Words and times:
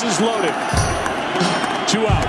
Bases 0.00 0.20
loaded. 0.20 0.54
Two 1.88 2.06
out. 2.06 2.24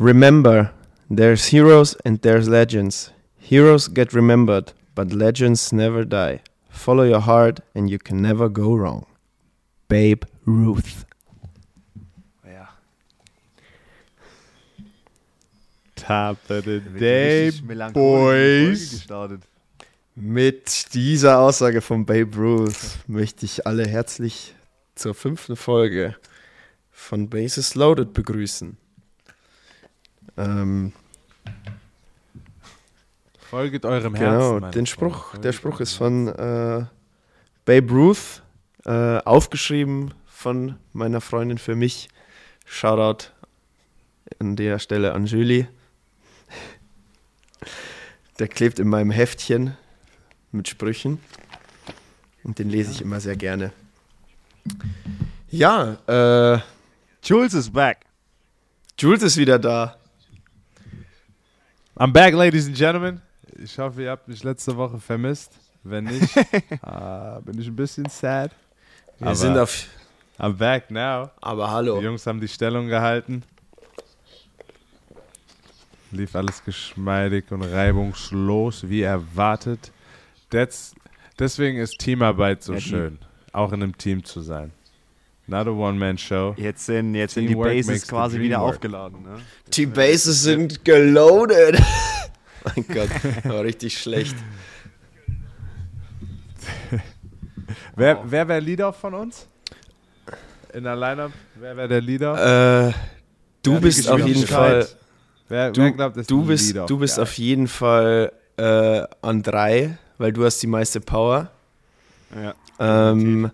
Remember, 0.00 0.72
there's 1.08 1.46
heroes 1.46 1.94
and 2.04 2.20
there's 2.22 2.48
legends. 2.48 3.12
Heroes 3.38 3.86
get 3.86 4.12
remembered, 4.12 4.72
but 4.96 5.12
legends 5.12 5.72
never 5.72 6.04
die. 6.04 6.40
Follow 6.68 7.04
your 7.04 7.20
heart 7.20 7.60
and 7.72 7.88
you 7.88 8.00
can 8.00 8.20
never 8.20 8.48
go 8.48 8.74
wrong. 8.74 9.06
Babe 9.88 10.24
Ruth. 10.44 11.04
Top 16.06 16.38
of 16.50 16.64
the 16.64 16.82
Wird 16.84 17.00
day, 17.00 17.46
richtig 17.46 17.64
melancholisch 17.64 18.92
in 18.92 18.98
die 19.00 19.06
Folge 19.06 19.38
boys. 19.38 19.48
Mit 20.16 20.94
dieser 20.94 21.40
Aussage 21.40 21.80
von 21.80 22.06
Babe 22.06 22.36
Ruth 22.36 22.98
möchte 23.06 23.46
ich 23.46 23.66
alle 23.66 23.86
herzlich 23.86 24.54
zur 24.94 25.14
fünften 25.14 25.56
Folge 25.56 26.14
von 26.92 27.28
Bases 27.28 27.74
Loaded 27.74 28.12
begrüßen. 28.12 28.76
Ähm, 30.36 30.92
Folget 33.50 33.84
eurem 33.84 34.14
Herzen. 34.14 34.60
genau, 34.60 34.70
den. 34.70 34.86
Spruch, 34.86 35.36
der 35.38 35.52
Spruch 35.52 35.80
ist 35.80 35.94
von 35.94 36.28
äh, 36.28 36.84
Babe 37.64 37.92
Ruth, 37.92 38.42
äh, 38.84 39.18
aufgeschrieben 39.18 40.14
von 40.26 40.76
meiner 40.92 41.20
Freundin 41.20 41.58
für 41.58 41.74
mich. 41.74 42.08
Shoutout 42.66 43.26
an 44.38 44.56
der 44.56 44.78
Stelle 44.78 45.12
an 45.12 45.26
Julie. 45.26 45.68
Der 48.38 48.48
klebt 48.48 48.78
in 48.78 48.88
meinem 48.88 49.10
Heftchen 49.10 49.76
mit 50.52 50.68
Sprüchen 50.68 51.20
und 52.42 52.58
den 52.58 52.68
lese 52.68 52.90
ich 52.92 53.00
immer 53.00 53.20
sehr 53.20 53.36
gerne. 53.36 53.72
Ja, 55.50 55.96
äh, 56.06 56.58
Jules 57.22 57.54
is 57.54 57.70
back. 57.70 57.98
Jules 58.98 59.22
ist 59.22 59.36
wieder 59.36 59.58
da. 59.58 59.96
I'm 61.96 62.12
back, 62.12 62.34
ladies 62.34 62.66
and 62.66 62.76
gentlemen. 62.76 63.20
Ich 63.62 63.78
hoffe, 63.78 64.02
ihr 64.02 64.10
habt 64.10 64.26
mich 64.26 64.42
letzte 64.42 64.76
Woche 64.76 64.98
vermisst. 64.98 65.52
Wenn 65.84 66.04
nicht, 66.04 66.36
äh, 66.36 67.40
bin 67.44 67.60
ich 67.60 67.68
ein 67.68 67.76
bisschen 67.76 68.08
sad. 68.08 68.50
Wir 69.18 69.28
Aber- 69.28 69.36
sind 69.36 69.56
auf. 69.58 69.86
I'm 70.38 70.54
back 70.54 70.90
now. 70.90 71.30
Aber 71.40 71.66
Die 71.66 71.70
hallo. 71.70 72.00
Jungs 72.00 72.26
haben 72.26 72.40
die 72.40 72.48
Stellung 72.48 72.88
gehalten. 72.88 73.44
Lief 76.14 76.36
alles 76.36 76.62
geschmeidig 76.64 77.50
und 77.50 77.62
reibungslos, 77.62 78.88
wie 78.88 79.02
erwartet. 79.02 79.90
That's, 80.48 80.94
deswegen 81.38 81.78
ist 81.78 81.98
Teamarbeit 81.98 82.62
so 82.62 82.74
Ja, 82.74 82.80
schön, 82.80 83.18
auch 83.52 83.72
in 83.72 83.82
einem 83.82 83.98
Team 83.98 84.22
zu 84.22 84.40
sein. 84.40 84.70
Not 85.48 85.66
a 85.66 85.70
One-Man-Show. 85.70 86.54
Jetzt 86.56 86.86
sind, 86.86 87.16
jetzt 87.16 87.34
sind 87.34 87.48
die 87.48 87.56
Bases 87.56 88.06
quasi 88.06 88.38
wieder 88.38 88.60
work. 88.60 88.74
aufgeladen. 88.76 89.22
Ne? 89.24 89.40
Die 89.72 89.86
Bases 89.86 90.44
sind 90.44 90.84
geloaded. 90.84 91.82
mein 92.64 92.86
Gott, 92.86 93.10
war 93.44 93.64
richtig 93.64 93.98
schlecht. 93.98 94.36
Wer, 97.96 98.22
wer 98.24 98.48
wäre 98.48 98.60
Leader 98.60 98.92
von 98.92 99.14
uns? 99.14 99.48
In 100.72 100.84
der 100.84 100.96
Lineup, 100.96 101.32
wer 101.54 101.76
wäre 101.76 101.88
der 101.88 102.00
Leader? 102.00 102.88
Äh, 102.88 102.92
du 103.62 103.74
hat 103.74 103.82
bist 103.82 104.08
auf 104.08 104.26
jeden? 104.26 104.46
Fall. 104.46 104.86
Wer, 105.48 105.70
Du, 105.72 105.82
wer 105.82 105.92
glaubt, 105.92 106.16
ist 106.16 106.30
du 106.30 106.44
bist, 106.44 106.68
Leader? 106.68 106.86
du 106.86 106.98
bist 106.98 107.16
Ja. 107.16 107.22
auf 107.24 107.32
jeden 107.38 107.68
Fall 107.68 108.32
äh, 108.56 109.02
an 109.22 109.42
drei, 109.42 109.98
weil 110.18 110.32
du 110.32 110.44
hast 110.44 110.62
die 110.62 110.66
meiste 110.66 111.00
Power. 111.00 111.50
Ja. 112.34 112.54
Ähm, 113.10 113.50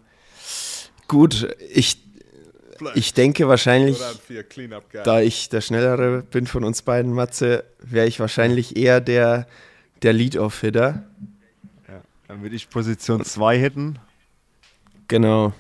gut, 1.08 1.48
ich, 1.72 2.02
ich 2.94 3.12
denke 3.14 3.48
wahrscheinlich, 3.48 3.98
da 5.04 5.20
ich 5.20 5.48
der 5.50 5.60
Schnellere 5.60 6.22
bin 6.22 6.46
von 6.46 6.64
uns 6.64 6.82
beiden, 6.82 7.12
Matze, 7.12 7.64
wäre 7.80 8.06
ich 8.06 8.20
wahrscheinlich 8.20 8.76
eher 8.76 9.00
der, 9.00 9.46
der 10.02 10.12
Lead-Off-Hitter. 10.14 11.02
Ja. 11.88 12.00
Dann 12.28 12.42
würde 12.42 12.56
ich 12.56 12.70
Position 12.70 13.24
2 13.24 13.58
hitten. 13.58 13.98
Genau. 15.08 15.52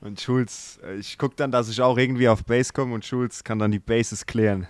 Und 0.00 0.20
Schulz, 0.20 0.80
äh, 0.84 0.96
ich 0.96 1.16
gucke 1.18 1.36
dann, 1.36 1.52
dass 1.52 1.68
ich 1.68 1.80
auch 1.80 1.96
irgendwie 1.96 2.28
auf 2.28 2.42
Base 2.44 2.72
komme 2.72 2.94
und 2.94 3.04
Schulz 3.04 3.44
kann 3.44 3.58
dann 3.60 3.70
die 3.70 3.78
Bases 3.78 4.26
klären. 4.26 4.66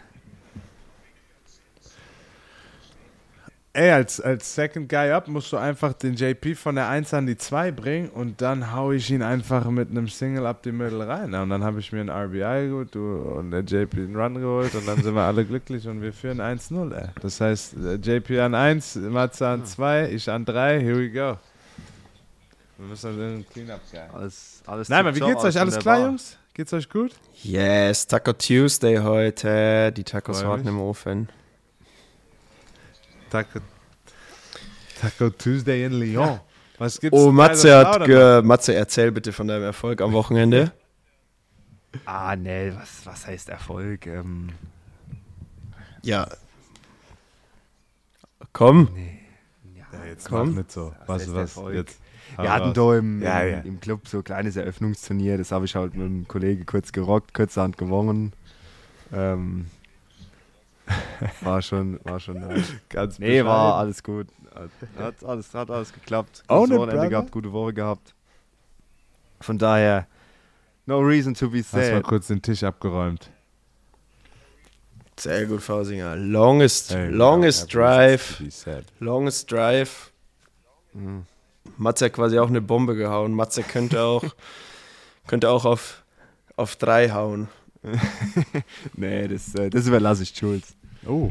Ey, 3.74 3.90
als, 3.90 4.20
als 4.20 4.54
Second 4.54 4.86
Guy 4.86 5.12
Up 5.12 5.28
musst 5.28 5.50
du 5.50 5.56
einfach 5.56 5.94
den 5.94 6.14
JP 6.14 6.56
von 6.56 6.74
der 6.74 6.90
1 6.90 7.14
an 7.14 7.24
die 7.24 7.38
2 7.38 7.72
bringen 7.72 8.10
und 8.10 8.42
dann 8.42 8.74
hau 8.74 8.92
ich 8.92 9.10
ihn 9.10 9.22
einfach 9.22 9.64
mit 9.70 9.88
einem 9.88 10.08
Single 10.08 10.44
up 10.44 10.62
die 10.62 10.72
Mittel 10.72 11.00
rein. 11.00 11.32
Und 11.32 11.48
dann 11.48 11.64
habe 11.64 11.80
ich 11.80 11.90
mir 11.90 12.02
ein 12.02 12.10
RBI 12.10 12.68
geholt 12.68 12.94
du, 12.94 13.00
und 13.00 13.50
der 13.50 13.62
JP 13.62 13.96
einen 13.96 14.16
Run 14.16 14.34
geholt 14.34 14.74
und 14.74 14.86
dann 14.86 15.02
sind 15.02 15.14
wir 15.14 15.22
alle 15.22 15.46
glücklich 15.46 15.88
und 15.88 16.02
wir 16.02 16.12
führen 16.12 16.42
1-0, 16.42 16.94
ey. 16.94 17.08
Das 17.22 17.40
heißt, 17.40 17.76
äh, 17.78 17.94
JP 17.94 18.40
an 18.40 18.54
1, 18.54 18.96
Matze 18.96 19.46
an 19.46 19.64
2, 19.64 20.10
ich 20.10 20.28
an 20.30 20.44
3, 20.44 20.80
here 20.80 20.98
we 20.98 21.10
go. 21.10 21.38
Wir 22.76 22.88
müssen 22.88 23.06
also 23.06 23.20
einen 23.20 23.48
Cleanup 23.48 23.80
Guy. 23.90 24.00
Alles, 24.12 24.62
alles 24.66 24.88
Nein, 24.90 25.00
aber 25.00 25.16
wie 25.16 25.20
geht's 25.20 25.44
euch? 25.44 25.58
Alles 25.58 25.78
klar, 25.78 25.98
Jungs? 25.98 26.36
Geht's 26.52 26.74
euch 26.74 26.90
gut? 26.90 27.12
Yes, 27.42 28.06
Taco 28.06 28.34
Tuesday 28.34 28.98
heute. 28.98 29.92
Die 29.92 30.04
Tacos 30.04 30.44
warten 30.44 30.68
im 30.68 30.78
Ofen. 30.78 31.30
Taco, 33.32 33.60
Taco 35.00 35.30
Tuesday 35.30 35.84
in 35.86 35.92
Lyon. 35.94 36.38
Was 36.76 37.00
gibt's? 37.00 37.18
Oh, 37.18 37.32
Matze 37.32 37.74
hat 37.74 38.04
ge 38.04 38.42
Matze, 38.42 38.74
erzähl 38.74 39.10
bitte 39.10 39.32
von 39.32 39.48
deinem 39.48 39.62
Erfolg 39.62 40.02
am 40.02 40.12
Wochenende. 40.12 40.70
Ah, 42.04 42.36
nee, 42.36 42.70
was, 42.76 43.06
was 43.06 43.26
heißt 43.26 43.48
Erfolg? 43.48 44.06
Ähm, 44.06 44.50
Ja. 46.02 46.28
Komm. 48.52 48.90
ja, 49.74 49.84
Ja, 49.98 50.04
jetzt 50.06 50.28
Komm. 50.28 50.54
nicht 50.54 50.70
so. 50.70 50.94
Was, 51.06 51.22
heißt 51.22 51.32
was, 51.34 51.56
Erfolg? 51.56 51.74
jetzt? 51.74 51.98
Wir 52.38 52.52
hatten 52.52 52.74
da 52.74 52.96
im, 52.98 53.22
Ja, 53.22 53.40
im, 53.40 53.52
ja. 53.52 53.58
im 53.60 53.80
Club 53.80 54.08
so 54.08 54.18
ein 54.18 54.24
kleines 54.24 54.56
Eröffnungsturnier, 54.56 55.38
das 55.38 55.52
habe 55.52 55.64
ich 55.64 55.74
halt 55.74 55.94
mit 55.94 56.04
einem 56.04 56.28
Kollegen 56.28 56.66
kurz 56.66 56.92
gerockt, 56.92 57.32
kurzerhand 57.32 57.78
gewonnen. 57.78 58.34
Ähm, 59.10 59.66
war 61.40 61.62
schon, 61.62 61.98
war 62.04 62.18
schon 62.20 62.40
nice. 62.40 62.72
Ganz 62.88 63.18
Nee, 63.18 63.44
war 63.44 63.54
bescheiden. 63.66 63.80
alles 63.80 64.02
gut. 64.02 64.26
Hat, 64.98 65.24
alles, 65.24 65.54
hat 65.54 65.70
alles 65.70 65.92
geklappt. 65.92 66.42
Gutes 66.46 66.70
Wochenende 66.70 66.86
brother. 66.96 67.08
gehabt, 67.08 67.32
gute 67.32 67.52
Woche 67.52 67.72
gehabt. 67.72 68.14
Von 69.40 69.58
daher, 69.58 70.06
no 70.86 70.98
reason 71.00 71.34
to 71.34 71.48
be 71.50 71.58
Hast 71.60 71.72
mal 71.74 71.84
sad. 71.86 72.04
kurz 72.04 72.26
den 72.28 72.42
Tisch 72.42 72.62
abgeräumt. 72.62 73.30
Sehr 75.18 75.46
gut, 75.46 75.62
Fausinger. 75.62 76.16
Longest, 76.16 76.94
Hey, 76.94 77.08
longest 77.08 77.72
ja, 77.72 77.80
drive. 77.80 78.38
be 78.38 78.50
sad. 78.50 78.84
Longest 78.98 79.50
drive. 79.50 80.10
Matze 81.76 82.06
hat 82.06 82.12
quasi 82.12 82.38
auch 82.38 82.48
eine 82.48 82.60
Bombe 82.60 82.94
gehauen. 82.96 83.32
Matze 83.34 83.62
könnte 83.62 84.02
auch, 84.02 84.24
könnte 85.26 85.48
auch 85.50 85.64
auf, 85.64 86.02
auf 86.56 86.76
drei 86.76 87.10
hauen. 87.10 87.48
Nee, 88.94 89.26
das, 89.28 89.54
äh, 89.56 89.70
das 89.70 89.86
überlasse 89.88 90.22
ich 90.22 90.36
Jules. 90.36 90.74
Oh. 91.06 91.30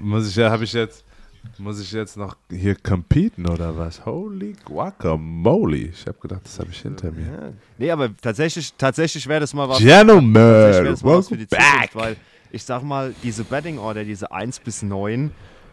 Muss 0.00 0.28
ich 0.28 0.36
ja, 0.36 0.50
habe 0.50 0.64
ich 0.64 0.72
jetzt, 0.72 1.04
muss 1.58 1.80
ich 1.80 1.92
jetzt 1.92 2.16
noch 2.16 2.36
hier 2.50 2.74
competen 2.74 3.48
oder 3.48 3.76
was? 3.76 4.04
Holy 4.04 4.54
guacamole. 4.64 5.76
Ich 5.76 6.06
habe 6.06 6.18
gedacht, 6.18 6.42
das 6.44 6.58
habe 6.58 6.70
ich 6.70 6.80
hinter 6.80 7.10
mir. 7.10 7.26
Ja. 7.26 7.52
Nee, 7.78 7.90
aber 7.90 8.16
tatsächlich, 8.16 8.72
tatsächlich 8.74 9.26
wäre 9.26 9.40
das 9.40 9.54
mal 9.54 9.68
was. 9.68 9.78
Gentlemen, 9.78 10.34
das 10.34 11.02
mal 11.02 11.18
was 11.18 11.28
für 11.28 11.36
die 11.36 11.46
Zukunft, 11.46 11.94
weil 11.94 12.16
ich 12.50 12.64
sag 12.64 12.82
mal, 12.82 13.14
diese 13.22 13.44
Betting 13.44 13.78
Order, 13.78 14.04
diese 14.04 14.30
1 14.30 14.60
bis 14.60 14.82
9, 14.82 15.30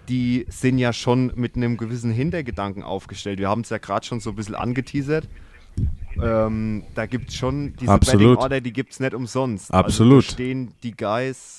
die 0.07 0.45
sind 0.49 0.79
ja 0.79 0.93
schon 0.93 1.31
mit 1.35 1.55
einem 1.55 1.77
gewissen 1.77 2.11
Hintergedanken 2.11 2.83
aufgestellt. 2.83 3.37
Wir 3.39 3.49
haben 3.49 3.61
es 3.61 3.69
ja 3.69 3.77
gerade 3.77 4.05
schon 4.05 4.19
so 4.19 4.31
ein 4.31 4.35
bisschen 4.35 4.55
angeteasert. 4.55 5.27
Ähm, 6.21 6.83
da 6.95 7.05
gibt 7.05 7.29
es 7.29 7.35
schon 7.35 7.75
diese 7.79 7.91
Absolut. 7.91 8.21
Betting 8.21 8.37
Order, 8.37 8.61
die 8.61 8.73
gibt 8.73 8.93
es 8.93 8.99
nicht 8.99 9.13
umsonst. 9.13 9.73
Absolut. 9.73 10.17
Also 10.17 10.27
da 10.27 10.33
stehen 10.33 10.73
die 10.83 10.95
Guys 10.95 11.58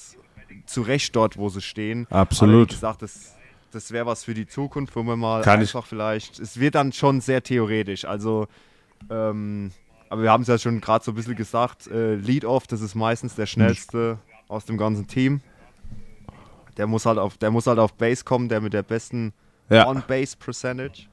zu 0.66 0.82
Recht 0.82 1.14
dort, 1.16 1.36
wo 1.36 1.48
sie 1.48 1.60
stehen. 1.62 2.06
Absolut. 2.10 2.54
Aber 2.54 2.70
wie 2.70 2.74
gesagt, 2.74 3.02
das, 3.02 3.34
das 3.72 3.90
wäre 3.92 4.06
was 4.06 4.24
für 4.24 4.34
die 4.34 4.46
Zukunft, 4.46 4.94
wo 4.96 5.02
wir 5.02 5.16
mal 5.16 5.42
Kann 5.42 5.60
ich- 5.62 5.74
einfach 5.74 5.86
vielleicht. 5.86 6.38
Es 6.38 6.58
wird 6.60 6.74
dann 6.74 6.92
schon 6.92 7.20
sehr 7.20 7.42
theoretisch. 7.42 8.04
Also, 8.04 8.46
ähm, 9.10 9.70
aber 10.08 10.22
wir 10.22 10.30
haben 10.32 10.42
es 10.42 10.48
ja 10.48 10.58
schon 10.58 10.80
gerade 10.80 11.04
so 11.04 11.12
ein 11.12 11.14
bisschen 11.14 11.36
gesagt: 11.36 11.86
äh, 11.86 12.14
Lead-Off, 12.16 12.66
das 12.66 12.80
ist 12.80 12.94
meistens 12.94 13.34
der 13.36 13.46
schnellste 13.46 14.18
aus 14.48 14.64
dem 14.64 14.76
ganzen 14.76 15.06
Team. 15.06 15.40
Der 16.76 16.86
muss 16.86 17.04
halt 17.06 17.18
auf, 17.18 17.36
der 17.38 17.50
muss 17.50 17.66
halt 17.66 17.78
auf 17.78 17.92
Base 17.94 18.24
kommen, 18.24 18.48
der 18.48 18.60
mit 18.60 18.72
der 18.72 18.82
besten 18.82 19.32
Ja. 19.68 19.86
On-Base 19.86 20.36
Percentage. 20.38 21.06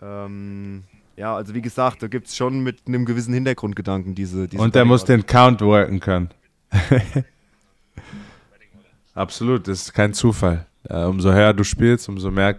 Ähm, 0.00 0.82
Ja, 1.16 1.36
also 1.36 1.54
wie 1.54 1.60
gesagt, 1.62 2.02
da 2.02 2.08
gibt 2.08 2.26
es 2.28 2.36
schon 2.36 2.60
mit 2.62 2.78
einem 2.88 3.04
gewissen 3.04 3.34
Hintergrundgedanken 3.34 4.14
diese. 4.14 4.48
diese 4.48 4.60
Und 4.62 4.74
der 4.74 4.84
muss 4.84 5.04
Betting 5.04 5.20
den 5.22 5.26
Count 5.26 5.60
worken 5.60 6.00
können. 6.00 6.30
Absolut, 9.14 9.68
das 9.68 9.82
ist 9.82 9.92
kein 9.92 10.14
Zufall. 10.14 10.66
Äh, 10.88 11.04
umso 11.04 11.32
höher 11.32 11.52
du 11.52 11.64
spielst, 11.64 12.08
umso 12.08 12.30
mehr 12.30 12.56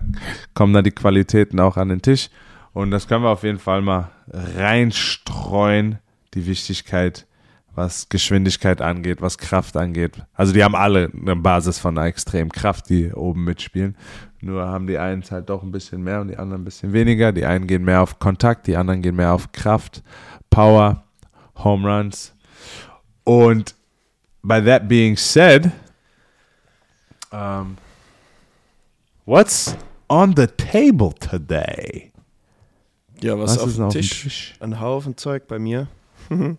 kommen 0.54 0.74
dann 0.74 0.84
die 0.84 0.92
Qualitäten 0.92 1.60
auch 1.60 1.78
an 1.78 1.90
den 1.90 2.02
Tisch. 2.02 2.30
Und 2.74 2.92
das 2.92 3.08
können 3.08 3.24
wir 3.24 3.30
auf 3.30 3.44
jeden 3.44 3.60
Fall 3.60 3.82
mal 3.82 4.10
reinstreuen, 4.32 6.00
die 6.34 6.48
Wichtigkeit, 6.48 7.28
was 7.76 8.10
Geschwindigkeit 8.10 8.82
angeht, 8.82 9.22
was 9.22 9.38
Kraft 9.38 9.78
angeht. 9.78 10.14
Also 10.34 10.54
die 10.54 10.64
haben 10.64 10.76
alle 10.76 11.12
eine 11.16 11.36
Basis 11.36 11.80
von 11.80 11.98
einer 11.98 12.08
extremen 12.08 12.52
Kraft, 12.52 12.90
die 12.90 13.12
oben 13.14 13.44
mitspielen. 13.44 13.96
Nur 14.42 14.66
haben 14.68 14.88
die 14.88 14.98
einen 14.98 15.24
halt 15.30 15.50
doch 15.50 15.64
ein 15.64 15.72
bisschen 15.72 16.04
mehr 16.04 16.22
und 16.22 16.30
die 16.30 16.38
anderen 16.38 16.62
ein 16.62 16.66
bisschen 16.66 16.94
weniger. 16.94 17.32
Die 17.32 17.46
einen 17.46 17.68
gehen 17.68 17.84
mehr 17.84 18.02
auf 18.02 18.20
Kontakt, 18.20 18.68
die 18.68 18.76
anderen 18.76 19.02
gehen 19.02 19.16
mehr 19.16 19.34
auf 19.34 19.52
Kraft, 19.52 20.04
Power, 20.50 21.04
Home 21.64 21.88
Runs. 21.88 22.36
Und 23.24 23.76
by 24.42 24.62
that 24.62 24.88
being 24.88 25.16
said, 25.16 25.72
um, 27.34 27.78
what's 29.26 29.76
on 30.10 30.36
the 30.36 30.48
table 30.48 31.14
today? 31.14 32.12
Ja, 33.22 33.38
was, 33.38 33.58
dem 33.58 33.64
auf 33.64 33.76
dem 33.76 33.90
Tisch? 33.90 34.24
Tisch? 34.24 34.54
Ein 34.60 34.80
Haufen 34.80 35.18
Zeug 35.18 35.48
bei 35.48 35.60
mir. 35.60 35.88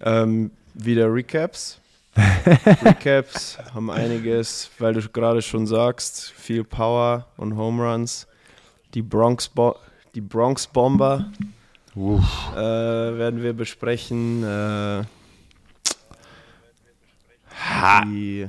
ähm, 0.00 0.50
wieder 0.74 1.12
Recaps. 1.12 1.80
Recaps 2.84 3.58
haben 3.74 3.90
einiges, 3.90 4.70
weil 4.78 4.94
du 4.94 5.08
gerade 5.08 5.40
schon 5.40 5.66
sagst, 5.66 6.32
viel 6.32 6.64
Power 6.64 7.26
und 7.36 7.56
Home 7.56 7.82
Runs. 7.82 8.26
Die 8.94 9.02
Bronx, 9.02 9.48
Bo 9.48 9.76
die 10.14 10.20
Bronx 10.20 10.66
Bomber 10.66 11.30
äh, 11.94 12.56
werden 12.56 13.42
wir 13.42 13.52
besprechen. 13.52 14.42
Äh, 14.42 15.04
die, 18.04 18.48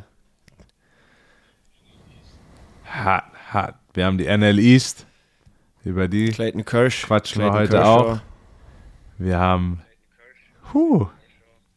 Hart, 2.89 3.25
hart. 3.51 3.75
Wir 3.93 4.05
haben 4.05 4.17
die 4.17 4.25
NL 4.25 4.59
East. 4.59 5.05
Über 5.83 6.07
die 6.07 6.29
Clayton 6.29 6.65
Kirsch. 6.65 7.03
quatschen 7.03 7.41
wir 7.41 7.51
Clayton 7.51 7.61
heute 7.61 7.77
Kershaw. 7.77 8.11
auch. 8.13 8.19
Wir 9.17 9.37
haben. 9.37 9.81
Huh. 10.73 11.07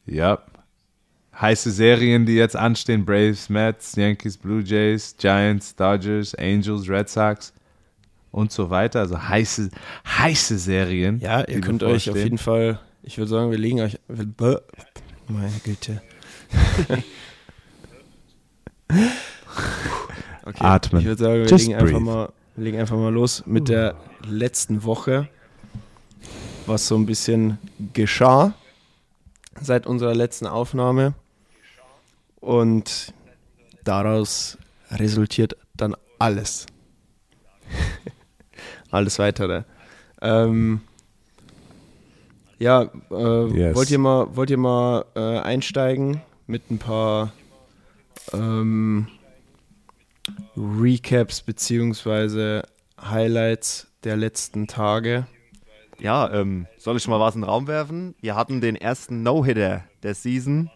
Ja. 0.07 0.39
Heiße 1.41 1.71
Serien, 1.71 2.27
die 2.27 2.35
jetzt 2.35 2.57
anstehen: 2.57 3.05
Braves, 3.05 3.49
Mets, 3.49 3.95
Yankees, 3.97 4.37
Blue 4.37 4.63
Jays, 4.63 5.17
Giants, 5.19 5.75
Dodgers, 5.77 6.35
Angels, 6.35 6.89
Red 6.89 7.09
Sox 7.09 7.53
und 8.31 8.51
so 8.53 8.71
weiter. 8.71 9.01
Also 9.01 9.21
heiße, 9.21 9.71
heiße 10.07 10.59
Serien. 10.59 11.21
Ja, 11.21 11.43
ihr 11.45 11.61
könnt 11.61 11.83
euch 11.83 12.11
auf 12.11 12.17
jeden 12.17 12.39
Fall, 12.39 12.81
ich 13.03 13.19
würde 13.19 13.29
sagen, 13.31 13.51
wir 13.51 13.59
legen 13.59 13.81
euch. 13.81 13.99
Meine 14.09 15.61
Güte. 15.65 16.03
Okay, 20.45 20.57
Atmen. 20.65 21.01
Ich 21.01 21.07
würde 21.07 21.23
sagen, 21.23 21.35
wir 21.43 21.47
Just 21.47 21.67
legen 21.69 21.79
einfach, 21.79 22.01
mal, 22.01 22.33
legen 22.57 22.79
einfach 22.79 22.97
mal 22.97 23.13
los 23.13 23.45
mit 23.47 23.69
der 23.69 23.95
letzten 24.27 24.83
Woche, 24.85 25.29
was 26.67 26.87
so 26.89 26.97
ein 26.97 27.07
bisschen 27.07 27.59
geschah 27.93 28.55
seit 29.61 29.87
unserer 29.87 30.15
letzten 30.15 30.47
Aufnahme. 30.47 31.15
Und 32.41 33.13
daraus 33.85 34.59
resultiert 34.91 35.57
dann 35.75 35.95
alles. 36.19 36.67
alles 38.91 39.19
weitere. 39.19 39.63
Ähm, 40.21 40.81
ja, 42.59 42.83
äh, 43.11 43.47
Yes. 43.47 43.75
wollt 43.77 43.91
ihr 43.91 43.99
mal, 43.99 44.37
wollt 44.37 44.51
ihr 44.51 44.59
mal 44.59 45.05
äh, 45.15 45.39
einsteigen 45.39 46.21
mit 46.47 46.71
ein 46.71 46.79
paar 46.79 47.33
ähm, 48.33 49.09
Recaps 50.57 51.43
beziehungsweise 51.43 52.63
Highlights 53.01 53.89
der 54.05 54.17
letzten 54.17 54.67
Tage? 54.67 55.27
Ja, 55.99 56.33
ähm, 56.33 56.67
soll 56.79 56.97
ich 56.97 57.07
mal 57.07 57.21
was 57.21 57.35
in 57.35 57.43
den 57.43 57.49
Raum 57.49 57.69
werfen? 57.69 58.15
Wir 58.21 58.35
hatten 58.35 58.61
den 58.61 58.77
ersten 58.77 59.23
No-Hitter 59.23 59.85
der 60.03 60.15
Season. 60.15 60.71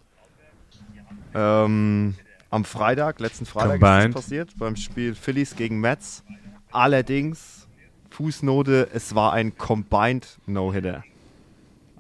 Ähm, 1.35 2.15
am 2.51 2.65
Freitag, 2.65 3.21
letzten 3.21 3.45
Freitag 3.45 3.75
ist 3.75 3.81
Combined. 3.81 4.15
das 4.15 4.23
passiert, 4.23 4.51
beim 4.59 4.77
Spiel 4.77 5.15
Phillies 5.15 5.57
gegen 5.57 5.81
Mets. 5.81 6.23
Allerdings, 6.71 7.67
Fußnote, 8.11 8.89
es 8.95 9.15
war 9.15 9.33
ein 9.33 9.57
Combined 9.59 10.39
No-Hitter. 10.47 11.05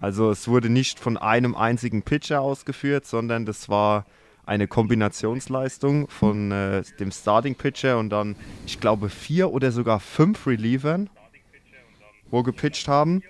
Also 0.00 0.30
es 0.30 0.46
wurde 0.46 0.70
nicht 0.70 1.00
von 1.00 1.16
einem 1.16 1.54
einzigen 1.54 2.02
Pitcher 2.02 2.40
ausgeführt, 2.40 3.06
sondern 3.06 3.44
das 3.44 3.68
war 3.68 4.06
eine 4.46 4.68
Kombinationsleistung 4.68 6.08
von 6.08 6.52
äh, 6.52 6.82
dem 6.98 7.10
Starting 7.10 7.56
Pitcher 7.56 7.98
und 7.98 8.10
dann, 8.10 8.36
ich 8.64 8.80
glaube, 8.80 9.08
vier 9.08 9.50
oder 9.52 9.72
sogar 9.72 10.00
fünf 10.00 10.46
Relievern, 10.46 11.10
wo 12.30 12.42
gepitcht 12.42 12.88
haben. 12.88 13.22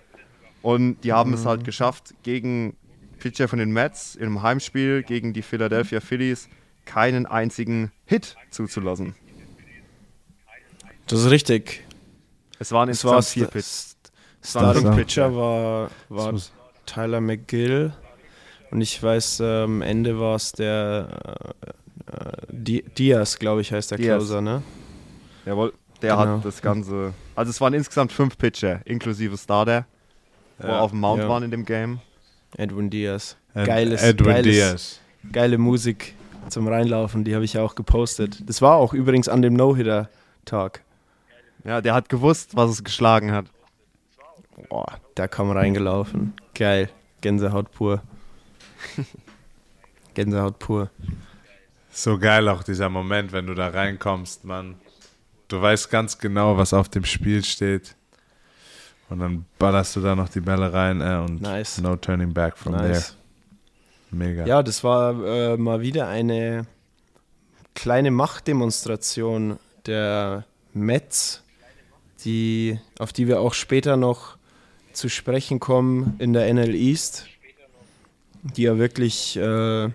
Und 0.62 1.00
die 1.04 1.12
haben 1.12 1.32
es 1.32 1.46
halt 1.46 1.64
geschafft, 1.64 2.14
gegen 2.22 2.76
Pitcher 3.18 3.48
von 3.48 3.58
den 3.58 3.70
Mets 3.72 4.16
einem 4.20 4.42
Heimspiel 4.42 5.02
gegen 5.02 5.32
die 5.32 5.42
Philadelphia 5.42 6.00
Phillies 6.00 6.48
keinen 6.84 7.24
einzigen 7.26 7.92
Hit 8.04 8.36
zuzulassen. 8.50 9.14
Das 11.06 11.20
ist 11.20 11.30
richtig. 11.30 11.84
Es 12.58 12.72
waren 12.72 12.88
Es 12.88 13.04
war 13.04 13.18
insgesamt 13.18 13.52
vier 13.52 13.60
St- 13.62 13.94
Pitch. 13.94 13.96
Starting 14.42 14.90
Pitcher 14.94 15.34
war, 15.34 15.90
war 16.08 16.34
Tyler 16.84 17.20
McGill. 17.20 17.92
Und 18.76 18.82
ich 18.82 19.02
weiß, 19.02 19.40
äh, 19.40 19.62
am 19.62 19.80
Ende 19.80 20.20
war 20.20 20.36
es 20.36 20.52
der 20.52 21.08
äh, 22.10 22.14
äh, 22.14 22.32
Di- 22.50 22.82
Diaz, 22.82 23.38
glaube 23.38 23.62
ich, 23.62 23.72
heißt 23.72 23.90
der 23.90 23.96
Diaz. 23.96 24.18
Closer, 24.18 24.42
ne? 24.42 24.62
Jawohl, 25.46 25.72
der 26.02 26.14
Genau. 26.14 26.36
hat 26.36 26.44
das 26.44 26.60
Ganze. 26.60 27.14
Also 27.34 27.48
es 27.52 27.58
waren 27.62 27.72
insgesamt 27.72 28.12
fünf 28.12 28.36
Pitcher, 28.36 28.82
inklusive 28.84 29.38
Starter, 29.38 29.86
wo 30.58 30.66
Ja, 30.68 30.80
auf 30.80 30.90
dem 30.90 31.00
Mount 31.00 31.22
ja. 31.22 31.28
waren 31.30 31.42
in 31.42 31.50
dem 31.50 31.64
Game. 31.64 32.00
Edwin 32.58 32.90
Diaz. 32.90 33.38
Ed- 33.54 33.64
Geiles, 33.66 34.02
Edwin 34.02 34.26
geiles, 34.26 34.52
Diaz. 34.54 35.00
geile 35.32 35.56
Musik 35.56 36.14
zum 36.50 36.68
Reinlaufen, 36.68 37.24
die 37.24 37.34
habe 37.34 37.46
ich 37.46 37.56
auch 37.58 37.76
gepostet. 37.76 38.46
Das 38.46 38.60
war 38.60 38.74
auch 38.76 38.92
übrigens 38.92 39.26
an 39.26 39.40
dem 39.40 39.54
No-Hitter-Tag. 39.54 40.82
Ja, 41.64 41.80
der 41.80 41.94
hat 41.94 42.10
gewusst, 42.10 42.54
was 42.56 42.70
es 42.72 42.84
geschlagen 42.84 43.32
hat. 43.32 43.46
Boah, 44.68 44.98
da 45.14 45.28
kam 45.28 45.50
reingelaufen. 45.50 46.34
Geil. 46.54 46.90
Gänsehaut 47.22 47.70
pur. 47.72 48.02
Gänsehaut 50.14 50.58
pur. 50.58 50.90
So 51.90 52.18
geil 52.18 52.48
auch 52.48 52.62
dieser 52.62 52.88
Moment, 52.88 53.32
wenn 53.32 53.46
du 53.46 53.54
da 53.54 53.68
reinkommst, 53.68 54.44
Mann. 54.44 54.76
Du 55.48 55.60
weißt 55.60 55.90
ganz 55.90 56.18
genau, 56.18 56.56
was 56.56 56.72
auf 56.74 56.88
dem 56.88 57.04
Spiel 57.04 57.44
steht. 57.44 57.96
Und 59.08 59.20
dann 59.20 59.44
ballerst 59.58 59.94
du 59.96 60.00
da 60.00 60.16
noch 60.16 60.28
die 60.28 60.40
Bälle 60.40 60.72
rein 60.72 61.00
äh, 61.00 61.16
und 61.24 61.40
Nice. 61.40 61.80
no 61.80 61.96
turning 61.96 62.32
back 62.34 62.58
from 62.58 62.72
Nice. 62.72 63.08
there. 63.08 63.16
Mega. 64.10 64.46
Ja, 64.46 64.62
das 64.62 64.82
war 64.82 65.24
äh, 65.24 65.56
mal 65.56 65.80
wieder 65.80 66.08
eine 66.08 66.66
kleine 67.74 68.10
Machtdemonstration 68.10 69.58
der 69.86 70.44
Mets, 70.72 71.42
die, 72.24 72.80
auf 72.98 73.12
die 73.12 73.28
wir 73.28 73.40
auch 73.40 73.54
später 73.54 73.96
noch 73.96 74.36
zu 74.92 75.08
sprechen 75.08 75.60
kommen 75.60 76.16
in 76.18 76.32
der 76.32 76.52
NL 76.52 76.74
East, 76.74 77.26
die 78.54 78.62
ja 78.62 78.78
wirklich 78.78 79.36
äh, 79.36 79.88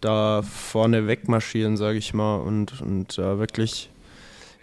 da 0.00 0.42
vorne 0.42 1.06
wegmarschieren, 1.06 1.76
sage 1.76 1.98
ich 1.98 2.14
mal, 2.14 2.36
und, 2.36 2.80
und 2.80 3.18
äh, 3.18 3.38
wirklich 3.38 3.90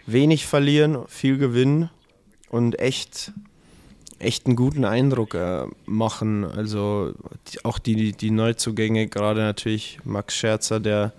wenig 0.06 0.46
verlieren, 0.46 1.06
viel 1.08 1.38
gewinnen 1.38 1.90
und 2.48 2.78
echt, 2.78 3.32
echt 4.18 4.46
einen 4.46 4.56
guten 4.56 4.84
Eindruck 4.84 5.34
äh, 5.34 5.64
machen. 5.84 6.44
Also 6.44 7.12
die, 7.48 7.64
auch 7.64 7.78
die, 7.78 8.12
die 8.12 8.30
Neuzugänge, 8.30 9.08
gerade 9.08 9.40
natürlich 9.40 9.98
Max 10.04 10.34
Scherzer, 10.36 10.80
der, 10.80 11.12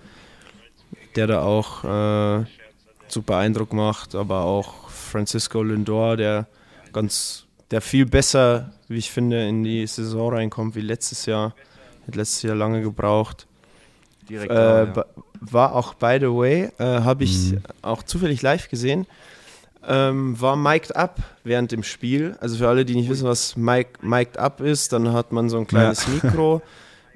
der 1.15 1.27
da 1.27 1.43
auch 1.43 1.83
äh, 1.83 2.45
super 3.07 3.37
Eindruck 3.37 3.73
macht, 3.73 4.15
aber 4.15 4.43
auch 4.43 4.89
Francisco 4.89 5.63
Lindor, 5.63 6.17
der 6.17 6.47
ganz, 6.93 7.45
der 7.71 7.81
viel 7.81 8.05
besser, 8.05 8.71
wie 8.87 8.97
ich 8.97 9.11
finde, 9.11 9.47
in 9.47 9.63
die 9.63 9.85
Saison 9.87 10.33
reinkommt 10.33 10.75
wie 10.75 10.81
letztes 10.81 11.25
Jahr. 11.25 11.53
Hat 12.07 12.15
letztes 12.15 12.41
Jahr 12.43 12.55
lange 12.55 12.81
gebraucht. 12.81 13.47
Direkt 14.29 14.51
Äh, 14.51 14.85
ja. 14.85 15.05
War 15.39 15.75
auch, 15.75 15.93
by 15.93 16.17
the 16.19 16.27
way, 16.27 16.69
äh, 16.79 16.83
habe 16.83 17.23
ich 17.23 17.55
auch 17.81 18.01
zufällig 18.01 18.41
live 18.41 18.69
gesehen, 18.69 19.05
ähm, 19.87 20.39
war 20.39 20.55
mic'd 20.55 20.95
up 20.95 21.19
während 21.43 21.71
dem 21.71 21.83
Spiel. 21.83 22.35
Also 22.39 22.57
für 22.57 22.67
alle, 22.67 22.85
die 22.85 22.95
nicht 22.95 23.09
wissen, 23.09 23.27
was 23.27 23.55
mic, 23.55 24.01
mic'd 24.01 24.37
up 24.37 24.61
ist, 24.61 24.93
dann 24.93 25.13
hat 25.13 25.31
man 25.31 25.49
so 25.49 25.57
ein 25.59 25.67
kleines 25.67 26.07
Mikro 26.23 26.61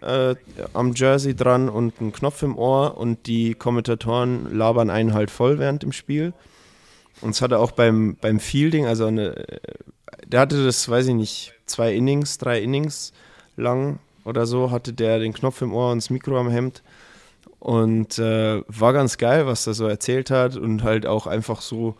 äh, 0.01 0.35
am 0.73 0.93
Jersey 0.93 1.35
dran 1.35 1.67
und 1.67 1.99
einen 1.99 2.13
Knopf 2.13 2.43
im 2.43 2.57
Ohr 2.57 2.97
und 2.97 3.27
die 3.27 3.55
Kommentatoren 3.55 4.55
labern 4.55 4.89
einen 4.89 5.13
halt 5.13 5.31
voll 5.31 5.59
während 5.59 5.83
dem 5.83 5.91
Spiel. 5.91 6.33
Und 7.21 7.31
es 7.31 7.41
hatte 7.41 7.59
auch 7.59 7.71
beim, 7.71 8.17
beim 8.19 8.39
Fielding, 8.39 8.85
also 8.85 9.05
eine, 9.05 9.45
der 10.27 10.41
hatte 10.41 10.63
das, 10.63 10.87
weiß 10.87 11.07
ich 11.07 11.15
nicht, 11.15 11.53
zwei 11.65 11.93
Innings, 11.93 12.37
drei 12.37 12.61
Innings 12.61 13.13
lang 13.57 13.99
oder 14.23 14.45
so, 14.45 14.71
hatte 14.71 14.93
der 14.93 15.19
den 15.19 15.33
Knopf 15.33 15.61
im 15.61 15.73
Ohr 15.73 15.91
und 15.91 15.97
das 15.99 16.09
Mikro 16.09 16.37
am 16.39 16.49
Hemd. 16.49 16.81
Und 17.59 18.17
äh, 18.17 18.63
war 18.67 18.93
ganz 18.93 19.17
geil, 19.17 19.45
was 19.45 19.67
er 19.67 19.75
so 19.75 19.87
erzählt 19.87 20.31
hat 20.31 20.55
und 20.55 20.83
halt 20.83 21.05
auch 21.05 21.27
einfach 21.27 21.61
so 21.61 21.95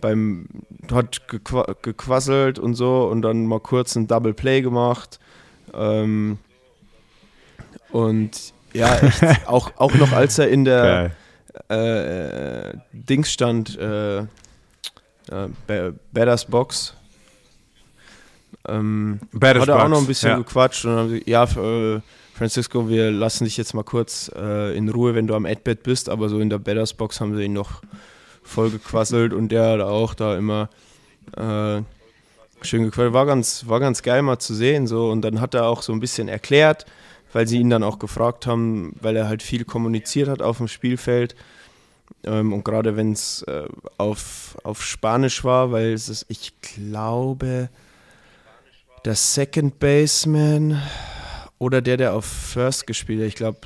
beim, 0.00 0.46
hat 0.92 1.26
gequ 1.28 1.64
gequasselt 1.82 2.58
und 2.58 2.74
so 2.74 3.08
und 3.08 3.22
dann 3.22 3.46
mal 3.46 3.60
kurz 3.60 3.96
ein 3.96 4.06
Double 4.06 4.34
Play 4.34 4.62
gemacht. 4.62 5.18
Ähm, 5.74 6.38
und 7.90 8.52
ja, 8.72 8.96
echt, 8.98 9.22
auch, 9.48 9.72
auch 9.76 9.94
noch 9.94 10.12
als 10.12 10.38
er 10.38 10.48
in 10.48 10.64
der 10.64 11.10
äh, 11.68 12.72
Dings 12.92 13.32
stand, 13.32 13.76
äh, 13.78 14.20
äh, 14.20 14.26
Badass 16.12 16.44
Box, 16.44 16.94
ähm, 18.68 19.20
Badass 19.32 19.62
hat 19.62 19.68
er 19.68 19.84
auch 19.84 19.88
noch 19.88 20.00
ein 20.00 20.06
bisschen 20.06 20.30
ja. 20.30 20.38
gequatscht 20.38 20.84
und 20.84 20.92
haben 20.92 21.08
sie, 21.10 21.22
ja, 21.26 21.44
äh, 21.44 22.00
Francisco, 22.34 22.88
wir 22.88 23.10
lassen 23.10 23.44
dich 23.44 23.56
jetzt 23.56 23.74
mal 23.74 23.82
kurz 23.82 24.30
äh, 24.34 24.76
in 24.76 24.88
Ruhe, 24.88 25.14
wenn 25.14 25.26
du 25.26 25.34
am 25.34 25.46
Adbed 25.46 25.82
bist, 25.82 26.08
aber 26.08 26.28
so 26.28 26.40
in 26.40 26.50
der 26.50 26.58
Badass 26.58 26.94
Box 26.94 27.20
haben 27.20 27.36
sie 27.36 27.44
ihn 27.44 27.52
noch 27.52 27.82
voll 28.42 28.70
gequasselt 28.70 29.32
und 29.32 29.50
der 29.50 29.66
hat 29.72 29.80
auch 29.80 30.14
da 30.14 30.36
immer 30.36 30.68
äh, 31.36 31.82
schön 32.62 32.84
gequatscht. 32.84 33.12
War 33.12 33.26
ganz, 33.26 33.66
war 33.66 33.80
ganz 33.80 34.02
geil 34.02 34.22
mal 34.22 34.38
zu 34.38 34.54
sehen 34.54 34.86
so 34.86 35.10
und 35.10 35.22
dann 35.22 35.40
hat 35.40 35.54
er 35.54 35.66
auch 35.66 35.82
so 35.82 35.92
ein 35.92 36.00
bisschen 36.00 36.28
erklärt, 36.28 36.86
weil 37.32 37.46
sie 37.46 37.58
ihn 37.58 37.70
dann 37.70 37.82
auch 37.82 37.98
gefragt 37.98 38.46
haben, 38.46 38.94
weil 39.00 39.16
er 39.16 39.28
halt 39.28 39.42
viel 39.42 39.64
kommuniziert 39.64 40.28
hat 40.28 40.42
auf 40.42 40.58
dem 40.58 40.68
Spielfeld. 40.68 41.34
Ähm, 42.24 42.52
und 42.52 42.64
gerade 42.64 42.96
wenn 42.96 43.12
es 43.12 43.42
äh, 43.42 43.64
auf, 43.96 44.56
auf 44.64 44.82
Spanisch 44.82 45.44
war, 45.44 45.72
weil 45.72 45.92
es 45.92 46.08
ist, 46.08 46.26
ich 46.28 46.52
glaube, 46.60 47.70
der 49.04 49.14
Second 49.14 49.78
Baseman 49.78 50.80
oder 51.58 51.80
der, 51.82 51.96
der 51.96 52.14
auf 52.14 52.24
First 52.24 52.86
gespielt 52.86 53.20
hat, 53.20 53.28
ich 53.28 53.34
glaube, 53.34 53.58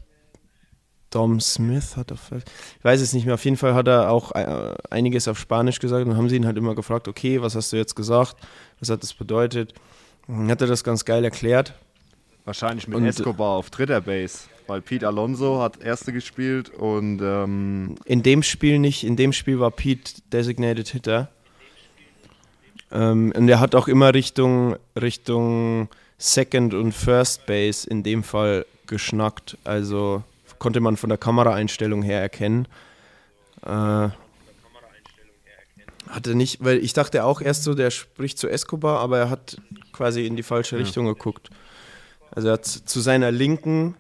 Dom 1.10 1.40
Smith 1.40 1.96
hat 1.96 2.10
auf 2.12 2.20
First, 2.20 2.50
ich 2.78 2.84
weiß 2.84 3.00
es 3.00 3.12
nicht 3.12 3.24
mehr, 3.24 3.34
auf 3.34 3.44
jeden 3.44 3.56
Fall 3.56 3.74
hat 3.74 3.86
er 3.86 4.10
auch 4.10 4.32
äh, 4.32 4.74
einiges 4.90 5.28
auf 5.28 5.38
Spanisch 5.38 5.78
gesagt 5.78 6.02
und 6.04 6.08
dann 6.10 6.18
haben 6.18 6.28
sie 6.28 6.36
ihn 6.36 6.46
halt 6.46 6.56
immer 6.56 6.74
gefragt, 6.74 7.06
okay, 7.08 7.40
was 7.40 7.54
hast 7.54 7.72
du 7.72 7.76
jetzt 7.76 7.94
gesagt, 7.94 8.36
was 8.80 8.90
hat 8.90 9.02
das 9.02 9.14
bedeutet? 9.14 9.74
Und 10.26 10.50
hat 10.50 10.60
er 10.60 10.66
das 10.66 10.82
ganz 10.84 11.04
geil 11.04 11.22
erklärt. 11.22 11.74
Wahrscheinlich 12.44 12.88
mit 12.88 12.96
Und- 12.96 13.06
Escobar 13.06 13.50
auf 13.56 13.70
dritter 13.70 14.00
Base, 14.00 14.40
weil 14.66 14.80
Pete 14.82 15.06
Alonso 15.06 15.60
hat 15.62 15.80
erste 15.82 16.12
gespielt 16.12 16.70
und 16.70 17.20
ähm, 17.22 17.94
In 18.06 18.22
dem 18.22 18.42
Spiel 18.42 18.78
nicht, 18.78 19.04
in 19.04 19.16
dem 19.16 19.32
Spiel 19.32 19.60
war 19.60 19.70
Pete 19.70 20.20
Designated 20.32 20.88
Hitter. 20.88 21.28
Ähm, 22.94 23.32
und 23.36 23.48
er 23.48 23.60
hat 23.60 23.74
auch 23.74 23.88
immer 23.88 24.14
Richtung, 24.14 24.76
Richtung 24.98 25.88
Second 26.16 26.72
und 26.74 26.92
First 26.92 27.44
Base 27.46 27.88
in 27.88 28.02
dem 28.02 28.22
Fall 28.22 28.64
geschnackt. 28.86 29.58
Also 29.64 30.22
konnte 30.58 30.80
man 30.80 30.96
von 30.96 31.08
der 31.08 31.18
Kameraeinstellung 31.18 32.02
her 32.02 32.20
erkennen. 32.20 32.66
Äh, 33.66 34.08
hatte 36.08 36.34
nicht, 36.34 36.62
weil 36.62 36.78
ich 36.78 36.92
dachte 36.92 37.24
auch 37.24 37.40
erst 37.40 37.64
so, 37.64 37.74
der 37.74 37.90
spricht 37.90 38.38
zu 38.38 38.48
Escobar, 38.48 39.00
aber 39.00 39.18
er 39.18 39.30
hat 39.30 39.56
quasi 39.92 40.26
in 40.26 40.36
die 40.36 40.42
falsche 40.42 40.78
Richtung 40.78 41.06
geguckt. 41.06 41.50
Also 42.30 42.48
er 42.48 42.54
hat 42.54 42.66
zu 42.66 43.00
seiner 43.00 43.32
Linken 43.32 43.96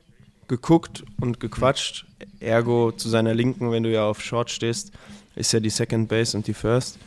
geguckt 0.46 1.04
und 1.20 1.40
gequatscht. 1.40 2.06
Ergo 2.40 2.92
zu 2.92 3.08
seiner 3.08 3.34
Linken, 3.34 3.72
wenn 3.72 3.82
du 3.82 3.90
ja 3.90 4.06
auf 4.06 4.20
Short 4.20 4.50
stehst, 4.50 4.92
ist 5.34 5.52
ja 5.52 5.60
die 5.60 5.70
Second 5.70 6.08
Base 6.08 6.36
und 6.36 6.46
die 6.46 6.54
First. 6.54 6.98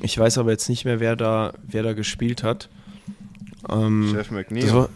Ich 0.00 0.18
weiß 0.18 0.38
aber 0.38 0.50
jetzt 0.50 0.68
nicht 0.68 0.84
mehr, 0.84 1.00
wer 1.00 1.16
da, 1.16 1.52
wer 1.62 1.82
da 1.82 1.92
gespielt 1.92 2.42
hat. 2.42 2.68
Ähm, 3.68 4.08
Jeff 4.12 4.28
das 4.28 4.30
McNeil. 4.30 4.72
war, 4.72 4.88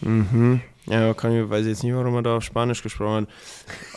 mhm. 0.00 0.60
Ja, 0.86 1.14
kann 1.14 1.32
ich, 1.32 1.50
weiß 1.50 1.66
jetzt 1.66 1.82
nicht, 1.82 1.94
warum 1.94 2.14
er 2.14 2.22
da 2.22 2.36
auf 2.36 2.44
Spanisch 2.44 2.82
gesprochen 2.82 3.26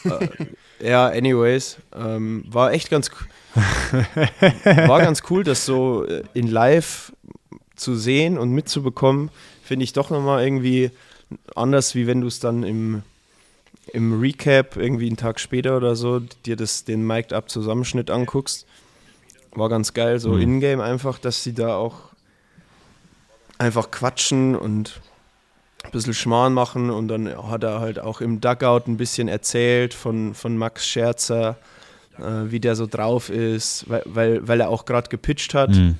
hat. 0.05 0.21
äh, 0.79 0.89
ja, 0.89 1.07
anyways, 1.07 1.77
ähm, 1.95 2.43
war 2.49 2.71
echt 2.73 2.89
ganz, 2.89 3.11
war 4.63 4.99
ganz 4.99 5.21
cool, 5.29 5.43
das 5.43 5.65
so 5.65 6.05
äh, 6.05 6.23
in 6.33 6.47
live 6.47 7.13
zu 7.75 7.95
sehen 7.95 8.39
und 8.39 8.49
mitzubekommen, 8.51 9.29
finde 9.63 9.83
ich 9.83 9.93
doch 9.93 10.09
nochmal 10.09 10.43
irgendwie 10.43 10.89
anders, 11.55 11.93
wie 11.93 12.07
wenn 12.07 12.21
du 12.21 12.27
es 12.27 12.39
dann 12.39 12.63
im, 12.63 13.03
im 13.93 14.19
Recap 14.19 14.77
irgendwie 14.77 15.07
einen 15.07 15.17
Tag 15.17 15.39
später 15.39 15.77
oder 15.77 15.95
so 15.95 16.19
dir 16.45 16.55
das, 16.55 16.83
den 16.85 17.05
Mic'd 17.05 17.33
Up 17.33 17.49
Zusammenschnitt 17.49 18.09
anguckst. 18.09 18.65
War 19.53 19.69
ganz 19.69 19.93
geil, 19.93 20.19
so 20.19 20.33
Mhm. 20.33 20.41
in-game 20.41 20.81
einfach, 20.81 21.17
dass 21.19 21.43
sie 21.43 21.53
da 21.53 21.75
auch 21.75 22.09
einfach 23.57 23.91
quatschen 23.91 24.55
und 24.55 25.01
ein 25.83 25.91
bisschen 25.91 26.13
Schmarrn 26.13 26.53
machen 26.53 26.89
und 26.89 27.07
dann 27.07 27.27
hat 27.49 27.63
er 27.63 27.79
halt 27.79 27.99
auch 27.99 28.21
im 28.21 28.41
Dugout 28.41 28.83
ein 28.87 28.97
bisschen 28.97 29.27
erzählt 29.27 29.93
von, 29.93 30.33
von 30.33 30.57
Max 30.57 30.85
Scherzer, 30.87 31.57
äh, 32.17 32.51
wie 32.51 32.59
der 32.59 32.75
so 32.75 32.85
drauf 32.85 33.29
ist, 33.29 33.89
weil, 33.89 34.03
weil, 34.05 34.47
weil 34.47 34.61
er 34.61 34.69
auch 34.69 34.85
gerade 34.85 35.09
gepitcht 35.09 35.53
hat. 35.53 35.71
Mhm. 35.71 35.97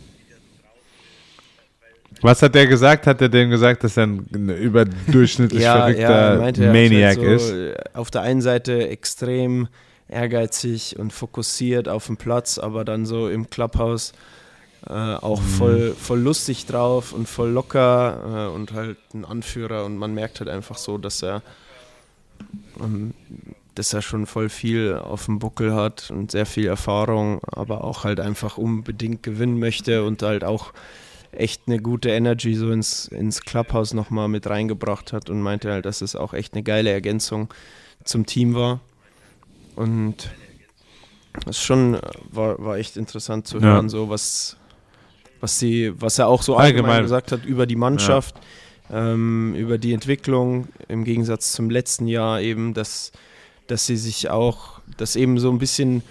Was 2.22 2.42
hat 2.42 2.56
der 2.56 2.68
gesagt? 2.68 3.08
Hat 3.08 3.22
er 3.22 3.30
denn 3.30 3.50
gesagt, 3.50 3.84
dass 3.84 3.98
er 3.98 4.04
ein 4.08 4.50
überdurchschnittlich 4.50 5.64
verrückter 5.64 6.04
er 6.34 6.38
meinte, 6.40 6.64
er 6.64 6.70
hat 6.70 6.74
Maniac 6.76 7.18
halt 7.18 7.40
so, 7.40 7.48
ist? 7.48 7.52
äh, 7.52 7.76
Auf 7.94 8.12
der 8.12 8.22
einen 8.22 8.42
Seite 8.42 8.88
extrem 8.90 9.68
ehrgeizig 10.08 10.98
und 11.00 11.14
fokussiert 11.14 11.88
auf 11.88 12.08
dem 12.08 12.18
Platz, 12.18 12.58
aber 12.58 12.84
dann 12.84 13.06
so 13.06 13.30
im 13.30 13.50
Clubhouse 13.50 14.14
äh, 14.88 14.94
auch 14.94 15.42
Mhm. 15.42 15.46
voll, 15.46 15.96
voll 16.00 16.20
lustig 16.20 16.66
drauf 16.66 17.14
und 17.14 17.28
voll 17.28 17.50
locker 17.50 18.48
äh, 18.50 18.56
und 18.56 18.74
halt 18.74 18.98
ein 19.14 19.26
Anführer 19.26 19.86
und 19.86 19.98
man 19.98 20.14
merkt 20.14 20.40
halt 20.40 20.50
einfach 20.50 20.78
so, 20.78 20.98
dass 20.98 21.22
er 21.22 21.42
ähm, 22.82 23.14
dass 23.76 23.94
er 23.94 24.02
schon 24.02 24.26
voll 24.26 24.50
viel 24.50 24.96
auf 24.96 25.26
dem 25.26 25.40
Buckel 25.40 25.74
hat 25.74 26.12
und 26.12 26.32
sehr 26.32 26.46
viel 26.46 26.66
Erfahrung, 26.68 27.40
aber 27.52 27.84
auch 27.84 28.04
halt 28.04 28.20
einfach 28.20 28.58
unbedingt 28.58 29.24
gewinnen 29.24 29.60
möchte 29.60 30.04
und 30.04 30.22
halt 30.24 30.44
auch 30.44 30.74
echt 31.32 31.64
eine 31.68 31.80
gute 31.80 32.10
Energy 32.10 32.56
so 32.56 32.72
ins, 32.72 33.08
ins 33.08 33.42
Clubhouse 33.42 33.94
nochmal 33.94 34.28
mit 34.28 34.48
reingebracht 34.48 35.14
hat 35.14 35.30
und 35.30 35.42
meinte 35.42 35.72
halt, 35.72 35.86
dass 35.86 36.02
es 36.02 36.16
auch 36.16 36.34
echt 36.34 36.54
eine 36.54 36.64
geile 36.64 36.90
Ergänzung 36.92 37.54
zum 38.04 38.26
Team 38.26 38.56
war. 38.56 38.80
Und 39.76 40.32
das 41.46 41.62
schon 41.62 41.96
äh, 41.96 42.02
war, 42.32 42.58
war 42.64 42.78
echt 42.78 42.98
interessant 42.98 43.48
zu 43.48 43.58
Ja. 43.58 43.64
hören, 43.74 43.90
so 43.90 44.10
was, 44.10 44.58
was 45.40 45.60
sie, 45.60 45.92
was 46.02 46.20
er 46.20 46.28
auch 46.28 46.42
so 46.42 46.56
allgemein, 46.56 46.86
Allgemein. 46.86 47.04
gesagt 47.04 47.32
hat 47.32 47.46
über 47.46 47.66
die 47.66 47.76
Mannschaft, 47.76 48.36
ähm, 48.92 49.54
über 49.56 49.78
die 49.78 49.94
Entwicklung 49.94 50.68
im 50.88 51.04
Gegensatz 51.04 51.54
zum 51.54 51.70
letzten 51.70 52.08
Jahr 52.08 52.42
eben, 52.42 52.74
dass, 52.74 53.12
dass 53.68 53.86
sie 53.86 53.98
sich 53.98 54.30
auch, 54.32 54.80
dass 54.98 55.16
eben 55.16 55.38
so 55.40 55.52
ein 55.52 55.60
bisschen 55.60 56.02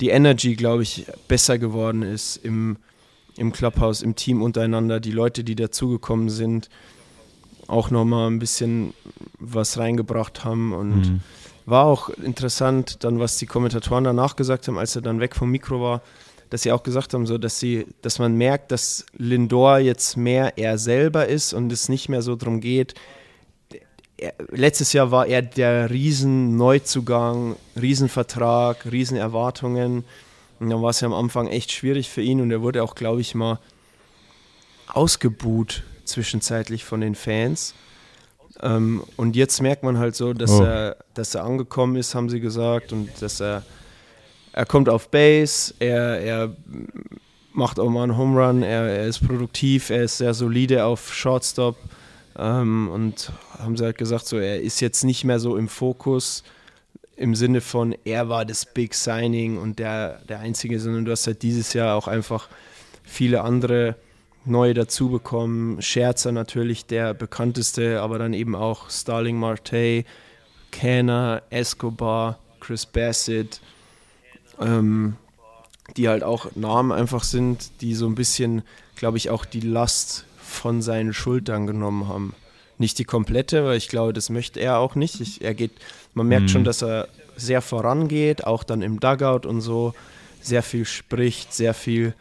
die 0.00 0.08
Energy, 0.08 0.56
glaube 0.56 0.82
ich, 0.82 1.06
besser 1.28 1.58
geworden 1.58 2.02
ist 2.02 2.38
im, 2.38 2.78
im 3.36 3.52
Clubhouse, 3.52 4.02
im 4.02 4.14
Team 4.14 4.42
untereinander, 4.42 5.00
die 5.00 5.10
Leute, 5.12 5.44
die 5.44 5.54
dazugekommen 5.54 6.28
sind, 6.28 6.68
auch 7.66 7.90
nochmal 7.90 8.30
ein 8.30 8.38
bisschen 8.38 8.92
was 9.38 9.78
reingebracht 9.78 10.44
haben 10.44 10.72
und 10.72 10.94
Mhm. 10.94 11.20
war 11.64 11.86
auch 11.86 12.10
interessant, 12.10 13.04
dann 13.04 13.18
was 13.20 13.38
die 13.38 13.46
Kommentatoren 13.46 14.04
danach 14.04 14.36
gesagt 14.36 14.68
haben, 14.68 14.78
als 14.78 14.96
er 14.96 15.02
dann 15.02 15.20
weg 15.20 15.34
vom 15.34 15.50
Mikro 15.50 15.80
war, 15.80 16.02
dass 16.50 16.62
sie 16.62 16.72
auch 16.72 16.82
gesagt 16.82 17.14
haben, 17.14 17.24
so 17.26 17.38
dass 17.38 17.58
sie, 17.58 17.86
dass 18.02 18.18
man 18.18 18.36
merkt, 18.36 18.72
dass 18.72 19.06
Lindor 19.16 19.78
jetzt 19.78 20.16
mehr 20.16 20.58
er 20.58 20.76
selber 20.76 21.26
ist 21.26 21.54
und 21.54 21.72
es 21.72 21.88
nicht 21.88 22.10
mehr 22.10 22.20
so 22.20 22.36
darum 22.36 22.60
geht. 22.60 22.94
Er, 24.18 24.34
letztes 24.50 24.92
Jahr 24.92 25.10
war 25.10 25.26
er 25.26 25.40
der 25.40 25.88
riesen 25.88 26.58
Neuzugang, 26.58 27.56
Riesenvertrag, 27.80 28.84
Riesenerwartungen. 28.90 30.04
Und 30.62 30.70
dann 30.70 30.80
war 30.80 30.90
es 30.90 31.00
ja 31.00 31.06
am 31.08 31.12
Anfang 31.12 31.48
echt 31.48 31.72
schwierig 31.72 32.08
für 32.08 32.22
ihn 32.22 32.40
und 32.40 32.52
er 32.52 32.62
wurde 32.62 32.84
auch, 32.84 32.94
glaube 32.94 33.20
ich, 33.20 33.34
mal 33.34 33.58
ausgebuht 34.86 35.82
zwischenzeitlich 36.04 36.84
von 36.84 37.00
den 37.00 37.16
Fans. 37.16 37.74
Ähm, 38.60 39.02
und 39.16 39.34
jetzt 39.34 39.60
merkt 39.60 39.82
man 39.82 39.98
halt 39.98 40.14
so, 40.14 40.32
dass, 40.32 40.52
Oh. 40.52 40.62
er, 40.62 40.96
dass 41.14 41.34
er 41.34 41.42
angekommen 41.44 41.96
ist, 41.96 42.14
haben 42.14 42.28
sie 42.28 42.38
gesagt, 42.38 42.92
und 42.92 43.08
dass 43.20 43.40
er, 43.40 43.64
er 44.52 44.64
kommt 44.64 44.88
auf 44.88 45.08
Base, 45.08 45.74
er, 45.80 46.20
er 46.20 46.56
macht 47.52 47.80
auch 47.80 47.90
mal 47.90 48.04
einen 48.04 48.16
Home 48.16 48.40
Run, 48.40 48.62
er, 48.62 48.82
er 48.84 49.06
ist 49.08 49.26
produktiv, 49.26 49.90
er 49.90 50.04
ist 50.04 50.18
sehr 50.18 50.32
solide 50.32 50.84
auf 50.84 51.12
Shortstop. 51.12 51.76
Ähm, 52.38 52.88
und 52.88 53.32
haben 53.58 53.76
sie 53.76 53.82
halt 53.84 53.98
gesagt, 53.98 54.26
so, 54.26 54.38
er 54.38 54.60
ist 54.60 54.80
jetzt 54.80 55.02
nicht 55.02 55.24
mehr 55.24 55.40
so 55.40 55.56
im 55.56 55.66
Fokus 55.68 56.44
im 57.16 57.34
Sinne 57.34 57.60
von, 57.60 57.94
er 58.04 58.28
war 58.28 58.44
das 58.44 58.66
Big 58.66 58.94
Signing 58.94 59.58
und 59.58 59.78
der, 59.78 60.20
der 60.28 60.40
Einzige, 60.40 60.80
sondern 60.80 61.04
du 61.04 61.12
hast 61.12 61.26
halt 61.26 61.42
dieses 61.42 61.72
Jahr 61.72 61.96
auch 61.96 62.08
einfach 62.08 62.48
viele 63.04 63.42
andere 63.42 63.96
neue 64.44 64.74
dazu 64.74 65.08
bekommen. 65.10 65.80
Scherzer 65.82 66.32
natürlich 66.32 66.86
der 66.86 67.14
bekannteste, 67.14 68.00
aber 68.00 68.18
dann 68.18 68.32
eben 68.32 68.54
auch 68.54 68.90
Starling 68.90 69.38
Marte, 69.38 70.04
Canner, 70.70 71.42
Escobar, 71.50 72.38
Chris 72.60 72.86
Bassett, 72.86 73.60
ähm, 74.60 75.16
die 75.96 76.08
halt 76.08 76.22
auch 76.22 76.54
Namen 76.54 76.92
einfach 76.92 77.24
sind, 77.24 77.70
die 77.80 77.94
so 77.94 78.06
ein 78.06 78.14
bisschen, 78.14 78.62
glaube 78.96 79.18
ich, 79.18 79.30
auch 79.30 79.44
die 79.44 79.60
Last 79.60 80.24
von 80.38 80.80
seinen 80.82 81.12
Schultern 81.12 81.66
genommen 81.66 82.08
haben. 82.08 82.34
Nicht 82.82 82.98
die 82.98 83.04
komplette, 83.04 83.64
weil 83.64 83.76
ich 83.76 83.86
glaube, 83.86 84.12
das 84.12 84.28
möchte 84.28 84.58
er 84.58 84.78
auch 84.78 84.96
nicht. 84.96 85.20
Ich, 85.20 85.40
er 85.40 85.54
geht, 85.54 85.70
man 86.14 86.26
merkt 86.26 86.46
Mhm. 86.46 86.48
schon, 86.48 86.64
dass 86.64 86.82
er 86.82 87.06
sehr 87.36 87.62
vorangeht, 87.62 88.44
auch 88.44 88.64
dann 88.64 88.82
im 88.82 88.98
Dugout 88.98 89.46
und 89.46 89.60
so, 89.60 89.94
sehr 90.40 90.64
viel 90.64 90.84
spricht, 90.84 91.54
sehr 91.54 91.74
viel, 91.74 92.12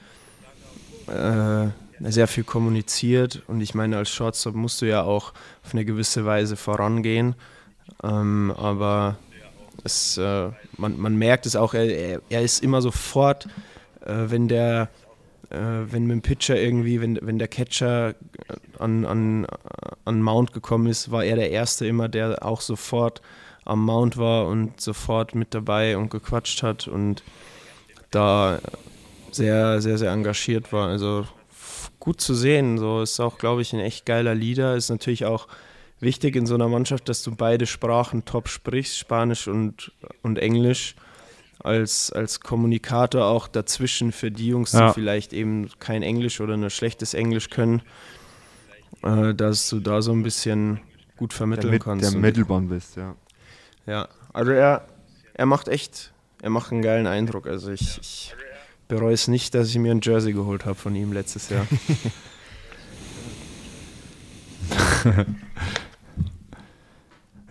äh, 1.07 1.65
sehr 2.11 2.27
viel 2.27 2.43
kommuniziert. 2.43 3.41
Und 3.47 3.59
ich 3.59 3.73
meine, 3.73 3.97
als 3.97 4.11
Shortstop 4.11 4.53
musst 4.53 4.83
du 4.83 4.85
ja 4.85 5.01
auch 5.01 5.33
auf 5.65 5.73
eine 5.73 5.83
gewisse 5.83 6.25
Weise 6.27 6.55
vorangehen. 6.55 7.33
Ähm, 8.03 8.53
aber 8.55 9.17
es, 9.83 10.15
äh, 10.19 10.49
man, 10.77 10.99
man 10.99 11.15
merkt 11.15 11.47
es 11.47 11.55
auch, 11.55 11.73
er, 11.73 12.21
er, 12.29 12.41
ist 12.43 12.63
immer 12.63 12.83
sofort, 12.83 13.47
äh, 14.05 14.13
wenn 14.27 14.47
der 14.47 14.89
wenn 15.49 16.03
mit 16.03 16.11
dem 16.11 16.21
Pitcher 16.21 16.59
irgendwie, 16.59 17.01
wenn, 17.01 17.19
wenn 17.21 17.39
der 17.39 17.47
Catcher 17.47 18.15
an, 18.79 19.05
an, 19.05 19.47
an 20.05 20.21
Mount 20.21 20.53
gekommen 20.53 20.87
ist, 20.87 21.11
war 21.11 21.23
er 21.23 21.35
der 21.35 21.51
Erste 21.51 21.85
immer, 21.85 22.07
der 22.07 22.45
auch 22.45 22.61
sofort 22.61 23.21
am 23.65 23.85
Mount 23.85 24.17
war 24.17 24.47
und 24.47 24.79
sofort 24.81 25.35
mit 25.35 25.53
dabei 25.53 25.97
und 25.97 26.09
gequatscht 26.09 26.63
hat 26.63 26.87
und 26.87 27.23
da 28.09 28.59
sehr, 29.31 29.81
sehr, 29.81 29.97
sehr 29.97 30.11
engagiert 30.11 30.73
war. 30.73 30.89
Also 30.89 31.25
gut 31.99 32.19
zu 32.19 32.33
sehen. 32.33 32.77
So 32.77 33.01
ist 33.01 33.19
auch, 33.19 33.37
glaube 33.37 33.61
ich, 33.61 33.73
ein 33.73 33.79
echt 33.79 34.05
geiler 34.05 34.35
Leader. 34.35 34.75
Ist 34.75 34.89
natürlich 34.89 35.25
auch 35.25 35.47
wichtig 35.99 36.35
in 36.35 36.45
so 36.45 36.55
einer 36.55 36.67
Mannschaft, 36.67 37.07
dass 37.07 37.23
du 37.23 37.33
beide 37.35 37.65
Sprachen 37.65 38.25
top 38.25 38.49
sprichst, 38.49 38.97
Spanisch 38.97 39.47
und, 39.47 39.93
und 40.21 40.37
Englisch. 40.37 40.95
Als, 41.63 42.11
als 42.11 42.39
Kommunikator 42.39 43.25
auch 43.25 43.47
dazwischen 43.47 44.11
für 44.11 44.31
die 44.31 44.47
Jungs, 44.47 44.71
Ja. 44.73 44.87
die 44.87 44.93
vielleicht 44.95 45.31
eben 45.33 45.69
kein 45.79 46.01
Englisch 46.01 46.41
oder 46.41 46.57
nur 46.57 46.69
schlechtes 46.71 47.13
Englisch 47.13 47.49
können, 47.49 47.81
äh, 49.03 49.33
dass 49.35 49.69
du 49.69 49.79
da 49.79 50.01
so 50.01 50.11
ein 50.11 50.23
bisschen 50.23 50.79
gut 51.17 51.31
Der, 51.33 51.37
vermitteln 51.37 51.71
Mit, 51.71 51.83
kannst. 51.83 52.11
der 52.11 52.19
Mittelbahn 52.19 52.67
bist, 52.67 52.95
ja. 52.97 53.15
ja, 53.85 54.07
also 54.33 54.51
er, 54.51 54.87
er 55.35 55.45
macht 55.45 55.67
echt, 55.67 56.13
er 56.41 56.49
macht 56.49 56.71
einen 56.71 56.81
geilen 56.81 57.05
Eindruck. 57.05 57.45
Also 57.45 57.71
ich, 57.71 57.99
ich 58.01 58.33
bereue 58.87 59.13
es 59.13 59.27
nicht, 59.27 59.53
dass 59.53 59.69
ich 59.69 59.77
mir 59.77 59.91
ein 59.91 60.01
Jersey 60.01 60.33
geholt 60.33 60.65
habe 60.65 60.75
von 60.75 60.95
ihm 60.95 61.13
letztes 61.13 61.49
Jahr. 61.49 61.67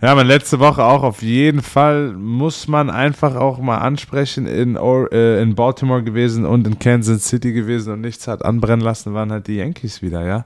Ja, 0.01 0.15
man 0.15 0.25
letzte 0.25 0.59
Woche 0.59 0.83
auch 0.83 1.03
auf 1.03 1.21
jeden 1.21 1.61
Fall 1.61 2.13
muss 2.13 2.67
man 2.67 2.89
einfach 2.89 3.35
auch 3.35 3.59
mal 3.59 3.77
ansprechen 3.77 4.47
in, 4.47 4.75
Or 4.75 5.13
äh, 5.13 5.39
in 5.43 5.53
Baltimore 5.53 6.01
gewesen 6.01 6.43
und 6.43 6.65
in 6.65 6.79
Kansas 6.79 7.27
City 7.27 7.53
gewesen 7.53 7.93
und 7.93 8.01
nichts 8.01 8.27
hat 8.27 8.43
anbrennen 8.43 8.83
lassen, 8.83 9.13
waren 9.13 9.31
halt 9.31 9.45
die 9.45 9.57
Yankees 9.57 10.01
wieder, 10.01 10.25
ja. 10.25 10.45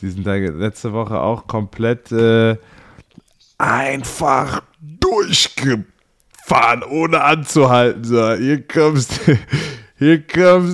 Die 0.00 0.08
sind 0.08 0.26
da 0.26 0.36
letzte 0.36 0.94
Woche 0.94 1.20
auch 1.20 1.48
komplett 1.48 2.10
äh, 2.12 2.56
einfach 3.58 4.62
durchgefahren, 4.80 6.82
ohne 6.88 7.22
anzuhalten. 7.22 8.04
So, 8.04 8.36
here 8.36 8.62
comes 8.62 9.08
the, 9.08 9.36
here 9.98 10.24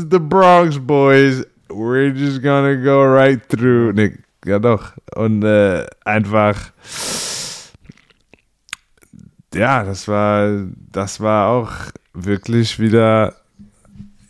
the 0.08 0.20
Bronx 0.20 0.78
Boys. 0.78 1.44
We're 1.68 2.14
just 2.14 2.44
gonna 2.44 2.76
go 2.76 3.02
right 3.02 3.42
through. 3.48 3.92
Nee, 3.92 4.18
ja 4.44 4.60
doch. 4.60 4.92
Und 5.16 5.42
äh, 5.42 5.84
einfach 6.04 6.70
ja, 9.58 9.84
das 9.84 10.08
war, 10.08 10.66
das 10.92 11.20
war 11.20 11.48
auch 11.48 11.70
wirklich 12.12 12.78
wieder 12.78 13.34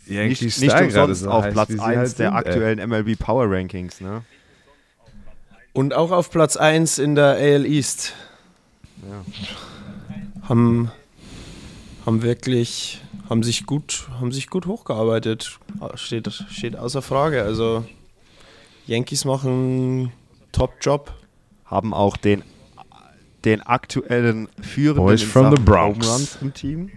Yankee 0.05 0.45
Nicht, 0.45 0.59
nicht 0.59 0.71
Style 0.71 0.87
gerade 0.87 1.11
umsonst 1.11 1.21
so 1.21 1.29
auf 1.29 1.43
heiß, 1.45 1.53
Platz 1.53 1.69
wie 1.69 1.73
sie 1.73 1.81
1 1.81 1.97
halt 1.97 2.07
der 2.07 2.07
sind, 2.09 2.25
ey. 2.25 2.33
aktuellen 2.33 2.89
MLB 2.89 3.19
Power 3.19 3.45
Rankings, 3.49 4.01
ne? 4.01 4.23
Und 5.73 5.93
auch 5.93 6.11
auf 6.11 6.31
Platz 6.31 6.57
1 6.57 6.97
in 6.97 7.15
der 7.15 7.35
AL 7.35 7.65
East. 7.65 8.13
Haben, 10.49 10.91
haben 12.05 12.23
wirklich, 12.23 13.01
haben 13.29 13.43
sich 13.43 13.65
gut, 13.67 14.07
haben 14.19 14.31
sich 14.31 14.49
gut 14.49 14.65
hochgearbeitet. 14.65 15.59
Steht, 15.93 16.31
steht 16.49 16.75
außer 16.75 17.03
Frage. 17.03 17.43
Also 17.43 17.85
Yankees 18.87 19.23
machen 19.25 19.51
einen 19.51 20.11
Top-Job. 20.51 21.13
Haben 21.65 21.93
auch 21.93 22.17
den, 22.17 22.41
den 23.47 23.61
aktuellen 23.61 24.49
Führenden 24.61 25.05
Boys 25.05 25.23
from 25.23 25.55
the 25.55 25.61
Bronx. 25.61 26.05
Home 26.05 26.17
Runs 26.17 26.37
im 26.41 26.53
Team. 26.53 26.91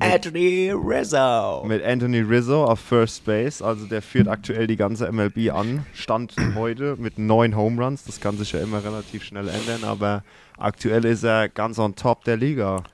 Anthony 0.00 0.70
Rizzo. 0.70 1.64
Mit 1.66 1.82
Anthony 1.82 2.20
Rizzo 2.20 2.64
auf 2.66 2.78
First 2.78 3.24
Base. 3.24 3.64
Also 3.64 3.86
der 3.86 4.02
führt 4.02 4.28
aktuell 4.28 4.66
die 4.66 4.76
ganze 4.76 5.10
MLB 5.10 5.50
an. 5.50 5.86
Stand 5.94 6.34
heute 6.54 6.96
mit 6.98 7.18
neun 7.18 7.56
Home 7.56 7.82
Runs. 7.82 8.04
Das 8.04 8.20
kann 8.20 8.36
sich 8.36 8.52
ja 8.52 8.60
immer 8.60 8.84
relativ 8.84 9.24
schnell 9.24 9.48
ändern, 9.48 9.82
aber 9.82 10.24
aktuell 10.58 11.06
ist 11.06 11.24
er 11.24 11.48
ganz 11.48 11.78
on 11.78 11.96
top 11.96 12.24
der 12.24 12.36
Liga. 12.36 12.84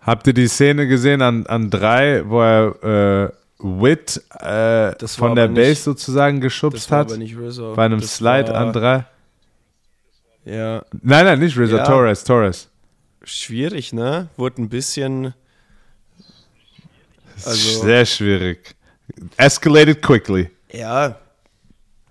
Habt 0.00 0.26
ihr 0.26 0.34
die 0.34 0.48
Szene 0.48 0.88
gesehen 0.88 1.22
an, 1.22 1.46
an 1.46 1.70
drei, 1.70 2.28
wo 2.28 2.40
er 2.40 3.28
äh, 3.30 3.32
Witt 3.60 4.22
äh, 4.40 4.94
von 5.08 5.34
der 5.34 5.48
Base 5.48 5.70
nicht- 5.70 5.82
sozusagen 5.82 6.40
geschubst 6.40 6.90
hat? 6.92 7.08
Bei 7.08 7.84
einem 7.84 8.00
Das 8.00 8.16
Slide 8.16 8.54
an 8.54 8.72
drei? 8.72 9.04
Ja, 10.44 10.84
Nein, 11.02 11.24
nein, 11.24 11.38
nicht 11.40 11.58
Rizzo, 11.58 11.76
Ja. 11.76 11.84
Torres, 11.84 12.24
Torres. 12.24 12.68
schwierig, 13.24 13.92
ne? 13.92 14.28
Wurde 14.36 14.62
ein 14.62 14.68
bisschen. 14.68 15.34
Also- 17.44 17.82
Sehr 17.82 18.06
schwierig. 18.06 18.74
Escalated 19.36 20.02
quickly. 20.02 20.50
Ja, 20.72 21.16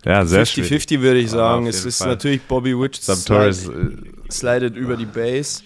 Ja, 0.06 0.26
sehr 0.26 0.46
schwierig. 0.46 0.72
50-50 0.72 1.02
würde 1.02 1.20
ich 1.20 1.26
Ja, 1.32 1.38
sagen. 1.38 1.64
auf 1.64 1.70
es 1.70 1.84
ist 1.86 1.98
Fall. 2.00 2.08
natürlich 2.10 2.42
Bobby 2.44 2.78
Witch 2.80 3.00
Sam 3.02 3.24
Torres, 3.26 3.68
äh, 3.68 3.72
slidet 4.32 4.76
über 4.76 4.96
die 4.96 5.06
Base. 5.06 5.64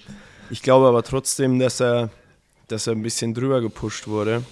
Ich 0.50 0.62
glaube 0.62 0.88
aber 0.88 1.04
trotzdem, 1.04 1.60
dass 1.60 1.80
er, 1.80 2.10
dass 2.68 2.88
er 2.88 2.94
ein 2.94 3.04
bisschen 3.04 3.34
drüber 3.34 3.62
gepusht 3.62 4.08
wurde. 4.08 4.44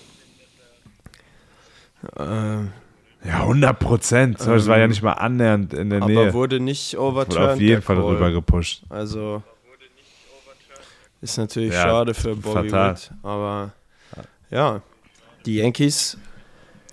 Äh, 2.17 3.27
ja, 3.27 3.41
100 3.41 3.77
Prozent. 3.79 4.39
Das 4.39 4.67
war 4.67 4.77
ja 4.77 4.83
Ähm, 4.85 4.89
nicht 4.91 5.01
mal 5.01 5.13
annähernd 5.13 5.73
in 5.73 5.89
der 5.89 6.01
aber 6.01 6.11
Nähe. 6.11 6.33
wurde 6.33 6.59
nicht 6.59 6.93
Wurde 6.95 7.03
overturned. 7.03 7.49
auf 7.51 7.59
jeden 7.59 7.81
Fall 7.81 7.97
Call. 7.97 8.05
rüber 8.05 8.31
gepusht. 8.31 8.83
Also 8.89 9.43
ist 11.21 11.37
natürlich 11.37 11.73
Ja, 11.73 11.81
schade 11.83 12.13
für 12.13 12.35
Bobby 12.35 12.69
fatal. 12.69 12.91
Witt, 12.93 13.11
aber 13.23 13.71
ja, 14.49 14.81
die 15.45 15.57
Yankees, 15.57 16.17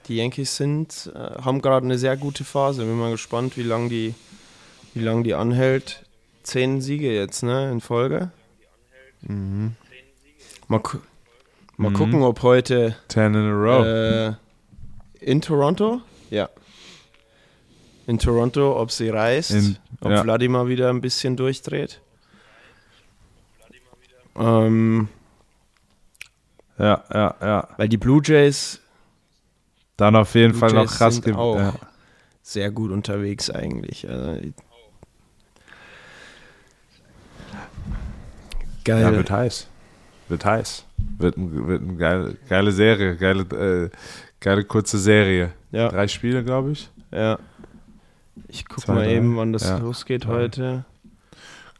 die 0.08 0.16
Yankees 0.16 0.56
sind, 0.56 1.12
äh, 1.14 1.18
haben 1.42 1.62
gerade 1.62 1.84
eine 1.86 1.96
sehr 1.98 2.16
gute 2.16 2.42
Phase. 2.42 2.84
Bin 2.84 2.98
mal 2.98 3.12
gespannt, 3.12 3.56
wie 3.56 3.62
lange 3.62 3.88
die, 3.88 4.14
wie 4.94 5.00
lang 5.04 5.22
die 5.22 5.34
anhält. 5.34 6.04
Zehn 6.42 6.80
Siege 6.80 7.12
jetzt, 7.14 7.42
ne, 7.44 7.70
in 7.70 7.80
Folge. 7.80 8.30
Mal, 9.28 10.80
gu 10.80 10.98
mal 11.76 11.90
Mhm. 11.90 11.94
gucken, 11.94 12.22
ob 12.22 12.42
heute 12.42 12.96
10 13.08 13.34
in 13.34 13.50
a 13.50 13.52
row. 13.52 13.84
äh, 13.86 14.32
in 15.26 15.40
Toronto, 15.40 16.00
ja, 16.30 16.48
in 18.06 18.18
Toronto, 18.18 18.80
ob 18.80 18.92
sie 18.92 19.08
reist, 19.08 19.50
In- 19.50 19.76
ob 20.00 20.12
ja. 20.12 20.22
Wladimir 20.22 20.68
wieder 20.68 20.88
ein 20.88 21.00
bisschen 21.00 21.36
durchdreht. 21.36 22.00
Ähm, 24.36 25.08
ja, 26.78 27.02
ja, 27.12 27.34
ja. 27.40 27.68
weil 27.76 27.88
die 27.88 27.96
Blue 27.96 28.20
Jays 28.22 28.80
Dann 29.96 30.14
auf 30.14 30.34
jeden 30.34 30.52
Blue 30.52 30.60
Fall 30.60 30.72
noch 30.72 30.82
Jays 30.82 30.98
krass 30.98 31.16
sind 31.16 31.34
auch 31.34 31.58
ja. 31.58 31.74
sehr 32.42 32.70
gut 32.70 32.92
unterwegs 32.92 33.50
eigentlich. 33.50 34.08
Also, 34.08 34.40
geil. 38.84 39.02
Ja, 39.02 39.12
wird 39.12 39.30
heiß. 39.30 39.66
Wird 40.28 40.44
heiß. 40.44 40.84
Wird, 41.18 41.34
wird 41.36 41.82
eine 41.82 41.96
geile, 41.96 42.36
geile 42.48 42.72
Serie. 42.72 43.16
Geile, 43.16 43.42
äh, 43.90 43.90
geile 44.40 44.64
kurze 44.64 44.98
Serie. 44.98 45.52
ja, 45.72 45.88
Drei 45.88 46.08
Spiele, 46.08 46.44
glaube 46.44 46.72
ich. 46.72 46.90
ja. 47.12 47.38
Ich 48.48 48.66
guck 48.68 48.80
Zwei, 48.84 48.94
mal 48.94 49.04
drei. 49.04 49.14
eben, 49.16 49.36
wann 49.36 49.52
das 49.54 49.64
Ja. 49.64 49.78
losgeht 49.78 50.24
Drei. 50.26 50.32
heute. 50.34 50.84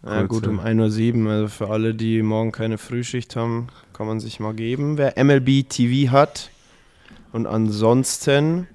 Ja, 0.03 0.27
Kurze. 0.27 0.27
gut, 0.29 0.47
um 0.47 0.59
1.07 0.61 1.25
Uhr. 1.27 1.31
Also 1.33 1.49
für 1.49 1.69
alle, 1.71 1.95
die 1.95 2.23
morgen 2.23 2.51
keine 2.51 2.79
Frühschicht 2.79 3.37
haben, 3.37 3.69
kann 3.93 4.07
man 4.07 4.21
sich 4.21 4.41
mal 4.41 4.55
geben. 4.55 4.97
Wer 4.99 5.23
MLB 5.23 5.65
TV 5.69 6.11
hat 6.13 6.51
und 7.33 7.47
ansonsten, 7.47 8.67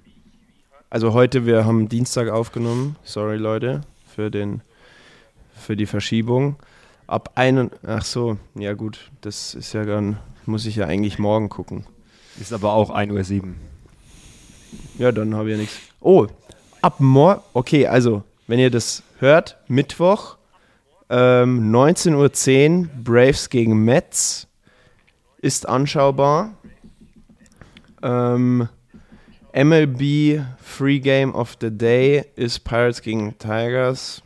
also 0.92 1.14
heute, 1.14 1.46
wir 1.48 1.66
haben 1.66 1.90
Dienstag 1.90 2.30
aufgenommen. 2.30 2.98
Sorry, 3.04 3.38
Leute, 3.38 3.82
für, 4.14 4.30
den, 4.30 4.62
für 5.56 5.76
die 5.76 5.86
Verschiebung. 5.88 6.58
Ab 7.08 7.32
ein, 7.36 7.72
ach 7.86 8.06
so, 8.06 8.38
ja 8.56 8.74
gut, 8.74 9.10
das 9.22 9.56
ist 9.56 9.74
ja 9.74 9.86
dann, 9.86 10.18
muss 10.46 10.66
ich 10.68 10.76
ja 10.76 10.86
eigentlich 10.86 11.18
morgen 11.18 11.50
gucken. 11.50 11.86
Ist 12.40 12.54
aber 12.54 12.74
auch 12.74 12.92
1.07 12.96 13.42
Uhr. 13.42 13.48
Ja, 14.98 15.12
dann 15.12 15.36
habe 15.36 15.50
ich 15.50 15.56
ja 15.56 15.62
nichts. 15.62 15.78
Oh, 16.00 16.28
ab 16.82 17.00
morgen, 17.00 17.42
okay, 17.54 17.88
also, 17.88 18.24
wenn 18.48 18.60
ihr 18.60 18.72
das 18.72 19.04
hört, 19.20 19.58
Mittwoch, 19.68 20.38
Ähm, 21.14 21.72
19.10 21.76 22.84
Uhr 22.84 22.90
Braves 23.04 23.50
gegen 23.50 23.84
Mets 23.84 24.48
ist 25.42 25.68
anschaubar. 25.68 26.54
Ähm, 28.02 28.70
MLB 29.54 30.42
Free 30.64 31.00
Game 31.00 31.36
of 31.36 31.58
the 31.60 31.70
Day 31.70 32.24
ist 32.38 32.64
Pirates 32.64 33.02
gegen 33.02 33.38
Tigers. 33.38 34.22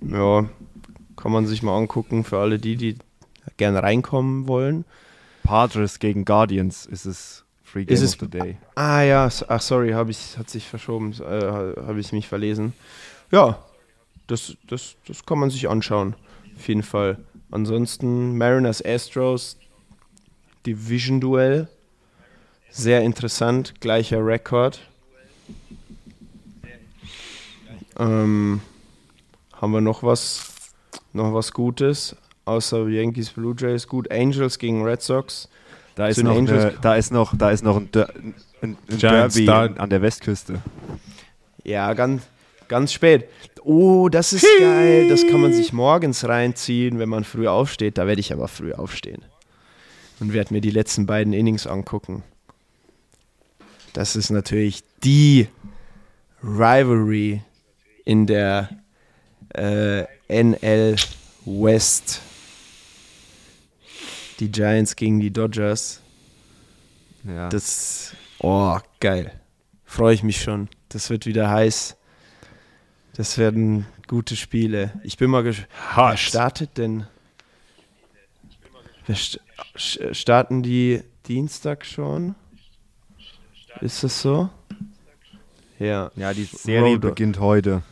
Ja, 0.00 0.48
kann 1.16 1.32
man 1.32 1.46
sich 1.46 1.62
mal 1.62 1.76
angucken 1.76 2.24
für 2.24 2.38
alle 2.38 2.58
die, 2.58 2.76
die 2.76 2.96
gerne 3.58 3.82
reinkommen 3.82 4.48
wollen. 4.48 4.86
Padres 5.42 5.98
gegen 5.98 6.24
Guardians 6.24 6.86
ist 6.86 7.04
es 7.04 7.43
Free 7.74 7.84
Game 7.84 7.96
Ist 7.96 8.14
of 8.14 8.20
the 8.20 8.38
Day. 8.38 8.56
Ah 8.76 9.02
ja, 9.02 9.28
ach 9.48 9.60
sorry, 9.60 9.90
habe 9.90 10.12
ich, 10.12 10.38
hat 10.38 10.48
sich 10.48 10.68
verschoben, 10.68 11.12
äh, 11.14 11.24
habe 11.24 11.98
ich 11.98 12.12
mich 12.12 12.28
verlesen. 12.28 12.72
Ja, 13.32 13.64
das, 14.28 14.56
das, 14.68 14.94
das 15.08 15.26
kann 15.26 15.40
man 15.40 15.50
sich 15.50 15.68
anschauen, 15.68 16.14
auf 16.56 16.68
jeden 16.68 16.84
Fall. 16.84 17.18
Ansonsten 17.50 18.38
Mariners 18.38 18.80
Astros, 18.84 19.58
Division-Duell, 20.64 21.66
sehr 22.70 23.02
interessant, 23.02 23.80
gleicher 23.80 24.24
Rekord. 24.24 24.80
Ähm, 27.98 28.60
haben 29.52 29.72
wir 29.72 29.80
noch 29.80 30.04
was, 30.04 30.70
noch 31.12 31.34
was 31.34 31.52
Gutes, 31.52 32.14
außer 32.44 32.86
Yankees 32.86 33.30
Blue 33.30 33.56
Jays, 33.58 33.88
gut, 33.88 34.12
Angels 34.12 34.60
gegen 34.60 34.84
Red 34.84 35.02
Sox. 35.02 35.48
Da 35.94 36.08
ist, 36.08 36.22
noch 36.22 36.36
eine, 36.36 36.74
da 36.80 36.96
ist 36.96 37.12
noch, 37.12 37.36
da 37.36 37.50
ist 37.50 37.62
noch 37.62 37.76
ein, 37.76 37.90
Der 37.92 38.08
ein, 38.62 38.76
ein 38.90 38.98
Derby 38.98 39.42
Star- 39.44 39.78
an 39.78 39.90
der 39.90 40.02
Westküste. 40.02 40.60
Ja, 41.62 41.92
ganz, 41.94 42.22
ganz 42.68 42.92
spät. 42.92 43.28
Oh, 43.62 44.08
das 44.08 44.32
ist 44.32 44.46
geil. 44.58 45.08
Das 45.08 45.26
kann 45.26 45.40
man 45.40 45.52
sich 45.52 45.72
morgens 45.72 46.24
reinziehen, 46.26 46.98
wenn 46.98 47.08
man 47.08 47.24
früh 47.24 47.46
aufsteht. 47.46 47.96
Da 47.96 48.06
werde 48.06 48.20
ich 48.20 48.32
aber 48.32 48.48
früh 48.48 48.72
aufstehen. 48.72 49.22
Und 50.20 50.32
werde 50.32 50.52
mir 50.52 50.60
die 50.60 50.70
letzten 50.70 51.06
beiden 51.06 51.32
Innings 51.32 51.66
angucken. 51.66 52.22
Das 53.92 54.16
ist 54.16 54.30
natürlich 54.30 54.82
die 55.04 55.48
Rivalry 56.42 57.42
in 58.04 58.26
der 58.26 58.68
äh, 59.54 60.04
NL 60.28 60.96
West. 61.46 62.20
Die 64.40 64.50
Giants 64.50 64.96
gegen 64.96 65.20
die 65.20 65.30
Dodgers. 65.32 66.00
Ja. 67.24 67.48
Das, 67.48 68.14
oh, 68.38 68.78
geil. 69.00 69.32
Freue 69.84 70.14
ich 70.14 70.22
mich 70.22 70.40
schon. 70.40 70.68
Das 70.88 71.10
wird 71.10 71.26
wieder 71.26 71.50
heiß. 71.50 71.96
Das 73.16 73.38
werden 73.38 73.86
gute 74.08 74.34
Spiele. 74.36 75.00
Ich 75.04 75.16
bin 75.16 75.30
mal 75.30 75.42
gespannt. 75.42 75.70
Wer 75.94 76.16
startet 76.16 76.76
denn? 76.78 77.06
Wer 79.06 79.16
st 79.16 79.40
starten 80.12 80.62
die 80.62 81.02
Dienstag 81.26 81.84
schon? 81.84 82.34
Ist 83.80 84.02
das 84.02 84.20
so? 84.20 84.50
Ja. 85.78 86.10
ja, 86.16 86.32
die 86.32 86.44
Serie 86.44 86.94
Road- 86.94 87.00
beginnt 87.00 87.38
heute. 87.38 87.82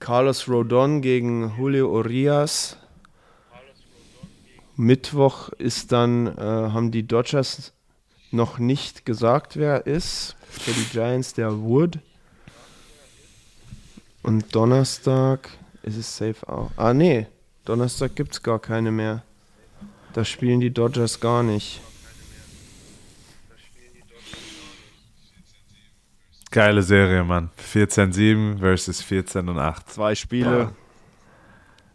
Carlos 0.00 0.48
Rodon 0.48 1.00
gegen 1.00 1.54
Julio 1.56 1.90
Urias. 1.92 2.76
Mittwoch 4.82 5.48
ist 5.50 5.92
dann, 5.92 6.26
äh, 6.26 6.40
haben 6.40 6.90
die 6.90 7.06
Dodgers 7.06 7.72
noch 8.32 8.58
nicht 8.58 9.06
gesagt, 9.06 9.56
wer 9.56 9.86
ist. 9.86 10.36
Für 10.50 10.72
die 10.72 10.84
Giants 10.84 11.34
der 11.34 11.60
Wood. 11.60 12.00
Und 14.22 14.54
Donnerstag 14.54 15.50
ist 15.82 15.96
es 15.96 16.16
safe 16.16 16.48
auch. 16.48 16.70
Ah, 16.76 16.92
nee. 16.92 17.26
Donnerstag 17.64 18.16
gibt 18.16 18.32
es 18.32 18.42
gar 18.42 18.58
keine 18.58 18.90
mehr. 18.90 19.22
Da 20.12 20.24
spielen 20.24 20.60
die 20.60 20.72
Dodgers 20.72 21.20
gar 21.20 21.42
nicht. 21.42 21.80
Geile 26.50 26.82
Serie, 26.82 27.24
Mann. 27.24 27.50
14-7 27.72 28.58
versus 28.58 29.00
14 29.00 29.48
und 29.48 29.58
8. 29.58 29.90
Zwei 29.90 30.14
Spiele. 30.14 30.74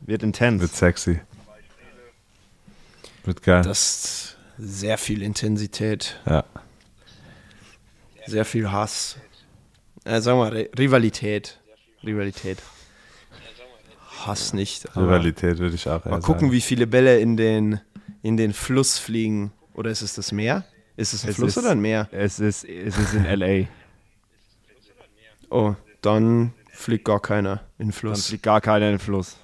Wird 0.02 0.24
intens. 0.24 0.62
Wird 0.62 0.74
sexy. 0.74 1.20
Wird 3.28 3.44
geil. 3.44 3.62
Das 3.62 3.80
ist 3.80 4.38
sehr 4.58 4.98
viel 4.98 5.22
Intensität. 5.22 6.20
ja. 6.26 6.44
Sehr 8.26 8.44
viel 8.44 8.70
Hass. 8.72 9.16
Äh, 10.04 10.20
sagen 10.20 10.38
wir 10.40 10.52
Ri- 10.52 10.78
Rivalität. 10.80 11.60
Rivalität. 12.04 12.58
Hass 14.26 14.52
nicht. 14.54 14.86
Rivalität 14.98 15.60
würde 15.60 15.76
ich 15.76 15.88
auch 15.88 16.04
Mal 16.04 16.20
gucken, 16.20 16.42
sagen. 16.48 16.52
wie 16.52 16.60
viele 16.62 16.88
Bälle 16.88 17.20
in 17.20 17.38
den, 17.38 17.80
in 18.24 18.36
den 18.36 18.52
Fluss 18.54 18.98
fliegen. 18.98 19.54
Oder 19.74 19.92
ist 19.92 20.02
es 20.02 20.14
das 20.16 20.34
Meer? 20.34 20.66
Ist 20.98 21.14
es 21.14 21.24
ein 21.24 21.30
Es 21.30 21.36
Fluss 21.38 21.52
ist- 21.52 21.58
oder 21.60 21.72
ein 21.72 21.80
Meer? 21.80 22.10
Es 22.12 22.40
ist, 22.42 22.66
es 22.66 22.98
ist 22.98 23.14
in 23.14 23.26
L.A. 23.26 23.68
Oh, 25.50 25.76
dann 26.02 26.54
fliegt 26.74 27.06
gar 27.06 27.22
keiner 27.22 27.62
in 27.78 27.88
den 27.88 27.88
Dann 27.88 27.94
Fluss. 27.94 28.28
fliegt 28.28 28.44
gar 28.44 28.60
keiner 28.60 28.88
in 28.88 28.94
den 28.94 29.00
Fluss. 29.00 29.38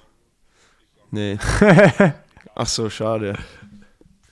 Nee. 1.12 1.38
Ach 2.56 2.68
so, 2.68 2.90
schade. 2.90 3.38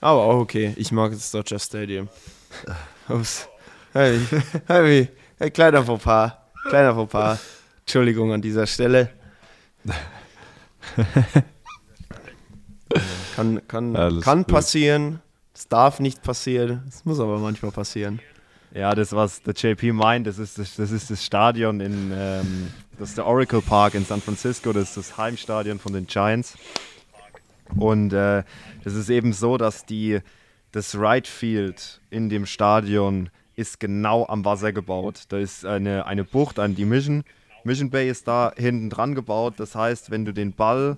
Aber 0.02 0.20
auch 0.22 0.40
okay. 0.40 0.74
Ich 0.76 0.90
mag 0.90 1.12
das 1.12 1.30
Dodger 1.30 1.60
Stadium. 1.60 2.08
Ups. 3.08 3.48
Hey, 3.92 4.18
hey, 4.66 5.08
hey, 5.38 5.50
kleiner 5.50 5.84
Fauxpas. 5.84 6.32
Kleiner 6.68 6.94
Fauxpas. 6.94 7.38
Entschuldigung 7.80 8.32
an 8.32 8.42
dieser 8.42 8.66
Stelle. 8.66 9.10
Kann, 13.36 13.60
kann, 13.68 13.96
Alles 13.96 14.24
kann 14.24 14.38
gut. 14.40 14.48
passieren. 14.48 15.20
Es 15.54 15.68
darf 15.68 16.00
nicht 16.00 16.22
passieren. 16.22 16.82
Es 16.88 17.04
muss 17.04 17.20
aber 17.20 17.38
manchmal 17.38 17.70
passieren. 17.70 18.20
Ja, 18.74 18.94
das, 18.94 19.12
was 19.12 19.42
der 19.42 19.54
JP 19.54 19.92
meint, 19.92 20.26
das 20.26 20.38
ist 20.38 20.58
das, 20.58 20.74
das, 20.76 20.90
ist 20.90 21.10
das 21.10 21.24
Stadion 21.24 21.80
in, 21.80 22.10
ähm, 22.12 22.72
das 22.98 23.10
ist 23.10 23.18
der 23.18 23.26
Oracle 23.26 23.60
Park 23.60 23.94
in 23.94 24.04
San 24.04 24.20
Francisco, 24.20 24.72
das 24.72 24.88
ist 24.88 24.96
das 24.96 25.16
Heimstadion 25.18 25.78
von 25.78 25.92
den 25.92 26.06
Giants. 26.06 26.54
Und 27.76 28.12
äh, 28.12 28.42
das 28.84 28.94
ist 28.94 29.08
eben 29.08 29.32
so, 29.32 29.56
dass 29.56 29.86
die, 29.86 30.20
das 30.72 30.98
Right 30.98 31.26
Field 31.26 32.00
in 32.10 32.28
dem 32.28 32.46
Stadion 32.46 33.30
ist 33.56 33.80
genau 33.80 34.26
am 34.26 34.44
Wasser 34.44 34.72
gebaut. 34.72 35.24
Da 35.28 35.38
ist 35.38 35.64
eine, 35.64 36.06
eine 36.06 36.24
Bucht 36.24 36.58
an 36.58 36.74
die 36.74 36.84
Mission. 36.84 37.24
Mission 37.64 37.90
Bay 37.90 38.08
ist 38.08 38.26
da 38.26 38.52
hinten 38.56 38.90
dran 38.90 39.14
gebaut. 39.14 39.54
Das 39.58 39.74
heißt, 39.74 40.10
wenn 40.10 40.24
du 40.24 40.32
den 40.32 40.52
Ball 40.52 40.96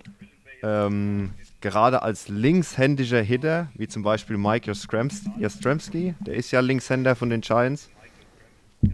ähm, 0.62 1.32
gerade 1.60 2.02
als 2.02 2.28
linkshändiger 2.28 3.20
Hitter, 3.20 3.68
wie 3.74 3.88
zum 3.88 4.02
Beispiel 4.02 4.36
Mike 4.36 4.70
Jastrzemski, 4.70 6.14
der 6.20 6.34
ist 6.34 6.50
ja 6.50 6.60
Linkshänder 6.60 7.16
von 7.16 7.30
den 7.30 7.40
Giants. 7.42 7.90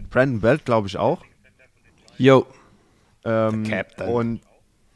Brandon 0.09 0.41
Belt, 0.41 0.65
glaube 0.65 0.87
ich, 0.87 0.97
auch. 0.97 1.23
Yo. 2.17 2.45
Ähm, 3.23 3.63
Captain. 3.63 4.09
und 4.09 4.41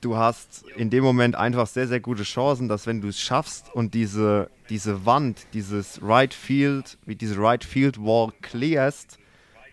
du 0.06 0.16
hast 0.16 0.64
in 0.76 0.92
dem 0.92 1.04
Moment 1.04 1.36
einfach 1.36 1.66
sehr, 1.66 1.88
sehr 1.88 2.00
gute 2.00 2.24
Chancen, 2.24 2.70
dass 2.70 2.86
wenn 2.86 3.02
du 3.02 3.08
es 3.08 3.20
schaffst 3.20 3.74
und 3.74 3.96
diese, 3.96 4.52
diese 4.70 5.06
Wand, 5.06 5.48
dieses 5.54 6.00
Right 6.04 6.34
Field, 6.34 7.00
wie 7.06 7.16
diese 7.16 7.38
Right 7.40 7.64
Field 7.64 7.98
Wall 7.98 8.32
clearst, 8.42 9.18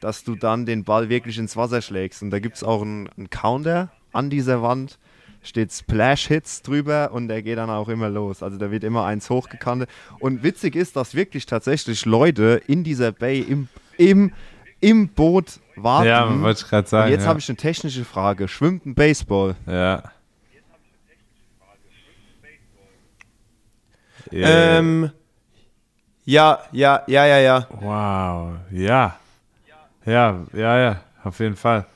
dass 0.01 0.25
du 0.25 0.35
dann 0.35 0.65
den 0.65 0.85
Ball 0.85 1.11
wirklich 1.11 1.37
ins 1.39 1.57
Wasser 1.57 1.83
schlägst. 1.83 2.23
Und 2.23 2.31
da 2.31 2.39
gibt 2.39 2.57
es 2.57 2.65
auch 2.65 2.81
einen, 2.81 3.09
einen 3.17 3.29
Counter 3.29 3.93
an 4.13 4.31
dieser 4.31 4.63
Wand, 4.63 4.99
steht 5.43 5.71
Splash 5.71 6.29
Hits 6.29 6.63
drüber 6.63 7.11
und 7.13 7.29
der 7.29 7.43
geht 7.43 7.59
dann 7.59 7.71
auch 7.71 7.89
immer 7.89 8.09
los. 8.09 8.43
Also 8.43 8.57
da 8.57 8.71
wird 8.71 8.85
immer 8.85 9.05
eins 9.05 9.29
hochgekantet. 9.29 9.91
Und 10.19 10.43
witzig 10.43 10.77
ist, 10.77 10.97
dass 10.97 11.15
wirklich 11.15 11.45
tatsächlich 11.45 12.07
Leute 12.07 12.63
in 12.67 12.85
dieser 12.85 13.13
Bay 13.13 13.41
im, 13.41 13.69
im, 13.99 14.33
im 14.81 15.09
Boot 15.09 15.61
warten. 15.77 16.09
Ja, 16.09 16.41
wollte 16.41 16.63
ich 16.65 16.69
gerade 16.69 16.89
sagen. 16.89 17.07
Und 17.07 17.13
jetzt 17.13 17.25
ja. 17.25 17.29
habe 17.29 17.39
ich 17.39 17.49
eine 17.49 17.57
technische 17.57 18.05
Frage. 18.05 18.49
Schwimmt 18.49 18.87
ein 18.87 18.95
Baseball? 18.95 19.57
Ja. 19.67 20.12
Ähm, 24.33 25.11
ja, 26.25 26.59
ja, 26.73 27.03
ja, 27.07 27.27
ja, 27.27 27.39
ja. 27.39 27.67
Wow. 27.81 28.53
Ja. 28.71 29.17
Ja, 30.05 30.39
ja, 30.53 30.79
ja. 30.79 31.01
Auf 31.25 31.39
jeden 31.41 31.57
Fall. 31.57 31.87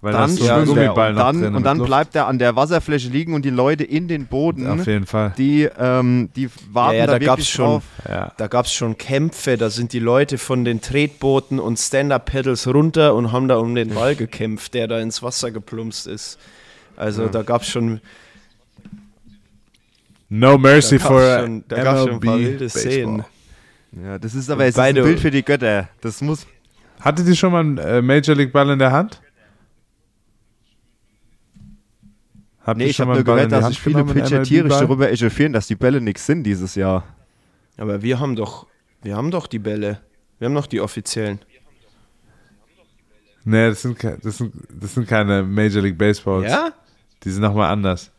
Weil 0.00 0.12
Dann 0.12 0.30
so 0.30 0.44
er 0.46 0.64
Gummiball 0.64 1.10
und 1.10 1.16
dann, 1.16 1.40
drin 1.42 1.54
und 1.56 1.64
dann 1.64 1.82
bleibt 1.82 2.14
er 2.14 2.28
an 2.28 2.38
der 2.38 2.54
Wasserfläche 2.54 3.08
liegen 3.08 3.34
und 3.34 3.44
die 3.44 3.50
Leute 3.50 3.82
in 3.82 4.06
den 4.06 4.26
Boden, 4.26 4.68
Auf 4.68 4.86
jeden 4.86 5.06
Fall. 5.06 5.34
die, 5.36 5.64
ähm, 5.76 6.30
die 6.36 6.48
warten 6.70 6.94
Ja, 6.94 7.00
ja, 7.00 7.06
da, 7.06 7.12
da 7.14 7.18
gab's 7.18 7.38
wirklich 7.38 7.48
schon- 7.50 7.64
drauf. 7.66 7.82
Ja. 8.08 8.32
Da 8.36 8.46
gab 8.46 8.66
es 8.66 8.72
schon 8.72 8.96
Kämpfe, 8.96 9.56
da 9.56 9.70
sind 9.70 9.92
die 9.92 9.98
Leute 9.98 10.38
von 10.38 10.64
den 10.64 10.80
Tretbooten 10.80 11.58
und 11.58 11.78
Stand-Up-Pedals 11.80 12.68
runter 12.68 13.16
und 13.16 13.32
haben 13.32 13.48
da 13.48 13.56
um 13.56 13.74
den 13.74 13.92
Ball 13.92 14.14
gekämpft, 14.14 14.74
der 14.74 14.86
da 14.86 15.00
ins 15.00 15.20
Wasser 15.24 15.50
geplumpst 15.50 16.06
ist. 16.06 16.38
Also 16.96 17.26
da 17.26 17.42
gab 17.42 17.62
es 17.62 17.68
schon, 17.68 18.00
No 20.28 20.58
mercy 20.58 20.98
da 20.98 21.04
for 21.06 21.38
schon, 21.40 21.64
da 21.68 21.82
gab's 21.82 22.00
schon 22.00 22.10
ein 22.10 22.20
paar 22.20 22.36
MLB 22.36 22.44
wilde 22.44 22.64
Baseball. 22.64 22.92
Szenen. 22.92 23.24
Ja, 23.92 24.18
das 24.18 24.34
ist 24.34 24.50
aber 24.50 24.64
es 24.64 24.74
ist 24.74 24.78
ein 24.78 24.94
Bild 24.94 25.20
für 25.20 25.30
die 25.30 25.42
Götter. 25.42 25.88
Das 26.00 26.20
muss. 26.20 26.46
Hattet 27.00 27.26
ihr 27.26 27.36
schon 27.36 27.52
mal 27.52 27.60
einen 27.60 27.78
äh, 27.78 28.02
Major 28.02 28.36
League 28.36 28.52
Ball 28.52 28.68
in 28.70 28.78
der 28.78 28.92
Hand? 28.92 29.22
Habt 32.60 32.78
Nee, 32.78 32.86
ich 32.86 32.96
schon 32.96 33.04
habe 33.08 33.20
mal 33.20 33.24
nur 33.24 33.34
gehört, 33.34 33.52
dass 33.52 33.68
sich 33.68 33.80
viele 33.80 34.04
Pitcher 34.04 34.42
tierisch 34.42 34.74
darüber 34.74 35.10
echauffieren, 35.10 35.54
dass 35.54 35.66
die 35.68 35.76
Bälle 35.76 36.02
nichts 36.02 36.26
sind 36.26 36.42
dieses 36.42 36.74
Jahr. 36.74 37.04
Aber 37.78 38.02
wir 38.02 38.20
haben 38.20 38.36
doch, 38.36 38.66
wir 39.00 39.16
haben 39.16 39.30
doch 39.30 39.46
die 39.46 39.58
Bälle. 39.58 40.00
Wir 40.38 40.46
haben 40.46 40.52
noch 40.52 40.66
die 40.66 40.80
offiziellen. 40.80 41.38
Nee, 43.44 43.68
das 43.70 43.80
sind, 43.80 43.96
das, 44.04 44.36
sind, 44.36 44.52
das 44.68 44.94
sind 44.94 45.08
keine 45.08 45.42
Major 45.42 45.80
League 45.80 45.96
Baseballs. 45.96 46.50
Ja? 46.50 46.72
Die 47.24 47.30
sind 47.30 47.40
nochmal 47.40 47.72
anders. 47.72 48.10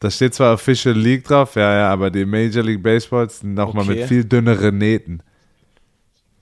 Da 0.00 0.10
steht 0.10 0.34
zwar 0.34 0.54
Official 0.54 0.94
League 0.96 1.24
drauf, 1.24 1.56
ja, 1.56 1.74
ja, 1.74 1.92
aber 1.92 2.10
die 2.10 2.24
Major 2.24 2.62
League 2.62 2.82
Baseballs 2.82 3.40
sind 3.40 3.54
nochmal 3.54 3.84
Okay. 3.84 4.00
mit 4.00 4.08
viel 4.08 4.24
dünneren 4.24 4.78
Nähten. 4.78 5.22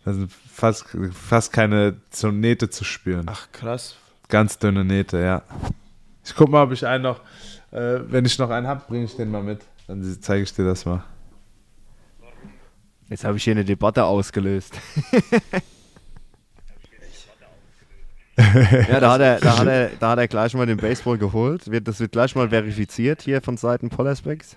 Da 0.05 0.13
sind 0.13 0.31
fast, 0.31 0.85
fast 1.13 1.53
keine 1.53 1.97
so 2.11 2.31
Nähte 2.31 2.69
zu 2.69 2.85
spüren. 2.85 3.27
Ach 3.29 3.49
krass. 3.53 3.97
Ganz 4.29 4.59
dünne 4.59 4.85
Nähte, 4.85 5.19
ja. 5.21 5.43
Ich 6.25 6.35
guck 6.35 6.49
mal, 6.51 6.65
ob 6.65 6.73
ich 6.73 6.87
einen 6.87 7.03
noch, 7.05 7.21
äh, 7.73 8.01
wenn 8.09 8.25
ich 8.25 8.39
noch 8.39 8.51
einen 8.51 8.67
hab, 8.67 8.89
bringe 8.89 9.05
ich 9.05 9.17
den 9.17 9.31
mal 9.31 9.43
mit. 9.43 9.61
Dann 9.87 10.03
zeige 10.21 10.43
ich 10.43 10.53
dir 10.53 10.65
das 10.65 10.85
mal. 10.85 11.03
Jetzt 13.09 13.25
habe 13.25 13.37
ich 13.37 13.45
hier 13.45 13.53
eine 13.53 13.65
Debatte 13.65 14.05
ausgelöst. 14.05 14.75
ja, 18.89 19.01
da 19.01 19.13
hat, 19.13 19.21
er, 19.23 19.41
da, 19.41 19.59
hat 19.59 19.67
er, 19.67 19.91
da 19.99 20.11
hat 20.11 20.19
er 20.19 20.29
gleich 20.29 20.53
mal 20.55 20.67
den 20.67 20.77
Baseball 20.77 21.17
geholt. 21.17 21.71
Wird, 21.71 21.89
das 21.89 22.01
wird 22.01 22.13
gleich 22.13 22.35
mal 22.35 22.51
verifiziert 22.51 23.23
hier 23.23 23.41
von 23.41 23.57
Seiten 23.57 23.89
Pollersbecks. 23.89 24.57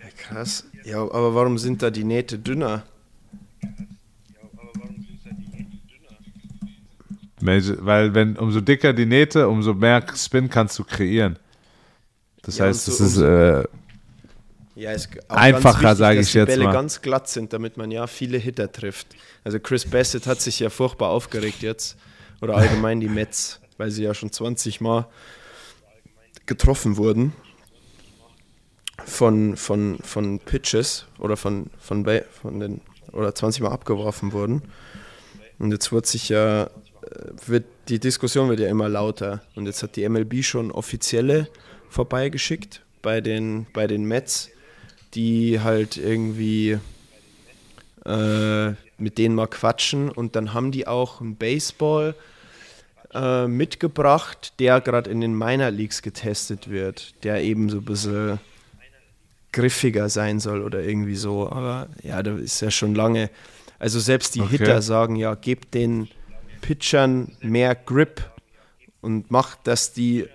Ja, 0.00 0.08
krass. 0.16 0.64
Ja, 0.84 0.98
aber 1.00 1.34
warum 1.34 1.58
sind 1.58 1.82
da 1.82 1.90
die 1.90 2.04
Nähte 2.04 2.38
dünner? 2.38 2.84
Weil 7.40 8.14
wenn 8.14 8.36
umso 8.36 8.60
dicker 8.60 8.92
die 8.92 9.06
Nähte, 9.06 9.48
umso 9.48 9.72
mehr 9.74 10.04
Spin 10.16 10.50
kannst 10.50 10.78
du 10.78 10.84
kreieren. 10.84 11.38
Das 12.42 12.58
Ja, 12.58 12.66
heißt, 12.66 12.88
und 12.88 12.92
es 12.94 12.98
so- 12.98 13.04
ist 13.04 13.18
äh, 13.18 13.64
Ja, 14.74 14.92
ist 14.92 15.08
Einfacher, 15.28 15.94
sage 15.96 16.16
dass 16.18 16.26
ich 16.26 16.32
die 16.32 16.38
jetzt 16.38 16.48
Bälle 16.48 16.64
mal. 16.64 16.72
ganz 16.72 17.00
glatt 17.00 17.28
sind, 17.28 17.52
damit 17.52 17.76
man 17.76 17.90
ja 17.90 18.06
viele 18.06 18.38
Hitter 18.38 18.70
trifft. 18.70 19.08
Also 19.44 19.58
Chris 19.60 19.84
Bassett 19.84 20.26
hat 20.26 20.40
sich 20.40 20.58
ja 20.60 20.70
furchtbar 20.70 21.10
aufgeregt 21.10 21.62
jetzt. 21.62 21.96
Oder 22.40 22.56
allgemein 22.56 23.00
die 23.00 23.08
Mets, 23.08 23.60
weil 23.76 23.90
sie 23.90 24.04
ja 24.04 24.14
schon 24.14 24.32
20 24.32 24.80
Mal 24.80 25.06
getroffen 26.46 26.96
wurden 26.96 27.32
von, 29.04 29.56
von, 29.56 29.98
von 30.02 30.38
Pitches 30.40 31.06
oder 31.18 31.36
von, 31.36 31.70
von, 31.78 32.04
von 32.30 32.60
den 32.60 32.80
oder 33.12 33.34
20 33.34 33.62
Mal 33.62 33.70
abgeworfen 33.70 34.32
wurden. 34.32 34.62
Und 35.58 35.72
jetzt 35.72 35.92
wird 35.92 36.06
sich 36.06 36.28
ja, 36.28 36.64
äh, 36.64 36.68
wird, 37.46 37.64
die 37.88 37.98
Diskussion 37.98 38.48
wird 38.48 38.60
ja 38.60 38.68
immer 38.68 38.88
lauter. 38.88 39.42
Und 39.54 39.66
jetzt 39.66 39.82
hat 39.82 39.96
die 39.96 40.08
MLB 40.08 40.44
schon 40.44 40.70
offizielle 40.70 41.48
vorbeigeschickt 41.88 42.82
bei 43.02 43.20
den, 43.20 43.66
bei 43.72 43.86
den 43.86 44.04
Mets, 44.04 44.50
die 45.14 45.60
halt 45.60 45.96
irgendwie 45.96 46.78
äh, 48.04 48.72
mit 48.98 49.18
denen 49.18 49.34
mal 49.34 49.46
quatschen 49.46 50.10
und 50.10 50.36
dann 50.36 50.52
haben 50.52 50.72
die 50.72 50.86
auch 50.86 51.20
einen 51.20 51.36
Baseball 51.36 52.14
äh, 53.14 53.46
mitgebracht, 53.46 54.54
der 54.58 54.80
gerade 54.80 55.10
in 55.10 55.20
den 55.20 55.36
Minor 55.36 55.70
Leagues 55.70 56.02
getestet 56.02 56.68
wird, 56.68 57.14
der 57.24 57.42
eben 57.42 57.70
so 57.70 57.78
ein 57.78 57.84
bisschen 57.84 58.38
griffiger 59.52 60.08
sein 60.08 60.40
soll 60.40 60.62
oder 60.62 60.82
irgendwie 60.82 61.16
so. 61.16 61.50
Aber 61.50 61.88
ja, 62.02 62.22
da 62.22 62.36
ist 62.36 62.60
ja 62.60 62.70
schon 62.70 62.94
lange. 62.94 63.30
Also 63.78 64.00
selbst 64.00 64.34
die 64.34 64.40
Okay. 64.42 64.58
Hitter 64.58 64.82
sagen 64.82 65.16
ja, 65.16 65.34
gebt 65.34 65.74
den 65.74 66.08
Pitchern 66.60 67.32
mehr 67.40 67.74
Grip 67.74 68.30
und 69.00 69.30
macht, 69.30 69.66
dass 69.66 69.92
die, 69.92 70.26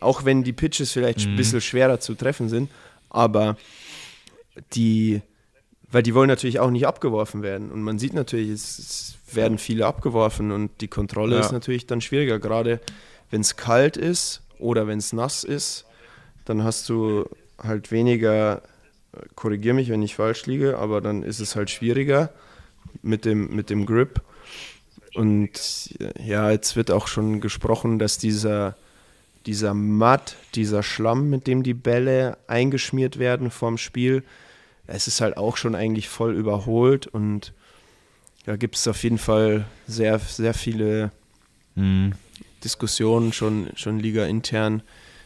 auch 0.00 0.24
wenn 0.24 0.42
die 0.42 0.52
Pitches 0.52 0.92
vielleicht 0.92 1.26
ein 1.26 1.36
bisschen 1.36 1.60
schwerer 1.60 2.00
zu 2.00 2.14
treffen 2.14 2.48
sind, 2.48 2.70
aber 3.10 3.56
die, 4.74 5.20
weil 5.90 6.02
die 6.02 6.14
wollen 6.14 6.28
natürlich 6.28 6.60
auch 6.60 6.70
nicht 6.70 6.86
abgeworfen 6.86 7.42
werden. 7.42 7.70
Und 7.70 7.82
man 7.82 7.98
sieht 7.98 8.12
natürlich, 8.12 8.50
es, 8.50 8.78
es 8.78 9.14
werden 9.34 9.58
viele 9.58 9.86
abgeworfen 9.86 10.52
und 10.52 10.70
die 10.80 10.88
Kontrolle 10.88 11.36
Ja. 11.36 11.40
ist 11.40 11.52
natürlich 11.52 11.86
dann 11.86 12.00
schwieriger, 12.00 12.38
gerade 12.38 12.80
wenn 13.30 13.40
es 13.40 13.56
kalt 13.56 13.96
ist 13.96 14.42
oder 14.58 14.86
wenn 14.86 14.98
es 14.98 15.12
nass 15.12 15.44
ist, 15.44 15.84
dann 16.44 16.64
hast 16.64 16.88
du 16.88 17.26
halt 17.62 17.90
weniger, 17.90 18.62
korrigier 19.34 19.74
mich, 19.74 19.88
wenn 19.88 20.02
ich 20.02 20.14
falsch 20.14 20.46
liege, 20.46 20.78
aber 20.78 21.00
dann 21.00 21.22
ist 21.22 21.40
es 21.40 21.56
halt 21.56 21.70
schwieriger 21.70 22.30
mit 23.02 23.24
dem, 23.24 23.54
mit 23.54 23.70
dem 23.70 23.86
Grip. 23.86 24.20
Und 25.14 25.98
ja, 26.22 26.50
jetzt 26.50 26.76
wird 26.76 26.90
auch 26.90 27.06
schon 27.08 27.40
gesprochen, 27.40 27.98
dass 27.98 28.18
dieser, 28.18 28.76
dieser 29.46 29.74
Matt, 29.74 30.36
dieser 30.54 30.82
Schlamm, 30.82 31.28
mit 31.30 31.46
dem 31.46 31.62
die 31.62 31.74
Bälle 31.74 32.38
eingeschmiert 32.46 33.18
werden 33.18 33.50
vorm 33.50 33.78
Spiel, 33.78 34.22
es 34.88 35.06
ist 35.06 35.20
halt 35.20 35.36
auch 35.36 35.56
schon 35.56 35.74
eigentlich 35.74 36.08
voll 36.08 36.34
überholt 36.34 37.06
und 37.06 37.52
da 38.46 38.56
gibt 38.56 38.76
es 38.76 38.88
auf 38.88 39.02
jeden 39.04 39.18
Fall 39.18 39.66
sehr, 39.86 40.18
sehr 40.18 40.54
viele 40.54 41.12
Diskussionen 42.64 43.32
schon, 43.32 43.68
schon 43.76 44.00
Liga 44.00 44.24
intern, 44.24 44.82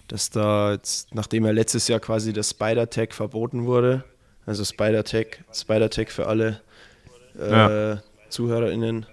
dass 0.09 0.29
da 0.29 0.73
jetzt, 0.73 1.15
nachdem 1.15 1.47
ja 1.47 1.53
letztes 1.53 1.89
Jahr 1.89 2.01
quasi 2.01 2.33
das 2.35 2.51
Spider-Tag 2.51 3.15
verboten 3.15 3.65
wurde, 3.65 4.05
also 4.45 4.65
Spider-Tag, 4.65 5.45
Spider-Tag 5.55 6.11
für 6.11 6.27
alle 6.27 6.61
äh, 7.39 7.51
Ja. 7.51 8.03
ZuhörerInnen, 8.29 9.07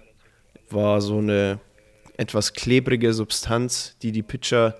war 0.68 1.00
so 1.00 1.18
eine 1.18 1.60
etwas 2.16 2.52
klebrige 2.52 3.14
Substanz, 3.14 3.96
die 4.02 4.12
die 4.12 4.22
Pitcher 4.22 4.76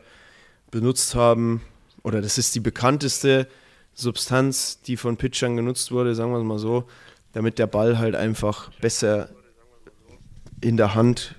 benutzt 0.71 1.15
haben, 1.15 1.63
oder 2.03 2.21
das 2.21 2.37
ist 2.37 2.55
die 2.55 2.61
bekannteste 2.61 3.47
Substanz, 3.95 4.81
die 4.83 4.97
von 4.97 5.17
Pitchern 5.17 5.57
genutzt 5.57 5.93
wurde, 5.93 6.15
sagen 6.15 6.33
wir 6.33 6.39
es 6.39 6.45
mal 6.45 6.59
so, 6.59 6.85
damit 7.33 7.59
der 7.59 7.67
Ball 7.67 7.99
halt 7.99 8.15
einfach 8.15 8.71
besser 8.81 9.29
in 10.61 10.77
der 10.77 10.95
Hand 10.95 11.35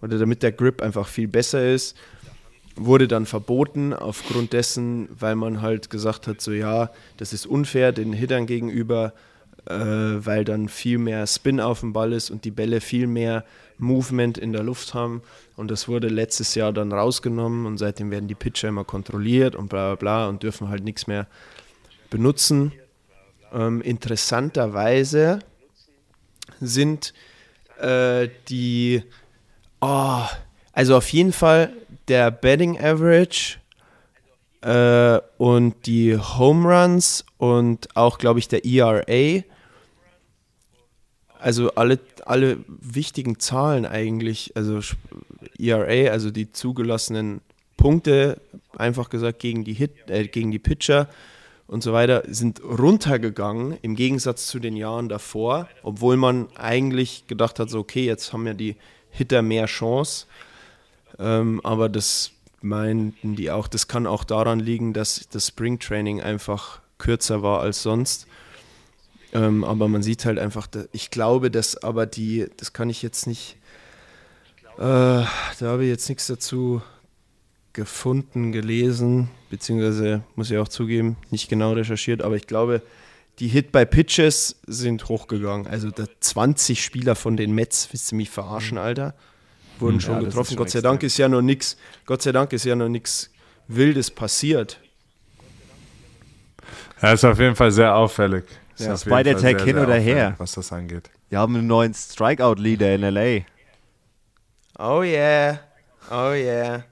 oder 0.00 0.18
damit 0.18 0.42
der 0.42 0.52
Grip 0.52 0.82
einfach 0.82 1.06
viel 1.06 1.28
besser 1.28 1.72
ist, 1.72 1.96
wurde 2.76 3.06
dann 3.06 3.26
verboten 3.26 3.92
aufgrund 3.92 4.52
dessen, 4.52 5.08
weil 5.18 5.36
man 5.36 5.62
halt 5.62 5.90
gesagt 5.90 6.26
hat, 6.26 6.40
so 6.40 6.52
ja, 6.52 6.90
das 7.18 7.32
ist 7.32 7.46
unfair 7.46 7.92
den 7.92 8.12
Hittern 8.12 8.46
gegenüber, 8.46 9.12
äh, 9.66 9.74
weil 9.74 10.44
dann 10.44 10.68
viel 10.68 10.98
mehr 10.98 11.26
Spin 11.26 11.60
auf 11.60 11.80
dem 11.80 11.92
Ball 11.92 12.12
ist 12.12 12.30
und 12.30 12.44
die 12.44 12.50
Bälle 12.50 12.80
viel 12.80 13.06
mehr 13.06 13.44
Movement 13.78 14.38
in 14.38 14.52
der 14.52 14.62
Luft 14.62 14.94
haben. 14.94 15.22
Und 15.56 15.70
das 15.70 15.88
wurde 15.88 16.08
letztes 16.08 16.54
Jahr 16.54 16.72
dann 16.72 16.92
rausgenommen 16.92 17.66
und 17.66 17.78
seitdem 17.78 18.10
werden 18.10 18.28
die 18.28 18.34
Pitcher 18.34 18.68
immer 18.68 18.84
kontrolliert 18.84 19.54
und 19.54 19.68
bla 19.68 19.94
bla 19.94 19.96
bla 19.96 20.28
und 20.28 20.42
dürfen 20.42 20.68
halt 20.68 20.84
nichts 20.84 21.06
mehr 21.06 21.26
benutzen. 22.12 22.72
Ähm, 23.52 23.80
interessanterweise 23.80 25.40
sind 26.60 27.14
äh, 27.80 28.28
die, 28.48 29.02
oh, 29.80 30.24
also 30.72 30.96
auf 30.96 31.08
jeden 31.08 31.32
Fall 31.32 31.72
der 32.08 32.30
Betting 32.30 32.78
Average 32.78 33.58
äh, 34.60 35.20
und 35.38 35.86
die 35.86 36.16
Home 36.16 36.68
Runs 36.68 37.24
und 37.38 37.96
auch, 37.96 38.18
glaube 38.18 38.38
ich, 38.38 38.48
der 38.48 38.64
ERA. 38.66 39.42
Also 41.38 41.70
alle, 41.74 41.98
alle 42.26 42.58
wichtigen 42.68 43.40
Zahlen 43.40 43.86
eigentlich, 43.86 44.52
also 44.54 44.80
ERA, 45.58 46.10
also 46.10 46.30
die 46.30 46.52
zugelassenen 46.52 47.40
Punkte, 47.78 48.40
einfach 48.76 49.08
gesagt 49.08 49.38
gegen 49.40 49.64
die 49.64 49.72
Hit, 49.72 50.10
äh, 50.10 50.28
gegen 50.28 50.50
die 50.50 50.58
Pitcher 50.58 51.08
und 51.72 51.82
so 51.82 51.94
weiter, 51.94 52.22
sind 52.28 52.62
runtergegangen 52.62 53.78
im 53.80 53.96
Gegensatz 53.96 54.46
zu 54.46 54.58
den 54.58 54.76
Jahren 54.76 55.08
davor, 55.08 55.68
obwohl 55.82 56.18
man 56.18 56.48
eigentlich 56.54 57.26
gedacht 57.28 57.58
hat, 57.58 57.70
so 57.70 57.78
okay, 57.78 58.04
jetzt 58.04 58.34
haben 58.34 58.46
ja 58.46 58.52
die 58.52 58.76
Hitter 59.08 59.40
mehr 59.40 59.64
Chance. 59.64 60.26
Ähm, 61.18 61.62
aber 61.64 61.88
das 61.88 62.32
meinten 62.60 63.36
die 63.36 63.50
auch, 63.50 63.68
das 63.68 63.88
kann 63.88 64.06
auch 64.06 64.24
daran 64.24 64.60
liegen, 64.60 64.92
dass 64.92 65.26
das 65.30 65.48
Springtraining 65.48 66.20
einfach 66.20 66.80
kürzer 66.98 67.42
war 67.42 67.60
als 67.60 67.82
sonst. 67.82 68.26
Ähm, 69.32 69.64
aber 69.64 69.88
man 69.88 70.02
sieht 70.02 70.26
halt 70.26 70.38
einfach, 70.38 70.68
ich 70.92 71.10
glaube, 71.10 71.50
dass 71.50 71.82
aber 71.82 72.04
die, 72.04 72.48
das 72.58 72.74
kann 72.74 72.90
ich 72.90 73.00
jetzt 73.00 73.26
nicht, 73.26 73.56
äh, 74.76 74.82
da 74.82 75.26
habe 75.62 75.84
ich 75.84 75.88
jetzt 75.88 76.10
nichts 76.10 76.26
dazu 76.26 76.82
gefunden, 77.72 78.52
gelesen, 78.52 79.28
beziehungsweise 79.50 80.22
muss 80.36 80.50
ich 80.50 80.58
auch 80.58 80.68
zugeben, 80.68 81.16
nicht 81.30 81.48
genau 81.48 81.72
recherchiert, 81.72 82.22
aber 82.22 82.36
ich 82.36 82.46
glaube, 82.46 82.82
die 83.38 83.48
Hit 83.48 83.72
by 83.72 83.86
Pitches 83.86 84.56
sind 84.66 85.08
hochgegangen. 85.08 85.66
Also 85.66 85.90
da 85.90 86.04
20 86.20 86.84
Spieler 86.84 87.14
von 87.14 87.36
den 87.36 87.54
Mets, 87.54 87.88
willst 87.90 88.12
du 88.12 88.16
mich 88.16 88.28
verarschen, 88.30 88.76
Alter? 88.78 89.14
Wurden 89.78 90.00
schon 90.00 90.16
Ja, 90.16 90.20
getroffen. 90.20 90.48
schon 90.50 90.56
Gott 90.58 90.70
sei 90.70 90.78
extrem. 90.80 90.90
Dank 90.92 91.02
ist 91.02 91.16
ja 91.18 91.28
noch 91.28 91.42
nichts, 91.42 91.76
Gott 92.04 92.22
sei 92.22 92.32
Dank 92.32 92.52
ist 92.52 92.64
ja 92.64 92.76
noch 92.76 92.88
nichts 92.90 93.30
Wildes 93.68 94.10
passiert. 94.10 94.78
Ja, 97.00 97.12
ist 97.12 97.24
auf 97.24 97.38
jeden 97.38 97.56
Fall 97.56 97.70
sehr 97.72 97.94
auffällig. 97.96 98.44
Ist 98.76 98.86
Ja, 98.86 98.96
Spider-Tag 98.96 99.62
hin 99.62 99.78
oder 99.78 99.94
her. 99.94 100.34
Was 100.38 100.52
das 100.52 100.72
angeht. 100.72 101.10
Wir 101.30 101.38
haben 101.38 101.56
einen 101.56 101.66
neuen 101.66 101.94
Strikeout-Leader 101.94 102.94
in 102.94 103.02
L.A. 103.02 103.44
Oh 104.78 105.02
yeah, 105.02 105.58
oh 106.10 106.32
yeah. 106.32 106.84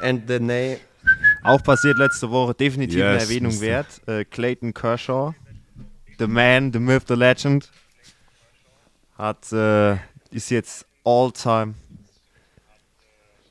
And 0.00 0.22
the 0.28 0.38
name. 0.38 0.78
Auch 1.42 1.62
passiert 1.62 1.98
letzte 1.98 2.30
Woche, 2.30 2.54
definitiv 2.54 3.02
eine 3.02 3.14
Yes, 3.14 3.24
Erwähnung 3.24 3.52
Mr. 3.54 3.60
wert. 3.60 3.86
Äh, 4.06 4.24
Clayton 4.24 4.72
Kershaw, 4.74 5.34
the 6.18 6.26
man, 6.26 6.72
the 6.72 6.78
myth, 6.78 7.04
the 7.08 7.14
legend, 7.14 7.70
hat, 9.16 9.50
äh, 9.52 9.94
ist 10.30 10.50
jetzt 10.50 10.86
all-time 11.04 11.74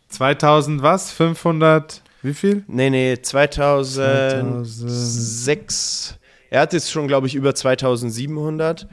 2000 0.10 0.82
was? 0.82 1.12
500? 1.12 2.02
Wie 2.22 2.34
viel? 2.34 2.64
Nee, 2.68 2.90
nee, 2.90 3.18
2006. 3.22 6.18
Er 6.50 6.62
hat 6.62 6.72
jetzt 6.74 6.92
schon, 6.92 7.08
glaube 7.08 7.28
ich, 7.28 7.36
über 7.36 7.54
2700. 7.54 8.88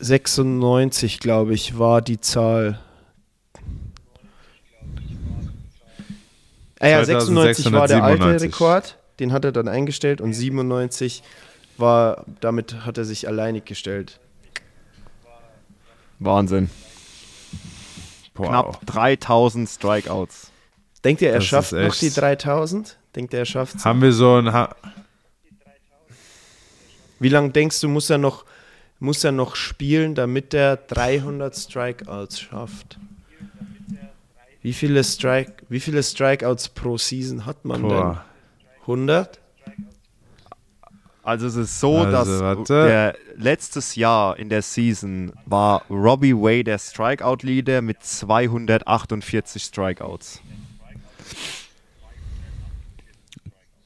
2696, 0.00 1.20
glaube 1.20 1.54
ich, 1.54 1.78
war 1.78 2.02
die 2.02 2.20
Zahl. 2.20 2.80
Ah 6.78 6.88
ja, 6.88 7.04
96 7.04 7.72
war 7.72 7.86
der 7.86 8.02
alte 8.02 8.22
2697. 8.22 8.48
Rekord. 8.48 8.96
Den 9.18 9.32
hat 9.32 9.44
er 9.44 9.52
dann 9.52 9.68
eingestellt 9.68 10.20
und 10.20 10.32
97 10.32 11.22
war, 11.76 12.24
damit 12.40 12.86
hat 12.86 12.96
er 12.96 13.04
sich 13.04 13.28
alleinig 13.28 13.66
gestellt. 13.66 14.18
Wahnsinn. 16.18 16.70
Wow. 18.34 18.48
Knapp 18.48 18.86
3000 18.86 19.68
Strikeouts. 19.68 20.50
Denkt 21.04 21.22
ihr, 21.22 21.28
er 21.28 21.36
Das 21.36 21.44
schafft 21.46 21.72
noch 21.72 21.94
die 21.94 22.10
3000? 22.10 22.96
Denkt 23.14 23.32
ihr, 23.32 23.40
er 23.40 23.44
schafft 23.44 23.84
Haben 23.84 24.02
wir 24.02 24.12
so 24.12 24.36
ein. 24.36 24.52
Ha 24.52 24.74
Wie 27.18 27.28
lange 27.28 27.50
denkst 27.50 27.80
du, 27.80 27.88
muss 27.88 28.08
er 28.08 28.18
noch, 28.18 28.44
muss 29.00 29.24
er 29.24 29.32
noch 29.32 29.56
spielen, 29.56 30.14
damit 30.14 30.54
er 30.54 30.76
300 30.76 31.56
Strikeouts 31.56 32.40
schafft? 32.40 32.98
Wie 34.62 34.74
viele, 34.74 35.02
Strike, 35.02 35.64
wie 35.70 35.80
viele 35.80 36.02
Strikeouts 36.02 36.68
pro 36.68 36.98
Season 36.98 37.46
hat 37.46 37.64
man 37.64 37.82
Boah. 37.82 38.24
denn? 38.78 38.82
100? 38.82 39.40
Also 41.22 41.46
es 41.46 41.56
ist 41.56 41.80
so, 41.80 41.98
Also, 41.98 42.40
dass 42.40 42.66
der 42.68 43.14
letztes 43.36 43.94
Jahr 43.94 44.38
in 44.38 44.48
der 44.48 44.62
Season 44.62 45.32
war 45.46 45.82
Robbie 45.88 46.34
Way 46.34 46.64
der 46.64 46.78
Strikeout-Leader 46.78 47.82
mit 47.82 48.02
248 48.02 49.62
Strikeouts. 49.62 50.40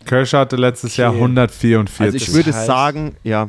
Kershaw 0.04 0.38
hatte 0.40 0.56
letztes 0.56 0.96
Jahr 0.96 1.10
Okay. 1.10 1.22
144. 1.22 2.00
Also 2.00 2.16
ich 2.16 2.32
würde 2.32 2.52
sagen, 2.52 3.16
ja. 3.24 3.48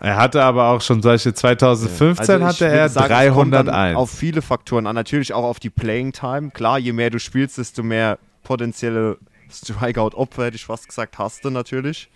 Er 0.00 0.16
hatte 0.16 0.42
aber 0.42 0.68
auch 0.68 0.80
schon 0.80 1.02
solche 1.02 1.34
2015 1.34 2.34
Also 2.34 2.46
hatte 2.46 2.66
er 2.66 2.88
sagen, 2.88 3.14
es 3.14 3.34
kommt 3.34 3.54
dann 3.54 3.66
301. 3.66 3.96
Auf 3.96 4.10
viele 4.10 4.42
Faktoren 4.42 4.86
an. 4.86 4.94
Natürlich 4.94 5.32
auch 5.32 5.44
auf 5.44 5.60
die 5.60 5.70
Playing 5.70 6.12
Time. 6.12 6.50
Klar, 6.50 6.78
je 6.78 6.92
mehr 6.92 7.10
du 7.10 7.18
spielst, 7.18 7.58
desto 7.58 7.82
mehr 7.82 8.18
potenzielle 8.42 9.18
Strikeout-Opfer, 9.50 10.46
hätte 10.46 10.56
ich 10.56 10.64
fast 10.64 10.88
gesagt, 10.88 11.18
hast 11.18 11.44
du 11.44 11.50
natürlich. 11.50 12.08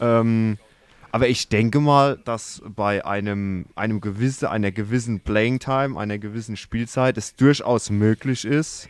Ähm, 0.00 0.58
aber 1.12 1.28
ich 1.28 1.48
denke 1.48 1.80
mal, 1.80 2.18
dass 2.24 2.62
bei 2.64 3.04
einem, 3.04 3.66
einem 3.74 4.00
gewisse, 4.00 4.50
einer 4.50 4.70
gewissen 4.70 5.20
Playing 5.20 5.58
Time, 5.58 5.98
einer 5.98 6.18
gewissen 6.18 6.56
Spielzeit 6.56 7.18
es 7.18 7.34
durchaus 7.34 7.90
möglich 7.90 8.44
ist, 8.44 8.88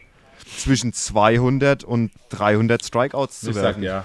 zwischen 0.57 0.93
200 0.93 1.85
und 1.85 2.11
300 2.31 2.85
Strikeouts 2.85 3.41
zu 3.41 3.51
ich 3.51 3.57
sag 3.57 3.65
werfen. 3.65 3.83
ja. 3.83 4.05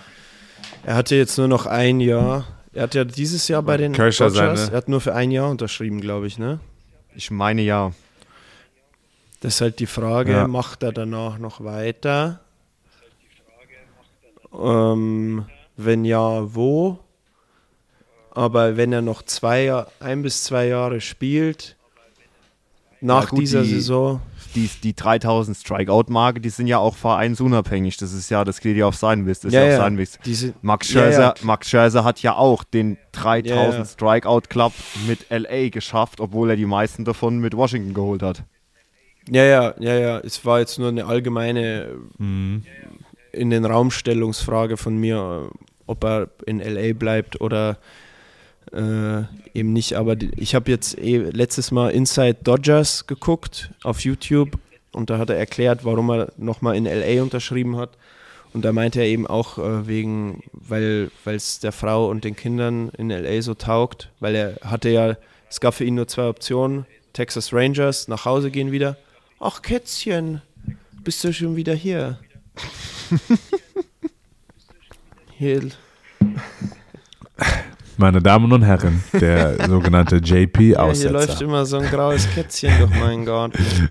Er 0.83 0.95
hatte 0.95 1.15
jetzt 1.15 1.37
nur 1.37 1.47
noch 1.47 1.65
ein 1.65 1.99
Jahr. 1.99 2.45
Er 2.75 2.83
hat 2.83 2.93
ja 2.93 3.03
dieses 3.05 3.47
Jahr 3.47 3.63
bei 3.63 3.77
den 3.77 3.93
Kershaw 3.93 4.27
Dodgers, 4.29 4.69
er 4.69 4.77
hat 4.77 4.89
nur 4.89 4.99
für 5.01 5.15
ein 5.15 5.31
Jahr 5.31 5.49
unterschrieben, 5.49 6.01
glaube 6.01 6.27
ich, 6.27 6.37
ne? 6.37 6.59
Ich 7.15 7.31
meine 7.31 7.61
ja. 7.61 7.93
Das 9.39 9.55
ist 9.55 9.61
halt 9.61 9.79
die 9.79 9.85
Frage, 9.85 10.33
Ja. 10.33 10.47
macht 10.47 10.83
er 10.83 10.91
danach 10.91 11.37
noch 11.37 11.63
weiter? 11.63 12.41
Ähm, 14.53 15.45
wenn 15.77 16.05
ja, 16.05 16.53
wo? 16.53 16.99
Aber 18.31 18.75
wenn 18.77 18.91
er 18.91 19.01
noch 19.01 19.21
zwei, 19.23 19.85
ein 19.99 20.21
bis 20.21 20.43
zwei 20.43 20.67
Jahre 20.67 20.99
spielt, 21.01 21.75
nach 23.01 23.29
gut, 23.29 23.39
dieser 23.39 23.61
die- 23.63 23.69
Saison, 23.75 24.21
Die, 24.55 24.69
die 24.83 24.95
3000 24.95 25.57
Strikeout-Marke, 25.57 26.39
die 26.39 26.49
sind 26.49 26.67
ja 26.67 26.77
auch 26.77 26.95
vereinsunabhängig. 26.95 27.97
Das 27.97 28.13
ist 28.13 28.29
ja, 28.29 28.43
das 28.45 28.61
geht 28.61 28.77
ja 28.77 28.87
auf 28.87 28.95
seinen 28.95 29.23
Mist. 29.25 29.43
Das 29.43 29.49
ist 29.49 29.53
Ja, 29.53 29.59
ja, 29.61 29.65
auf 29.67 29.71
ja. 29.73 29.77
seinen 29.77 29.95
Mist. 29.97 30.19
diese, 30.25 30.53
Max 30.61 30.87
Scherzer, 30.89 31.21
ja. 31.21 31.33
Max 31.43 31.69
Scherzer 31.69 32.03
hat 32.05 32.21
ja 32.21 32.35
auch 32.35 32.63
den 32.63 32.97
3000 33.11 33.45
Ja, 33.73 33.77
ja. 33.79 33.85
Strikeout 33.85 34.41
Club 34.49 34.73
mit 35.07 35.25
LA 35.29 35.69
geschafft, 35.69 36.19
obwohl 36.21 36.49
er 36.51 36.55
die 36.55 36.65
meisten 36.65 37.03
davon 37.05 37.39
mit 37.39 37.55
Washington 37.55 37.93
geholt 37.93 38.23
hat. 38.23 38.43
ja, 39.29 39.43
ja, 39.43 39.73
ja, 39.79 39.93
ja, 39.95 40.19
es 40.19 40.45
war 40.45 40.59
jetzt 40.59 40.79
nur 40.79 40.89
eine 40.89 41.05
allgemeine 41.05 41.89
Mhm. 42.17 42.63
in 43.33 43.49
den 43.49 43.65
Raumstellungsfrage 43.65 44.77
von 44.77 44.95
mir, 44.97 45.49
ob 45.87 46.03
er 46.03 46.29
in 46.45 46.59
LA 46.61 46.93
bleibt 46.93 47.41
oder 47.41 47.77
äh, 48.71 49.23
eben 49.53 49.73
nicht. 49.73 49.93
Aber 49.93 50.15
die, 50.15 50.31
ich 50.37 50.55
habe 50.55 50.71
jetzt 50.71 50.97
eh 50.97 51.17
letztes 51.17 51.71
Mal 51.71 51.89
Inside 51.89 52.37
Dodgers 52.43 53.07
geguckt 53.07 53.71
auf 53.83 54.01
YouTube 54.01 54.57
und 54.91 55.09
da 55.09 55.17
hat 55.17 55.29
er 55.29 55.37
erklärt, 55.37 55.83
warum 55.83 56.09
er 56.09 56.31
nochmal 56.37 56.75
in 56.75 56.85
LA 56.85 57.21
unterschrieben 57.21 57.77
hat. 57.77 57.97
Und 58.53 58.63
da 58.63 58.71
meinte 58.71 59.01
er 59.01 59.07
eben 59.07 59.27
auch 59.27 59.57
äh, 59.57 59.85
wegen, 59.87 60.41
weil 60.53 61.11
es 61.25 61.59
der 61.59 61.73
Frau 61.73 62.09
und 62.09 62.23
den 62.23 62.37
Kindern 62.37 62.89
in 62.97 63.09
LA 63.09 63.41
so 63.41 63.53
taugt, 63.53 64.11
weil 64.21 64.35
er 64.35 64.55
hatte 64.63 64.89
ja, 64.89 65.17
es 65.49 65.59
gab 65.59 65.73
für 65.73 65.83
ihn 65.83 65.95
nur 65.95 66.07
zwei 66.07 66.29
Optionen, 66.29 66.85
Texas 67.11 67.51
Rangers, 67.51 68.07
nach 68.07 68.23
Hause 68.23 68.51
gehen 68.51 68.71
wieder. 68.71 68.97
Ach 69.41 69.61
Kätzchen, 69.61 70.41
bist 71.03 71.23
du 71.23 71.33
schon 71.33 71.57
wieder 71.57 71.73
hier? 71.73 72.19
Hier, 75.37 75.69
Meine 77.97 78.21
Damen 78.21 78.51
und 78.51 78.63
Herren, 78.63 79.03
der 79.13 79.67
sogenannte 79.67 80.17
ja, 80.17 80.21
hier 80.23 80.41
JP-Aussetzer. 80.41 81.11
läuft 81.11 81.41
immer 81.41 81.65
so 81.65 81.77
ein 81.77 81.89
graues 81.89 82.27
Kätzchen 82.33 82.77
durch 82.77 82.99
meinen 82.99 83.25
Garten. 83.25 83.89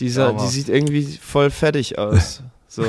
Dieser, 0.00 0.32
die 0.32 0.46
sieht 0.46 0.68
irgendwie 0.68 1.18
voll 1.20 1.50
fertig 1.50 1.98
aus. 1.98 2.42
So, 2.74 2.84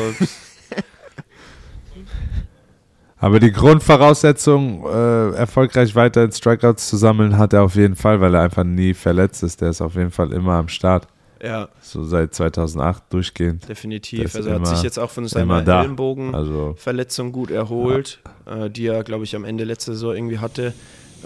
Aber 3.18 3.42
die 3.42 3.52
Grundvoraussetzung, 3.52 4.86
äh, 4.86 5.32
erfolgreich 5.32 5.94
weiter 5.94 6.24
in 6.24 6.32
Strikeouts 6.32 6.88
zu 6.88 6.96
sammeln, 6.96 7.38
hat 7.38 7.52
er 7.52 7.64
auf 7.64 7.76
jeden 7.76 7.98
Fall, 7.98 8.22
weil 8.22 8.34
er 8.34 8.44
einfach 8.44 8.64
nie 8.64 8.94
verletzt 8.94 9.44
ist. 9.44 9.60
Der 9.60 9.72
ist 9.72 9.82
auf 9.82 9.96
jeden 9.96 10.12
Fall 10.12 10.32
immer 10.32 10.54
am 10.54 10.70
Start. 10.70 11.08
Ja, 11.44 11.68
So 11.82 12.04
seit 12.04 12.34
2008 12.34 13.04
durchgehend. 13.12 13.68
definitiv. 13.68 14.36
Also 14.36 14.50
er 14.50 14.56
hat 14.60 14.68
sich 14.68 14.82
jetzt 14.84 14.98
auch 14.98 15.10
von 15.10 15.28
seiner. 15.28 15.68
Ellenbogenverletzung 15.82 17.28
Also 17.28 17.34
gut 17.34 17.52
erholt, 17.52 18.20
äh, 18.46 18.70
die 18.70 18.88
er, 18.88 19.04
glaube 19.04 19.26
ich, 19.26 19.36
am 19.36 19.44
Ende 19.44 19.64
letzter 19.66 19.94
Saison 19.94 20.16
irgendwie 20.16 20.40
hatte. 20.40 20.74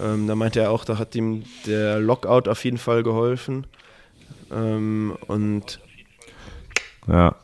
Ähm, 0.02 0.28
da 0.28 0.36
meinte 0.36 0.60
er 0.60 0.72
auch, 0.72 0.86
da 0.86 0.98
hat 0.98 1.16
ihm 1.16 1.44
der 1.66 2.00
Lockout 2.00 2.50
auf 2.50 2.64
jeden 2.66 2.78
Fall 2.78 3.04
geholfen. 3.04 3.68
Ähm, 4.52 5.16
und 5.28 5.80
ja, 7.08 7.36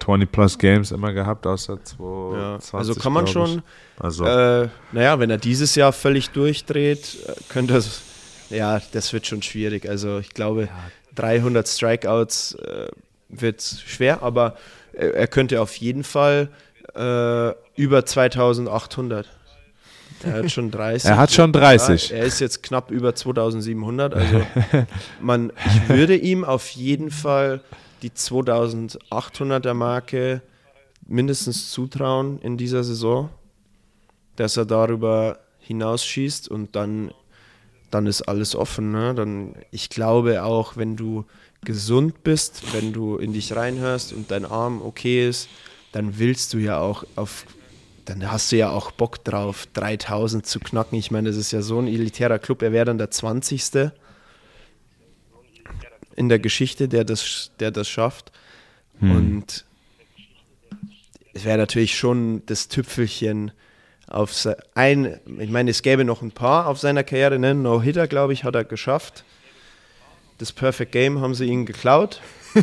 20 0.00 0.30
plus 0.30 0.58
Games 0.58 0.90
immer 0.90 1.12
gehabt, 1.12 1.46
außer 1.46 1.74
ja, 1.74 2.58
2020. 2.60 2.74
also 2.74 2.94
kann 2.94 3.12
man 3.12 3.26
schon 3.26 3.62
Also 3.98 4.24
Äh, 4.24 4.68
naja, 4.92 5.18
wenn 5.18 5.30
er 5.30 5.38
dieses 5.38 5.74
Jahr 5.74 5.92
völlig 5.92 6.30
durchdreht, 6.30 7.18
äh, 7.26 7.32
könnte 7.48 7.76
es. 7.76 8.02
Ja, 8.50 8.80
das 8.92 9.12
wird 9.12 9.26
schon 9.26 9.42
schwierig. 9.42 9.88
Also 9.88 10.18
ich 10.18 10.30
glaube, 10.30 10.68
300 11.14 11.66
Strikeouts 11.66 12.54
äh, 12.54 12.88
wird 13.28 13.62
schwer, 13.62 14.22
aber 14.22 14.56
er, 14.92 15.14
er 15.14 15.26
könnte 15.26 15.60
auf 15.60 15.76
jeden 15.76 16.04
Fall 16.04 16.48
äh, 16.94 17.52
über 17.76 18.04
2800. 18.06 19.26
Er 20.22 20.32
hat 20.32 20.50
schon 20.50 20.70
30. 20.70 21.10
Er 21.10 21.16
hat 21.16 21.32
schon 21.32 21.52
30. 21.52 22.10
Ja, 22.10 22.16
er 22.16 22.24
ist 22.24 22.40
jetzt 22.40 22.62
knapp 22.62 22.90
über 22.90 23.14
2700. 23.14 24.14
Also 24.14 24.42
man, 25.20 25.52
ich 25.66 25.88
würde 25.88 26.16
ihm 26.16 26.44
auf 26.44 26.68
jeden 26.70 27.10
Fall 27.10 27.60
die 28.02 28.10
2800er 28.10 29.74
Marke 29.74 30.42
mindestens 31.06 31.70
zutrauen 31.70 32.38
in 32.40 32.56
dieser 32.56 32.84
Saison, 32.84 33.30
dass 34.36 34.56
er 34.56 34.66
darüber 34.66 35.38
hinausschießt 35.60 36.48
und 36.48 36.76
dann, 36.76 37.12
dann 37.94 38.06
ist 38.06 38.22
alles 38.22 38.56
offen. 38.56 38.90
Ne? 38.90 39.14
Dann, 39.14 39.54
ich 39.70 39.88
glaube 39.88 40.42
auch, 40.42 40.76
wenn 40.76 40.96
du 40.96 41.24
gesund 41.64 42.22
bist, 42.24 42.74
wenn 42.74 42.92
du 42.92 43.16
in 43.16 43.32
dich 43.32 43.54
reinhörst 43.54 44.12
und 44.12 44.30
dein 44.30 44.44
Arm 44.44 44.82
okay 44.82 45.26
ist, 45.28 45.48
dann 45.92 46.18
willst 46.18 46.52
du 46.52 46.58
ja 46.58 46.78
auch 46.80 47.04
auf, 47.16 47.46
dann 48.04 48.30
hast 48.30 48.52
du 48.52 48.56
ja 48.56 48.70
auch 48.70 48.90
Bock 48.90 49.24
drauf, 49.24 49.66
3000 49.72 50.44
zu 50.44 50.60
knacken. 50.60 50.98
Ich 50.98 51.10
meine, 51.10 51.28
das 51.28 51.36
ist 51.36 51.52
ja 51.52 51.62
so 51.62 51.78
ein 51.78 51.86
elitärer 51.86 52.38
Club. 52.38 52.62
Er 52.62 52.72
wäre 52.72 52.84
dann 52.84 52.98
der 52.98 53.10
20. 53.10 53.92
in 56.16 56.28
der 56.28 56.40
Geschichte, 56.40 56.88
der 56.88 57.04
das, 57.04 57.52
der 57.60 57.70
das 57.70 57.88
schafft. 57.88 58.32
Und 59.00 59.64
es 61.32 61.44
wäre 61.44 61.58
natürlich 61.58 61.96
schon 61.96 62.42
das 62.46 62.68
Tüpfelchen 62.68 63.52
auf 64.08 64.32
ein, 64.74 65.18
ich 65.38 65.50
meine, 65.50 65.70
es 65.70 65.82
gäbe 65.82 66.04
noch 66.04 66.22
ein 66.22 66.30
paar 66.30 66.66
auf 66.66 66.78
seiner 66.78 67.04
Karriere, 67.04 67.38
ne? 67.38 67.54
No-Hitter, 67.54 68.06
glaube 68.06 68.32
ich, 68.32 68.44
hat 68.44 68.54
er 68.54 68.64
geschafft. 68.64 69.24
das 70.38 70.52
Perfect 70.52 70.92
Game 70.92 71.20
haben 71.20 71.34
sie 71.34 71.46
ihnen 71.46 71.66
geklaut. 71.66 72.20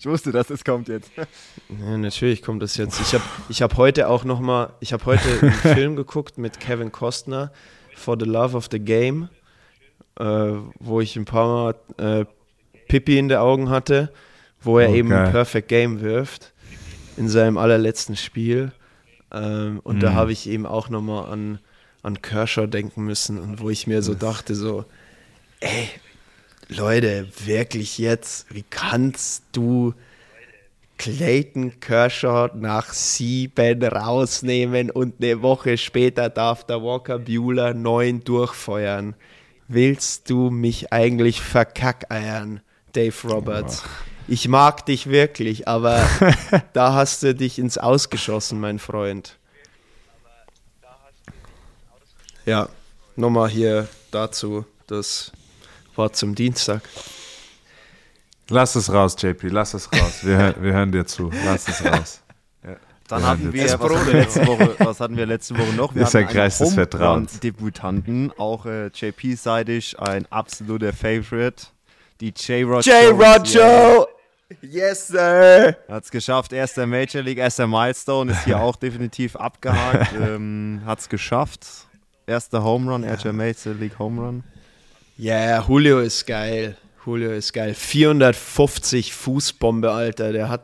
Ich 0.00 0.10
wusste, 0.10 0.32
dass 0.32 0.50
es 0.50 0.64
kommt 0.64 0.88
jetzt. 0.88 1.10
Ja, 1.80 1.96
natürlich 1.96 2.42
kommt 2.42 2.62
das 2.62 2.76
jetzt. 2.76 3.00
Ich 3.00 3.14
habe 3.14 3.24
ich 3.48 3.62
hab 3.62 3.78
heute 3.78 4.08
auch 4.08 4.24
noch 4.24 4.38
mal, 4.38 4.74
ich 4.80 4.92
habe 4.92 5.06
heute 5.06 5.26
einen 5.40 5.52
Film 5.74 5.96
geguckt 5.96 6.36
mit 6.36 6.60
Kevin 6.60 6.92
Costner, 6.92 7.50
For 7.94 8.14
the 8.20 8.26
Love 8.26 8.54
of 8.54 8.68
the 8.70 8.78
Game, 8.78 9.30
äh, 10.20 10.24
wo 10.78 11.00
ich 11.00 11.16
ein 11.16 11.24
paar 11.24 11.74
Mal 11.98 12.20
äh, 12.20 12.26
Pippi 12.86 13.18
in 13.18 13.30
den 13.30 13.38
Augen 13.38 13.70
hatte, 13.70 14.12
wo 14.60 14.78
er 14.78 14.90
Oh, 14.90 14.94
eben 14.94 15.10
ein 15.10 15.30
Perfect 15.30 15.68
Game 15.68 16.02
wirft 16.02 16.52
in 17.16 17.30
seinem 17.30 17.56
allerletzten 17.56 18.14
Spiel. 18.14 18.72
Ähm, 19.34 19.80
und 19.82 20.02
da 20.02 20.10
Mhm. 20.10 20.14
habe 20.14 20.32
ich 20.32 20.48
eben 20.48 20.64
auch 20.66 20.88
noch 20.88 21.02
mal 21.02 21.24
an, 21.24 21.58
an 22.02 22.22
Kershaw 22.22 22.66
denken 22.66 23.04
müssen 23.04 23.38
und 23.38 23.60
wo 23.60 23.68
ich 23.68 23.86
mir 23.86 24.02
so 24.02 24.14
dachte, 24.14 24.54
so, 24.54 24.84
ey, 25.60 25.88
Leute, 26.68 27.28
wirklich 27.44 27.98
jetzt, 27.98 28.46
wie 28.54 28.64
kannst 28.68 29.44
du 29.52 29.94
Clayton 30.96 31.80
Kershaw 31.80 32.50
nach 32.54 32.92
sieben 32.92 33.82
rausnehmen 33.82 34.90
und 34.90 35.22
eine 35.22 35.42
Woche 35.42 35.76
später 35.76 36.30
darf 36.30 36.64
der 36.64 36.82
Walker 36.82 37.18
Bueller 37.18 37.74
neun 37.74 38.22
durchfeuern? 38.22 39.14
Willst 39.66 40.30
du 40.30 40.50
mich 40.50 40.92
eigentlich 40.92 41.40
verkackeiern, 41.40 42.60
Dave 42.92 43.16
Roberts? 43.28 43.82
Ich 44.26 44.48
mag 44.48 44.86
dich 44.86 45.08
wirklich, 45.08 45.68
aber 45.68 46.02
da 46.72 46.94
hast 46.94 47.22
du 47.22 47.34
dich 47.34 47.58
ins 47.58 47.76
Ausgeschossen, 47.76 48.58
mein 48.60 48.78
Freund. 48.78 49.38
Ja, 52.46 52.68
nochmal 53.16 53.48
hier 53.48 53.88
dazu 54.10 54.64
das 54.86 55.32
Wort 55.94 56.16
zum 56.16 56.34
Dienstag. 56.34 56.82
Lass 58.48 58.74
es 58.76 58.92
raus, 58.92 59.16
JP, 59.18 59.48
lass 59.48 59.72
es 59.74 59.90
raus. 59.92 60.18
Wir, 60.22 60.54
wir 60.60 60.72
hören 60.74 60.92
dir 60.92 61.06
zu. 61.06 61.30
Lass 61.44 61.68
es 61.68 61.84
raus. 61.84 62.20
Dann 63.08 63.20
Ja, 63.20 63.28
hatten 63.28 63.52
wir, 63.52 63.64
was 63.64 63.72
hatten 63.72 64.06
wir 64.06 64.14
letzte 64.14 64.46
Woche, 64.46 64.74
was 64.78 65.00
hatten 65.00 65.16
wir 65.16 65.26
letzte 65.26 65.58
Woche 65.58 65.72
noch? 65.74 65.94
Wir 65.94 66.02
Ist 66.04 66.12
Kreis 66.12 66.56
des 66.58 66.72
Vertrauens. 66.72 67.38
Debütanten, 67.38 68.32
auch 68.38 68.64
äh, 68.64 68.86
JP-seitig, 68.86 69.98
ein 70.00 70.24
absoluter 70.32 70.94
Favorite. 70.94 71.66
Die 72.20 72.32
J-Rod 72.34 72.86
J. 72.86 72.94
Jones, 73.10 73.56
Rojo! 73.56 74.06
Yes, 74.60 75.08
sir! 75.08 75.76
Hat 75.88 76.04
es 76.04 76.10
geschafft, 76.10 76.52
erster 76.52 76.86
Major 76.86 77.22
League, 77.22 77.38
erster 77.38 77.66
Milestone, 77.66 78.32
ist 78.32 78.44
hier 78.44 78.60
auch 78.60 78.76
definitiv 78.76 79.36
abgehakt. 79.36 80.12
ähm, 80.20 80.82
Hat 80.84 81.00
es 81.00 81.08
geschafft. 81.08 81.66
Erster 82.26 82.62
Home 82.62 82.90
Run, 82.90 83.04
erster 83.04 83.32
Major 83.32 83.74
League 83.74 83.98
Home 83.98 84.20
Run. 84.20 84.44
Ja, 85.16 85.62
Julio 85.66 86.00
ist 86.00 86.26
geil. 86.26 86.76
Julio 87.06 87.30
ist 87.32 87.52
geil. 87.52 87.74
450 87.74 89.14
Fußbombe, 89.14 89.90
Alter. 89.90 90.32
Der 90.32 90.48
hat, 90.48 90.62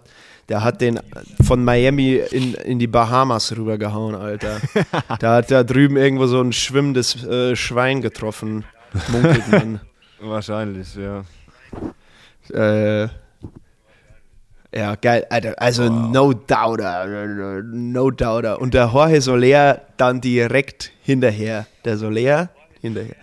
der 0.48 0.64
hat 0.64 0.80
den 0.80 1.00
von 1.46 1.62
Miami 1.62 2.14
in, 2.30 2.54
in 2.54 2.78
die 2.78 2.86
Bahamas 2.86 3.54
rübergehauen, 3.56 4.14
Alter. 4.14 4.60
da 5.20 5.36
hat 5.36 5.50
da 5.50 5.62
drüben 5.62 5.96
irgendwo 5.96 6.26
so 6.26 6.40
ein 6.40 6.52
schwimmendes 6.52 7.24
äh, 7.24 7.56
Schwein 7.56 8.02
getroffen. 8.02 8.64
Munkelt 9.08 9.48
man. 9.48 9.80
Wahrscheinlich, 10.20 10.88
ja. 10.96 11.24
äh, 12.52 13.08
ja, 14.74 14.94
geil. 14.94 15.26
Alter, 15.30 15.54
also 15.58 15.88
no 15.88 16.32
doubter. 16.32 17.62
No 17.64 18.10
doubter. 18.10 18.60
Und 18.60 18.74
der 18.74 18.86
Jorge 18.86 19.20
Soler 19.20 19.82
dann 19.96 20.20
direkt 20.20 20.92
hinterher. 21.02 21.66
Der 21.84 21.96
Soler 21.96 22.50
hinterher. 22.80 23.16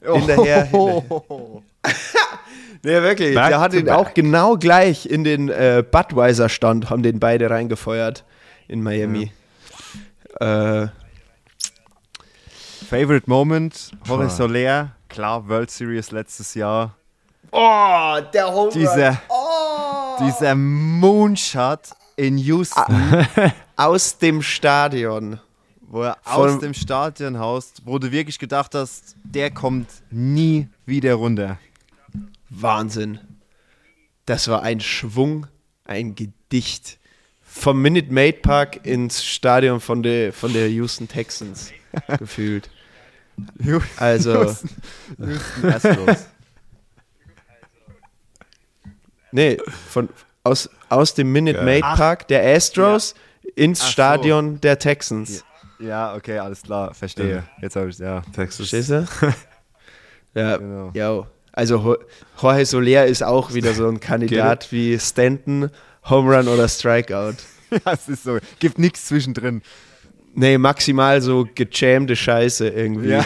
Hinterher, 0.00 0.64
hinterher. 0.70 1.62
Nee, 2.82 3.02
wirklich. 3.02 3.34
Back 3.34 3.48
der 3.48 3.60
hat 3.60 3.74
ihn 3.74 3.84
back. 3.84 3.94
auch 3.94 4.14
genau 4.14 4.56
gleich 4.56 5.04
in 5.04 5.22
den 5.22 5.50
äh, 5.50 5.84
Budweiser-Stand, 5.88 6.88
haben 6.88 7.02
den 7.02 7.20
beide 7.20 7.50
reingefeuert 7.50 8.24
in 8.68 8.82
Miami. 8.82 9.32
Äh, 10.40 10.86
Favorite 12.88 13.28
Moment, 13.28 13.90
Jorge. 14.06 14.30
Soler, 14.30 14.92
klar, 15.10 15.46
World 15.46 15.70
Series 15.70 16.10
letztes 16.10 16.54
Jahr. 16.54 16.94
oh, 17.52 18.16
der 18.32 18.50
Home 18.50 18.72
Dieser, 18.72 19.20
dieser 20.20 20.54
Moonshot 20.54 21.80
in 22.16 22.38
Houston, 22.38 23.26
aus 23.76 24.18
dem 24.18 24.42
Stadion. 24.42 25.40
wo 25.82 26.02
er 26.02 26.16
Von- 26.22 26.48
aus 26.50 26.58
dem 26.60 26.74
Stadion 26.74 27.38
haust, 27.38 27.82
wo 27.84 27.98
du 27.98 28.10
wirklich 28.12 28.38
gedacht 28.38 28.74
hast, 28.74 29.16
der 29.24 29.50
kommt 29.50 29.88
nie 30.10 30.68
wieder 30.86 31.14
runter. 31.14 31.58
Wahnsinn. 32.48 33.18
Das 34.26 34.48
war 34.48 34.62
ein 34.62 34.80
Schwung, 34.80 35.46
ein 35.84 36.14
Gedicht. 36.14 36.98
Vom 37.42 37.82
Minute 37.82 38.12
Maid 38.12 38.42
Park 38.42 38.86
ins 38.86 39.24
Stadion 39.24 39.80
von 39.80 40.02
der, 40.04 40.32
von 40.32 40.52
der 40.52 40.68
Houston 40.70 41.08
Texans 41.08 41.72
gefühlt. 42.18 42.70
Also, 43.96 44.44
Houston 45.18 45.72
Astros. 45.72 46.26
Nee, 49.32 49.58
von, 49.88 50.08
aus, 50.44 50.68
aus 50.88 51.14
dem 51.14 51.32
Minute. 51.32 51.62
Maid. 51.62 51.82
Park 51.82 52.28
der 52.28 52.44
Astros 52.56 53.14
ins 53.56 53.80
Ach 53.80 53.86
so. 53.86 53.92
Stadion 53.92 54.60
der 54.60 54.78
Texans. 54.78 55.44
Ja, 55.78 56.14
okay, 56.14 56.38
alles 56.38 56.62
klar, 56.62 56.92
verstehe. 56.94 57.44
Jetzt 57.62 57.76
habe 57.76 57.88
ich 57.88 57.98
ja. 57.98 58.22
Texas. 58.34 58.68
Verstehst 58.68 58.90
du? 58.90 59.06
ja, 60.34 60.56
Genau. 60.58 60.90
ja. 60.94 61.26
Also 61.52 61.78
Jo- 61.78 61.98
Jorge 62.40 62.64
Soler 62.66 63.06
ist 63.06 63.22
auch 63.22 63.54
wieder 63.54 63.74
so 63.74 63.88
ein 63.88 63.98
Kandidat 64.00 64.70
wie 64.72 64.98
Stanton, 64.98 65.70
Home 66.08 66.36
Run 66.36 66.48
oder 66.48 66.68
Strikeout. 66.68 67.34
Ja, 67.72 67.92
es 67.92 68.08
ist 68.08 68.24
so, 68.24 68.36
gibt 68.58 68.80
nichts 68.80 69.06
zwischendrin. 69.06 69.62
Nee, 70.34 70.58
maximal 70.58 71.20
so 71.22 71.46
gejamte 71.54 72.16
Scheiße 72.16 72.68
irgendwie. 72.68 73.10
Ja. 73.10 73.24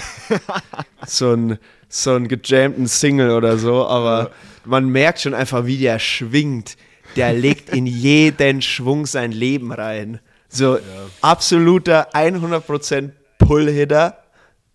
So 1.07 1.33
ein 1.33 1.59
so 1.89 2.15
ein 2.15 2.29
gejamten 2.29 2.87
Single 2.87 3.31
oder 3.31 3.57
so, 3.57 3.87
aber 3.87 4.33
man 4.65 4.89
merkt 4.89 5.21
schon 5.21 5.35
einfach, 5.35 5.67
wie 5.67 5.79
der 5.79 5.99
schwingt. 5.99 6.77
Der 7.17 7.33
legt 7.33 7.71
in 7.71 7.87
jeden 7.87 8.63
Schwung 8.63 9.07
sein 9.07 9.31
Leben 9.31 9.73
rein. 9.73 10.21
So 10.49 10.79
absoluter 11.21 12.15
100% 12.15 13.11
Pull-Hitter. 13.39 14.19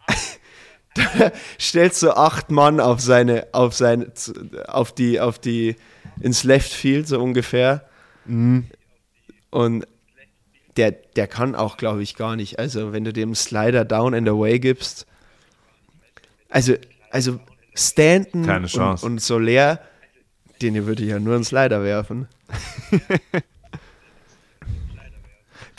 da 0.93 1.31
stellst 1.59 2.03
du 2.03 2.11
acht 2.11 2.51
Mann 2.51 2.79
auf 2.79 3.01
seine, 3.01 3.47
auf 3.51 3.73
seine, 3.73 4.11
auf 4.67 4.93
die, 4.93 5.19
auf 5.19 5.39
die, 5.39 5.75
ins 6.21 6.43
Left 6.43 6.71
Field 6.71 7.07
so 7.07 7.21
ungefähr. 7.21 7.87
Und 9.51 9.87
der, 10.77 10.91
der 10.91 11.27
kann 11.27 11.55
auch, 11.55 11.77
glaube 11.77 12.03
ich, 12.03 12.15
gar 12.15 12.35
nicht. 12.35 12.59
Also, 12.59 12.93
wenn 12.93 13.03
du 13.03 13.13
dem 13.13 13.35
Slider 13.35 13.85
down 13.85 14.13
and 14.13 14.29
away 14.29 14.59
gibst. 14.59 15.05
Also, 16.49 16.75
also 17.11 17.39
Stanton 17.79 18.49
und, 18.49 19.03
und 19.03 19.21
Soler, 19.21 19.79
den 20.61 20.85
würde 20.85 21.03
ich 21.03 21.09
ja 21.09 21.19
nur 21.19 21.35
einen 21.35 21.43
Slider 21.43 21.83
werfen. 21.83 22.27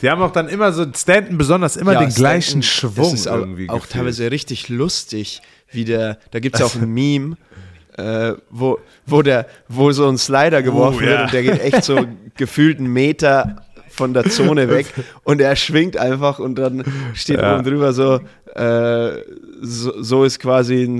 Die 0.01 0.09
haben 0.09 0.21
auch 0.23 0.31
dann 0.31 0.49
immer 0.49 0.71
so, 0.71 0.85
Stanton 0.91 1.37
besonders 1.37 1.77
immer 1.77 1.93
Ja, 1.93 1.99
den 1.99 2.09
gleichen 2.09 2.63
Stanton, 2.63 2.91
Schwung 2.95 3.11
das 3.11 3.13
ist 3.13 3.27
auch, 3.27 3.37
irgendwie 3.37 3.69
auch 3.69 3.75
gefühlt. 3.75 3.91
teilweise 3.91 4.31
richtig 4.31 4.67
lustig, 4.69 5.43
wie 5.71 5.85
der, 5.85 6.17
da 6.31 6.39
gibt 6.39 6.55
es 6.55 6.61
ja 6.61 6.65
auch 6.65 6.75
ein 6.75 6.89
Meme, 6.91 7.37
äh, 7.97 8.33
wo, 8.49 8.79
wo, 9.05 9.21
der, 9.21 9.45
wo 9.67 9.91
so 9.91 10.07
ein 10.09 10.17
Slider 10.17 10.63
geworfen 10.63 11.03
ja. 11.03 11.09
wird 11.09 11.21
und 11.21 11.33
der 11.33 11.43
geht 11.43 11.61
echt 11.61 11.83
so 11.83 12.07
gefühlt 12.35 12.79
einen 12.79 12.91
Meter 12.91 13.63
von 13.91 14.13
der 14.13 14.23
Zone 14.29 14.69
weg 14.69 14.87
und 15.23 15.41
er 15.41 15.55
schwingt 15.55 15.97
einfach 15.97 16.39
und 16.39 16.55
dann 16.55 16.83
steht 17.13 17.39
Ja. 17.39 17.55
oben 17.55 17.63
drüber 17.63 17.93
so, 17.93 18.19
äh, 18.55 19.21
so, 19.61 20.01
so 20.01 20.23
ist 20.23 20.39
quasi 20.39 20.83
ein, 20.83 20.99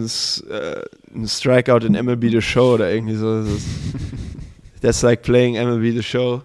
äh, 0.50 0.82
ein 1.16 1.28
Strikeout 1.28 1.86
in 1.86 1.94
MLB 1.96 2.30
The 2.30 2.42
Show 2.42 2.74
oder 2.76 2.92
irgendwie 2.92 3.16
so. 3.16 3.40
Das 3.44 3.50
ist- 3.50 3.68
That's 4.82 5.02
like 5.04 5.22
playing 5.22 5.56
MLB 5.56 5.92
The 5.98 6.04
Show. 6.04 6.42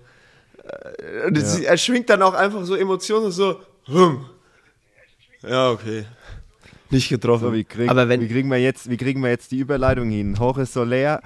Äh, 0.62 1.26
Und 1.28 1.38
es- 1.38 1.61
er 1.61 1.76
schwingt 1.78 2.11
dann 2.11 2.22
auch 2.22 2.34
einfach 2.34 2.64
so 2.64 2.74
Emotionen 2.74 3.30
so, 3.30 3.61
hm. 3.86 4.24
Ja, 5.49 5.70
okay. 5.70 6.05
Nicht 6.90 7.09
getroffen. 7.09 7.44
So, 7.49 7.53
wie, 7.53 7.64
krieg, 7.64 7.88
Aber 7.90 8.09
wenn, 8.09 8.20
wie, 8.20 8.28
kriegen 8.28 8.49
wir 8.51 8.59
jetzt, 8.59 8.88
wie 8.90 8.97
kriegen 8.97 9.22
wir 9.22 9.30
jetzt 9.30 9.51
die 9.53 9.59
Überleitung 9.59 10.09
hin? 10.11 10.34
Jorge 10.38 10.66
Soler, 10.66 11.20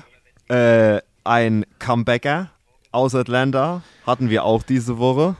äh, 0.48 1.00
ein 1.24 1.66
Comebacker 1.78 2.50
aus 2.92 3.14
Atlanta, 3.14 3.82
hatten 4.06 4.30
wir 4.30 4.44
auch 4.44 4.62
diese 4.62 4.98
Woche. 4.98 5.36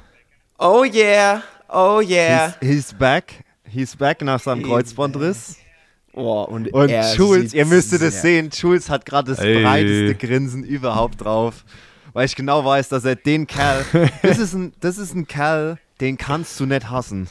oh 0.58 0.84
yeah, 0.84 1.42
oh 1.68 2.00
yeah. 2.00 2.54
He's, 2.60 2.68
he's 2.70 2.94
back. 2.94 3.44
He's 3.64 3.96
back 3.96 4.22
nach 4.22 4.40
seinem 4.40 4.62
Kreuzbandriss. 4.62 5.56
Oh, 6.12 6.42
und 6.42 6.72
Und 6.72 6.88
er 6.90 7.14
Schulz, 7.14 7.52
sieht 7.52 7.54
ihr 7.54 7.66
müsstet 7.66 8.02
es 8.02 8.20
sehen, 8.20 8.50
Schulz 8.50 8.90
hat 8.90 9.06
gerade 9.06 9.30
das 9.30 9.38
Ey. 9.38 9.62
breiteste 9.62 10.14
Grinsen 10.26 10.64
überhaupt 10.64 11.20
drauf. 11.22 11.64
Weil 12.12 12.26
ich 12.26 12.34
genau 12.34 12.64
weiß, 12.64 12.88
dass 12.88 13.04
er 13.04 13.14
den 13.14 13.46
Kerl, 13.46 13.84
das 14.22 14.38
ist 14.38 14.52
ein, 14.54 14.72
das 14.80 14.98
ist 14.98 15.14
ein 15.14 15.28
Kerl, 15.28 15.78
den 16.00 16.18
kannst 16.18 16.58
du 16.58 16.66
nicht 16.66 16.90
hassen. 16.90 17.28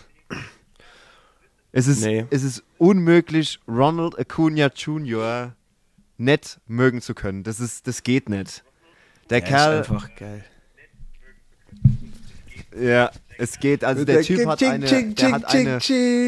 Es 1.74 1.88
ist, 1.88 2.02
Nee. 2.04 2.26
es 2.30 2.44
ist 2.44 2.64
unmöglich, 2.78 3.60
Ronald 3.68 4.18
Acuna 4.18 4.68
Jr. 4.74 5.54
nicht 6.18 6.60
mögen 6.66 7.02
zu 7.02 7.14
können. 7.14 7.44
Das 7.44 7.60
ist, 7.60 7.86
das 7.88 8.04
geht 8.04 8.30
nicht. 8.30 8.64
Der 9.30 9.38
Er 9.38 9.48
Kerl, 9.48 9.82
ist 9.82 9.90
einfach 9.92 10.10
geil. 10.16 10.44
ja, 12.80 13.12
es 13.38 13.60
geht, 13.60 13.84
also 13.84 14.04
der 14.04 14.16
Der 14.18 14.24
Typ 14.26 14.46
hat 14.48 14.60
Ching, 14.60 14.72
eine, 14.72 14.86
der 14.86 15.16
ching, 15.16 15.34
hat 15.34 15.46
eine, 15.46 15.80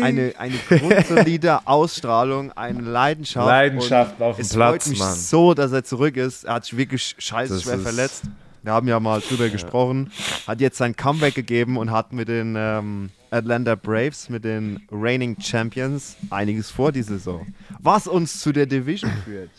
eine, 0.03 0.33
eine 0.37 0.55
grundsolide 0.69 1.67
Ausstrahlung, 1.67 2.51
eine 2.53 2.81
Leidenschaft. 2.81 3.47
Leidenschaft 3.47 4.21
auf 4.21 4.37
dem 4.37 4.41
es 4.41 4.53
Platz, 4.53 4.83
freut 4.83 4.87
mich 4.87 4.99
Mann. 4.99 5.15
so, 5.15 5.53
dass 5.53 5.71
er 5.71 5.83
zurück 5.83 6.15
ist. 6.17 6.45
Er 6.45 6.53
hat 6.55 6.65
sich 6.65 6.77
wirklich 6.77 7.15
scheiße 7.17 7.55
Das 7.55 7.63
schwer 7.63 7.79
verletzt. 7.79 8.23
Wir 8.63 8.73
haben 8.73 8.87
ja 8.87 8.99
mal 8.99 9.19
drüber 9.21 9.49
gesprochen. 9.49 10.11
Hat 10.47 10.61
jetzt 10.61 10.77
sein 10.77 10.95
Comeback 10.95 11.33
gegeben 11.33 11.77
und 11.77 11.89
hat 11.91 12.13
mit 12.13 12.27
den 12.27 12.55
ähm, 12.55 13.09
Atlanta 13.31 13.73
Braves, 13.75 14.29
mit 14.29 14.45
den 14.45 14.81
Reigning 14.91 15.35
Champions, 15.41 16.15
einiges 16.29 16.69
vor 16.69 16.91
die 16.91 17.01
Saison. 17.01 17.47
Was 17.79 18.07
uns 18.07 18.39
zu 18.39 18.51
der 18.51 18.67
Division 18.67 19.11
führt. 19.25 19.49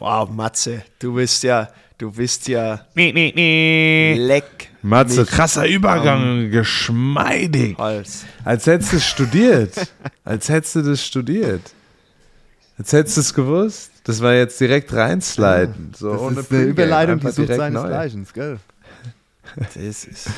Wow, 0.00 0.30
Matze, 0.30 0.82
du 0.98 1.12
bist 1.14 1.42
ja, 1.42 1.68
du 1.98 2.10
bist 2.10 2.48
ja 2.48 2.86
leck 2.94 4.70
Matze, 4.80 5.20
mich 5.20 5.30
krasser 5.30 5.66
Übergang, 5.66 6.50
geschmeidig. 6.50 7.76
Hals. 7.76 8.24
Als 8.42 8.66
hättest 8.66 8.92
du 8.92 8.96
es 8.96 9.06
studiert. 9.06 9.92
Als 10.24 10.48
hättest 10.48 10.76
du 10.76 10.82
das 10.82 11.04
studiert. 11.04 11.60
Als 12.78 12.94
hättest 12.94 13.18
du 13.18 13.20
es 13.20 13.34
gewusst. 13.34 13.90
Das 14.04 14.22
war 14.22 14.32
jetzt 14.32 14.58
direkt 14.58 14.90
reinsliden. 14.94 15.92
So 15.94 16.12
Das 16.12 16.20
ohne 16.22 16.40
ist 16.40 16.50
eine 16.50 16.62
Überleitung, 16.62 17.20
die 17.20 17.30
sucht 17.30 17.48
seinesgleichen, 17.48 18.26
gell? 18.32 18.58
Das 19.56 19.76
ist 19.76 20.30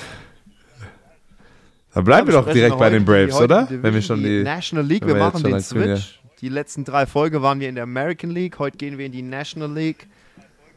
Da 1.94 2.00
bleiben 2.00 2.26
wir 2.26 2.34
doch 2.34 2.50
direkt 2.50 2.78
bei 2.78 2.86
heute 2.86 2.96
den 2.96 3.04
Braves, 3.04 3.34
heutige 3.34 3.44
oder? 3.44 3.62
Division, 3.62 3.82
Wenn 3.84 3.94
wir 3.94 4.02
schon 4.02 4.22
die. 4.24 4.42
National 4.42 4.86
League, 4.86 5.06
wir 5.06 5.14
machen 5.14 5.44
den 5.44 5.60
Switch. 5.60 6.18
Die 6.42 6.48
letzten 6.48 6.84
drei 6.84 7.06
Folgen 7.06 7.40
waren 7.42 7.60
wir 7.60 7.68
in 7.68 7.76
der 7.76 7.84
American 7.84 8.30
League, 8.30 8.58
heute 8.58 8.76
gehen 8.76 8.98
wir 8.98 9.06
in 9.06 9.12
die 9.12 9.22
National 9.22 9.72
League. 9.72 10.08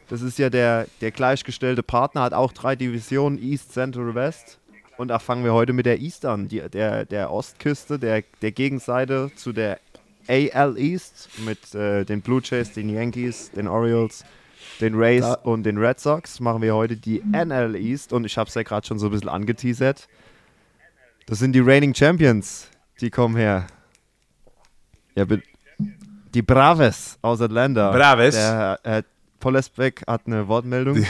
Das 0.07 0.21
ist 0.21 0.37
ja 0.37 0.51
der, 0.51 0.85
der 1.01 1.09
gleichgestellte 1.09 1.81
Partner, 1.81 2.21
hat 2.21 2.33
auch 2.33 2.53
drei 2.53 2.75
Divisionen, 2.75 3.41
East, 3.41 3.73
Central, 3.73 4.13
West. 4.13 4.59
Und 4.97 5.07
da 5.07 5.17
fangen 5.19 5.43
wir 5.43 5.53
heute 5.53 5.73
mit 5.73 5.87
der 5.87 5.99
East 5.99 6.23
an, 6.25 6.47
die, 6.47 6.61
der, 6.69 7.05
der 7.05 7.31
Ostküste, 7.31 7.97
der, 7.97 8.23
der 8.41 8.51
Gegenseite 8.51 9.31
zu 9.35 9.51
der 9.51 9.79
AL 10.27 10.77
East 10.77 11.29
mit 11.45 11.73
äh, 11.73 12.05
den 12.05 12.21
Blue 12.21 12.41
Jays, 12.43 12.71
den 12.71 12.89
Yankees, 12.89 13.49
den 13.51 13.67
Orioles, 13.67 14.23
den 14.79 14.93
Rays 14.95 15.21
Da- 15.23 15.33
und 15.33 15.63
den 15.63 15.77
Red 15.79 15.99
Sox. 15.99 16.39
Machen 16.39 16.61
wir 16.61 16.75
heute 16.75 16.95
die 16.95 17.21
NL 17.23 17.75
East 17.75 18.13
und 18.13 18.23
ich 18.25 18.37
habe 18.37 18.47
es 18.47 18.53
ja 18.53 18.61
gerade 18.63 18.85
schon 18.85 18.99
so 18.99 19.07
ein 19.07 19.11
bisschen 19.11 19.29
angeteasert. 19.29 20.07
Das 21.25 21.39
sind 21.39 21.53
die 21.53 21.59
Reigning 21.59 21.95
Champions, 21.95 22.67
die 23.01 23.09
kommen 23.09 23.35
her. 23.35 23.65
Ja, 25.15 25.25
be- 25.25 25.41
die 26.35 26.41
Braves 26.41 27.17
aus 27.21 27.41
Atlanta. 27.41 27.91
Braves? 27.91 28.35
Der 28.35 28.79
Herr 28.83 29.03
Pollesbeck 29.39 30.03
hat 30.05 30.23
eine 30.27 30.47
Wortmeldung. 30.47 31.05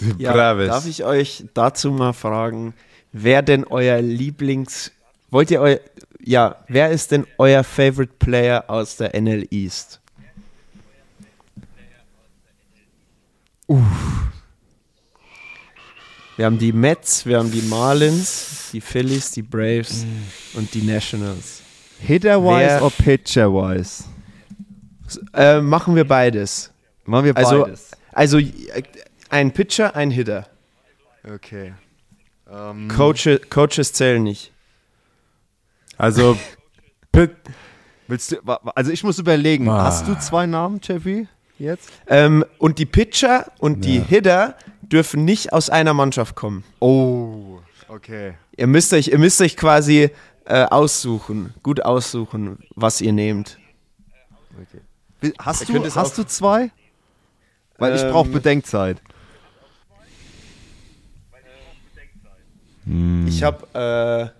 Die 0.00 0.22
ja, 0.22 0.32
Braves. 0.32 0.68
Darf 0.68 0.86
ich 0.86 1.04
euch 1.04 1.44
dazu 1.54 1.90
mal 1.92 2.12
fragen, 2.12 2.74
wer 3.12 3.42
denn 3.42 3.64
euer 3.64 4.00
Lieblings 4.00 4.92
Wollt 5.30 5.50
ihr 5.50 5.60
euer 5.60 5.80
ja, 6.20 6.56
wer 6.66 6.90
ist 6.90 7.12
denn 7.12 7.26
euer 7.38 7.62
Favorite 7.62 8.14
Player 8.18 8.64
aus 8.66 8.96
der 8.96 9.14
NL 9.14 9.46
East? 9.50 10.00
Wir 16.36 16.46
haben 16.46 16.58
die 16.58 16.72
Mets, 16.72 17.24
wir 17.26 17.38
haben 17.38 17.50
die 17.52 17.62
Marlins, 17.62 18.70
die 18.72 18.80
Phillies, 18.80 19.30
die 19.30 19.42
Braves 19.42 20.04
und 20.54 20.72
die 20.74 20.82
Nationals. 20.82 21.62
Hitter-wise 22.00 22.80
oder 22.80 22.90
Pitcher-wise? 22.90 24.04
Äh, 25.34 25.60
machen 25.60 25.94
wir 25.94 26.06
beides. 26.06 26.72
Machen 27.04 27.26
wir 27.26 27.36
Also, 27.36 27.62
beides. 27.64 27.90
also 28.12 28.38
äh, 28.38 28.82
ein 29.30 29.52
Pitcher, 29.52 29.94
ein 29.96 30.10
Hitter. 30.10 30.46
Okay. 31.28 31.74
Ähm, 32.50 32.88
Coache, 32.88 33.40
Coaches 33.50 33.92
zählen 33.92 34.22
nicht. 34.22 34.52
Also, 35.98 36.36
Pit, 37.12 37.32
willst 38.06 38.32
du, 38.32 38.36
also 38.74 38.90
ich 38.92 39.02
muss 39.02 39.18
überlegen, 39.18 39.68
Ah. 39.68 39.84
hast 39.84 40.06
du 40.06 40.16
zwei 40.18 40.46
Namen, 40.46 40.80
Jeffy? 40.82 41.26
Jetzt? 41.58 41.90
Ähm, 42.06 42.44
und 42.58 42.78
die 42.78 42.84
Pitcher 42.86 43.50
und 43.58 43.84
die 43.84 43.98
Hitter 44.00 44.56
dürfen 44.82 45.24
nicht 45.24 45.52
aus 45.54 45.70
einer 45.70 45.94
Mannschaft 45.94 46.34
kommen. 46.36 46.64
Oh, 46.80 47.60
okay. 47.88 48.34
Ihr 48.56 48.66
müsst 48.66 48.92
euch, 48.92 49.08
ihr 49.08 49.18
müsst 49.18 49.40
euch 49.40 49.56
quasi 49.56 50.10
äh, 50.44 50.64
aussuchen, 50.64 51.54
gut 51.62 51.80
aussuchen, 51.82 52.58
was 52.74 53.00
ihr 53.00 53.12
nehmt. 53.14 53.58
Will- 54.50 54.82
Hast, 55.38 55.68
du, 55.68 55.94
hast 55.94 56.18
du 56.18 56.24
zwei? 56.24 56.70
Weil 57.78 57.94
ich 57.94 58.02
Ähm, 58.02 58.12
brauche 58.12 58.28
Bedenkzeit. 58.28 59.00
Ich 63.26 63.42
habe 63.42 64.32
äh, 64.32 64.36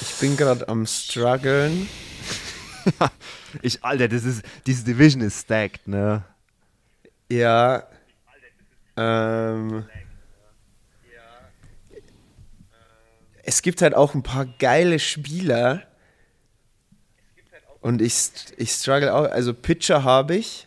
ich 0.00 0.20
bin 0.20 0.36
gerade 0.36 0.68
am 0.68 0.86
struggeln. 0.86 1.88
Ich, 3.60 3.84
Alter, 3.84 4.08
das 4.08 4.24
ist, 4.24 4.42
diese 4.66 4.82
Division 4.82 5.20
ist 5.20 5.42
stacked, 5.42 5.86
ne? 5.86 6.24
Ja. 7.30 7.86
Ähm, 8.96 9.84
es 13.42 13.62
gibt 13.62 13.82
halt 13.82 13.94
auch 13.94 14.14
ein 14.14 14.22
paar 14.22 14.46
geile 14.46 14.98
Spieler. 14.98 15.82
Und 17.80 18.00
ich, 18.00 18.30
ich 18.56 18.70
struggle 18.70 19.12
auch. 19.12 19.30
Also 19.30 19.52
Pitcher 19.54 20.04
habe 20.04 20.36
ich. 20.36 20.66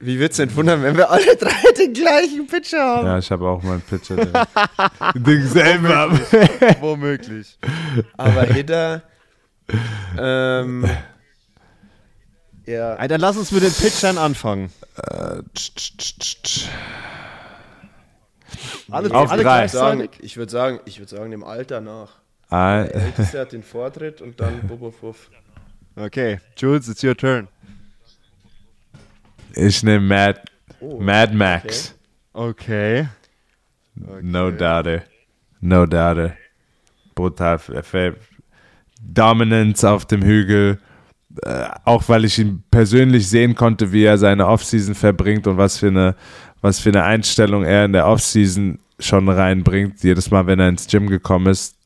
Wie 0.00 0.18
wird's 0.20 0.36
denn 0.36 0.54
wundern, 0.54 0.82
wenn 0.82 0.96
wir 0.96 1.10
alle 1.10 1.36
drei 1.36 1.72
den 1.78 1.92
gleichen 1.92 2.46
Pitcher 2.46 2.80
haben? 2.80 3.06
Ja, 3.06 3.18
ich 3.18 3.30
habe 3.30 3.48
auch 3.48 3.62
meinen 3.62 3.80
Pitcher. 3.82 4.16
Den 5.14 5.24
Ding 5.24 5.44
selber. 5.44 6.10
Womöglich. 6.80 7.58
Aber 8.16 8.42
Hitter. 8.44 9.02
ähm, 10.16 10.88
ja. 12.64 12.94
Alter, 12.94 13.18
lass 13.18 13.36
uns 13.36 13.50
mit 13.50 13.62
den 13.62 13.72
Pitchern 13.72 14.18
anfangen. 14.18 14.70
Alle, 18.90 19.10
Auf 19.14 19.30
alle 19.30 19.42
drei. 19.42 19.68
Sagen, 19.68 20.08
ich 20.20 20.36
würde 20.36 20.50
sagen, 20.50 20.80
ich 20.86 20.98
würde 20.98 21.10
sagen, 21.10 21.30
dem 21.30 21.44
Alter 21.44 21.80
nach. 21.80 22.12
Ah, 22.48 22.84
Der 22.84 22.94
Älteste 22.94 23.40
hat 23.40 23.52
den 23.52 23.62
Vortritt 23.62 24.22
und 24.22 24.40
dann 24.40 24.60
Bobo 24.68 24.90
Fuff. 24.90 25.30
Okay, 25.96 26.38
Jules, 26.56 26.88
it's 26.88 27.02
your 27.04 27.16
turn. 27.16 27.48
ich 29.54 29.82
nehme 29.82 30.06
Mad, 30.06 30.40
Mad 30.80 31.34
Max. 31.34 31.94
Okay. 32.32 33.08
No 34.22 34.50
doubt. 34.50 35.02
No 35.60 35.86
doubt. 35.86 36.32
Brutal. 37.14 37.58
Dominance 39.02 39.88
auf 39.88 40.04
dem 40.06 40.22
Hügel. 40.22 40.78
Äh, 41.42 41.68
auch 41.84 42.08
weil 42.08 42.24
ich 42.24 42.38
ihn 42.38 42.62
persönlich 42.70 43.28
sehen 43.28 43.54
konnte, 43.54 43.92
wie 43.92 44.04
er 44.04 44.18
seine 44.18 44.46
Offseason 44.46 44.94
verbringt 44.94 45.46
und 45.46 45.56
was 45.56 45.78
für 45.78 45.88
eine, 45.88 46.14
was 46.60 46.78
für 46.80 46.88
eine 46.90 47.04
Einstellung 47.04 47.64
er 47.64 47.84
in 47.84 47.92
der 47.92 48.06
Offseason 48.06 48.78
schon 48.98 49.28
reinbringt. 49.28 50.02
Jedes 50.02 50.30
Mal, 50.30 50.46
wenn 50.46 50.58
er 50.60 50.68
ins 50.68 50.86
Gym 50.86 51.06
gekommen 51.08 51.46
ist, 51.46 51.76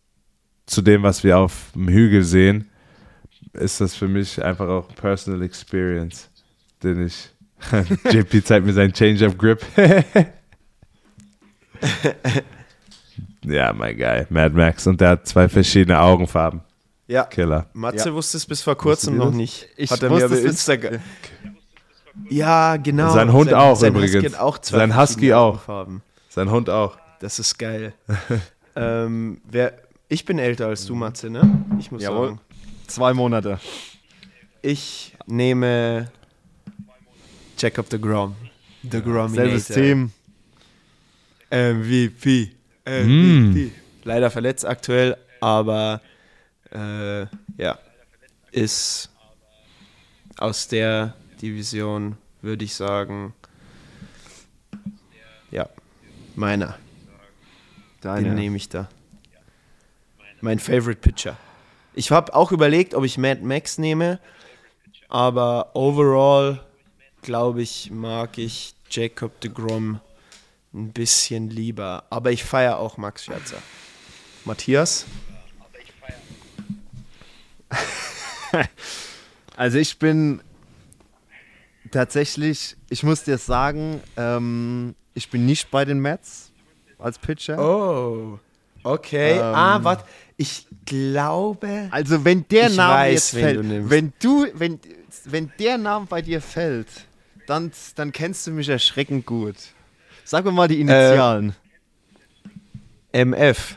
zu 0.66 0.80
dem, 0.82 1.02
was 1.02 1.24
wir 1.24 1.38
auf 1.38 1.70
dem 1.74 1.88
Hügel 1.88 2.24
sehen, 2.24 2.68
ist 3.52 3.80
das 3.80 3.94
für 3.94 4.08
mich 4.08 4.42
einfach 4.42 4.68
auch 4.68 4.94
Personal 4.94 5.42
Experience, 5.42 6.30
den 6.82 7.06
ich. 7.06 7.28
JP 8.10 8.44
zeigt 8.44 8.66
mir 8.66 8.72
seinen 8.72 8.92
Change-Up 8.92 9.36
Grip. 9.38 9.64
Ja, 13.44 13.72
mein 13.72 13.96
Guy, 13.96 14.24
Mad 14.30 14.54
Max. 14.54 14.86
Und 14.86 15.00
der 15.00 15.10
hat 15.10 15.26
zwei 15.26 15.48
verschiedene 15.48 15.98
Augenfarben. 16.00 16.60
Ja. 17.08 17.24
Killer. 17.24 17.66
Matze 17.72 18.08
Ja. 18.10 18.14
wusste 18.14 18.36
es 18.36 18.46
bis 18.46 18.62
vor 18.62 18.76
kurzem 18.76 19.16
noch 19.16 19.32
nicht. 19.32 19.68
Ich 19.76 19.90
Hat 19.90 20.02
er 20.02 20.10
wusste 20.10 20.28
mir 20.28 20.36
bis- 20.36 20.44
Instagram. 20.44 21.00
Ja, 22.28 22.76
genau. 22.76 23.12
Sein 23.12 23.32
Hund 23.32 23.52
auch 23.54 23.76
sein 23.76 23.94
übrigens. 23.94 24.24
Husky 24.24 24.36
auch 24.36 24.58
zwei 24.58 24.78
Sein 24.78 24.96
Husky 24.96 25.32
auch. 25.32 25.48
Augenfarben. 25.48 26.02
Sein 26.28 26.50
Hund 26.50 26.70
auch. 26.70 26.98
Das 27.20 27.38
ist 27.38 27.58
geil. 27.58 27.94
ähm, 28.76 29.40
wer, 29.44 29.74
ich 30.08 30.24
bin 30.24 30.38
älter 30.38 30.66
als 30.66 30.86
du, 30.86 30.94
Matze, 30.94 31.30
ne? 31.30 31.64
Ich 31.78 31.90
muss 31.90 32.02
Jawohl. 32.02 32.28
sagen. 32.28 32.40
Zwei 32.86 33.14
Monate. 33.14 33.58
Ich 34.60 35.16
nehme 35.26 36.10
Jacob 37.58 37.86
the 37.90 38.00
Grom. 38.00 38.34
The 38.82 39.00
Grominator. 39.00 39.58
Selbes 39.58 39.66
Team. 39.68 40.12
MVP. 41.50 42.52
MVP. 42.84 43.72
Leider 44.04 44.30
verletzt 44.30 44.66
aktuell, 44.66 45.16
aber 45.40 46.00
äh, 46.72 47.22
ja, 47.56 47.78
ist 48.50 49.10
aus 50.38 50.66
der 50.66 51.14
Division, 51.42 52.16
würde 52.40 52.64
ich 52.64 52.74
sagen, 52.74 53.34
ja, 55.50 55.68
meiner. 56.36 56.78
Deine. 58.00 58.28
Den 58.30 58.34
nehme 58.36 58.56
ich 58.56 58.68
da. 58.68 58.88
Mein 60.40 60.58
Favorite 60.58 61.00
Pitcher. 61.00 61.36
Ich 61.94 62.10
habe 62.10 62.34
auch 62.34 62.52
überlegt, 62.52 62.94
ob 62.94 63.04
ich 63.04 63.18
Mad 63.18 63.42
Max 63.42 63.78
nehme, 63.78 64.18
aber 65.08 65.74
overall 65.74 66.64
glaube 67.20 67.62
ich, 67.62 67.90
mag 67.90 68.38
ich 68.38 68.74
Jacob 68.90 69.40
de 69.40 69.52
Grom 69.52 70.00
ein 70.72 70.92
bisschen 70.92 71.50
lieber. 71.50 72.04
Aber 72.10 72.32
ich 72.32 72.44
feiere 72.44 72.78
auch 72.78 72.96
Max 72.96 73.24
Scherzer. 73.24 73.58
Matthias? 74.44 75.06
Also 79.54 79.78
ich 79.78 79.98
bin 79.98 80.42
tatsächlich, 81.92 82.76
ich 82.90 83.02
muss 83.04 83.22
dir 83.22 83.38
sagen, 83.38 84.00
ähm, 84.16 84.94
ich 85.14 85.30
bin 85.30 85.46
nicht 85.46 85.70
bei 85.70 85.84
den 85.84 86.00
Mets 86.00 86.50
als 86.98 87.18
Pitcher. 87.18 87.58
Oh. 87.58 88.38
Okay. 88.82 89.34
Ähm. 89.34 89.42
ah, 89.42 89.78
warte. 89.82 90.04
Ich 90.36 90.66
glaube. 90.86 91.88
Also 91.90 92.24
wenn 92.24 92.46
der 92.48 92.70
Name 92.70 92.94
weiß, 92.94 93.32
jetzt 93.32 93.42
fällt, 93.42 93.58
du 93.58 93.90
wenn 93.90 94.12
du, 94.20 94.46
wenn, 94.54 94.80
wenn 95.24 95.52
der 95.58 95.78
Name 95.78 96.06
bei 96.06 96.20
dir 96.20 96.40
fällt, 96.40 96.88
dann, 97.46 97.70
dann 97.94 98.12
kennst 98.12 98.46
du 98.46 98.50
mich 98.50 98.68
erschreckend 98.68 99.26
gut. 99.26 99.56
Sag 100.24 100.44
mir 100.44 100.52
mal 100.52 100.68
die 100.68 100.80
Initialen. 100.80 101.54
MF. 103.12 103.76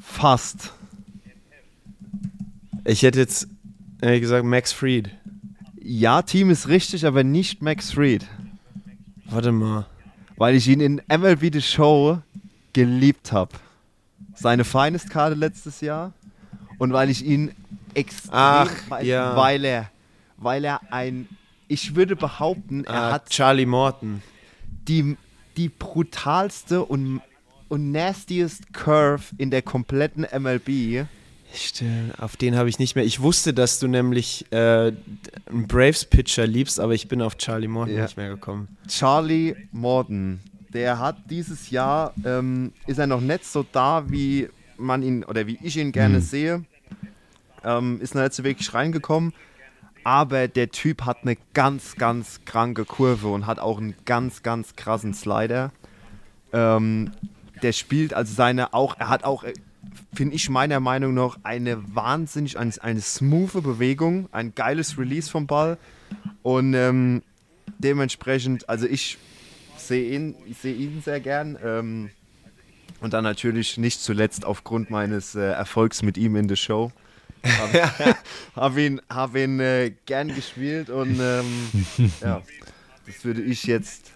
Fast. 0.00 0.72
Ich 2.84 3.02
hätte 3.02 3.18
jetzt 3.18 3.48
ehrlich 4.00 4.20
gesagt 4.20 4.44
Max 4.44 4.72
Fried. 4.72 5.10
Ja, 5.90 6.20
Team 6.22 6.50
ist 6.50 6.68
richtig, 6.68 7.06
aber 7.06 7.24
nicht 7.24 7.62
Max 7.62 7.92
Fried. 7.92 8.26
Warte 9.24 9.52
mal. 9.52 9.86
Weil 10.36 10.54
ich 10.54 10.68
ihn 10.68 10.80
in 10.80 11.00
MLB 11.08 11.50
The 11.52 11.62
Show 11.62 12.18
geliebt 12.74 13.32
habe. 13.32 13.52
Seine 14.34 14.64
Finest-Karte 14.64 15.34
letztes 15.34 15.80
Jahr. 15.80 16.12
Und 16.78 16.92
weil 16.92 17.08
ich 17.08 17.24
ihn 17.24 17.52
extrem, 17.94 18.30
Ach, 18.34 18.70
weil, 18.88 19.06
ja. 19.06 19.34
weil 19.34 19.64
er, 19.64 19.90
weil 20.36 20.62
er 20.64 20.92
ein, 20.92 21.26
ich 21.68 21.96
würde 21.96 22.16
behaupten, 22.16 22.84
er 22.84 22.94
Ah, 22.94 23.12
hat 23.12 23.30
Charlie 23.30 23.66
Morton. 23.66 24.22
die, 24.86 25.16
die 25.56 25.70
brutalste 25.70 26.84
und, 26.84 27.22
und 27.68 27.90
nastiest 27.92 28.72
Curve 28.74 29.22
in 29.38 29.50
der 29.50 29.62
kompletten 29.62 30.26
MLB. 30.38 31.06
Stimmt, 31.54 32.18
auf 32.20 32.36
den 32.36 32.56
habe 32.56 32.68
ich 32.68 32.78
nicht 32.78 32.94
mehr. 32.94 33.04
Ich 33.04 33.20
wusste, 33.20 33.54
dass 33.54 33.78
du 33.78 33.88
nämlich 33.88 34.44
äh, 34.52 34.92
einen 35.46 35.66
Braves-Pitcher 35.66 36.46
liebst, 36.46 36.78
aber 36.78 36.92
ich 36.94 37.08
bin 37.08 37.22
auf 37.22 37.36
Charlie 37.38 37.68
Morton 37.68 37.96
Ja. 37.96 38.02
nicht 38.02 38.16
mehr 38.16 38.28
gekommen. 38.28 38.68
Charlie 38.86 39.54
Morton, 39.72 40.40
der 40.72 40.98
hat 40.98 41.16
dieses 41.30 41.70
Jahr, 41.70 42.12
ähm, 42.24 42.72
ist 42.86 42.98
er 42.98 43.06
noch 43.06 43.20
nicht 43.22 43.44
so 43.46 43.64
da, 43.72 44.10
wie 44.10 44.48
man 44.76 45.02
ihn 45.02 45.24
oder 45.24 45.46
wie 45.46 45.58
ich 45.62 45.76
ihn 45.78 45.90
gerne 45.92 46.20
sehe. 46.20 46.64
Ähm, 47.64 48.00
ist 48.00 48.14
noch 48.14 48.22
nicht 48.22 48.34
so 48.34 48.44
wirklich 48.44 48.72
reingekommen. 48.74 49.32
Aber 50.04 50.48
der 50.48 50.70
Typ 50.70 51.04
hat 51.06 51.18
eine 51.22 51.36
ganz, 51.54 51.96
ganz 51.96 52.40
kranke 52.44 52.84
Kurve 52.84 53.28
und 53.28 53.46
hat 53.46 53.58
auch 53.58 53.78
einen 53.78 53.94
ganz, 54.04 54.42
ganz 54.42 54.76
krassen 54.76 55.12
Slider. 55.12 55.72
Ähm, 56.52 57.10
der 57.62 57.72
spielt 57.72 58.14
also 58.14 58.32
seine 58.32 58.72
auch, 58.74 58.96
er 58.98 59.08
hat 59.08 59.24
auch, 59.24 59.44
finde 60.12 60.36
ich 60.36 60.48
meiner 60.48 60.80
Meinung 60.80 61.14
nach, 61.14 61.38
eine 61.42 61.94
wahnsinnig, 61.94 62.58
eine, 62.58 62.72
eine 62.80 63.00
smoothe 63.00 63.62
Bewegung, 63.62 64.28
ein 64.32 64.54
geiles 64.54 64.98
Release 64.98 65.30
vom 65.30 65.46
Ball. 65.46 65.78
Und 66.42 66.74
ähm, 66.74 67.22
dementsprechend, 67.78 68.68
also 68.68 68.86
ich 68.86 69.18
sehe 69.76 70.14
ihn, 70.14 70.34
ich 70.46 70.58
sehe 70.58 70.74
ihn 70.74 71.02
sehr 71.02 71.20
gern. 71.20 71.58
Ähm, 71.62 72.10
und 73.00 73.12
dann 73.12 73.24
natürlich 73.24 73.78
nicht 73.78 74.00
zuletzt 74.00 74.44
aufgrund 74.44 74.90
meines 74.90 75.34
äh, 75.34 75.40
Erfolgs 75.40 76.02
mit 76.02 76.18
ihm 76.18 76.36
in 76.36 76.48
der 76.48 76.56
Show. 76.56 76.90
Habe 77.44 78.16
hab 78.56 78.76
ihn, 78.76 79.00
hab 79.08 79.36
ihn 79.36 79.60
äh, 79.60 79.92
gern 80.06 80.34
gespielt 80.34 80.90
und 80.90 81.18
ähm, 81.20 81.68
ja, 82.20 82.42
das 83.06 83.24
würde 83.24 83.42
ich 83.42 83.64
jetzt, 83.64 84.12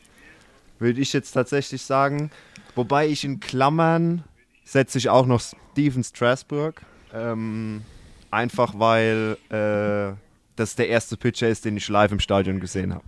würde 0.78 1.01
ich 1.01 1.12
jetzt 1.12 1.33
tatsächlich 1.33 1.83
sagen. 1.83 2.30
Wobei 2.74 3.07
ich 3.07 3.24
in 3.24 3.39
Klammern 3.39 4.24
setze 4.73 4.97
ich 4.97 5.11
auch 5.11 5.27
noch 5.27 5.43
Steven 5.73 6.03
Strasburg. 6.03 6.81
Ähm, 7.12 7.83
einfach 8.31 8.73
weil 8.79 9.37
äh, 9.51 10.16
das 10.57 10.75
der 10.77 10.89
erste 10.89 11.18
Pitcher 11.18 11.49
ist, 11.49 11.66
den 11.66 11.77
ich 11.77 11.89
live 11.89 12.11
im 12.11 12.20
Stadion 12.20 12.59
gesehen 12.59 12.95
habe. 12.95 13.05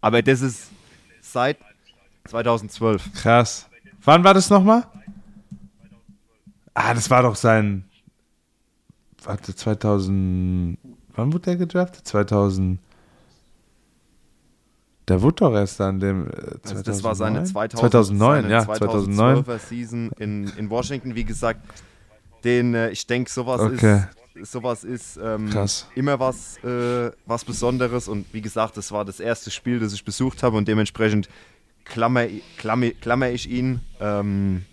Aber 0.00 0.22
das 0.22 0.40
ist 0.40 0.70
seit 1.20 1.58
2012. 2.24 3.12
Krass. 3.12 3.68
Wann 4.02 4.24
war 4.24 4.32
das 4.32 4.48
nochmal? 4.48 4.86
Ah, 6.72 6.94
das 6.94 7.10
war 7.10 7.22
doch 7.22 7.36
sein. 7.36 7.84
Warte, 9.22 9.54
2000. 9.54 10.78
Wann 11.14 11.32
wurde 11.34 11.44
der 11.44 11.56
gedraftet? 11.56 12.06
2000. 12.06 12.78
Der 15.08 15.22
wurde 15.22 15.36
doch 15.36 15.54
erst 15.54 15.80
an 15.80 15.98
dem. 16.00 16.28
Äh, 16.28 16.30
2009? 16.30 16.60
Also 16.70 16.82
das 16.82 17.02
war 17.02 17.14
seine 17.14 17.44
2000, 17.44 17.80
2009, 17.80 18.42
seine 18.42 18.54
ja, 18.54 18.64
2009. 18.64 19.36
2012er 19.44 19.58
Season 19.58 20.10
in, 20.18 20.48
in 20.56 20.70
Washington. 20.70 21.14
Wie 21.14 21.24
gesagt, 21.24 21.60
den, 22.44 22.74
äh, 22.74 22.90
ich 22.90 23.06
denke, 23.06 23.30
sowas 23.30 23.60
Okay. 23.60 24.04
ist, 24.34 24.52
sowas 24.52 24.84
ist 24.84 25.18
ähm, 25.22 25.50
immer 25.94 26.20
was, 26.20 26.56
äh, 26.64 27.10
was 27.26 27.44
Besonderes. 27.44 28.08
Und 28.08 28.26
wie 28.32 28.40
gesagt, 28.40 28.76
das 28.76 28.92
war 28.92 29.04
das 29.04 29.20
erste 29.20 29.50
Spiel, 29.50 29.80
das 29.80 29.92
ich 29.92 30.04
besucht 30.04 30.42
habe 30.42 30.56
und 30.56 30.68
dementsprechend 30.68 31.28
klammer, 31.84 32.26
klammer, 32.56 32.90
klammer 32.90 33.30
ich 33.30 33.50
ihn 33.50 33.80
ähm, 34.00 34.64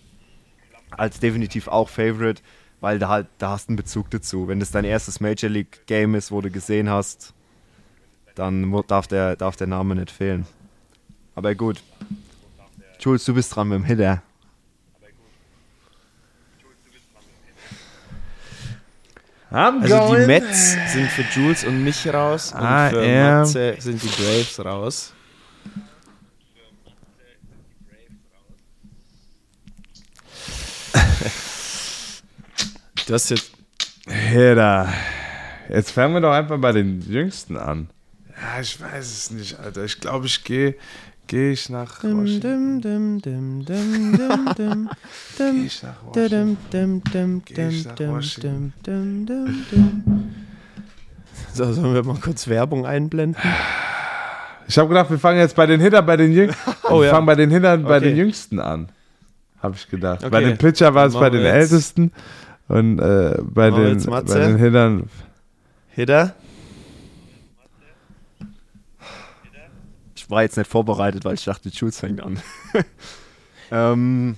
als 0.90 1.18
definitiv 1.20 1.68
auch 1.68 1.88
Favorite, 1.88 2.42
weil 2.80 2.98
da 2.98 3.08
halt, 3.08 3.26
da 3.38 3.50
hast 3.50 3.68
du 3.68 3.70
einen 3.70 3.76
Bezug 3.76 4.10
dazu. 4.10 4.48
Wenn 4.48 4.60
das 4.60 4.70
dein 4.70 4.84
erstes 4.84 5.20
Major 5.20 5.50
League 5.50 5.86
Game 5.86 6.14
ist, 6.14 6.30
wo 6.30 6.40
du 6.40 6.50
gesehen 6.50 6.88
hast, 6.88 7.34
dann 8.38 8.70
darf 8.86 9.06
der, 9.06 9.36
darf 9.36 9.56
der 9.56 9.66
Name 9.66 9.94
nicht 9.94 10.10
fehlen. 10.10 10.46
Aber 11.34 11.54
gut. 11.54 11.82
Jules, 13.00 13.24
du 13.24 13.34
bist 13.34 13.54
dran 13.54 13.68
mit 13.68 13.78
dem 13.78 13.84
Hitter. 13.84 14.22
I'm 19.50 19.80
Also 19.82 19.86
die 19.86 19.90
going. 20.14 20.26
Mets 20.26 20.72
sind 20.92 21.08
für 21.10 21.22
Jules 21.22 21.64
und 21.64 21.82
mich 21.82 22.06
raus 22.12 22.52
und 22.52 22.60
I 22.60 22.90
für 22.90 23.02
am- 23.02 23.38
Matze 23.40 23.76
sind 23.78 24.02
die 24.02 24.08
Braves 24.08 24.62
raus. 24.62 25.14
Du 33.06 33.14
hast 33.14 33.30
jetzt 33.30 33.52
Hitter. 34.06 34.92
Jetzt 35.68 35.90
fangen 35.92 36.14
wir 36.14 36.20
doch 36.20 36.32
einfach 36.32 36.58
bei 36.58 36.72
den 36.72 37.00
Jüngsten 37.00 37.56
an. 37.56 37.88
Ja, 38.40 38.60
ich 38.60 38.80
weiß 38.80 39.04
es 39.06 39.30
nicht, 39.30 39.58
Alter. 39.58 39.84
Ich 39.84 40.00
glaube, 40.00 40.26
ich 40.26 40.44
gehe 40.44 40.76
geh 41.26 41.52
ich 41.52 41.68
nach 41.68 42.02
Washington. 42.04 42.80
Dum, 42.80 43.20
dum, 43.20 43.64
dum, 43.64 43.64
dum, 43.64 44.14
dum, 44.56 44.56
dum, 44.56 44.90
Geh 45.36 45.44
dum, 45.44 45.64
ich 45.66 45.82
nach 45.82 46.02
Washington. 46.04 47.42
ich 47.44 47.84
nach. 47.84 48.72
So, 51.54 51.72
sollen 51.72 51.94
wir 51.94 52.04
mal 52.04 52.18
kurz 52.20 52.46
Werbung 52.48 52.86
einblenden? 52.86 53.40
Ich 54.68 54.78
habe 54.78 54.88
gedacht, 54.88 55.10
wir 55.10 55.18
fangen 55.18 55.38
jetzt 55.38 55.56
bei 55.56 55.66
den 55.66 55.80
Hittern, 55.80 56.04
bei 56.06 56.16
den 56.16 56.32
Jüngsten. 56.32 56.72
Oh, 56.90 57.00
wir 57.00 57.06
ja. 57.06 57.10
fangen 57.14 57.26
bei 57.26 57.34
den 57.34 57.50
Hittern, 57.50 57.82
bei 57.82 57.96
Okay. 57.96 58.08
den 58.10 58.16
Jüngsten 58.16 58.60
an. 58.60 58.88
Habe 59.62 59.74
ich 59.76 59.88
gedacht. 59.88 60.20
Okay. 60.20 60.30
Bei 60.30 60.40
den 60.40 60.56
Pitcher 60.56 60.94
war 60.94 61.06
es 61.06 61.14
bei 61.14 61.30
den 61.30 61.44
Ältesten. 61.44 62.12
Und 62.68 62.98
äh, 62.98 63.36
bei, 63.42 63.70
den, 63.70 64.02
bei 64.04 64.22
den 64.22 64.56
Hittern. 64.56 65.08
Hitter? 65.88 66.34
Ich 70.28 70.30
war 70.30 70.42
jetzt 70.42 70.58
nicht 70.58 70.70
vorbereitet, 70.70 71.24
weil 71.24 71.36
ich 71.36 71.44
dachte, 71.44 71.70
Jules 71.70 72.00
fängt 72.00 72.20
an. 72.20 72.38
ähm, 73.70 74.36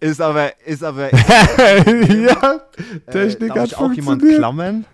ist 0.00 0.20
aber, 0.20 0.50
ist 0.66 0.82
aber. 0.82 1.14
ja, 1.14 2.60
Technik 3.08 3.50
äh, 3.50 3.54
darf 3.54 3.58
hat 3.58 3.66
ich 3.66 3.76
auch 3.76 3.92
jemand 3.92 4.20
funktioniert. 4.20 4.38
klammern? 4.38 4.84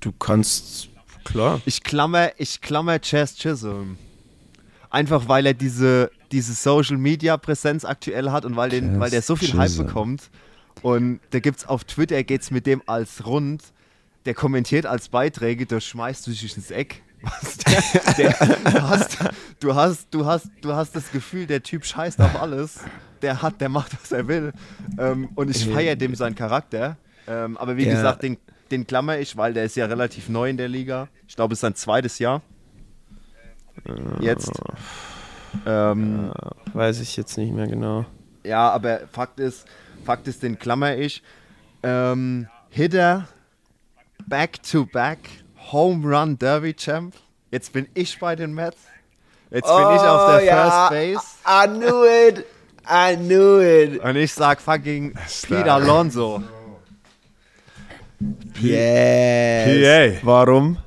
Du 0.00 0.12
kannst, 0.12 0.90
klar. 1.24 1.62
Ich 1.64 1.82
klammer, 1.82 2.32
ich 2.36 2.60
klammer 2.60 3.00
Chess 3.00 3.34
Chisholm. 3.36 3.96
Einfach 4.90 5.26
weil 5.26 5.46
er 5.46 5.54
diese, 5.54 6.10
diese 6.32 6.52
Social 6.52 6.98
Media 6.98 7.38
Präsenz 7.38 7.86
aktuell 7.86 8.30
hat 8.30 8.44
und 8.44 8.56
weil, 8.56 8.68
den, 8.68 8.90
Chess 8.90 9.00
weil 9.00 9.10
der 9.10 9.22
so 9.22 9.36
viel 9.36 9.54
Hype 9.54 9.68
Chisholm. 9.68 9.86
bekommt. 9.86 10.30
Und 10.82 11.20
da 11.30 11.40
gibt's 11.40 11.66
auf 11.66 11.84
Twitter 11.84 12.22
geht's 12.24 12.50
mit 12.50 12.66
dem 12.66 12.82
als 12.84 13.24
rund. 13.24 13.62
Der 14.26 14.34
kommentiert 14.34 14.84
als 14.84 15.08
Beiträge, 15.08 15.64
da 15.64 15.80
schmeißt 15.80 16.26
du 16.26 16.30
dich 16.30 16.54
ins 16.58 16.70
Eck. 16.70 17.02
Was, 17.24 17.56
der, 17.58 17.82
der, 18.16 18.46
du, 18.70 18.82
hast, 18.82 19.18
du, 19.60 19.74
hast, 19.74 20.08
du, 20.14 20.26
hast, 20.26 20.48
du 20.60 20.72
hast 20.74 20.94
das 20.96 21.10
Gefühl, 21.10 21.46
der 21.46 21.62
Typ 21.62 21.84
scheißt 21.84 22.20
auf 22.20 22.40
alles. 22.40 22.80
Der 23.22 23.40
hat, 23.42 23.60
der 23.60 23.68
macht, 23.70 23.92
was 24.00 24.12
er 24.12 24.28
will. 24.28 24.52
Ähm, 24.98 25.30
und 25.34 25.50
ich 25.50 25.66
feiere 25.66 25.96
dem 25.96 26.14
seinen 26.14 26.34
Charakter. 26.34 26.96
Ähm, 27.26 27.56
aber 27.56 27.76
wie 27.76 27.84
Ja. 27.86 27.94
gesagt, 27.94 28.22
den, 28.22 28.36
den 28.70 28.86
klammer 28.86 29.18
ich, 29.18 29.36
weil 29.36 29.54
der 29.54 29.64
ist 29.64 29.76
ja 29.76 29.86
relativ 29.86 30.28
neu 30.28 30.50
in 30.50 30.56
der 30.58 30.68
Liga. 30.68 31.08
Ich 31.26 31.34
glaube, 31.36 31.54
es 31.54 31.58
ist 31.58 31.62
sein 31.62 31.74
zweites 31.74 32.18
Jahr. 32.18 32.42
Jetzt. 34.20 34.50
Ähm, 35.66 36.32
weiß 36.72 37.00
ich 37.00 37.16
jetzt 37.16 37.36
nicht 37.38 37.52
mehr 37.52 37.66
genau. 37.66 38.04
Ja, 38.44 38.70
aber 38.70 39.00
Fakt 39.12 39.40
ist, 39.40 39.66
Fakt 40.04 40.28
ist, 40.28 40.42
den 40.42 40.58
klammer 40.58 40.96
ich. 40.96 41.22
Ähm, 41.82 42.48
Hitter, 42.70 43.26
Back-to-Back, 44.26 45.18
Home 45.72 46.06
Run 46.06 46.38
Derby 46.38 46.74
Champ. 46.74 47.14
Jetzt 47.50 47.72
bin 47.72 47.88
ich 47.94 48.18
bei 48.18 48.36
den 48.36 48.52
Mets. 48.54 48.76
Jetzt 49.50 49.66
bin 49.68 49.94
ich 49.94 50.00
auf 50.00 50.40
der 50.40 50.40
First 50.40 50.90
Base. 50.90 51.20
I 51.46 51.66
knew 51.68 52.04
it. 52.04 52.44
I 52.88 53.16
knew 53.16 53.60
it. 53.60 54.02
Und 54.02 54.16
ich 54.16 54.32
sag 54.32 54.60
fucking 54.60 55.14
Pete 55.42 55.72
Alonso. 55.72 56.42
Yes. 58.60 60.20
PA. 60.20 60.26
Warum? 60.26 60.78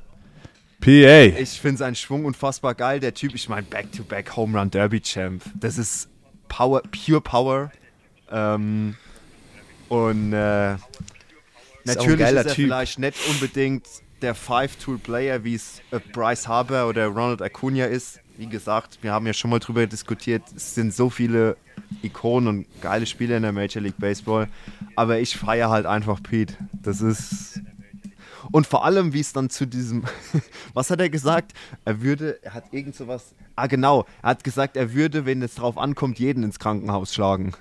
PA. 0.80 1.22
Ich 1.38 1.60
finde 1.60 1.78
seinen 1.78 1.94
Schwung 1.94 2.24
unfassbar 2.24 2.74
geil. 2.74 3.00
Der 3.00 3.14
Typ, 3.14 3.34
ich 3.34 3.48
meine, 3.48 3.62
Back-to-Back 3.62 4.36
Home 4.36 4.58
Run 4.58 4.70
Derby 4.70 5.00
Champ. 5.00 5.42
Das 5.58 5.78
ist 5.78 6.08
Power, 6.48 6.82
pure 6.82 7.20
Power. 7.20 7.72
Ähm, 8.30 8.96
und 9.88 10.32
äh, 10.32 10.76
natürlich 11.84 12.18
geiler 12.18 12.40
ist 12.42 12.46
er 12.46 12.54
Typ. 12.54 12.64
vielleicht 12.66 12.98
nicht 12.98 13.16
unbedingt 13.28 13.86
der 14.22 14.34
Five-Tool-Player, 14.34 15.44
wie 15.44 15.54
es 15.54 15.80
äh, 15.90 16.00
Bryce 16.12 16.48
Harper 16.48 16.88
oder 16.88 17.06
Ronald 17.06 17.42
Acuna 17.42 17.86
ist. 17.86 18.20
Wie 18.36 18.46
gesagt, 18.46 18.98
wir 19.02 19.12
haben 19.12 19.26
ja 19.26 19.32
schon 19.32 19.50
mal 19.50 19.58
drüber 19.58 19.86
diskutiert, 19.86 20.42
es 20.54 20.74
sind 20.74 20.94
so 20.94 21.10
viele 21.10 21.56
Ikonen 22.02 22.48
und 22.48 22.66
geile 22.80 23.06
Spieler 23.06 23.36
in 23.36 23.42
der 23.42 23.52
Major 23.52 23.82
League 23.82 23.98
Baseball. 23.98 24.48
Aber 24.94 25.18
ich 25.18 25.36
feiere 25.36 25.70
halt 25.70 25.86
einfach 25.86 26.22
Pete. 26.22 26.54
Das 26.72 27.00
ist. 27.00 27.60
Und 28.52 28.66
vor 28.66 28.84
allem, 28.84 29.12
wie 29.12 29.20
es 29.20 29.32
dann 29.32 29.50
zu 29.50 29.66
diesem. 29.66 30.04
Was 30.74 30.90
hat 30.90 31.00
er 31.00 31.10
gesagt? 31.10 31.52
Er 31.84 32.00
würde. 32.00 32.38
Er 32.42 32.54
hat 32.54 32.72
irgend 32.72 32.94
sowas. 32.94 33.34
Ah, 33.56 33.66
genau. 33.66 34.06
Er 34.22 34.30
hat 34.30 34.44
gesagt, 34.44 34.76
er 34.76 34.94
würde, 34.94 35.26
wenn 35.26 35.42
es 35.42 35.56
drauf 35.56 35.76
ankommt, 35.76 36.18
jeden 36.18 36.44
ins 36.44 36.58
Krankenhaus 36.58 37.12
schlagen. 37.12 37.52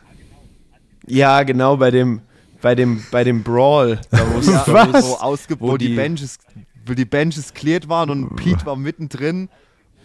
Ja, 1.10 1.44
genau, 1.44 1.78
bei 1.78 1.90
dem, 1.90 2.22
bei 2.62 2.76
dem, 2.76 3.04
bei 3.12 3.24
dem 3.24 3.44
Brawl. 3.44 4.00
Da 4.12 4.20
wo 4.34 4.40
Ja, 4.40 4.66
wo 5.60 5.68
wo, 5.72 5.78
die, 5.78 5.90
die- 5.90 5.96
Benches, 5.96 6.38
wo 6.86 6.94
die 6.94 7.06
Benches 7.06 7.54
cleared 7.54 7.90
waren 7.90 8.10
und 8.10 8.36
Pete 8.36 8.66
war 8.66 8.76
mittendrin. 8.76 9.50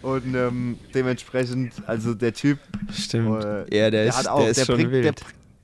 Und 0.01 0.35
ähm, 0.35 0.77
dementsprechend, 0.93 1.71
also 1.87 2.13
der 2.13 2.33
Typ, 2.33 2.59
Stimmt. 2.91 3.41
äh, 3.41 3.59
ja, 3.77 3.89
der, 3.89 4.03
ist, 4.05 4.17
hat 4.17 4.27
auch, 4.27 4.39
der 4.41 4.49
ist 4.49 4.65
schon 4.65 4.75
bringt, 4.75 4.91
wild. 4.91 5.05
Der, 5.05 5.13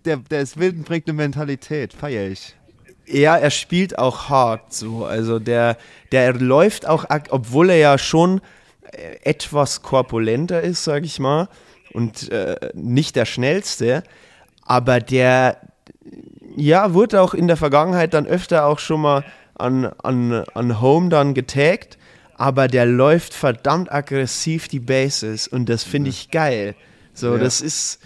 der, 0.06 0.18
der 0.30 0.42
ist 0.42 0.58
wild 0.58 0.78
und 0.78 0.86
bringt 0.86 1.08
eine 1.10 1.14
Mentalität, 1.18 1.94
feier 1.94 2.30
ich. 2.30 2.56
Ja, 3.06 3.36
er 3.36 3.50
spielt 3.52 4.00
auch 4.00 4.30
hart 4.30 4.72
so. 4.74 5.04
Also 5.04 5.40
der, 5.40 5.78
der 6.14 6.34
läuft 6.36 6.88
auch, 6.88 7.06
obwohl 7.32 7.70
er 7.72 7.78
ja 7.78 7.98
schon 7.98 8.40
äh, 8.94 9.18
etwas 9.24 9.82
korpulenter 9.82 10.62
ist, 10.62 10.86
sag 10.86 11.04
ich 11.04 11.20
mal, 11.20 11.50
und 11.92 12.32
äh, 12.32 12.56
nicht 12.74 13.18
der 13.18 13.26
schnellste, 13.26 14.04
aber 14.62 15.02
der, 15.02 15.58
ja, 16.60 16.94
wurde 16.94 17.22
auch 17.22 17.34
in 17.34 17.48
der 17.48 17.58
Vergangenheit 17.58 18.14
dann 18.14 18.26
öfter 18.28 18.66
auch 18.66 18.80
schon 18.80 19.02
mal 19.02 19.24
an, 19.56 19.86
an, 20.04 20.44
an 20.54 20.82
Home 20.82 21.10
dann 21.10 21.34
getaggt, 21.34 21.98
aber 22.36 22.68
der 22.68 22.86
läuft 22.86 23.34
verdammt 23.34 23.92
aggressiv 23.92 24.68
die 24.68 24.80
Bases 24.80 25.48
und 25.48 25.68
das 25.68 25.84
finde 25.84 26.10
ich 26.10 26.32
geil. 26.32 26.76
So, 27.14 27.34
Ja. 27.34 27.38
das 27.40 27.60
ist, 27.62 28.00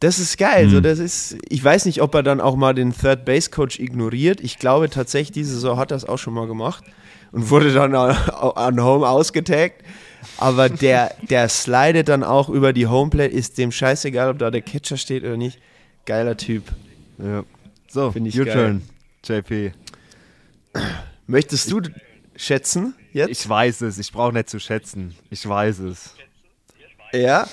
das 0.00 0.18
ist 0.18 0.36
geil. 0.36 0.68
So, 0.68 0.80
das 0.80 0.98
ist, 0.98 1.36
ich 1.48 1.62
weiß 1.62 1.86
nicht, 1.86 2.02
ob 2.02 2.14
er 2.14 2.22
dann 2.22 2.40
auch 2.40 2.56
mal 2.56 2.74
den 2.74 2.92
Third 2.92 3.24
Base 3.24 3.50
Coach 3.50 3.78
ignoriert. 3.78 4.40
Ich 4.40 4.58
glaube 4.58 4.90
tatsächlich, 4.90 5.32
diese 5.32 5.54
Saison 5.54 5.78
hat 5.78 5.92
er 5.92 5.96
es 5.96 6.04
auch 6.04 6.18
schon 6.18 6.34
mal 6.34 6.46
gemacht 6.46 6.84
und 7.30 7.48
wurde 7.50 7.72
dann 7.72 7.94
an 7.94 8.10
an 8.36 8.82
Home 8.82 9.08
ausgetaggt. 9.08 9.82
Aber 10.38 10.68
der, 10.68 11.14
der 11.30 11.48
slidet 11.48 12.08
dann 12.08 12.22
auch 12.24 12.48
über 12.48 12.72
die 12.72 12.86
Homeplate, 12.86 13.32
ist 13.32 13.58
dem 13.58 13.72
scheißegal, 13.72 14.30
ob 14.30 14.38
da 14.38 14.50
der 14.50 14.62
Catcher 14.62 14.96
steht 14.96 15.22
oder 15.24 15.36
nicht. 15.36 15.58
Geiler 16.04 16.36
Typ. 16.36 16.64
Ja. 17.22 17.44
So, 17.88 18.10
Find 18.10 18.26
ich 18.26 18.38
your 18.38 18.46
geil. 18.46 18.54
turn, 18.54 18.82
JP. 19.24 19.72
Möchtest 21.26 21.70
du 21.70 21.80
schätzen 22.36 22.94
jetzt? 23.12 23.30
Ich 23.30 23.48
weiß 23.48 23.82
es, 23.82 23.98
ich 23.98 24.10
brauche 24.12 24.32
nicht 24.32 24.48
zu 24.50 24.58
schätzen. 24.58 25.14
Ich 25.30 25.46
weiß 25.48 25.80
es. 25.80 26.14
ja? 27.12 27.46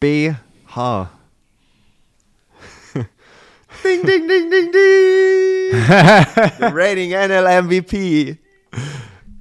BH. 0.00 1.10
Ding, 3.84 4.02
ding, 4.04 4.28
ding, 4.28 4.50
ding, 4.50 4.72
ding. 4.72 5.72
Rating 6.74 7.10
NL 7.12 7.62
MVP. 7.62 8.36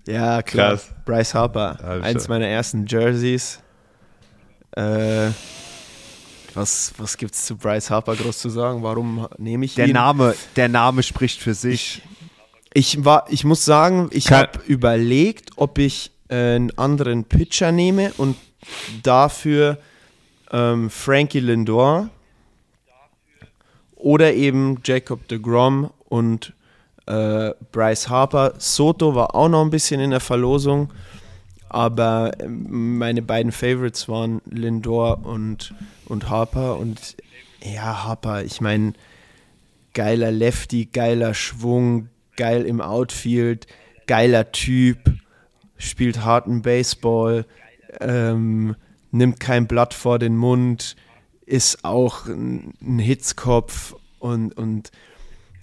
Ja, 0.08 0.42
klar. 0.42 0.72
Krass. 0.72 0.90
Bryce 1.06 1.34
Harper. 1.34 1.78
Ja, 1.82 2.02
Eins 2.04 2.26
schon. 2.26 2.34
meiner 2.36 2.48
ersten 2.48 2.86
Jerseys. 2.86 3.60
Äh, 4.76 5.30
was, 6.60 6.94
was 6.98 7.18
gibt's 7.18 7.46
zu 7.46 7.56
Bryce 7.56 7.90
Harper 7.90 8.16
groß 8.16 8.38
zu 8.38 8.50
sagen? 8.50 8.84
Warum 8.84 9.28
nehme 9.38 9.66
ich 9.66 9.76
Der 9.76 9.88
ihn? 9.88 9.94
Name, 9.94 10.36
der 10.56 10.68
Name 10.68 11.04
spricht 11.04 11.42
für 11.42 11.54
sich. 11.54 12.02
Ich 12.74 13.04
war, 13.04 13.26
ich 13.30 13.46
muss 13.46 13.66
sagen, 13.66 14.10
ich 14.12 14.32
habe 14.32 14.60
überlegt, 14.68 15.52
ob 15.56 15.78
ich 15.78 16.12
äh, 16.28 16.36
einen 16.36 16.78
anderen 16.78 17.24
Pitcher 17.24 17.72
nehme 17.72 18.12
und 18.18 18.36
dafür 19.02 19.80
ähm, 20.52 20.90
Frankie 20.90 21.40
Lindor 21.40 22.10
oder 23.96 24.34
eben 24.34 24.80
Jacob 24.84 25.28
de 25.30 25.40
Grom 25.40 25.90
und 26.10 26.54
äh, 27.06 27.52
Bryce 27.72 28.10
Harper. 28.10 28.54
Soto 28.58 29.16
war 29.16 29.34
auch 29.34 29.50
noch 29.50 29.64
ein 29.64 29.70
bisschen 29.70 30.02
in 30.02 30.12
der 30.12 30.20
Verlosung, 30.20 30.92
aber 31.70 32.32
ähm, 32.40 32.98
meine 32.98 33.22
beiden 33.22 33.52
Favorites 33.52 34.10
waren 34.10 34.42
Lindor 34.46 35.26
und, 35.26 35.74
und 36.10 36.30
Harper. 36.30 36.78
Und 36.78 37.16
ja, 37.64 38.04
Harper, 38.04 38.44
ich 38.44 38.62
meine, 38.62 38.94
geiler 39.94 40.32
Lefty, 40.32 40.86
geiler 40.86 41.34
Schwung, 41.34 42.10
geil 42.36 42.66
im 42.66 42.82
Outfield, 42.82 43.68
geiler 44.08 44.52
Typ, 44.52 44.98
spielt 45.78 46.24
harten 46.24 46.62
Baseball, 46.62 47.46
ähm, 48.00 48.76
nimmt 49.12 49.40
kein 49.40 49.68
Blatt 49.68 49.94
vor 49.94 50.20
den 50.20 50.38
Mund, 50.38 50.96
ist 51.46 51.84
auch 51.84 52.28
ein, 52.28 53.00
Hitzkopf 53.00 53.96
und, 54.20 54.56
und 54.58 54.92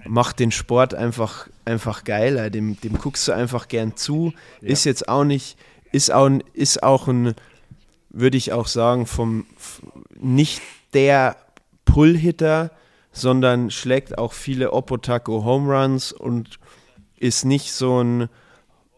macht 0.05 0.41
den 0.41 0.51
Sport 0.51 0.95
einfach, 0.95 1.49
einfach 1.65 2.05
geiler. 2.05 2.51
Dem, 2.51 2.81
dem 2.81 2.99
guckst 2.99 3.29
du 3.29 3.33
einfach 3.33 3.69
gern 3.69 3.97
zu. 3.97 4.33
Ist 4.61 4.85
jetzt 4.85 5.09
auch 5.09 5.25
nicht, 5.25 5.57
ist 5.93 6.13
auch, 6.13 6.31
ist 6.55 6.83
auch 6.83 7.09
ein, 7.09 7.35
würde 8.19 8.37
ich 8.37 8.53
auch 8.53 8.67
sagen, 8.67 9.07
vom 9.07 9.47
nicht 10.19 10.63
der 10.95 11.37
Pull-Hitter, 11.85 12.71
sondern 13.13 13.71
schlägt 13.71 14.19
auch 14.19 14.33
viele 14.33 14.73
Opotako 14.73 15.45
Home 15.45 15.73
Runs 15.73 16.13
und 16.13 16.59
ist 17.19 17.45
nicht 17.45 17.73
so 17.73 18.03
ein 18.03 18.29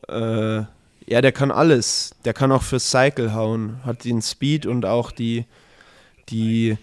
äh, 0.08 0.62
ja, 1.10 1.22
der 1.22 1.32
kann 1.32 1.50
alles. 1.50 2.14
Der 2.24 2.34
kann 2.34 2.52
auch 2.52 2.62
fürs 2.62 2.90
Cycle 2.90 3.32
hauen. 3.32 3.78
Hat 3.84 4.04
den 4.04 4.20
Speed 4.20 4.66
und 4.66 4.84
auch 4.84 5.10
die, 5.10 5.46
die 6.28 6.76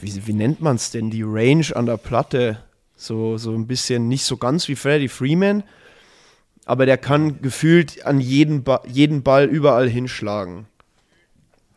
wie, 0.00 0.26
wie 0.26 0.32
nennt 0.32 0.60
man 0.60 0.76
es 0.76 0.90
denn, 0.90 1.10
die 1.10 1.22
Range 1.22 1.66
an 1.74 1.86
der 1.86 1.96
Platte. 1.96 2.58
So, 2.96 3.36
so 3.36 3.52
ein 3.52 3.66
bisschen, 3.66 4.08
nicht 4.08 4.24
so 4.24 4.38
ganz 4.38 4.68
wie 4.68 4.76
Freddie 4.76 5.08
Freeman, 5.08 5.64
aber 6.64 6.86
der 6.86 6.96
kann 6.96 7.42
gefühlt 7.42 8.06
an 8.06 8.20
jeden, 8.20 8.64
ba 8.64 8.82
jeden 8.86 9.22
Ball 9.22 9.44
überall 9.44 9.88
hinschlagen. 9.88 10.66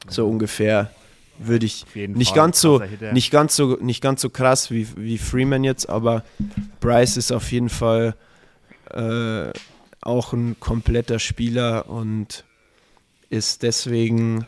So 0.09 0.27
ungefähr 0.27 0.91
würde 1.37 1.65
ich 1.65 1.85
nicht 1.95 2.29
Fall 2.29 2.35
ganz 2.35 2.59
so 2.59 2.81
nicht 3.13 3.31
ganz 3.31 3.55
so 3.55 3.77
nicht 3.79 4.01
ganz 4.01 4.21
so 4.21 4.29
krass 4.29 4.71
wie, 4.71 4.87
wie 4.97 5.17
Freeman 5.17 5.63
jetzt, 5.63 5.89
aber 5.89 6.23
Bryce 6.81 7.17
ist 7.17 7.31
auf 7.31 7.51
jeden 7.51 7.69
Fall 7.69 8.15
äh, 8.91 9.51
auch 10.01 10.33
ein 10.33 10.59
kompletter 10.59 11.19
Spieler 11.19 11.89
und 11.89 12.43
ist 13.29 13.63
deswegen 13.63 14.45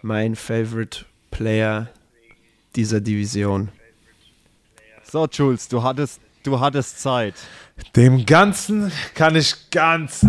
mein 0.00 0.36
Favorite 0.36 1.04
Player 1.30 1.88
dieser 2.76 3.00
Division. 3.00 3.70
So, 5.02 5.26
Jules, 5.26 5.68
du 5.68 5.82
hattest, 5.82 6.20
du 6.42 6.60
hattest 6.60 7.00
Zeit. 7.00 7.34
Dem 7.96 8.24
Ganzen 8.24 8.90
kann 9.14 9.36
ich 9.36 9.70
ganz, 9.70 10.26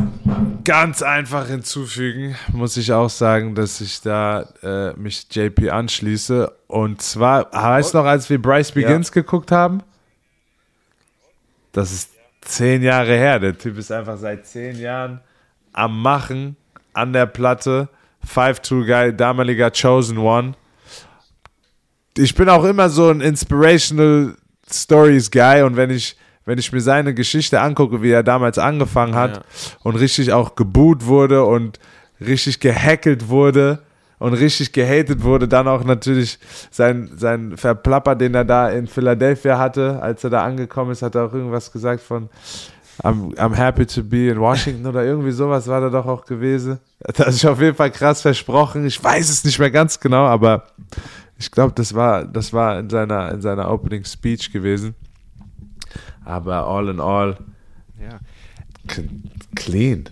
ganz 0.64 1.02
einfach 1.02 1.48
hinzufügen. 1.48 2.36
Muss 2.52 2.76
ich 2.78 2.92
auch 2.92 3.10
sagen, 3.10 3.56
dass 3.56 3.80
ich 3.80 4.02
da 4.02 4.42
äh, 4.62 4.94
mich 5.00 5.28
JP 5.32 5.70
anschließe. 5.70 6.52
Und 6.68 7.02
zwar, 7.02 7.52
weißt 7.54 7.94
du 7.94 8.00
noch, 8.00 8.06
als 8.06 8.30
wir 8.30 8.42
Bryce 8.42 8.72
Begins 8.72 9.12
geguckt 9.12 9.52
haben? 9.52 9.82
Das 11.72 11.92
ist 11.92 12.10
zehn 12.42 12.84
Jahre 12.84 13.16
her. 13.16 13.40
Der 13.40 13.58
Typ 13.58 13.78
ist 13.78 13.92
einfach 13.92 14.18
seit 14.18 14.46
zehn 14.46 14.78
Jahren 14.80 15.22
am 15.72 16.02
Machen, 16.02 16.56
an 16.94 17.14
der 17.14 17.26
Platte. 17.26 17.90
Five-Tool-Guy, 18.26 19.16
damaliger 19.16 19.72
Chosen 19.72 20.18
One. 20.18 20.54
Ich 22.18 22.36
bin 22.36 22.48
auch 22.48 22.64
immer 22.64 22.90
so 22.90 23.10
ein 23.10 23.22
Inspirational 23.22 24.36
Stories 24.72 25.30
Guy 25.30 25.64
und 25.64 25.76
wenn 25.76 25.90
ich, 25.90 26.16
wenn 26.46 26.58
ich 26.60 26.72
mir 26.72 26.82
seine 26.82 27.14
Geschichte 27.14 27.62
angucke, 27.62 28.02
wie 28.02 28.12
er 28.12 28.24
damals 28.24 28.58
angefangen 28.58 29.16
hat 29.16 29.38
Ja. 29.38 29.44
und 29.84 29.96
richtig 29.96 30.34
auch 30.34 30.56
geboot 30.56 31.06
wurde 31.06 31.46
und 31.46 31.80
richtig 32.20 32.60
gehackelt 32.60 33.30
wurde 33.30 33.80
und 34.20 34.34
richtig 34.34 34.72
gehatet 34.74 35.24
wurde. 35.24 35.48
Dann 35.48 35.68
auch 35.68 35.84
natürlich 35.84 36.40
sein, 36.72 37.12
sein 37.18 37.58
Verplapper, 37.58 38.16
den 38.16 38.36
er 38.36 38.46
da 38.46 38.70
in 38.70 38.88
Philadelphia 38.88 39.58
hatte, 39.58 40.02
als 40.02 40.24
er 40.24 40.30
da 40.30 40.44
angekommen 40.44 40.92
ist, 40.92 41.02
hat 41.02 41.16
er 41.16 41.26
auch 41.26 41.34
irgendwas 41.34 41.72
gesagt 41.72 42.02
von 42.02 42.30
I'm, 43.02 43.36
I'm 43.38 43.56
happy 43.56 43.86
to 43.88 44.04
be 44.04 44.28
in 44.30 44.40
Washington 44.40 44.86
oder 44.86 45.04
irgendwie 45.04 45.32
sowas 45.32 45.68
war 45.68 45.82
da 45.82 45.90
doch 45.90 46.06
auch 46.06 46.26
gewesen. 46.26 46.78
Das 47.00 47.26
hat 47.26 47.34
sich 47.34 47.48
auf 47.48 47.60
jeden 47.60 47.76
Fall 47.76 47.90
krass 47.90 48.22
versprochen. 48.22 48.86
Ich 48.86 49.04
weiß 49.04 49.30
es 49.30 49.44
nicht 49.44 49.58
mehr 49.58 49.72
ganz 49.72 50.00
genau, 50.00 50.26
aber 50.26 50.68
ich 51.40 51.50
glaube, 51.50 51.74
das 51.76 51.96
war, 51.96 52.24
das 52.24 52.54
war 52.54 52.78
in 52.80 52.90
seiner, 52.92 53.32
in 53.32 53.42
seiner 53.42 53.72
Opening 53.72 54.06
Speech 54.06 54.54
gewesen. 54.54 54.94
Aber 56.26 56.68
all 56.68 56.90
in 56.90 57.00
all, 57.00 57.38
Ja. 58.02 58.20
clean. 59.56 60.10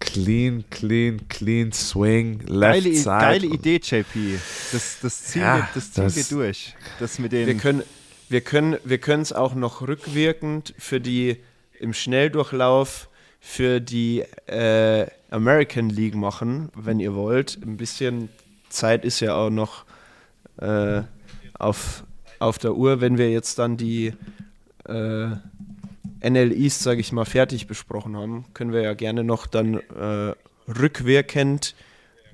Clean, 0.00 0.64
clean, 0.70 1.28
clean 1.28 1.72
swing, 1.72 2.38
left 2.46 2.84
Geile, 2.84 2.94
side. 2.96 3.04
geile 3.18 3.46
Idee, 3.46 3.80
JP. 3.82 4.38
Das, 4.72 4.98
das 5.02 5.24
ziehen, 5.24 5.42
Ja, 5.42 5.56
wir, 5.56 5.68
das 5.74 5.92
ziehen 5.92 6.04
das- 6.04 6.16
wir 6.16 6.24
durch. 6.38 6.74
Das 7.00 7.18
mit 7.18 7.32
den. 7.32 7.46
Wir 7.48 7.56
können 7.56 7.82
wir 8.28 8.40
können 8.42 8.76
wir 8.84 8.98
können 8.98 9.22
es 9.22 9.32
auch 9.32 9.54
noch 9.54 9.80
rückwirkend 9.82 10.72
für 10.78 11.00
die 11.00 11.38
im 11.80 11.92
Schnelldurchlauf 11.92 13.08
für 13.40 13.80
die 13.80 14.20
äh, 14.46 15.06
American 15.30 15.90
League 15.90 16.14
machen, 16.14 16.70
wenn 16.76 17.00
ihr 17.00 17.14
wollt. 17.14 17.58
Ein 17.62 17.76
bisschen 17.76 18.28
Zeit 18.68 19.04
ist 19.04 19.18
ja 19.20 19.34
auch 19.34 19.50
noch 19.50 19.84
äh, 20.58 21.02
auf, 21.58 22.04
auf 22.38 22.58
der 22.58 22.76
Uhr, 22.76 23.00
wenn 23.00 23.18
wir 23.18 23.30
jetzt 23.32 23.58
dann 23.58 23.76
die 23.76 24.12
äh, 24.88 25.36
NL 26.20 26.52
East, 26.52 26.82
sage 26.82 27.00
ich 27.00 27.12
mal, 27.12 27.24
fertig 27.24 27.66
besprochen 27.66 28.16
haben, 28.16 28.46
können 28.54 28.72
wir 28.72 28.82
ja 28.82 28.94
gerne 28.94 29.24
noch 29.24 29.46
dann 29.46 29.74
äh, 29.74 30.34
rückwirkend 30.68 31.74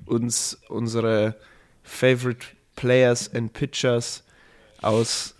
uns 0.05 0.59
unsere 0.69 1.35
Favorite 1.83 2.45
Players 2.75 3.33
and 3.33 3.53
Pitchers 3.53 4.23
aus 4.81 5.35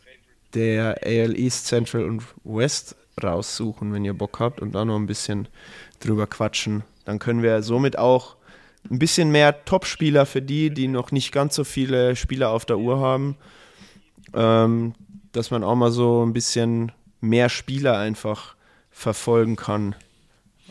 der 0.54 1.00
AL 1.04 1.38
East, 1.38 1.68
Central 1.68 2.06
und 2.06 2.24
West 2.44 2.96
raussuchen, 3.22 3.94
wenn 3.94 4.06
ihr 4.06 4.14
Bock 4.14 4.40
habt 4.40 4.62
und 4.62 4.74
da 4.74 4.86
noch 4.86 4.96
ein 4.96 5.06
bisschen 5.06 5.48
drüber 6.00 6.28
quatschen. 6.28 6.84
Dann 7.06 7.20
können 7.20 7.42
wir 7.42 7.62
somit 7.62 7.98
auch 7.98 8.36
ein 8.90 9.00
bisschen 9.00 9.32
mehr 9.32 9.66
Top-Spieler 9.66 10.26
für 10.26 10.42
die, 10.42 10.70
die 10.70 10.88
noch 10.88 11.12
nicht 11.12 11.32
ganz 11.32 11.56
so 11.56 11.64
viele 11.64 12.16
Spieler 12.16 12.50
auf 12.50 12.66
der 12.66 12.78
Uhr 12.78 13.00
haben, 13.00 13.36
ähm, 14.34 14.94
dass 15.32 15.52
man 15.52 15.64
auch 15.64 15.76
mal 15.76 15.92
so 15.92 16.26
ein 16.26 16.34
bisschen 16.34 16.92
mehr 17.28 17.50
Spieler 17.50 17.98
einfach 17.98 18.56
verfolgen 18.92 19.56
kann 19.56 19.96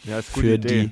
ja, 0.05 0.19
ist 0.19 0.33
gute 0.33 0.47
für 0.47 0.55
Idee. 0.55 0.83
die. 0.87 0.91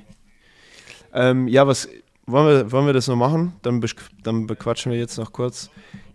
Ähm, 1.13 1.47
ja, 1.47 1.67
was 1.67 1.87
wollen 2.25 2.47
wir, 2.47 2.71
wollen 2.71 2.85
wir 2.85 2.93
das 2.93 3.07
noch 3.07 3.15
machen? 3.15 3.53
Dann, 3.61 3.81
besch- 3.81 3.95
dann 4.23 4.47
bequatschen 4.47 4.91
wir 4.91 4.99
jetzt 4.99 5.17
noch 5.17 5.31
kurz 5.31 5.69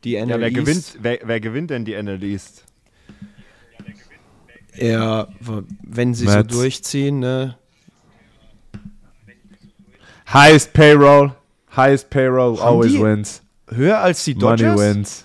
die 0.05 0.15
NL 0.17 0.31
Ja, 0.31 0.41
wer 0.41 0.47
East. 0.49 0.57
gewinnt, 0.57 0.97
wer, 1.01 1.19
wer 1.25 1.41
gewinnt 1.41 1.71
denn 1.71 1.85
die 1.85 1.95
NL 1.95 2.23
East? 2.23 2.65
Ja, 4.77 5.27
wenn 5.83 6.15
sie 6.15 6.27
Mets. 6.27 6.53
so 6.55 6.61
durchziehen, 6.61 7.19
ne? 7.19 7.57
Highest 10.33 10.73
payroll, 10.73 11.33
highest 11.77 12.11
payroll 12.11 12.59
Haben 12.59 12.63
always 12.67 13.01
wins. 13.01 13.43
Höher 13.71 13.99
als 13.99 14.25
die 14.25 14.35
Money 14.35 14.63
Dodgers? 14.63 14.81
wins. 14.81 15.25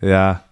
Ja. 0.00 0.44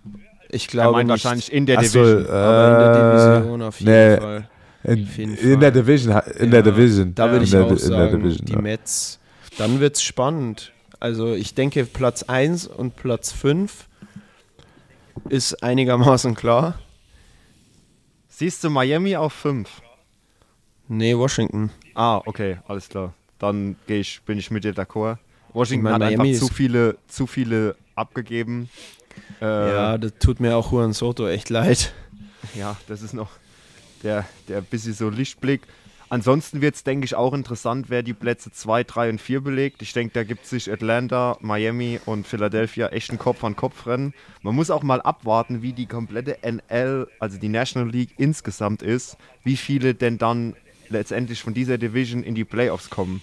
Ich 0.53 0.66
Er 0.66 0.70
glaube 0.70 0.92
meint 0.98 1.09
nicht, 1.09 1.24
wahrscheinlich 1.24 1.53
in 1.53 1.66
der 1.66 1.78
Ach 1.78 1.84
so, 1.84 2.05
Division. 2.05 2.26
aber 2.30 2.68
in 2.68 2.78
der 2.78 2.92
äh, 2.92 3.38
Division 3.40 3.62
auf 3.62 3.80
jeden 3.80 3.92
nee, 3.92 4.16
Fall. 4.18 4.48
In, 4.84 5.05
Auf 5.05 5.16
jeden 5.16 5.34
in 5.36 5.61
der. 5.61 5.70
Division, 5.70 6.20
in 6.38 6.44
Ja, 6.44 6.50
der 6.50 6.62
Division. 6.62 7.14
Da 7.14 7.30
würde 7.30 7.44
ich 7.44 7.50
der, 7.53 7.64
auch 7.64 7.76
sagen, 7.76 8.20
Division, 8.20 8.46
die 8.46 8.53
ja. 8.53 8.61
Mets. 8.61 9.18
Dann 9.57 9.80
wird 9.80 9.96
es 9.96 10.03
spannend. 10.03 10.72
Also 11.00 11.34
ich 11.34 11.55
denke, 11.55 11.84
Platz 11.84 12.22
1 12.24 12.66
und 12.66 12.96
Platz 12.96 13.32
5 13.32 13.88
ist 15.28 15.62
einigermaßen 15.62 16.34
klar. 16.34 16.78
Siehst 18.28 18.62
du 18.64 18.70
Miami 18.70 19.16
auf 19.16 19.32
5? 19.32 19.68
Nee, 20.88 21.16
Washington. 21.16 21.70
Ah, 21.94 22.18
okay, 22.26 22.59
alles 22.66 22.88
klar. 22.88 23.14
Dann 23.38 23.76
geh 23.86 24.00
ich, 24.00 24.20
bin 24.22 24.38
ich 24.38 24.50
mit 24.50 24.64
dir 24.64 24.74
d'accord. 24.74 25.18
Washington 25.53 25.86
Ich 25.86 25.92
hat 25.92 26.00
mein, 26.00 26.09
einfach 26.09 26.24
Miami 26.24 26.38
zu 26.38 26.48
viele, 26.48 26.96
zu 27.09 27.26
viele 27.26 27.76
abgegeben. 27.94 28.68
Äh, 29.40 29.44
Ja, 29.44 29.98
das 29.98 30.12
tut 30.18 30.40
mir 30.40 30.56
auch 30.56 30.72
Juan 30.72 30.92
Soto 30.92 31.26
echt 31.26 31.50
leid. 31.50 31.92
Ja, 32.54 32.76
das 32.88 33.02
ist 33.02 33.14
noch 33.14 33.30
der, 34.02 34.26
der 34.48 34.60
bisschen 34.60 34.94
so 34.94 35.08
Lichtblick. 35.08 35.62
Ansonsten 36.08 36.60
wird 36.60 36.74
es, 36.74 36.84
denke 36.84 37.06
ich, 37.06 37.14
auch 37.14 37.32
interessant, 37.32 37.86
wer 37.88 38.02
die 38.02 38.12
Plätze 38.12 38.52
2, 38.52 38.84
3 38.84 39.10
und 39.10 39.20
4 39.20 39.40
belegt. 39.40 39.80
Ich 39.80 39.94
denke, 39.94 40.12
da 40.12 40.24
gibt 40.24 40.44
sich 40.44 40.70
Atlanta, 40.70 41.38
Miami 41.40 42.00
und 42.04 42.26
Philadelphia 42.26 42.88
echt 42.88 43.10
ein 43.12 43.18
Kopf-an-Kopf-Rennen. 43.18 44.12
Man 44.42 44.54
muss 44.54 44.68
auch 44.70 44.82
mal 44.82 45.00
abwarten, 45.00 45.62
wie 45.62 45.72
die 45.72 45.86
komplette 45.86 46.36
NL, 46.42 47.08
also 47.18 47.38
die 47.38 47.48
National 47.48 47.88
League 47.90 48.10
insgesamt 48.18 48.82
ist, 48.82 49.16
wie 49.42 49.56
viele 49.56 49.94
denn 49.94 50.18
dann 50.18 50.54
letztendlich 50.90 51.42
von 51.42 51.54
dieser 51.54 51.78
Division 51.78 52.22
in 52.22 52.34
die 52.34 52.44
Playoffs 52.44 52.90
kommen. 52.90 53.22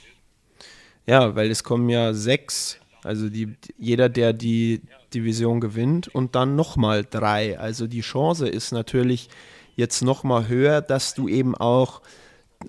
Ja, 1.05 1.35
weil 1.35 1.51
es 1.51 1.63
kommen 1.63 1.89
ja 1.89 2.13
sechs, 2.15 2.79
also 3.03 3.29
die, 3.29 3.53
jeder, 3.77 4.09
der 4.09 4.33
die 4.33 4.81
Division 5.09 5.59
gewinnt 5.59 6.07
und 6.07 6.35
dann 6.35 6.55
nochmal 6.55 7.05
drei. 7.09 7.59
Also 7.59 7.87
die 7.87 8.01
Chance 8.01 8.47
ist 8.47 8.71
natürlich 8.71 9.29
jetzt 9.75 10.01
nochmal 10.01 10.47
höher, 10.47 10.81
dass 10.81 11.13
du 11.13 11.27
eben 11.27 11.55
auch 11.55 12.01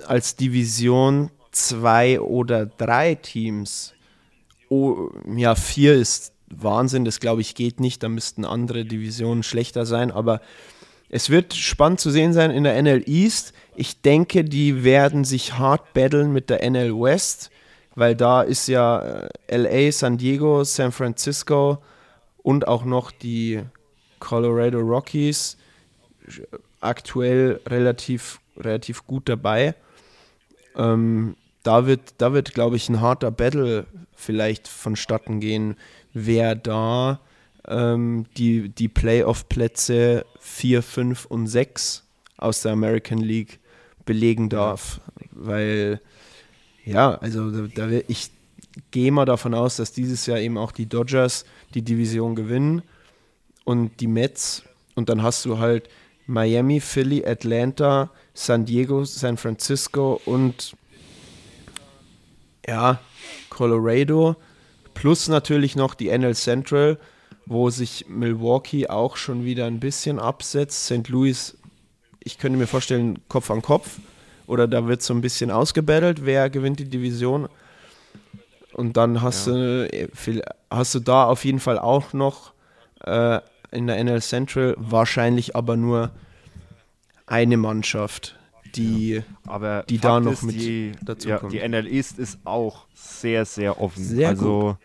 als 0.07 0.36
Division 0.36 1.30
zwei 1.51 2.20
oder 2.20 2.66
drei 2.66 3.16
Teams, 3.16 3.93
oh, 4.68 5.11
ja, 5.36 5.55
vier 5.55 5.95
ist 5.95 6.32
Wahnsinn, 6.49 7.05
das 7.05 7.20
glaube 7.20 7.41
ich 7.41 7.55
geht 7.55 7.80
nicht, 7.80 8.03
da 8.03 8.09
müssten 8.09 8.45
andere 8.45 8.84
Divisionen 8.84 9.43
schlechter 9.43 9.86
sein, 9.86 10.11
aber 10.11 10.41
es 11.09 11.28
wird 11.28 11.55
spannend 11.55 12.01
zu 12.01 12.11
sehen 12.11 12.32
sein 12.32 12.53
in 12.53 12.62
der 12.62 12.80
NL 12.80 13.03
East. 13.07 13.53
Ich 13.74 14.01
denke, 14.01 14.45
die 14.45 14.84
werden 14.84 15.24
sich 15.24 15.59
hart 15.59 15.93
battlen 15.93 16.32
mit 16.32 16.51
der 16.51 16.62
NL 16.62 16.95
West, 16.95 17.51
weil 17.97 18.14
da 18.14 18.43
ist 18.43 18.68
ja 18.68 19.28
äh, 19.49 19.57
LA, 19.57 19.91
San 19.91 20.18
Diego, 20.18 20.62
San 20.62 20.93
Francisco 20.93 21.78
und 22.43 22.68
auch 22.68 22.84
noch 22.84 23.11
die 23.11 23.62
Colorado 24.18 24.78
Rockies 24.80 25.57
aktuell 26.80 27.61
relativ, 27.66 28.41
relativ 28.57 29.07
gut 29.07 29.28
dabei. 29.28 29.74
Ähm, 30.76 31.36
da 31.62 31.86
wird, 31.86 32.14
da 32.18 32.32
wird 32.32 32.55
glaube 32.55 32.76
ich, 32.76 32.88
ein 32.88 33.01
harter 33.01 33.30
Battle 33.30 33.86
vielleicht 34.14 34.68
vonstatten 34.68 35.41
gehen, 35.41 35.76
wer 36.12 36.55
da 36.55 37.20
ähm, 37.66 38.26
die, 38.36 38.68
die 38.68 38.88
Playoff-Plätze 38.88 40.24
4, 40.41 40.82
5 40.82 41.24
und 41.26 41.47
6 41.47 42.05
aus 42.36 42.62
der 42.62 42.72
American 42.72 43.18
League 43.18 43.61
belegen 44.07 44.49
darf. 44.49 45.01
Weil, 45.30 46.01
ja, 46.84 47.14
also 47.16 47.51
da, 47.51 47.86
da, 47.86 48.01
ich 48.09 48.30
gehe 48.91 49.12
mal 49.12 49.24
davon 49.26 49.55
aus, 49.55 49.76
dass 49.76 49.93
dieses 49.93 50.26
Jahr 50.26 50.38
eben 50.38 50.59
auch 50.59 50.72
die 50.72 50.86
Dodgers 50.86 51.45
die 51.74 51.82
Division 51.82 52.34
gewinnen 52.34 52.82
und 53.64 54.00
die 54.00 54.06
Mets. 54.06 54.62
Und 54.94 55.08
dann 55.08 55.22
hast 55.22 55.44
du 55.44 55.58
halt 55.58 55.88
Miami, 56.26 56.80
Philly, 56.80 57.24
Atlanta, 57.24 58.10
San 58.34 58.64
Diego, 58.64 59.04
San 59.04 59.36
Francisco 59.36 60.20
und 60.24 60.74
ja, 62.66 63.00
Colorado. 63.48 64.36
Plus 64.94 65.28
natürlich 65.28 65.76
noch 65.76 65.94
die 65.94 66.08
NL 66.16 66.34
Central, 66.34 66.98
wo 67.46 67.70
sich 67.70 68.06
Milwaukee 68.08 68.88
auch 68.88 69.16
schon 69.16 69.44
wieder 69.44 69.66
ein 69.66 69.80
bisschen 69.80 70.18
absetzt. 70.18 70.84
St. 70.86 71.08
Louis, 71.08 71.56
ich 72.22 72.38
könnte 72.38 72.58
mir 72.58 72.66
vorstellen, 72.66 73.18
Kopf 73.28 73.50
an 73.50 73.62
Kopf. 73.62 73.98
Oder 74.46 74.66
da 74.68 74.86
wird 74.88 75.00
so 75.02 75.14
ein 75.14 75.20
bisschen 75.20 75.50
ausgebattelt, 75.50 76.24
wer 76.26 76.50
gewinnt 76.50 76.80
die 76.80 76.88
Division. 76.88 77.48
Und 78.72 78.96
dann 78.96 79.22
hast, 79.22 79.46
du, 79.46 79.88
äh, 79.92 80.08
viel- 80.14 80.42
hast 80.70 80.94
du 80.94 81.00
da 81.00 81.24
auf 81.24 81.44
jeden 81.44 81.60
Fall 81.60 81.78
auch 81.78 82.12
noch 82.12 82.52
äh, 83.04 83.40
in 83.72 83.86
der 83.86 84.02
NL 84.02 84.22
Central 84.22 84.74
wahrscheinlich 84.78 85.56
aber 85.56 85.76
nur 85.76 86.10
eine 87.26 87.56
Mannschaft, 87.56 88.36
die 88.74 89.22
Aber 89.46 89.84
Die 89.88 89.98
Fakt 89.98 90.04
da 90.04 90.20
noch 90.20 90.32
ist, 90.32 90.42
mit 90.42 90.60
die, 90.60 90.92
dazu 91.02 91.28
ja, 91.28 91.38
kommt. 91.38 91.52
Die 91.52 91.58
NL 91.66 91.86
East 91.86 92.18
ist 92.18 92.38
auch 92.44 92.86
sehr, 92.94 93.44
sehr 93.44 93.80
offen. 93.80 94.02
Sehr 94.02 94.28
also, 94.28 94.76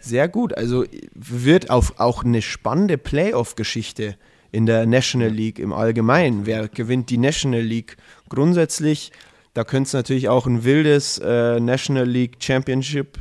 sehr 0.00 0.28
gut, 0.28 0.56
also 0.56 0.84
wird 1.14 1.70
auf, 1.70 1.98
auch 1.98 2.24
eine 2.24 2.42
spannende 2.42 2.98
Playoff-Geschichte 2.98 4.16
in 4.52 4.66
der 4.66 4.86
National 4.86 5.30
League 5.30 5.58
im 5.58 5.72
Allgemeinen. 5.72 6.46
Wer 6.46 6.68
gewinnt 6.68 7.10
die 7.10 7.18
National 7.18 7.60
League? 7.60 7.96
Grundsätzlich, 8.28 9.12
da 9.54 9.64
könnte 9.64 9.88
es 9.88 9.92
natürlich 9.92 10.28
auch 10.28 10.46
ein 10.46 10.64
wildes 10.64 11.18
äh, 11.18 11.60
National 11.60 12.08
League 12.08 12.36
Championship 12.40 13.18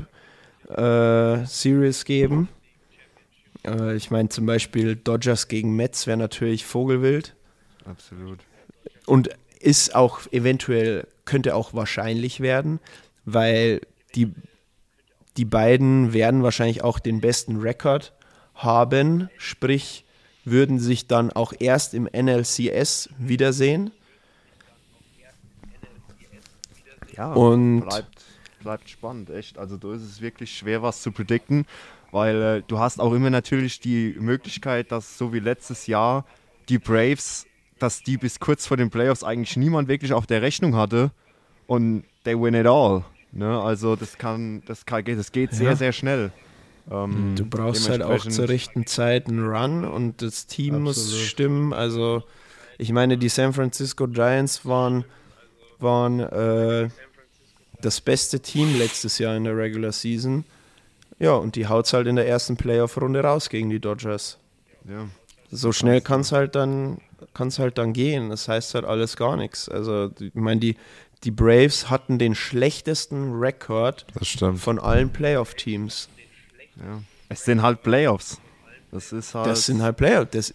äh, 0.70 1.46
Series 1.46 2.06
geben. 2.06 2.48
Äh, 3.66 3.96
ich 3.96 4.12
meine 4.12 4.30
zum 4.30 4.46
Beispiel 4.46 4.96
Dodgers 4.96 5.48
gegen 5.48 5.76
Mets 5.76 6.08
wäre 6.08 6.18
natürlich 6.18 6.66
Vogelwild. 6.66 7.36
absolut. 7.86 8.40
Und 9.06 9.30
ist 9.60 9.96
auch 9.96 10.22
eventuell, 10.32 11.08
könnte 11.26 11.56
auch 11.56 11.74
wahrscheinlich 11.74 12.40
werden, 12.40 12.80
weil 13.26 13.82
die, 14.16 14.32
die 15.36 15.46
beiden 15.46 16.14
werden 16.14 16.44
wahrscheinlich 16.44 16.84
auch 16.84 17.00
den 17.00 17.20
besten 17.20 17.58
Rekord 17.58 18.14
haben, 18.56 19.30
sprich 19.38 20.06
würden 20.46 20.80
sich 20.80 21.08
dann 21.08 21.32
auch 21.32 21.54
erst 21.60 21.94
im 21.94 22.08
NLCS 22.12 23.10
wiedersehen. 23.18 23.92
Ja, 27.16 27.34
Und- 27.34 27.82
bleibt, 27.82 28.19
bleibt 28.60 28.90
spannend, 28.90 29.30
echt. 29.30 29.58
Also 29.58 29.78
da 29.78 29.94
ist 29.94 30.04
es 30.04 30.22
wirklich 30.22 30.56
schwer, 30.58 30.82
was 30.82 31.02
zu 31.02 31.12
predikten, 31.12 31.66
weil 32.12 32.42
äh, 32.42 32.64
du 32.68 32.80
hast 32.80 33.00
auch 33.00 33.14
immer 33.14 33.30
natürlich 33.30 33.80
die 33.80 34.16
Möglichkeit, 34.20 34.92
dass 34.92 35.18
so 35.18 35.34
wie 35.34 35.40
letztes 35.40 35.88
Jahr 35.88 36.26
die 36.70 36.78
Braves, 36.80 37.46
dass 37.80 38.04
die 38.04 38.18
bis 38.18 38.40
kurz 38.40 38.66
vor 38.68 38.78
den 38.78 38.90
Playoffs 38.90 39.24
eigentlich 39.24 39.56
niemand 39.58 39.88
wirklich 39.88 40.14
auf 40.14 40.28
der 40.28 40.42
Rechnung 40.42 40.76
hatte 40.76 41.12
und 41.68 42.04
they 42.24 42.36
win 42.40 42.54
it 42.54 42.68
all. 42.68 43.04
Ne? 43.32 43.60
Also 43.62 43.96
das 43.96 44.18
kann, 44.18 44.62
das 44.66 44.86
kann, 44.86 45.04
das 45.06 45.32
geht 45.32 45.52
sehr, 45.54 45.72
Ja. 45.72 45.76
sehr 45.76 45.92
schnell. 45.94 46.32
Ähm, 46.92 47.36
Du 47.36 47.46
brauchst 47.46 47.88
halt 47.90 48.02
auch 48.02 48.26
zur 48.28 48.50
rechten 48.50 48.86
Zeit 48.88 49.28
einen 49.28 49.46
Run 49.48 49.86
und 49.86 50.22
das 50.22 50.48
Team 50.48 50.82
muss 50.82 50.98
Absolut. 50.98 51.26
stimmen. 51.26 51.74
Also 51.74 52.24
ich 52.80 52.92
meine, 52.92 53.18
die 53.18 53.30
San 53.30 53.54
Francisco 53.54 54.08
Giants 54.08 54.66
waren, 54.66 55.06
waren 55.80 56.20
äh, 56.20 56.90
das 57.82 58.02
beste 58.02 58.40
Team 58.40 58.78
letztes 58.78 59.18
Jahr 59.20 59.36
in 59.36 59.44
der 59.44 59.56
Regular 59.58 59.92
Season. 59.92 60.44
Ja, 61.20 61.34
und 61.34 61.56
die 61.56 61.68
haut's 61.68 61.94
halt 61.94 62.08
in 62.08 62.16
der 62.16 62.28
ersten 62.28 62.56
Playoff-Runde 62.58 63.22
raus 63.22 63.50
gegen 63.50 63.70
die 63.70 63.80
Dodgers. 63.80 64.38
Ja. 64.88 65.08
So 65.52 65.72
schnell 65.72 66.02
kann 66.02 66.22
es 66.22 66.32
halt 66.32 66.56
dann 66.56 67.00
kann's 67.34 67.60
halt 67.60 67.78
dann 67.78 67.92
gehen. 67.94 68.30
Das 68.30 68.48
heißt 68.48 68.76
halt 68.76 68.86
alles 68.86 69.18
gar 69.18 69.36
nichts. 69.36 69.68
Also 69.68 70.12
ich 70.20 70.34
meine, 70.36 70.60
die, 70.62 70.78
die 71.26 71.32
Braves 71.32 71.90
hatten 71.90 72.18
den 72.20 72.36
schlechtesten 72.36 73.38
Rekord 73.40 74.06
von 74.56 74.80
allen 74.80 75.12
Playoff-Teams. 75.12 76.08
Ja. 76.78 77.02
Es 77.28 77.44
sind 77.44 77.62
halt 77.62 77.84
Playoffs. 77.84 78.40
Das 78.92 79.12
ist 79.12 79.36
halt. 79.36 79.48
Das 79.48 79.66
sind 79.66 79.82
halt 79.82 79.98
Playoff. 79.98 80.28
Das, 80.32 80.54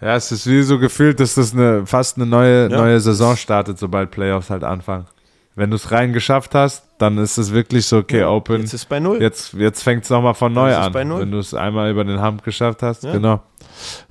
Ja, 0.00 0.16
es 0.16 0.30
ist 0.30 0.46
wie 0.46 0.62
so 0.62 0.78
gefühlt, 0.78 1.20
dass 1.20 1.36
das 1.36 1.54
eine, 1.54 1.86
fast 1.86 2.16
eine 2.16 2.26
neue, 2.26 2.68
Ja. 2.70 2.76
neue 2.76 3.00
Saison 3.00 3.36
startet, 3.36 3.78
sobald 3.78 4.10
Playoffs 4.10 4.50
halt 4.50 4.62
anfangen. 4.64 5.06
Wenn 5.56 5.70
du 5.70 5.76
es 5.76 5.90
rein 5.90 6.12
geschafft 6.12 6.54
hast, 6.54 6.84
dann 6.98 7.16
ist 7.18 7.38
es 7.38 7.52
wirklich 7.52 7.86
so, 7.86 7.96
okay, 7.98 8.22
Open. 8.24 8.60
Jetzt 8.60 8.74
ist 8.74 8.88
bei 8.88 9.00
null. 9.00 9.20
Jetzt, 9.22 9.54
jetzt 9.54 9.82
fängt 9.82 10.04
es 10.04 10.10
nochmal 10.10 10.34
von 10.34 10.52
neu 10.52 10.68
ist 10.70 10.76
es 10.76 10.84
an. 10.86 10.92
bei 10.92 11.02
null. 11.02 11.22
Wenn 11.22 11.30
du 11.30 11.38
es 11.38 11.54
einmal 11.54 11.90
über 11.90 12.04
den 12.04 12.20
Hump 12.22 12.44
geschafft 12.44 12.82
hast, 12.82 13.04
Ja. 13.04 13.12
genau. 13.12 13.42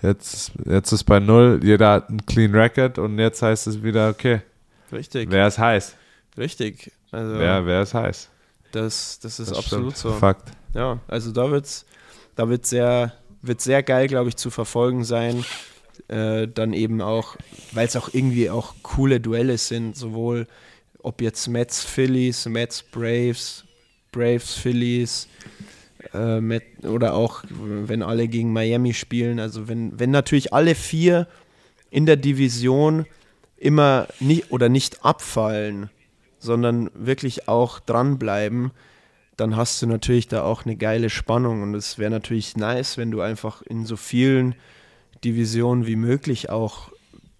Jetzt, 0.01 0.51
jetzt 0.65 0.91
ist 0.91 1.03
bei 1.05 1.19
null, 1.19 1.59
jeder 1.63 1.91
hat 1.91 2.09
einen 2.09 2.25
Clean 2.25 2.53
Record 2.53 2.97
und 2.99 3.17
jetzt 3.19 3.41
heißt 3.41 3.67
es 3.67 3.81
wieder, 3.83 4.09
okay, 4.09 4.41
Richtig, 4.91 5.29
wer 5.31 5.47
ist 5.47 5.57
heiß? 5.59 5.95
richtig. 6.37 6.91
Also 7.11 7.37
Wer, 7.39 7.65
wer 7.65 7.81
ist 7.81 7.93
heiß? 7.93 8.29
das, 8.71 9.19
das 9.19 9.39
ist 9.39 9.51
Das 9.51 9.57
absolut 9.59 9.97
stimmt. 9.97 10.13
so. 10.13 10.19
Fakt. 10.19 10.51
Ja, 10.73 10.99
also 11.07 11.31
da 11.31 11.49
wird's, 11.49 11.85
da 12.35 12.49
wird 12.49 12.65
sehr, 12.65 13.13
wird 13.41 13.61
sehr 13.61 13.83
geil, 13.83 14.07
glaube 14.07 14.29
ich, 14.29 14.35
zu 14.35 14.49
verfolgen 14.49 15.03
sein. 15.03 15.45
Äh, 16.09 16.47
dann 16.47 16.73
eben 16.73 17.01
auch, 17.01 17.35
weil 17.71 17.87
es 17.87 17.95
auch 17.95 18.09
irgendwie 18.11 18.49
auch 18.49 18.73
coole 18.83 19.19
Duelle 19.21 19.57
sind, 19.57 19.95
sowohl 19.95 20.45
ob 21.05 21.21
jetzt 21.21 21.47
Mets 21.47 21.83
Phillies, 21.83 22.45
Mets 22.47 22.81
Braves, 22.81 23.63
Braves 24.11 24.53
Phillies, 24.53 25.27
äh, 26.13 26.59
oder 26.87 27.13
auch 27.13 27.43
wenn 27.49 28.01
alle 28.01 28.27
gegen 28.27 28.51
Miami 28.51 28.93
spielen. 28.93 29.39
Also 29.39 29.67
wenn, 29.67 29.99
wenn 29.99 30.11
natürlich 30.11 30.51
alle 30.53 30.73
vier 30.73 31.27
in 31.91 32.05
der 32.05 32.17
Division 32.17 33.05
immer 33.55 34.07
nicht 34.19 34.51
oder 34.51 34.67
nicht 34.67 35.05
abfallen, 35.05 35.89
sondern 36.39 36.89
wirklich 36.93 37.47
auch 37.47 37.79
dranbleiben, 37.79 38.71
dann 39.37 39.55
hast 39.55 39.81
du 39.81 39.87
natürlich 39.87 40.27
da 40.27 40.43
auch 40.43 40.65
eine 40.65 40.75
geile 40.75 41.09
Spannung 41.09 41.61
und 41.61 41.75
es 41.75 41.99
wäre 41.99 42.11
natürlich 42.11 42.57
nice, 42.57 42.97
wenn 42.97 43.11
du 43.11 43.21
einfach 43.21 43.61
in 43.61 43.85
so 43.85 43.95
vielen 43.95 44.55
Divisionen 45.23 45.85
wie 45.85 45.97
möglich 45.97 46.49
auch 46.49 46.91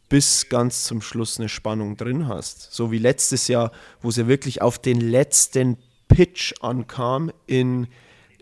bis 0.09 0.49
ganz 0.49 0.83
zum 0.83 1.01
Schluss 1.01 1.39
eine 1.39 1.49
Spannung 1.49 1.97
drin 1.97 2.27
hast. 2.27 2.73
So 2.73 2.91
wie 2.91 2.99
letztes 2.99 3.47
Jahr, 3.47 3.71
wo 4.01 4.09
es 4.09 4.17
ja 4.17 4.27
wirklich 4.27 4.61
auf 4.61 4.79
den 4.79 5.01
letzten 5.01 5.77
Pitch 6.07 6.53
ankam 6.61 7.31
in, 7.47 7.87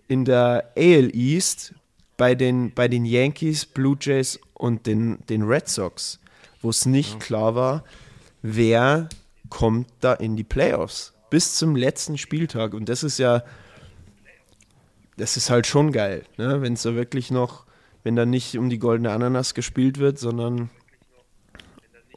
in 0.07 0.25
der 0.25 0.73
AL 0.75 1.15
East 1.15 1.73
bei 2.17 2.35
den, 2.35 2.73
bei 2.73 2.87
den 2.87 3.05
Yankees, 3.05 3.65
Blue 3.65 3.97
Jays 3.99 4.39
und 4.53 4.85
den, 4.85 5.19
den 5.29 5.43
Red 5.43 5.67
Sox, 5.67 6.19
wo 6.61 6.69
es 6.69 6.85
nicht 6.85 7.19
klar 7.19 7.55
war, 7.55 7.83
wer 8.41 9.09
kommt 9.49 9.87
da 10.01 10.13
in 10.13 10.35
die 10.35 10.43
Playoffs 10.43 11.13
bis 11.29 11.55
zum 11.55 11.75
letzten 11.75 12.17
Spieltag. 12.17 12.73
Und 12.73 12.89
das 12.89 13.03
ist 13.03 13.17
ja, 13.17 13.43
das 15.17 15.37
ist 15.37 15.49
halt 15.49 15.65
schon 15.65 15.91
geil, 15.91 16.25
ne? 16.37 16.61
wenn 16.61 16.73
es 16.73 16.81
so 16.81 16.95
wirklich 16.95 17.31
noch, 17.31 17.65
wenn 18.03 18.15
da 18.15 18.25
nicht 18.25 18.57
um 18.57 18.69
die 18.69 18.79
goldene 18.79 19.11
Ananas 19.11 19.53
gespielt 19.53 19.97
wird, 19.97 20.19
sondern 20.19 20.69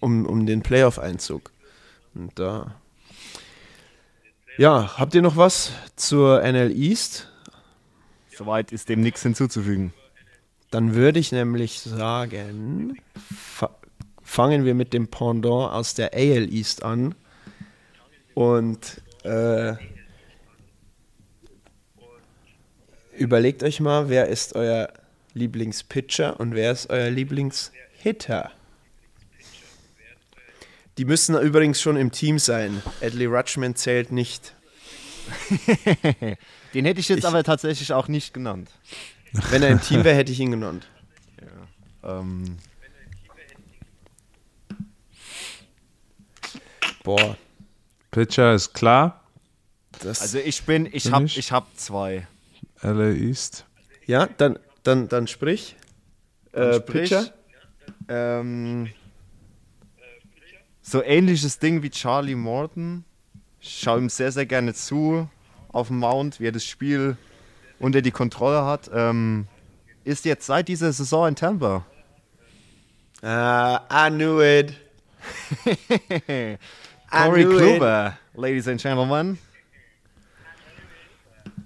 um, 0.00 0.26
um 0.26 0.46
den 0.46 0.62
Playoff-Einzug. 0.62 1.52
Und 2.14 2.38
da. 2.38 2.74
Ja, 4.58 4.98
habt 4.98 5.14
ihr 5.14 5.22
noch 5.22 5.36
was 5.36 5.72
zur 5.96 6.42
NL 6.42 6.70
East? 6.70 7.28
Soweit 8.34 8.72
ist 8.72 8.88
dem 8.88 9.00
nichts 9.00 9.22
hinzuzufügen. 9.22 9.92
Dann 10.70 10.94
würde 10.94 11.18
ich 11.18 11.32
nämlich 11.32 11.80
sagen, 11.80 12.98
fa 13.34 13.70
fangen 14.22 14.64
wir 14.64 14.74
mit 14.74 14.92
dem 14.92 15.08
Pendant 15.08 15.72
aus 15.72 15.94
der 15.94 16.12
AL 16.12 16.52
East 16.52 16.82
an. 16.82 17.14
Und 18.34 19.00
äh, 19.22 19.74
überlegt 23.16 23.62
euch 23.62 23.80
mal, 23.80 24.08
wer 24.08 24.26
ist 24.28 24.54
euer 24.56 24.92
Lieblingspitcher 25.34 26.40
und 26.40 26.54
wer 26.54 26.72
ist 26.72 26.90
euer 26.90 27.10
Lieblingshitter? 27.10 28.50
Die 30.98 31.04
müssen 31.04 31.36
übrigens 31.38 31.80
schon 31.80 31.96
im 31.96 32.10
Team 32.10 32.38
sein. 32.38 32.82
Adley 33.02 33.26
Rutschman 33.26 33.74
zählt 33.74 34.12
nicht. 34.12 34.54
Den 36.74 36.84
hätte 36.84 37.00
ich 37.00 37.08
jetzt 37.08 37.18
Ich- 37.20 37.24
aber 37.26 37.42
tatsächlich 37.44 37.92
auch 37.92 38.08
nicht 38.08 38.32
genannt. 38.32 38.70
Wenn 39.50 39.62
er 39.62 39.68
im 39.70 39.80
Team 39.80 40.04
wäre, 40.04 40.16
hätte 40.16 40.32
ich 40.32 40.40
ihn 40.40 40.50
genannt. 40.52 40.86
Ähm, 42.02 42.56
Boah, 47.04 47.36
Pitcher 48.10 48.54
ist 48.54 48.72
klar. 48.74 49.22
das. 50.00 50.20
also 50.22 50.38
ich 50.38 50.62
bin, 50.64 50.88
ich 50.90 51.10
habe 51.12 51.24
mich? 51.24 51.38
ich 51.38 51.52
hab 51.52 51.66
zwei. 51.76 52.26
LA 52.82 53.10
East. 53.10 53.64
ja, 54.06 54.26
dann, 54.38 54.58
dann, 54.82 55.08
dann 55.08 55.26
sprich. 55.26 55.76
Äh, 56.52 56.74
Sprich, 56.76 57.10
Pitcher? 57.10 57.32
Ähm, 58.08 58.90
so 60.86 61.02
ähnliches 61.02 61.58
Ding 61.58 61.82
wie 61.82 61.90
Charlie 61.90 62.36
Morton. 62.36 63.04
Ich 63.60 63.80
schaue 63.80 63.98
ihm 63.98 64.08
sehr, 64.08 64.30
sehr 64.30 64.46
gerne 64.46 64.72
zu 64.72 65.28
auf 65.68 65.88
dem 65.88 65.98
Mount, 65.98 66.38
wie 66.38 66.46
er 66.46 66.52
das 66.52 66.64
Spiel 66.64 67.16
unter 67.80 68.02
die 68.02 68.12
Kontrolle 68.12 68.64
hat. 68.64 68.88
Ähm, 68.94 69.48
ist 70.04 70.24
jetzt 70.24 70.46
seit 70.46 70.68
dieser 70.68 70.92
Saison 70.92 71.26
in 71.26 71.34
Tampa. 71.34 71.84
Ah, 73.22 73.80
I 73.90 74.10
knew 74.10 74.40
it. 74.40 74.74
I 75.66 76.56
Corey 77.10 77.44
knew 77.44 77.58
Kluber, 77.58 78.16
ladies 78.34 78.68
and 78.68 78.80
gentlemen. 78.80 79.38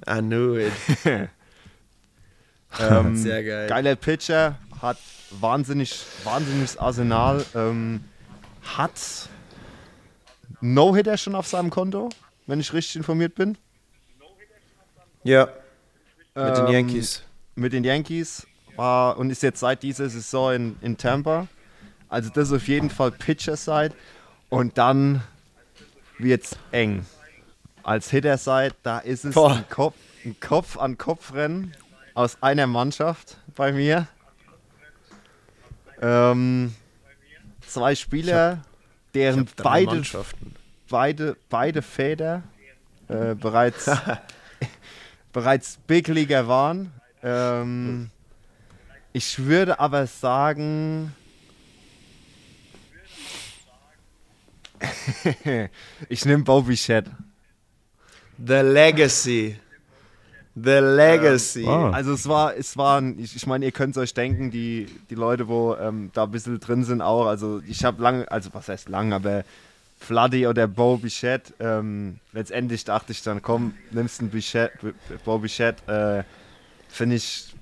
it. 0.07 0.09
I 0.09 0.21
knew 0.21 0.57
it. 0.57 0.73
Ähm, 2.79 3.17
Sehr 3.17 3.43
geil. 3.43 3.69
Geiler 3.69 3.97
Pitcher, 3.97 4.57
hat 4.81 4.97
wahnsinnig, 5.33 6.05
wahnsinniges 6.23 6.77
Arsenal. 6.77 7.45
Ähm, 7.53 8.05
hat 8.63 9.29
No-Hitter 10.61 11.17
schon 11.17 11.35
auf 11.35 11.47
seinem 11.47 11.71
Konto, 11.71 12.11
wenn 12.47 12.61
ich 12.61 12.73
richtig 12.73 12.97
informiert 12.97 13.35
bin. 13.35 13.57
Ja, 15.23 15.49
mit 16.35 16.57
den 16.57 16.67
Ähm, 16.67 16.73
Yankees. 16.73 17.23
Mit 17.55 17.73
den 17.73 17.85
Yankees 17.85 18.47
war 18.77 19.19
und 19.19 19.31
ist 19.31 19.43
jetzt 19.43 19.61
seit 19.61 19.83
dieser 19.83 20.09
Saison 20.09 20.55
in, 20.55 20.77
in 20.81 20.97
Tampa. 20.97 21.49
Also 22.09 22.31
das 22.31 22.49
ist 22.49 22.55
auf 22.55 22.69
jeden 22.69 22.91
Fall 22.91 23.11
Pitcher-Side. 23.13 23.95
Und 24.49 24.79
dann 24.79 25.23
wird's 26.19 26.57
eng. 26.73 27.07
Als 27.83 28.11
Hitter-Side, 28.11 28.75
da 28.83 28.99
ist 28.99 29.25
es 29.25 29.35
Boah. 29.35 29.57
ein 29.57 29.69
Kopf, 29.69 29.95
ein 30.25 30.37
Kopf 30.41 30.77
an 30.77 30.99
Kopf-Rennen 30.99 31.75
aus 32.15 32.43
einer 32.43 32.67
Mannschaft 32.67 33.37
bei 33.55 33.73
mir. 33.73 34.07
Ähm, 36.03 36.75
zwei 37.71 37.95
Spieler, 37.95 38.63
deren 39.15 39.47
Drei 39.57 39.85
beide, 39.87 40.03
beide, 40.89 41.37
beide 41.49 41.83
Väter 41.83 42.43
äh, 43.09 43.35
bereits, 43.35 43.89
bereits 45.33 45.79
Big 45.87 46.09
Leaguer 46.09 46.49
waren. 46.49 46.93
Ähm, 47.23 48.11
ich 49.13 49.39
würde 49.39 49.79
aber 49.81 50.07
sagen, 50.07 51.15
ich 56.09 56.25
nehme 56.25 56.45
Bobby 56.45 56.77
Shed. 56.77 57.07
The 58.39 58.61
Legacy. 58.63 59.59
The 60.55 60.81
Legacy. 60.81 61.65
wow. 61.65 61.95
Also 61.95 62.13
es 62.13 62.29
war, 62.29 62.57
es 62.57 62.77
waren, 62.77 63.19
ich, 63.19 63.37
ich 63.37 63.47
meine, 63.47 63.65
ihr 63.65 63.73
könnt 63.73 63.97
es 63.97 64.03
euch 64.03 64.15
denken, 64.15 64.51
die, 64.51 64.87
die 65.09 65.15
Leute, 65.15 65.49
wo 65.49 65.77
ähm, 65.77 66.11
da 66.13 66.25
ein 66.25 66.31
bisschen 66.31 66.59
drin 66.59 66.85
sind 66.85 67.03
auch, 67.03 67.27
also 67.27 67.63
ich 67.67 67.85
habe 67.85 68.03
lange, 68.03 68.31
also 68.31 68.51
was 68.53 68.69
heißt 68.69 68.89
lang, 68.89 69.13
aber 69.13 69.45
Floody 69.99 70.47
oder 70.47 70.67
Bo 70.67 70.97
Bichette, 70.97 71.53
ähm, 71.61 72.19
letztendlich 72.33 72.85
dachte 72.85 73.13
ich 73.13 73.23
dann, 73.23 73.43
komm, 73.43 73.75
nimmst 73.91 74.21
einen 74.21 74.31
Bichette, 74.31 74.95
Bo 75.25 75.39
Bichette, 75.39 76.25
äh, 76.25 76.25
finde 76.89 77.17
ich 77.17 77.55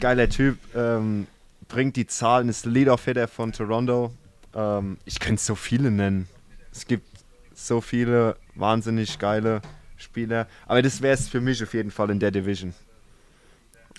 geiler 0.00 0.28
Typ, 0.28 0.58
ähm, 0.74 1.26
bringt 1.68 1.96
die 1.96 2.06
Zahlen, 2.06 2.48
ist 2.48 2.64
Leader-Hitter 2.64 3.28
von 3.28 3.52
Toronto. 3.52 4.12
Ähm, 4.54 4.98
ich 5.04 5.18
könnte 5.20 5.42
so 5.42 5.54
viele 5.54 5.90
nennen. 5.90 6.28
Es 6.72 6.86
gibt 6.86 7.06
so 7.54 7.80
viele 7.80 8.36
wahnsinnig 8.54 9.18
geile 9.18 9.60
Spieler, 9.96 10.46
aber 10.66 10.82
das 10.82 11.00
wäre 11.02 11.14
es 11.14 11.28
für 11.28 11.40
mich 11.40 11.62
auf 11.62 11.74
jeden 11.74 11.90
Fall 11.90 12.10
in 12.10 12.18
der 12.18 12.30
Division. 12.30 12.74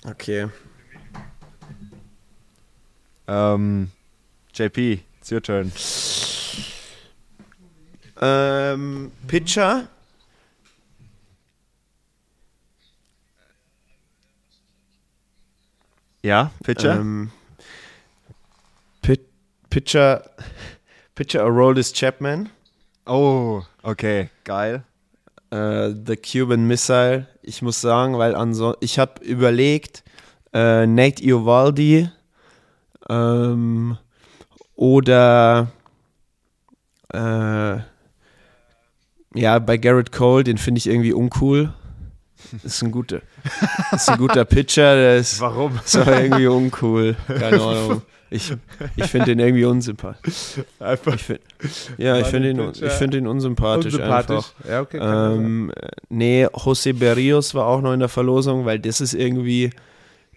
Okay. 0.06 0.48
Ähm, 3.28 3.92
JP, 4.54 5.00
it's 5.20 5.32
your 5.32 5.42
turn. 5.42 5.72
Ähm, 8.20 9.12
Pitcher. 9.28 9.88
Ja, 16.24 16.52
Pitcher? 16.64 17.00
Ähm, 17.00 17.32
Pit 19.02 19.22
Pitcher. 19.70 20.30
Pitcher 21.16 21.44
Aroldis 21.44 21.94
Chapman. 21.94 22.50
oh, 23.06 23.64
okay, 23.82 24.30
geil. 24.44 24.84
Äh, 25.50 25.90
The 26.06 26.16
Cuban 26.18 26.66
Missile. 26.68 27.28
Ich 27.42 27.62
muss 27.62 27.82
sagen, 27.82 28.18
weil 28.18 28.36
anso 28.36 28.76
ich 28.82 29.00
habe 29.00 29.24
überlegt, 29.24 30.04
äh, 30.54 30.86
Nate 30.86 31.24
Iovaldi 31.24 32.10
ähm, 33.10 33.98
oder 34.76 35.68
äh, 37.14 37.78
ja, 39.34 39.60
bei 39.60 39.78
Garrett 39.78 40.12
Cole, 40.12 40.44
den 40.44 40.58
finde 40.58 40.80
ich 40.80 40.88
irgendwie 40.88 41.14
uncool. 41.14 41.74
Ist 42.64 42.84
ein 42.84 42.92
guter, 42.92 43.22
ist 43.92 44.10
ein 44.10 44.18
guter 44.18 44.46
Pitcher, 44.46 44.96
der 44.96 45.18
ist, 45.18 45.40
Warum? 45.42 45.80
ist 45.84 45.96
aber 45.96 46.22
irgendwie 46.22 46.48
uncool. 46.48 47.16
Keine 47.28 47.62
Ahnung. 47.62 48.02
Ich, 48.30 48.54
ich 48.98 49.06
finde 49.06 49.28
den 49.28 49.40
irgendwie 49.40 49.64
unsympathisch. 49.66 50.60
Einfach 50.80 51.16
Ich 51.16 51.22
find, 51.24 51.40
ja, 51.98 52.18
ich 52.18 52.28
finde 52.28 52.50
ihn, 52.52 52.72
ich 52.74 52.92
find 52.94 53.14
ihn 53.14 53.26
unsympathisch, 53.28 53.94
unsympathisch. 53.94 54.36
einfach. 54.36 54.70
Ja, 54.70 54.82
okay. 54.82 55.00
Ähm, 55.02 55.72
nee, 56.10 56.46
José 56.48 56.94
Berrios 56.94 57.54
war 57.56 57.66
auch 57.68 57.82
noch 57.82 57.94
in 57.94 58.00
der 58.02 58.10
Verlosung, 58.10 58.66
weil 58.66 58.80
das 58.80 59.00
ist 59.00 59.14
irgendwie, 59.14 59.70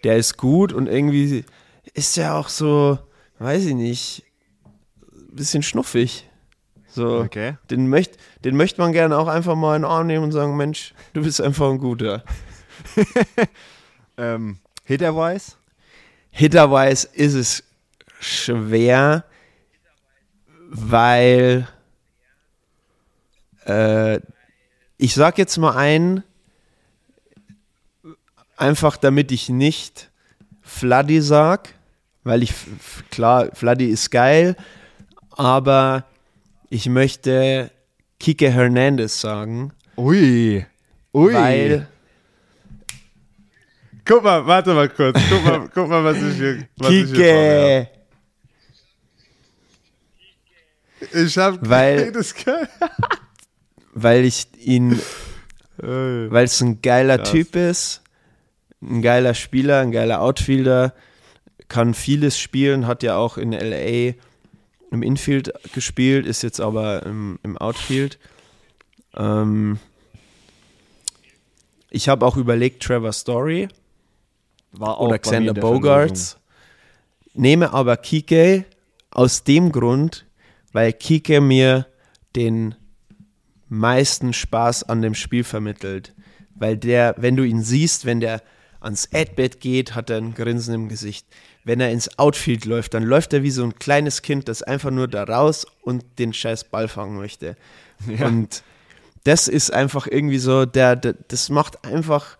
der 0.05 0.15
ist 0.17 0.37
gut 0.37 0.71
und 0.71 0.87
irgendwie 0.87 1.43
ist 1.93 2.15
der 2.15 2.35
auch 2.35 2.47
so, 2.47 2.97
weiß 3.39 3.65
ich 3.65 3.75
nicht, 3.75 4.23
ein 5.11 5.35
bisschen 5.35 5.61
schnuffig. 5.63 6.27
So, 6.87 7.19
Okay. 7.19 7.55
den 7.69 7.87
möchte 7.87 8.17
den 8.43 8.55
möcht 8.57 8.77
man 8.77 8.91
gerne 8.91 9.17
auch 9.17 9.27
einfach 9.27 9.55
mal 9.55 9.75
in 9.75 9.83
den 9.83 9.91
Arm 9.91 10.07
nehmen 10.07 10.23
und 10.25 10.31
sagen, 10.31 10.57
Mensch, 10.57 10.93
du 11.13 11.23
bist 11.23 11.41
einfach 11.41 11.69
ein 11.69 11.77
guter. 11.77 12.23
Ähm, 14.17 14.57
Hitterwise? 14.85 15.53
Hitterwise 16.31 17.07
ist 17.13 17.33
es 17.33 17.63
schwer, 18.21 19.25
weil 20.69 21.67
äh, 23.65 24.19
ich 24.97 25.13
sag 25.13 25.37
jetzt 25.37 25.57
mal 25.57 25.75
einen, 25.75 26.23
einfach 28.55 28.97
damit 28.97 29.31
ich 29.31 29.49
nicht 29.49 30.11
Fladdy 30.61 31.21
sag, 31.21 31.73
weil 32.23 32.43
ich, 32.43 32.53
klar, 33.09 33.49
Fladdy 33.53 33.87
ist 33.87 34.11
geil, 34.11 34.55
aber 35.31 36.05
ich 36.69 36.87
möchte 36.87 37.71
Kike 38.19 38.49
Hernandez 38.51 39.19
sagen, 39.19 39.73
Ui. 39.97 40.65
Ui. 41.13 41.33
weil 41.33 41.87
Guck 44.05 44.23
mal, 44.23 44.45
warte 44.45 44.73
mal 44.73 44.89
kurz. 44.89 45.17
Guck 45.29 45.45
mal, 45.45 45.69
guck 45.73 45.87
mal 45.87 46.03
was 46.03 46.17
ich 46.17 46.35
hier, 46.35 46.67
was 46.77 46.89
Kike, 46.89 47.87
hab. 47.87 48.01
Ich 51.13 51.37
hab 51.37 51.67
Weil- 51.67 52.11
weil 53.93 54.25
ich 54.25 54.47
ihn 54.59 54.99
weil 55.77 56.45
es 56.45 56.61
ein 56.61 56.81
geiler 56.81 57.17
Krass. 57.17 57.31
Typ 57.31 57.55
ist, 57.55 58.01
ein 58.81 59.01
geiler 59.01 59.33
Spieler, 59.33 59.79
ein 59.79 59.91
geiler 59.91 60.21
Outfielder, 60.21 60.93
kann 61.69 61.93
vieles 61.93 62.37
spielen, 62.37 62.85
hat 62.85 63.01
ja 63.01 63.15
auch 63.17 63.37
in 63.37 63.51
LA 63.51 64.13
im 64.91 65.01
Infield 65.03 65.51
gespielt, 65.73 66.25
ist 66.27 66.43
jetzt 66.43 66.59
aber 66.59 67.03
im, 67.05 67.39
im 67.43 67.57
Outfield. 67.57 68.19
Ähm, 69.15 69.79
ich 71.89 72.09
habe 72.09 72.25
auch 72.25 72.37
überlegt, 72.37 72.83
Trevor 72.83 73.13
Story 73.13 73.69
War 74.73 74.97
auch 74.97 75.07
oder 75.07 75.19
Xander 75.19 75.53
der 75.53 75.61
Bogarts. 75.61 76.37
Nehme 77.33 77.73
aber 77.73 77.97
Kike 77.97 78.65
aus 79.09 79.43
dem 79.45 79.71
Grund, 79.71 80.25
weil 80.71 80.93
Kike 80.93 81.41
mir 81.41 81.87
den 82.35 82.75
meisten 83.69 84.33
Spaß 84.33 84.83
an 84.83 85.01
dem 85.01 85.15
Spiel 85.15 85.43
vermittelt. 85.43 86.13
Weil 86.55 86.77
der, 86.77 87.15
wenn 87.17 87.35
du 87.35 87.43
ihn 87.43 87.63
siehst, 87.63 88.05
wenn 88.05 88.19
der 88.19 88.41
ans 88.81 89.09
Adbett 89.13 89.61
geht, 89.61 89.95
hat 89.95 90.09
er 90.09 90.17
ein 90.17 90.33
Grinsen 90.33 90.73
im 90.73 90.89
Gesicht. 90.89 91.25
Wenn 91.63 91.79
er 91.79 91.91
ins 91.91 92.17
Outfield 92.17 92.65
läuft, 92.65 92.93
dann 92.93 93.03
läuft 93.03 93.33
er 93.33 93.43
wie 93.43 93.51
so 93.51 93.63
ein 93.63 93.75
kleines 93.75 94.21
Kind, 94.21 94.47
das 94.47 94.63
einfach 94.63 94.91
nur 94.91 95.07
da 95.07 95.23
raus 95.23 95.65
und 95.83 96.03
den 96.19 96.33
scheiß 96.33 96.65
Ball 96.65 96.87
fangen 96.87 97.17
möchte. 97.17 97.55
Und 98.19 98.63
das 99.23 99.47
ist 99.47 99.71
einfach 99.71 100.07
irgendwie 100.07 100.39
so, 100.39 100.65
der, 100.65 100.95
der, 100.95 101.13
das 101.27 101.49
macht 101.49 101.85
einfach, 101.85 102.37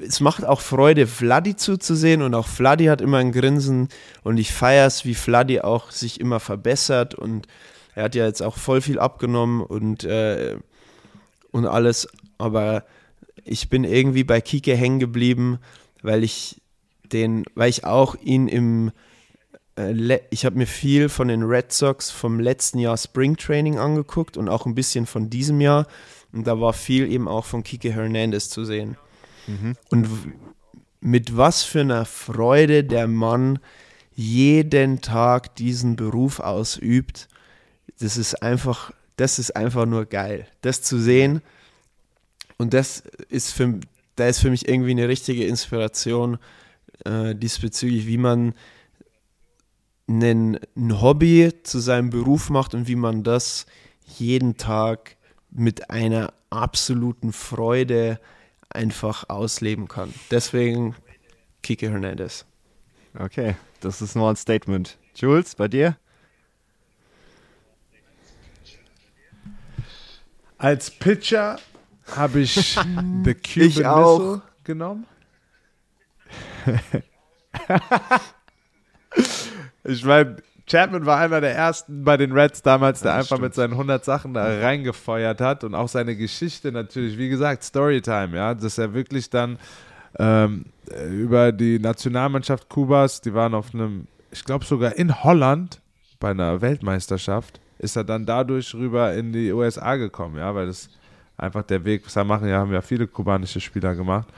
es 0.00 0.20
macht 0.20 0.44
auch 0.44 0.60
Freude, 0.60 1.06
Vladi 1.06 1.56
zuzusehen 1.56 2.22
und 2.22 2.34
auch 2.34 2.48
Vladi 2.48 2.86
hat 2.86 3.00
immer 3.00 3.18
ein 3.18 3.32
Grinsen 3.32 3.88
und 4.22 4.38
ich 4.38 4.52
feiere 4.52 4.86
es, 4.86 5.04
wie 5.04 5.14
Vladi 5.14 5.60
auch 5.60 5.90
sich 5.90 6.20
immer 6.20 6.40
verbessert 6.40 7.14
und 7.14 7.46
er 7.94 8.04
hat 8.04 8.14
ja 8.14 8.26
jetzt 8.26 8.42
auch 8.42 8.56
voll 8.56 8.80
viel 8.80 8.98
abgenommen 8.98 9.60
und, 9.62 10.04
äh, 10.04 10.56
und 11.52 11.66
alles, 11.66 12.08
aber 12.38 12.84
ich 13.44 13.68
bin 13.68 13.84
irgendwie 13.84 14.24
bei 14.24 14.40
Kike 14.40 14.74
hängen 14.74 14.98
geblieben, 14.98 15.58
weil 16.02 16.24
ich 16.24 16.60
den, 17.12 17.44
weil 17.54 17.70
ich 17.70 17.84
auch 17.84 18.16
ihn 18.16 18.48
im 18.48 18.90
äh, 19.76 20.18
ich 20.30 20.44
habe 20.44 20.56
mir 20.56 20.66
viel 20.66 21.08
von 21.08 21.28
den 21.28 21.44
Red 21.44 21.72
Sox 21.72 22.10
vom 22.10 22.40
letzten 22.40 22.78
Jahr 22.78 22.96
Spring 22.96 23.36
Training 23.36 23.78
angeguckt 23.78 24.36
und 24.36 24.48
auch 24.48 24.66
ein 24.66 24.74
bisschen 24.74 25.06
von 25.06 25.30
diesem 25.30 25.60
Jahr 25.60 25.86
und 26.32 26.46
da 26.46 26.60
war 26.60 26.72
viel 26.72 27.10
eben 27.10 27.28
auch 27.28 27.44
von 27.44 27.62
Kike 27.62 27.92
Hernandez 27.92 28.48
zu 28.48 28.64
sehen. 28.64 28.96
Und 29.90 30.10
w- 30.10 30.30
mit 31.00 31.36
was 31.36 31.62
für 31.62 31.80
einer 31.80 32.04
Freude 32.04 32.82
der 32.84 33.06
Mann 33.06 33.58
jeden 34.14 35.00
Tag 35.00 35.56
diesen 35.56 35.96
Beruf 35.96 36.40
ausübt, 36.40 37.28
das 37.98 38.16
ist 38.16 38.42
einfach, 38.42 38.92
das 39.16 39.38
ist 39.38 39.54
einfach 39.54 39.86
nur 39.86 40.06
geil. 40.06 40.46
Das 40.62 40.82
zu 40.82 40.98
sehen 40.98 41.42
und 42.56 42.72
das 42.74 43.02
ist 43.28 43.52
für, 43.52 43.80
da 44.16 44.28
ist 44.28 44.40
für 44.40 44.50
mich 44.50 44.68
irgendwie 44.68 44.92
eine 44.92 45.08
richtige 45.08 45.46
Inspiration 45.46 46.38
äh, 47.04 47.34
diesbezüglich, 47.34 48.06
wie 48.06 48.18
man 48.18 48.54
einen, 50.08 50.58
ein 50.76 51.00
Hobby 51.00 51.52
zu 51.62 51.80
seinem 51.80 52.10
Beruf 52.10 52.50
macht 52.50 52.74
und 52.74 52.88
wie 52.88 52.96
man 52.96 53.22
das 53.24 53.66
jeden 54.06 54.56
Tag 54.56 55.16
mit 55.50 55.90
einer 55.90 56.32
absoluten 56.50 57.32
Freude 57.32 58.20
einfach 58.74 59.28
ausleben 59.28 59.88
kann. 59.88 60.12
Deswegen 60.30 60.94
Kike 61.62 61.90
Hernandez. 61.90 62.44
Okay, 63.18 63.56
das 63.80 64.02
ist 64.02 64.16
nur 64.16 64.28
ein 64.30 64.36
Statement. 64.36 64.98
Jules, 65.14 65.54
bei 65.54 65.68
dir? 65.68 65.96
Als 70.58 70.90
Pitcher 70.90 71.58
habe 72.12 72.40
ich 72.40 72.54
The 73.24 73.34
Cuban 73.34 73.68
Ich 73.68 73.86
auch. 73.86 74.18
Missile 74.18 74.42
genommen. 74.64 75.06
ich 79.84 80.04
meine, 80.04 80.36
Chapman 80.66 81.04
war 81.04 81.18
einer 81.18 81.40
der 81.40 81.54
ersten 81.54 82.04
bei 82.04 82.16
den 82.16 82.32
Reds 82.32 82.62
damals, 82.62 83.00
der 83.02 83.14
einfach 83.14 83.38
mit 83.38 83.54
seinen 83.54 83.72
100 83.72 84.04
Sachen 84.04 84.32
da 84.32 84.44
reingefeuert 84.44 85.40
hat 85.40 85.62
und 85.62 85.74
auch 85.74 85.88
seine 85.88 86.16
Geschichte 86.16 86.72
natürlich, 86.72 87.18
wie 87.18 87.28
gesagt, 87.28 87.64
Storytime, 87.64 88.36
ja, 88.36 88.54
dass 88.54 88.78
er 88.78 88.94
wirklich 88.94 89.28
dann 89.28 89.58
ähm, 90.18 90.66
über 91.10 91.52
die 91.52 91.78
Nationalmannschaft 91.78 92.68
Kubas, 92.68 93.20
die 93.20 93.34
waren 93.34 93.54
auf 93.54 93.74
einem, 93.74 94.06
ich 94.30 94.44
glaube 94.44 94.64
sogar 94.64 94.96
in 94.96 95.22
Holland 95.22 95.80
bei 96.18 96.30
einer 96.30 96.60
Weltmeisterschaft, 96.62 97.60
ist 97.78 97.96
er 97.96 98.04
dann 98.04 98.24
dadurch 98.24 98.74
rüber 98.74 99.12
in 99.12 99.32
die 99.32 99.52
USA 99.52 99.96
gekommen, 99.96 100.38
ja, 100.38 100.54
weil 100.54 100.66
das 100.66 100.88
einfach 101.36 101.62
der 101.64 101.84
Weg, 101.84 102.06
was 102.06 102.16
wir 102.16 102.24
machen, 102.24 102.48
ja, 102.48 102.58
haben 102.58 102.72
ja 102.72 102.80
viele 102.80 103.06
kubanische 103.06 103.60
Spieler 103.60 103.94
gemacht, 103.94 104.28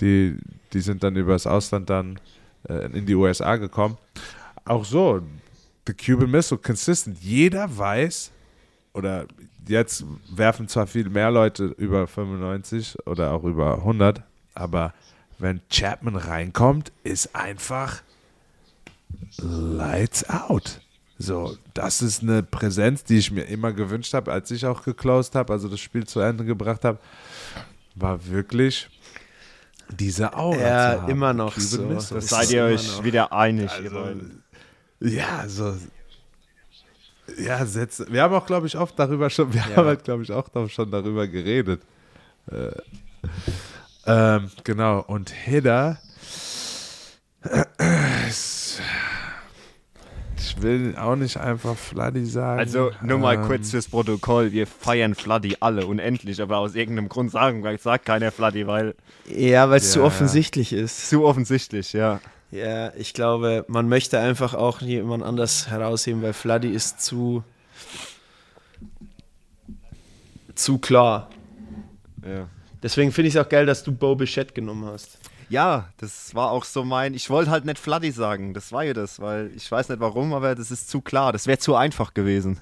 die, 0.00 0.36
die 0.72 0.80
sind 0.80 1.02
dann 1.02 1.16
über 1.16 1.32
das 1.32 1.46
Ausland 1.46 1.90
dann 1.90 2.20
äh, 2.68 2.86
in 2.96 3.06
die 3.06 3.14
USA 3.14 3.56
gekommen. 3.56 3.96
Auch 4.64 4.84
so, 4.84 5.22
the 5.86 5.94
Cuban 5.94 6.30
Missile 6.30 6.58
consistent. 6.58 7.18
Jeder 7.20 7.76
weiß, 7.76 8.30
oder 8.92 9.26
jetzt 9.66 10.04
werfen 10.30 10.68
zwar 10.68 10.86
viel 10.86 11.08
mehr 11.08 11.30
Leute 11.30 11.64
über 11.76 12.06
95 12.06 13.06
oder 13.06 13.32
auch 13.32 13.44
über 13.44 13.78
100, 13.78 14.22
aber 14.54 14.94
wenn 15.38 15.60
Chapman 15.68 16.16
reinkommt, 16.16 16.92
ist 17.02 17.34
einfach 17.34 18.02
lights 19.38 20.28
out. 20.30 20.80
So, 21.18 21.56
das 21.74 22.02
ist 22.02 22.22
eine 22.22 22.42
Präsenz, 22.42 23.04
die 23.04 23.18
ich 23.18 23.30
mir 23.30 23.44
immer 23.44 23.72
gewünscht 23.72 24.14
habe, 24.14 24.32
als 24.32 24.50
ich 24.50 24.66
auch 24.66 24.82
geclosed 24.82 25.34
habe, 25.34 25.52
also 25.52 25.68
das 25.68 25.80
Spiel 25.80 26.06
zu 26.06 26.20
Ende 26.20 26.44
gebracht 26.44 26.84
habe, 26.84 26.98
war 27.94 28.26
wirklich 28.26 28.88
diese 29.90 30.34
Aura. 30.36 30.56
Ja, 30.58 30.94
zu 30.94 31.02
haben. 31.02 31.10
immer 31.12 31.32
noch 31.32 31.54
Cuban 31.54 31.68
so. 31.68 31.82
Missile. 31.82 32.20
Das 32.20 32.28
seid 32.28 32.50
ihr 32.50 32.64
euch 32.64 32.96
noch. 32.96 33.04
wieder 33.04 33.32
einig, 33.32 33.70
ihr 33.78 33.84
Also, 33.92 34.00
beiden. 34.00 34.43
Ja, 35.00 35.44
so. 35.48 35.76
Ja, 37.38 37.64
Sätze. 37.64 38.06
Wir 38.10 38.22
haben 38.22 38.34
auch, 38.34 38.46
glaube 38.46 38.66
ich, 38.66 38.76
oft 38.76 38.98
darüber 38.98 39.30
schon, 39.30 39.52
wir 39.52 39.60
Ja. 39.70 39.76
haben 39.76 39.86
halt, 39.86 40.04
glaube 40.04 40.22
ich, 40.22 40.30
auch 40.32 40.46
schon 40.68 40.90
darüber 40.90 41.26
geredet. 41.26 41.80
Äh, 42.50 42.72
ähm, 44.06 44.50
genau, 44.62 45.00
und 45.00 45.30
Hidda. 45.30 45.98
ist- 48.28 48.80
Ich 50.36 50.60
will 50.62 50.94
auch 50.96 51.16
nicht 51.16 51.36
einfach 51.38 51.74
Fladdy 51.76 52.26
sagen. 52.26 52.58
Also 52.60 52.90
nur 53.02 53.18
mal 53.18 53.36
Ähm, 53.36 53.46
kurz 53.46 53.70
fürs 53.70 53.88
Protokoll, 53.88 54.52
wir 54.52 54.66
feiern 54.66 55.14
Fladdy 55.14 55.56
alle 55.60 55.86
unendlich, 55.86 56.40
aber 56.42 56.58
aus 56.58 56.74
irgendeinem 56.74 57.08
Grund 57.08 57.30
sagen, 57.32 57.64
sagt 57.78 58.04
keiner 58.06 58.30
Fladdy, 58.30 58.66
weil 58.66 58.94
Ja, 59.26 59.68
weil 59.70 59.78
es 59.78 59.92
zu 59.92 60.00
Ja. 60.00 60.04
offensichtlich 60.06 60.72
ist. 60.72 61.08
zu 61.08 61.24
offensichtlich, 61.24 61.92
ja. 61.94 62.20
Ja, 62.54 62.94
ich 62.94 63.14
glaube, 63.14 63.64
man 63.66 63.88
möchte 63.88 64.20
einfach 64.20 64.54
auch 64.54 64.80
jemand 64.80 65.24
anders 65.24 65.70
herausheben, 65.70 66.22
weil 66.22 66.32
Fladdy 66.32 66.68
ist 66.68 67.00
zu 67.00 67.42
zu 70.54 70.78
klar. 70.78 71.30
Ja. 72.24 72.46
Deswegen 72.80 73.10
finde 73.10 73.26
ich 73.26 73.34
es 73.34 73.44
auch 73.44 73.48
geil, 73.48 73.66
dass 73.66 73.82
du 73.82 73.90
Bo 73.90 74.14
Bichette 74.14 74.54
genommen 74.54 74.84
hast. 74.86 75.18
Ja, 75.48 75.88
das 75.96 76.32
war 76.36 76.52
auch 76.52 76.62
so 76.62 76.84
mein. 76.84 77.14
Ich 77.14 77.28
wollte 77.28 77.50
halt 77.50 77.64
nicht 77.64 77.80
Fladdy 77.80 78.12
sagen, 78.12 78.54
das 78.54 78.70
war 78.70 78.84
ja 78.84 78.92
das, 78.92 79.18
weil 79.18 79.50
ich 79.56 79.68
weiß 79.68 79.88
nicht 79.88 79.98
warum, 79.98 80.32
aber 80.32 80.54
das 80.54 80.70
ist 80.70 80.88
zu 80.88 81.00
klar. 81.00 81.32
Das 81.32 81.48
wäre 81.48 81.58
zu 81.58 81.74
einfach 81.74 82.14
gewesen. 82.14 82.60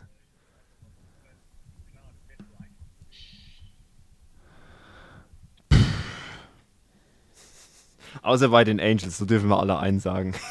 Außer 8.20 8.48
bei 8.50 8.64
den 8.64 8.80
Angels, 8.80 9.16
so 9.16 9.24
dürfen 9.24 9.48
wir 9.48 9.58
alle 9.58 9.78
einen 9.78 10.00
sagen. 10.00 10.34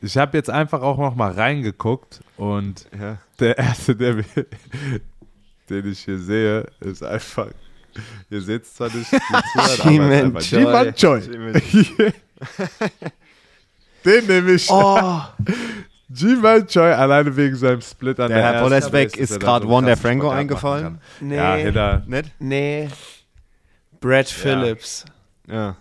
Ich 0.00 0.16
habe 0.16 0.36
jetzt 0.36 0.48
einfach 0.50 0.80
auch 0.82 0.98
noch 0.98 1.16
mal 1.16 1.32
reingeguckt 1.32 2.20
und 2.36 2.86
Ja. 2.98 3.18
der 3.40 3.58
erste, 3.58 3.96
der, 3.96 4.14
mir- 4.14 4.24
den 5.68 5.90
ich 5.90 6.00
hier 6.04 6.18
sehe, 6.18 6.66
ist 6.80 7.02
einfach. 7.02 7.48
Ihr 8.30 8.40
seht 8.42 8.62
es 8.62 8.74
zwar 8.74 8.90
nicht, 8.94 9.10
Jiman 9.84 10.36
Jiman 10.40 10.94
Choi. 10.94 11.20
Den 14.04 14.26
nehme 14.26 14.52
ich. 14.52 14.70
Oh, 14.70 15.20
Jiman 16.08 16.66
Choi 16.66 16.92
alleine 16.94 17.36
wegen 17.36 17.54
seinem 17.56 17.80
Split 17.82 18.18
an 18.20 18.28
Der 18.28 18.38
der, 18.38 18.46
Herr 18.46 18.52
dass 18.52 18.62
ist 19.16 19.30
er 19.32 19.38
gerade 19.38 19.66
so 19.66 19.70
krassen 19.96 20.02
Franco 20.02 20.30
eingefallen. 20.30 21.00
nee, 21.20 21.36
Ja, 21.36 21.54
Hitter. 21.56 22.02
Nicht? 22.06 22.32
nee. 22.38 22.88
Brad 24.00 24.28
Phillips. 24.28 25.04
Ja. 25.46 25.76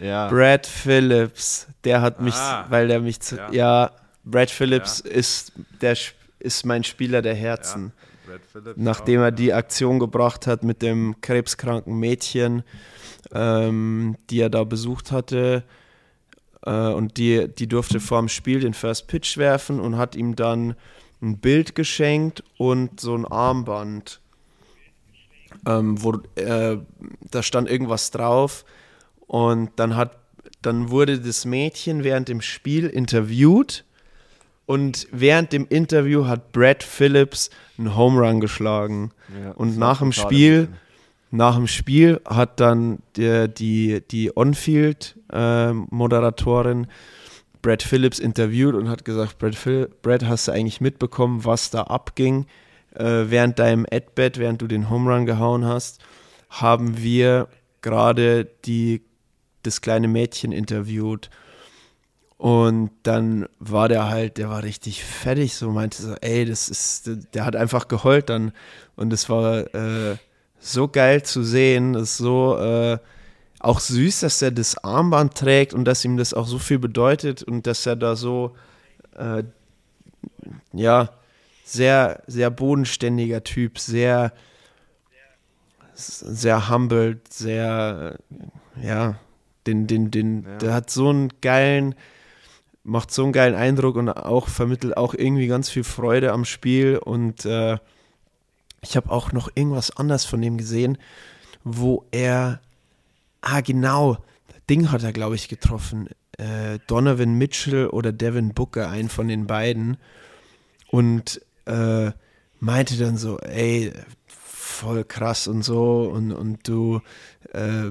Ja. 0.00 0.28
Brad 0.28 0.66
Phillips, 0.66 1.66
der 1.84 2.00
hat 2.02 2.20
mich, 2.20 2.34
Ah. 2.34 2.66
weil 2.68 2.86
der 2.88 3.00
mich 3.00 3.20
zu, 3.20 3.36
ja, 3.36 3.50
Ja. 3.52 3.90
Brad 4.24 4.50
Phillips 4.50 5.00
ist 5.00 5.52
der 5.80 5.96
ist 6.38 6.66
mein 6.66 6.84
Spieler 6.84 7.22
der 7.22 7.34
Herzen. 7.34 7.92
Brad 8.26 8.40
Phillips 8.52 8.76
Nachdem 8.78 9.20
auch, 9.20 9.24
er 9.24 9.30
die 9.32 9.52
Aktion 9.54 9.98
gebracht 9.98 10.46
hat 10.46 10.64
mit 10.64 10.82
dem 10.82 11.20
krebskranken 11.22 11.98
Mädchen, 11.98 12.62
ähm, 13.32 14.16
die 14.30 14.40
er 14.40 14.50
da 14.50 14.64
besucht 14.64 15.12
hatte. 15.12 15.64
Äh, 16.66 16.88
und 16.92 17.16
die, 17.16 17.48
die 17.48 17.66
durfte 17.66 18.00
vor 18.00 18.18
dem 18.18 18.28
Spiel 18.28 18.60
den 18.60 18.74
First 18.74 19.06
Pitch 19.06 19.38
werfen 19.38 19.80
und 19.80 19.96
hat 19.96 20.14
ihm 20.16 20.36
dann 20.36 20.74
ein 21.22 21.38
Bild 21.38 21.74
geschenkt 21.74 22.44
und 22.58 23.00
so 23.00 23.14
ein 23.14 23.24
Armband, 23.24 24.20
ähm, 25.66 26.02
wo 26.02 26.20
äh, 26.34 26.76
da 27.30 27.42
stand 27.42 27.70
irgendwas 27.70 28.10
drauf. 28.10 28.64
Und 29.26 29.70
dann 29.76 29.96
hat, 29.96 30.18
dann 30.60 30.90
wurde 30.90 31.18
das 31.18 31.44
Mädchen 31.44 32.04
während 32.04 32.28
dem 32.28 32.42
Spiel 32.42 32.86
interviewt 32.86 33.84
und 34.66 35.06
während 35.12 35.52
dem 35.52 35.66
Interview 35.68 36.26
hat 36.26 36.52
Brad 36.52 36.82
Phillips 36.82 37.50
einen 37.78 37.96
Home 37.96 38.20
Run 38.20 38.40
geschlagen. 38.40 39.12
Ja, 39.42 39.52
Und 39.52 39.78
nach 39.78 40.00
dem 40.00 40.12
Spiel, 40.12 40.68
nach 41.30 41.54
dem 41.54 41.68
Spiel 41.68 42.20
hat 42.26 42.58
dann 42.58 42.98
der, 43.16 43.46
die, 43.46 44.02
die 44.10 44.32
On-Field-Moderatorin 45.32 46.86
Brad 47.62 47.82
Phillips 47.82 48.18
interviewt 48.18 48.74
und 48.74 48.88
hat 48.88 49.04
gesagt, 49.04 49.38
Brad, 49.38 49.54
Phil 49.54 49.90
Brad, 50.02 50.24
hast 50.24 50.48
du 50.48 50.52
eigentlich 50.52 50.80
mitbekommen, 50.80 51.44
was 51.44 51.70
da 51.70 51.82
abging? 51.82 52.46
Äh, 52.94 53.24
während 53.26 53.58
deinem 53.58 53.86
At-Bat, 53.90 54.38
während 54.38 54.62
du 54.62 54.66
den 54.66 54.88
Home 54.88 55.12
Run 55.12 55.26
gehauen 55.26 55.64
hast, 55.64 56.00
haben 56.48 57.02
wir 57.02 57.48
gerade 57.82 58.44
die, 58.64 59.02
das 59.62 59.80
kleine 59.80 60.08
Mädchen 60.08 60.52
interviewt. 60.52 61.28
Und 62.38 62.90
dann 63.02 63.48
war 63.58 63.88
der 63.88 64.08
halt, 64.08 64.38
der 64.38 64.50
war 64.50 64.62
richtig 64.62 65.02
fertig, 65.02 65.54
so 65.56 65.70
meinte 65.70 66.02
so, 66.02 66.14
ey, 66.20 66.44
das 66.44 66.68
ist, 66.68 67.10
der 67.34 67.44
hat 67.44 67.56
einfach 67.56 67.88
geheult 67.88 68.28
dann. 68.28 68.52
Und 68.94 69.12
es 69.12 69.28
war 69.28 69.74
äh, 69.74 70.16
so 70.58 70.86
geil 70.86 71.22
zu 71.22 71.42
sehen, 71.42 71.94
das 71.94 72.02
ist 72.02 72.16
so 72.18 72.58
äh, 72.58 72.98
auch 73.60 73.80
süß, 73.80 74.20
dass 74.20 74.42
er 74.42 74.50
das 74.50 74.76
Armband 74.84 75.34
trägt 75.34 75.74
und 75.74 75.84
dass 75.84 76.04
ihm 76.04 76.16
das 76.16 76.34
auch 76.34 76.46
so 76.46 76.58
viel 76.58 76.78
bedeutet 76.78 77.42
und 77.42 77.66
dass 77.66 77.86
er 77.86 77.96
da 77.96 78.16
so, 78.16 78.54
äh, 79.16 79.44
ja, 80.72 81.10
sehr, 81.64 82.22
sehr 82.26 82.50
bodenständiger 82.50 83.42
Typ, 83.42 83.78
sehr, 83.78 84.32
sehr 85.94 86.68
humbled, 86.70 87.32
sehr, 87.32 88.18
äh, 88.80 88.86
ja, 88.86 89.18
den, 89.66 89.86
den, 89.86 90.10
den, 90.10 90.44
Ja. 90.44 90.58
der 90.58 90.74
hat 90.74 90.90
so 90.90 91.08
einen 91.08 91.30
geilen, 91.40 91.94
macht 92.84 93.10
so 93.10 93.24
einen 93.24 93.32
geilen 93.32 93.54
Eindruck 93.56 93.96
und 93.96 94.08
auch 94.10 94.48
vermittelt 94.48 94.96
auch 94.96 95.14
irgendwie 95.14 95.48
ganz 95.48 95.68
viel 95.70 95.82
Freude 95.82 96.32
am 96.32 96.44
Spiel 96.44 96.98
und 96.98 97.44
äh, 97.46 97.78
ich 98.82 98.96
habe 98.96 99.10
auch 99.10 99.32
noch 99.32 99.48
irgendwas 99.54 99.96
anderes 99.96 100.24
von 100.24 100.40
dem 100.40 100.58
gesehen, 100.58 100.98
wo 101.64 102.04
er, 102.12 102.60
ah 103.46 103.60
genau, 103.60 104.18
Ding 104.68 104.90
hat 104.90 105.02
er 105.04 105.12
glaube 105.12 105.36
ich 105.36 105.48
getroffen, 105.48 106.08
äh, 106.38 106.78
Donovan 106.86 107.34
Mitchell 107.34 107.86
oder 107.88 108.12
Devin 108.12 108.54
Booker, 108.54 108.90
einen 108.90 109.08
von 109.08 109.28
den 109.28 109.46
beiden. 109.46 109.96
Und 110.88 111.40
äh, 111.66 112.10
meinte 112.60 112.96
dann 112.96 113.16
so, 113.16 113.38
ey, 113.38 113.92
voll 114.26 115.04
krass 115.04 115.48
und 115.48 115.62
so. 115.62 116.10
Und, 116.12 116.32
und 116.32 116.66
du 116.68 117.00
äh, 117.52 117.90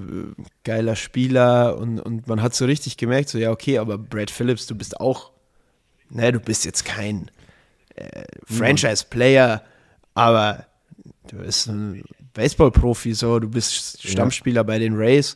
geiler 0.64 0.96
Spieler. 0.96 1.78
Und, 1.78 2.00
und 2.00 2.28
man 2.28 2.42
hat 2.42 2.54
so 2.54 2.66
richtig 2.66 2.98
gemerkt, 2.98 3.30
so 3.30 3.38
ja, 3.38 3.52
okay, 3.52 3.80
aber 3.80 3.98
Brad 3.98 4.32
Phillips, 4.32 4.68
du 4.68 4.76
bist 4.76 5.00
auch, 5.00 5.32
ne, 6.10 6.32
du 6.32 6.40
bist 6.40 6.66
jetzt 6.66 6.86
kein 6.86 7.32
äh, 7.96 8.24
Franchise-Player, 8.46 9.64
aber 10.14 10.66
du 11.28 11.38
bist 11.38 11.68
ein 11.68 12.04
Baseball-Profi, 12.34 13.14
so, 13.14 13.40
du 13.40 13.50
bist 13.50 14.08
Stammspieler 14.08 14.64
bei 14.64 14.80
den 14.80 14.96
Rays 14.96 15.36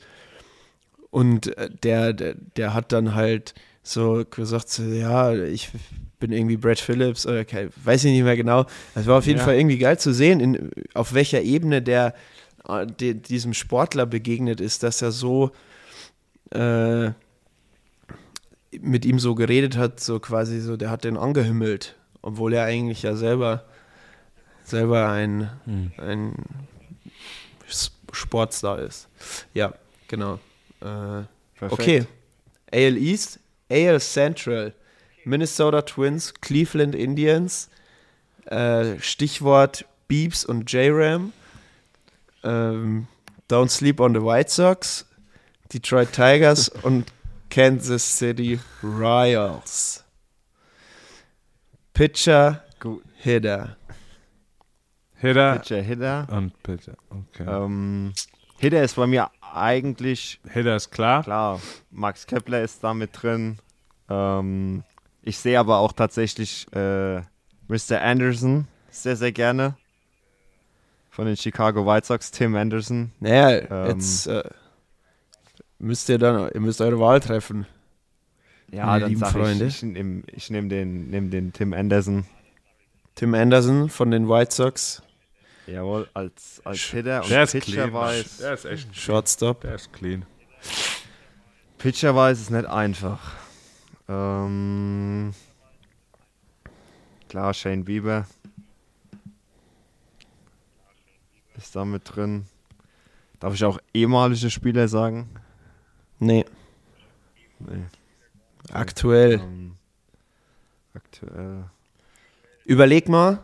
und 1.11 1.55
äh, 1.57 1.69
der, 1.83 2.13
der, 2.13 2.35
der 2.55 2.73
hat 2.73 2.91
dann 2.91 3.15
halt 3.15 3.53
so 3.83 4.23
gesagt, 4.29 4.69
so, 4.69 4.83
ja, 4.83 5.33
ich 5.33 5.69
bin 6.19 6.31
irgendwie 6.31 6.57
Brad 6.57 6.79
Phillips 6.79 7.25
oder 7.25 7.45
kein, 7.45 7.69
weiß 7.83 8.03
ich 8.03 8.11
nicht 8.11 8.23
mehr 8.23 8.35
genau. 8.35 8.65
Es 8.93 9.07
war 9.07 9.17
auf 9.17 9.25
jeden 9.25 9.39
Ja. 9.39 9.45
Fall 9.45 9.55
irgendwie 9.55 9.77
geil 9.77 9.97
zu 9.97 10.13
sehen, 10.13 10.39
in, 10.39 10.71
auf 10.93 11.13
welcher 11.13 11.41
Ebene 11.41 11.81
der 11.81 12.13
äh, 12.67 12.85
de, 12.85 13.13
diesem 13.13 13.53
Sportler 13.53 14.05
begegnet 14.05 14.59
ist, 14.61 14.83
dass 14.83 15.01
er 15.01 15.11
so 15.11 15.51
äh, 16.51 17.11
mit 18.81 19.05
ihm 19.05 19.17
so 19.19 19.33
geredet 19.33 19.77
hat, 19.77 19.99
so 19.99 20.19
quasi 20.19 20.59
so, 20.59 20.77
der 20.77 20.89
hat 20.91 21.03
den 21.03 21.17
angehimmelt, 21.17 21.95
obwohl 22.21 22.53
er 22.53 22.65
eigentlich 22.65 23.01
ja 23.03 23.15
selber 23.15 23.65
selber 24.63 25.09
ein, 25.09 25.49
ein 25.97 26.35
S- 27.67 27.91
Sportstar 28.11 28.77
ist. 28.79 29.07
Ja, 29.55 29.73
genau. 30.07 30.37
Äh, 30.81 31.23
Perfekt. 31.55 31.71
okay. 31.71 32.05
AL 32.71 32.97
East, 32.97 33.39
AL 33.69 33.99
Central. 33.99 34.73
Minnesota 35.25 35.81
Twins, 35.81 36.33
Cleveland 36.41 36.95
Indians, 36.95 37.69
äh, 38.45 38.99
Stichwort 38.99 39.85
Beeps 40.07 40.45
und 40.45 40.71
J-Ram, 40.71 41.33
ähm, 42.43 43.07
Don't 43.49 43.69
Sleep 43.69 43.99
on 43.99 44.13
the 44.13 44.21
White 44.21 44.49
Sox, 44.49 45.05
Detroit 45.71 46.11
Tigers 46.13 46.69
und 46.83 47.11
Kansas 47.49 48.17
City 48.17 48.59
Royals. 48.81 50.03
Pitcher, 51.93 52.63
Gut. 52.79 53.03
Hitter. 53.17 53.75
Hitter 55.15 55.57
Pitcher, 55.59 55.81
Hitter. 55.81 56.27
und 56.31 56.63
Pitcher. 56.63 56.95
Okay. 57.09 57.43
Ähm, 57.45 58.13
Hitter 58.59 58.83
ist 58.83 58.95
bei 58.95 59.07
mir 59.07 59.29
eigentlich 59.53 60.39
Hitter 60.49 60.75
ist 60.75 60.91
klar. 60.91 61.23
Klar, 61.23 61.59
Max 61.91 62.27
Kepler 62.27 62.61
ist 62.61 62.83
da 62.83 62.93
mit 62.93 63.09
drin. 63.13 63.57
Ähm, 64.09 64.83
ich 65.21 65.37
sehe 65.37 65.59
aber 65.59 65.77
auch 65.79 65.93
tatsächlich 65.93 66.67
äh, 66.73 67.21
Mr. 67.67 68.01
Anderson 68.01 68.67
sehr, 68.89 69.15
sehr 69.15 69.31
gerne. 69.31 69.75
Von 71.09 71.25
den 71.25 71.37
Chicago 71.37 71.85
White 71.85 72.07
Sox, 72.07 72.31
Tim 72.31 72.55
Anderson. 72.55 73.11
Naja, 73.19 73.49
Ähm. 73.69 73.87
jetzt 73.87 74.27
äh, 74.27 74.43
müsst 75.79 76.09
ihr 76.09 76.17
dann, 76.17 76.49
ihr 76.53 76.59
müsst 76.61 76.81
eure 76.81 76.99
Wahl 76.99 77.19
treffen. 77.19 77.65
Ja, 78.71 78.85
Meine 78.85 79.01
dann 79.01 79.09
lieben 79.09 79.25
Freunde. 79.25 79.65
ich, 79.65 79.77
ich 79.77 79.83
nehme 79.83 80.23
ich 80.31 80.49
nehm 80.49 80.69
den, 80.69 81.09
nehm 81.09 81.31
den 81.31 81.53
Tim 81.53 81.73
Anderson. 81.73 82.25
Tim 83.15 83.33
Anderson 83.33 83.89
von 83.89 84.11
den 84.11 84.29
White 84.29 84.53
Sox, 84.53 85.01
Jawohl, 85.71 86.09
als, 86.13 86.61
als 86.65 86.79
Hitter 86.79 87.21
und 87.23 87.29
Der 87.29 87.43
ist 87.43 87.51
Pitcher 87.51 87.71
clean. 87.71 87.93
weiß. 87.93 88.37
Der 88.37 88.53
ist 88.53 88.65
echt 88.65 88.95
Shortstop. 88.95 89.61
Der 89.61 89.75
ist 89.75 89.91
clean. 89.93 90.25
Pitcher 91.77 92.15
weiß 92.15 92.39
ist 92.39 92.49
nicht 92.49 92.65
einfach. 92.65 93.35
Ähm, 94.07 95.33
klar, 97.29 97.53
Shane 97.53 97.85
Bieber 97.85 98.25
ist 101.57 101.75
da 101.75 101.85
mit 101.85 102.03
drin. 102.15 102.45
Darf 103.39 103.53
ich 103.53 103.63
auch 103.63 103.79
ehemalige 103.93 104.49
Spieler 104.49 104.87
sagen? 104.87 105.29
Nee, 106.19 106.45
Nee. 107.59 107.85
aktuell. 108.71 109.33
Ähm, 109.33 109.75
aktuell. 110.93 111.65
Überleg 112.65 113.07
mal, 113.09 113.43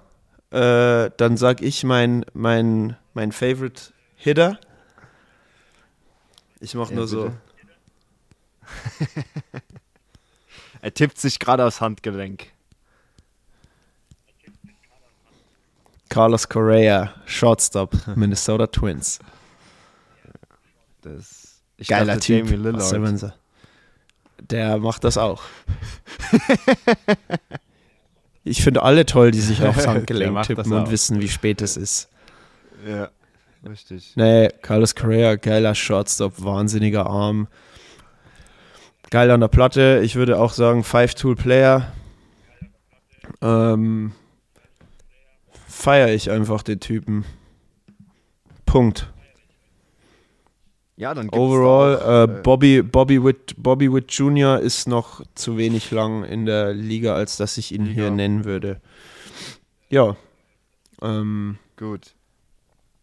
äh, 0.55 1.11
dann 1.17 1.35
sag 1.37 1.61
ich 1.61 1.83
mein, 1.83 2.25
mein, 2.33 2.95
mein 3.13 3.31
Favorite 3.33 3.91
Hitter. 4.15 4.57
Ich 6.61 6.73
mach 6.75 6.89
Ja, 6.89 6.95
nur 6.95 7.07
so. 7.07 7.23
bitte. 7.25 9.23
er 10.81 10.93
tippt 10.93 11.19
sich 11.19 11.39
gerade 11.39 11.65
aufs 11.65 11.81
Handgelenk. 11.81 12.51
Carlos 16.07 16.47
Correa, 16.47 17.13
Shortstop, 17.25 17.93
Minnesota 18.15 18.67
Twins. 18.67 19.19
Das, 21.01 21.61
ich 21.75 21.89
Geiler 21.89 22.13
dachte, 22.13 22.27
Typ. 22.27 22.45
Jamie 22.49 22.55
Lillard. 22.63 23.33
Der 24.39 24.77
macht 24.77 25.03
das 25.03 25.17
auch. 25.17 25.43
ich 28.45 28.63
finde 28.63 28.83
alle 28.83 29.05
toll, 29.05 29.31
die 29.31 29.41
sich 29.41 29.63
aufs 29.63 29.87
Handgelenk 29.87 30.43
tippen 30.43 30.71
und 30.71 30.91
wissen, 30.91 31.19
wie 31.19 31.27
spät 31.27 31.61
es 31.61 31.75
ist. 31.75 32.09
Ja, 32.87 33.09
richtig. 33.67 34.13
Nee, 34.15 34.49
Carlos 34.61 34.93
Correa, 34.95 35.35
geiler 35.35 35.73
Shortstop, 35.73 36.43
wahnsinniger 36.43 37.07
Arm. 37.07 37.47
Geil 39.09 39.31
an 39.31 39.39
der 39.39 39.47
Platte. 39.47 40.01
Ich 40.03 40.15
würde 40.15 40.39
auch 40.39 40.53
sagen, 40.53 40.83
Five-Tool-Player. 40.83 41.91
Ähm, 43.41 44.13
Feiere 45.67 46.13
ich 46.13 46.29
einfach 46.29 46.61
den 46.61 46.79
Typen. 46.79 47.25
Punkt. 48.65 49.11
Ja, 50.97 51.13
dann 51.13 51.25
gibt's 51.25 51.37
Overall, 51.37 51.97
da 51.97 52.23
auch, 52.23 52.37
äh, 52.37 52.41
Bobby, 52.41 52.81
Bobby, 52.81 53.23
Witt, 53.23 53.55
Bobby 53.57 53.91
Witt 53.91 54.11
Jr. 54.11 54.59
ist 54.59 54.87
noch 54.87 55.21
zu 55.35 55.57
wenig 55.57 55.91
lang 55.91 56.23
in 56.23 56.45
der 56.45 56.73
Liga, 56.73 57.15
als 57.15 57.35
dass 57.35 57.57
ich 57.57 57.73
ihn 57.73 57.85
hier 57.85 58.05
Liga. 58.05 58.15
nennen 58.15 58.45
würde. 58.45 58.79
Ja. 59.89 60.15
Ähm, 61.01 61.57
Gut. 61.75 62.15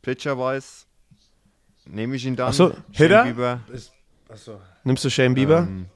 Pitcher-wise 0.00 0.86
nehme 1.86 2.16
ich 2.16 2.24
ihn 2.24 2.34
dann. 2.36 2.48
Ach 2.48 2.54
so, 2.54 2.70
Shane 2.70 2.80
Hitter? 2.92 3.24
Bieber. 3.24 3.60
Achso. 4.28 4.60
nimmst 4.84 5.04
du 5.04 5.10
Shane 5.10 5.34
Bieber? 5.34 5.68
Ähm, 5.68 5.86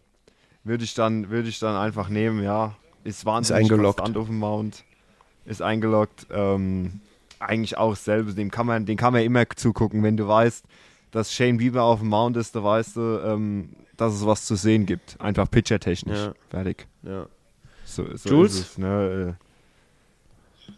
würde 0.64 0.85
ich 0.85 0.94
dann, 0.94 1.31
würde 1.31 1.48
ich 1.48 1.59
dann 1.59 1.77
einfach 1.77 2.09
nehmen, 2.09 2.43
ja. 2.43 2.77
Ist 3.05 3.24
wahnsinnig 3.24 3.62
eingeloggt. 3.62 3.98
konstant 3.98 4.16
auf 4.18 4.27
dem 4.27 4.39
Mount. 4.39 4.85
Ist 5.47 5.62
eingeloggt. 5.62 6.27
Ähm, 6.31 7.01
eigentlich 7.39 7.78
auch 7.78 7.97
selber. 7.97 8.32
Dem 8.32 8.51
kann 8.51 8.66
man, 8.66 8.85
den 8.85 8.97
kann 8.97 9.12
man 9.12 9.23
immer 9.23 9.48
zugucken, 9.55 10.02
wenn 10.02 10.16
du 10.16 10.27
weißt, 10.28 10.64
dass 11.17 11.33
Shane 11.33 11.57
Bieber 11.57 11.83
auf 11.83 12.01
dem 12.01 12.09
Mount 12.09 12.37
ist, 12.37 12.55
da 12.55 12.63
weißt 12.63 12.97
du, 12.97 13.21
ähm, 13.25 13.71
dass 13.97 14.13
es 14.13 14.27
was 14.27 14.45
zu 14.45 14.55
sehen 14.55 14.85
gibt. 14.85 15.19
Einfach 15.19 15.51
pitchertechnisch. 15.51 16.19
Ja. 16.19 16.35
Fertig. 16.51 16.87
ja. 17.03 17.27
So, 17.87 18.05
so 18.17 18.29
Jules? 18.29 18.55
ist 18.55 18.71
es, 18.73 18.79
ne? 18.79 19.37
äh. 20.69 20.75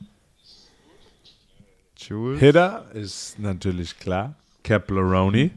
Jules? 1.96 2.38
Hitter 2.38 2.86
ist 2.94 3.38
natürlich 3.40 3.98
klar. 3.98 4.36
Kepleroni. 4.62 5.50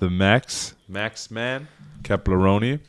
The 0.00 0.10
Max. 0.10 0.76
Max 0.86 1.30
Man. 1.30 1.66
Kepleroni. 2.02 2.80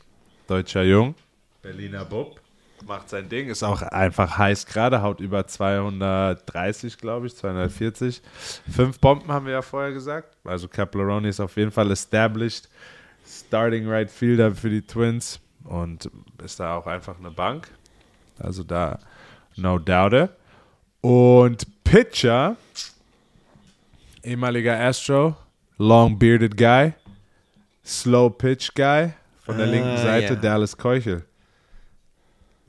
Deutscher 0.46 0.82
Jung. 0.82 1.14
Berliner 1.62 2.04
Bub. 2.04 2.38
Macht 2.86 3.08
sein 3.10 3.28
Ding. 3.28 3.48
Ist 3.48 3.62
auch 3.62 3.82
einfach 3.82 4.38
heiß 4.38 4.66
gerade. 4.66 5.02
Haut 5.02 5.20
über 5.20 5.46
230, 5.46 6.98
glaube 6.98 7.26
ich. 7.26 7.36
240. 7.36 8.22
Fünf 8.70 8.98
Bomben 8.98 9.30
haben 9.30 9.46
wir 9.46 9.52
ja 9.52 9.62
vorher 9.62 9.92
gesagt. 9.92 10.36
Also 10.44 10.66
Kepleroni 10.68 11.28
ist 11.28 11.40
auf 11.40 11.56
jeden 11.56 11.70
Fall 11.70 11.90
established. 11.90 12.68
Starting 13.26 13.88
Right 13.88 14.10
Fielder 14.10 14.54
für 14.54 14.70
die 14.70 14.82
Twins. 14.82 15.40
Und 15.64 16.10
ist 16.42 16.58
da 16.58 16.76
auch 16.76 16.86
einfach 16.86 17.18
eine 17.18 17.30
Bank. 17.30 17.68
Also 18.38 18.64
da 18.64 18.98
no 19.56 19.78
doubt. 19.78 20.30
Und 21.02 21.66
Pitcher, 21.84 22.56
ehemaliger 24.22 24.78
Astro, 24.78 25.36
long 25.78 26.18
bearded 26.18 26.56
guy, 26.56 26.92
slow 27.84 28.30
pitch 28.30 28.70
guy 28.74 29.12
von 29.40 29.56
der 29.58 29.66
Ah, 29.66 29.70
linken 29.70 29.96
Seite, 29.96 30.34
ja. 30.34 30.40
Dallas 30.40 30.76
Keuchel. 30.76 31.24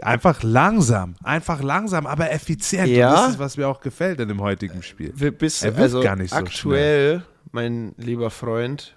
Einfach 0.02 0.44
langsam, 0.44 1.15
einfach 1.23 1.61
langsam, 1.61 2.07
aber 2.07 2.32
effizient. 2.32 2.88
Ja. 2.88 3.10
Und 3.10 3.15
das 3.15 3.30
ist, 3.32 3.40
was 3.40 3.57
mir 3.57 3.68
auch 3.68 3.82
gefällt 3.82 4.19
in 4.19 4.28
dem 4.28 4.41
heutigen 4.41 4.84
Spiel. 4.84 5.14
Wir 5.15 5.32
bist, 5.32 5.64
Er 5.64 5.72
wirkt 5.72 5.82
also 5.82 6.02
gar 6.02 6.15
nicht 6.15 6.32
so 6.32 6.38
aktuell, 6.38 7.23
mein 7.52 7.94
lieber 7.98 8.30
Freund, 8.30 8.95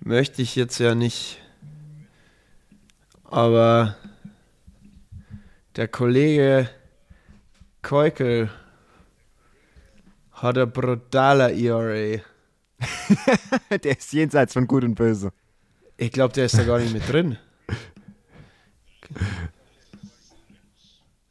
möchte 0.00 0.42
ich 0.42 0.56
jetzt 0.56 0.78
ja 0.78 0.94
nicht, 0.94 1.38
aber 3.24 3.96
der 5.76 5.88
Kollege 5.88 6.68
Keukel 7.82 8.50
hat 10.32 10.58
ein 10.58 10.70
brutaler 10.70 11.52
ERA. 11.52 12.20
Der 13.70 13.98
ist 13.98 14.12
jenseits 14.12 14.52
von 14.52 14.66
Gut 14.66 14.84
und 14.84 14.94
Böse. 14.94 15.32
Ich 15.96 16.10
glaube, 16.10 16.34
der 16.34 16.46
ist 16.46 16.58
da 16.58 16.64
gar 16.64 16.78
nicht 16.78 16.92
mit 16.92 17.08
drin. 17.08 17.38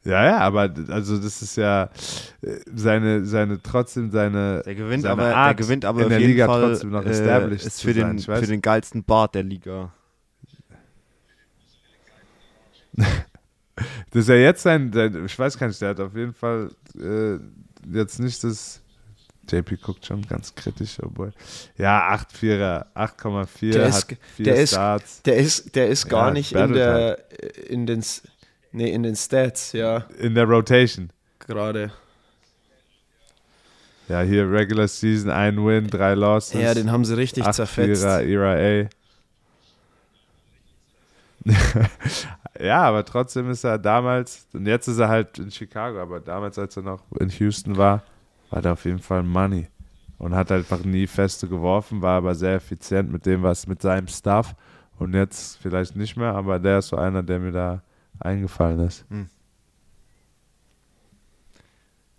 Ja, 0.04 0.26
ja, 0.26 0.38
aber 0.40 0.74
also 0.90 1.18
das 1.20 1.42
ist 1.44 1.58
ja 1.58 1.84
äh, 2.42 2.58
seine, 2.74 3.24
seine 3.26 3.62
trotzdem 3.62 4.10
seine. 4.10 4.64
Der 4.66 4.74
gewinnt 4.74 5.04
seine 5.04 5.12
aber, 5.14 5.24
der 5.26 5.38
Art 5.38 5.58
gewinnt 5.58 5.86
aber 5.86 6.00
in 6.00 6.06
auf 6.06 6.10
der 6.10 6.20
jeden 6.20 6.32
Liga 6.32 6.48
Fall 6.48 6.70
trotzdem 6.70 6.90
noch 6.90 7.06
äh, 7.06 7.10
established 7.10 7.66
ist 7.68 7.78
zu 7.78 7.88
für 7.88 7.94
sein. 7.94 8.08
den, 8.10 8.18
Ich 8.18 8.28
weiß- 8.28 8.40
für 8.40 8.48
den 8.48 8.62
geilsten 8.62 9.04
Bart 9.04 9.36
der 9.36 9.44
Liga. 9.44 9.94
Das 14.12 14.24
ist 14.24 14.28
ja 14.30 14.36
jetzt 14.36 14.62
sein, 14.64 14.92
sein, 14.94 15.26
ich 15.26 15.40
weiß 15.40 15.58
gar 15.58 15.68
nicht, 15.68 15.82
der 15.82 15.90
hat 15.90 16.00
auf 16.02 16.16
jeden 16.16 16.34
Fall 16.34 16.70
äh, 17.00 17.38
jetzt 17.92 18.20
nicht 18.20 18.44
das. 18.44 18.82
JP 19.50 19.78
guckt 19.82 20.06
schon 20.06 20.22
ganz 20.28 20.54
kritisch, 20.54 20.98
obwohl. 21.02 21.34
Ja, 21.78 22.14
8,4er, 22.14 22.86
8,4, 22.94 23.72
Der 23.72 23.82
hat 23.84 23.90
ist- 23.90 24.08
vier 24.36 24.46
der 24.46 24.56
ist- 24.56 24.70
Starts. 24.72 25.22
Der 25.24 25.38
ist, 25.38 25.76
der 25.76 25.88
ist 25.90 26.08
gar 26.10 26.28
Ja, 26.28 26.34
nicht 26.34 26.52
in 26.54 26.74
der, 26.74 27.18
in 27.70 27.86
den, 27.88 28.04
nee, 28.72 28.92
in 28.92 29.04
den 29.04 29.16
Stats, 29.16 29.74
ja, 29.74 30.06
In 30.20 30.36
der 30.36 30.46
Rotation. 30.46 31.10
gerade. 31.40 31.92
Ja, 34.08 34.22
hier 34.22 34.52
Regular 34.52 34.88
Season, 34.88 35.30
ein 35.32 35.56
Win, 35.66 35.88
drei 35.88 36.16
Losses. 36.16 36.62
Ja, 36.62 36.74
den 36.74 36.92
haben 36.92 37.06
sie 37.06 37.16
richtig 37.16 37.46
8 37.46 37.56
zerfetzt. 37.56 38.02
Vierer 38.02 38.22
ERA. 38.22 38.90
ja, 42.60 42.82
aber 42.82 43.06
trotzdem 43.06 43.50
ist 43.50 43.64
er 43.64 43.80
damals, 43.80 44.48
und 44.54 44.66
jetzt 44.68 44.88
ist 44.88 45.00
er 45.00 45.08
halt 45.08 45.40
in 45.40 45.50
Chicago, 45.50 46.00
aber 46.00 46.20
damals, 46.20 46.60
als 46.60 46.76
er 46.78 46.84
noch 46.84 47.04
in 47.20 47.30
Houston 47.30 47.78
war, 47.78 48.04
war 48.50 48.62
der 48.62 48.74
auf 48.74 48.86
jeden 48.86 49.00
Fall 49.00 49.24
Money. 49.24 49.68
Und 50.18 50.36
hat 50.36 50.52
einfach 50.52 50.84
nie 50.84 51.08
feste 51.08 51.48
geworfen, 51.48 52.02
war 52.04 52.18
aber 52.18 52.36
sehr 52.36 52.56
effizient 52.56 53.12
mit 53.12 53.26
dem, 53.26 53.42
was 53.42 53.66
mit 53.66 53.82
seinem 53.82 54.08
Stuff. 54.08 54.54
Und 55.00 55.16
jetzt 55.16 55.58
vielleicht 55.58 55.96
nicht 55.96 56.16
mehr, 56.16 56.36
aber 56.36 56.60
der 56.60 56.80
ist 56.80 56.90
so 56.90 56.98
einer, 56.98 57.24
der 57.24 57.40
mir 57.40 57.52
da 57.52 57.82
eingefallen 58.22 58.80
ist. 58.82 59.06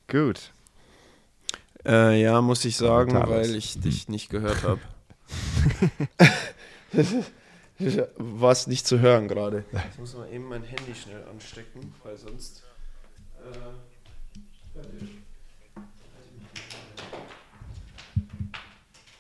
Gut. 0.09 0.53
Äh, 1.87 2.21
ja, 2.23 2.41
muss 2.43 2.65
ich 2.65 2.77
sagen, 2.77 3.13
weil 3.29 3.55
ich 3.57 3.81
dich 3.81 4.09
nicht 4.09 4.29
gehört 4.31 4.63
habe. 4.63 4.81
Was 8.19 8.67
nicht 8.69 8.87
zu 8.87 9.01
hören 9.01 9.27
gerade. 9.27 9.65
Ich 9.93 9.99
muss 9.99 10.15
mal 10.15 10.31
eben 10.31 10.49
mein 10.49 10.63
Handy 10.63 10.95
schnell 10.95 11.25
anstecken, 11.29 11.93
weil 12.05 12.17
sonst. 12.17 12.63
Äh, 13.41 13.59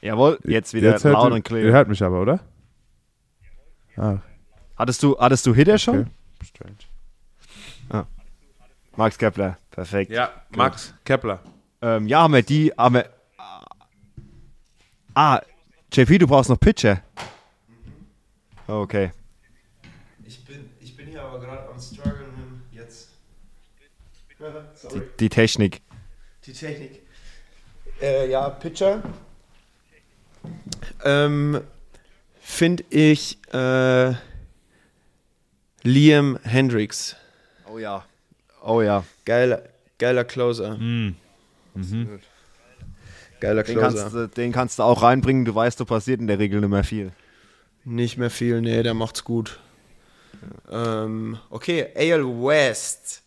Jawohl, 0.00 0.38
jetzt 0.44 0.74
wieder 0.74 0.90
Jetzt 0.90 1.04
hört 1.04 1.14
laut 1.14 1.24
ihr- 1.30 1.34
und 1.34 1.38
Ihr 1.38 1.42
clear. 1.42 1.72
hört 1.72 1.88
mich 1.88 2.02
aber, 2.02 2.20
oder? 2.20 2.40
Ah, 3.96 4.18
Hattest 4.76 5.02
du, 5.02 5.16
hattest 5.18 5.46
du 5.46 5.54
Hitter 5.54 5.78
schon? 5.78 6.10
Strange. 6.44 6.76
Max 8.96 9.16
Kepler, 9.16 9.58
perfekt. 9.70 10.10
Ja, 10.10 10.30
Max 10.50 10.94
Kepler. 11.04 11.40
Ähm, 11.80 12.06
ja, 12.06 12.22
haben 12.22 12.34
wir 12.34 12.42
die, 12.42 12.72
haben 12.76 12.96
wir, 12.96 13.10
ah, 15.14 15.40
JP, 15.92 16.18
du 16.18 16.26
brauchst 16.26 16.50
noch 16.50 16.60
Pitcher. 16.60 17.02
Okay. 18.66 19.12
ich, 20.24 20.44
bin, 20.44 20.70
ich 20.80 20.96
bin 20.96 21.08
hier 21.08 21.22
aber 21.22 21.40
gerade 21.40 21.68
am 21.68 21.80
struggeln 21.80 22.62
jetzt. 22.70 23.10
Die, 24.92 25.02
die 25.20 25.28
Technik. 25.28 25.82
Die 26.46 26.52
Technik. 26.52 27.02
Äh, 28.00 28.28
ja, 28.28 28.50
Pitcher. 28.50 29.02
Ähm, 31.04 31.60
Finde 32.40 32.84
ich 32.90 33.38
äh, 33.54 34.14
Liam 35.82 36.38
Hendricks. 36.42 37.16
Oh 37.72 37.78
ja. 37.78 38.04
Oh 38.62 38.82
ja. 38.82 39.04
Geiler, 39.24 39.62
geiler 39.98 40.24
Closer. 40.24 40.78
Geiler 43.40 43.62
Den 43.62 43.76
Closer. 43.76 43.80
kannst, 44.02 44.14
du, 44.14 44.28
den 44.28 44.52
kannst 44.52 44.78
du 44.78 44.82
auch 44.84 45.02
reinbringen. 45.02 45.44
Du 45.44 45.54
weißt, 45.54 45.80
du 45.80 45.84
passiert 45.84 46.20
in 46.20 46.26
der 46.26 46.38
Regel 46.38 46.60
nicht 46.60 46.70
mehr 46.70 46.84
viel. 46.84 47.12
Nicht 47.84 48.16
mehr 48.16 48.30
viel, 48.30 48.60
nee, 48.60 48.82
der 48.82 48.94
macht's 48.94 49.24
gut. 49.24 49.58
Ähm, 50.70 51.38
okay, 51.50 51.88
AL 51.96 52.24
West. 52.24 53.22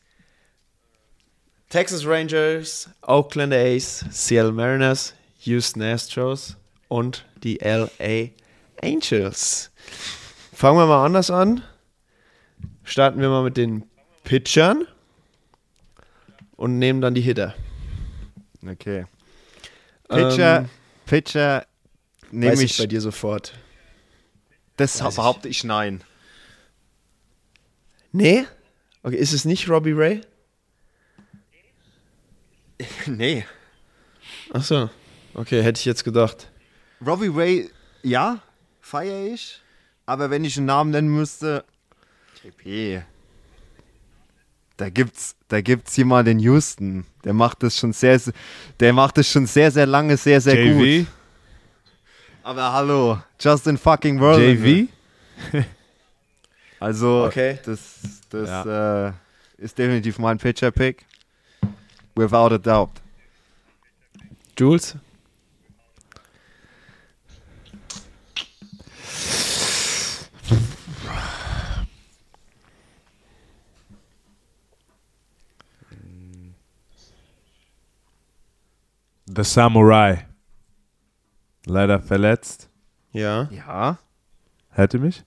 Texas 1.70 2.06
Rangers, 2.06 2.90
Oakland 3.02 3.52
A's, 3.54 4.06
Seattle 4.12 4.54
Mariners, 4.54 5.14
Houston 5.40 5.82
Astros 5.82 6.56
und 6.88 7.26
die 7.44 7.58
LA 7.58 8.30
Angels. 8.82 9.72
Fangen 10.54 10.78
wir 10.78 10.86
mal 10.86 11.04
anders 11.06 11.30
an. 11.30 11.64
Starten 12.86 13.20
wir 13.20 13.30
mal 13.30 13.44
mit 13.44 13.58
den 13.58 13.84
Pitchern 14.24 14.88
und 16.56 16.80
nehmen 16.80 17.02
dann 17.02 17.14
die 17.14 17.22
Hitter. 17.22 17.54
Okay. 18.66 19.06
Pitcher, 20.08 20.60
Ähm, 20.60 20.70
Pitcher, 21.06 21.66
nehme 22.32 22.54
ich 22.54 22.62
ich, 22.72 22.78
bei 22.78 22.86
dir 22.88 23.02
sofort. 23.02 23.54
das 24.78 25.02
weiß 25.04 25.10
ich. 25.10 25.16
behaupte 25.18 25.48
ich 25.50 25.64
nein. 25.64 26.04
Nee? 28.12 28.46
Okay, 29.04 29.18
ist 29.18 29.34
es 29.34 29.46
nicht 29.46 29.68
Robbie 29.70 29.92
Ray? 29.94 30.22
nee. 33.08 33.46
Ach 34.54 34.64
so. 34.64 34.90
Okay, 35.34 35.62
hätte 35.64 35.80
ich 35.80 35.86
jetzt 35.86 36.04
gedacht. 36.04 36.50
Robbie 37.06 37.28
Ray, 37.34 37.70
ja, 38.04 38.40
feiere 38.80 39.34
ich. 39.34 39.62
Aber 40.06 40.30
wenn 40.30 40.46
ich 40.46 40.56
einen 40.58 40.68
Namen 40.68 40.92
nennen 40.92 41.10
müsste, 41.10 41.66
JP. 42.46 43.02
Da 44.78 44.90
gibt's, 44.90 45.36
da 45.48 45.62
gibt's 45.62 45.96
jemanden 45.98 46.32
in 46.32 46.40
Houston, 46.40 47.06
der 47.24 47.34
macht 47.34 47.64
das 47.64 47.78
schon 47.78 47.94
sehr, 47.94 48.20
der 48.80 48.94
macht 48.94 49.18
das 49.18 49.28
schon 49.28 49.48
sehr, 49.48 49.72
sehr 49.72 49.86
lange, 49.86 50.16
sehr, 50.18 50.40
sehr 50.42 50.56
gut. 50.56 50.86
JV? 50.86 51.08
Aber 52.44 52.72
hallo, 52.74 53.20
Justin 53.40 53.78
fucking 53.78 54.20
Verlander. 54.20 54.52
JV? 54.66 54.88
Also, 56.78 57.24
Okay. 57.26 57.58
das, 57.66 57.96
das 58.30 58.66
äh, 58.66 59.14
ist 59.58 59.78
definitiv 59.78 60.20
mein 60.20 60.38
Pitcher-Pick. 60.38 61.06
Without 62.16 62.54
a 62.54 62.58
doubt. 62.58 62.92
Jules? 64.60 64.96
The 79.36 79.44
Samurai. 79.44 80.26
Leider 81.66 82.00
verletzt. 82.00 82.70
Ja. 83.12 83.50
Ja. 83.52 83.98
Hätte 84.70 85.00
mich? 85.00 85.24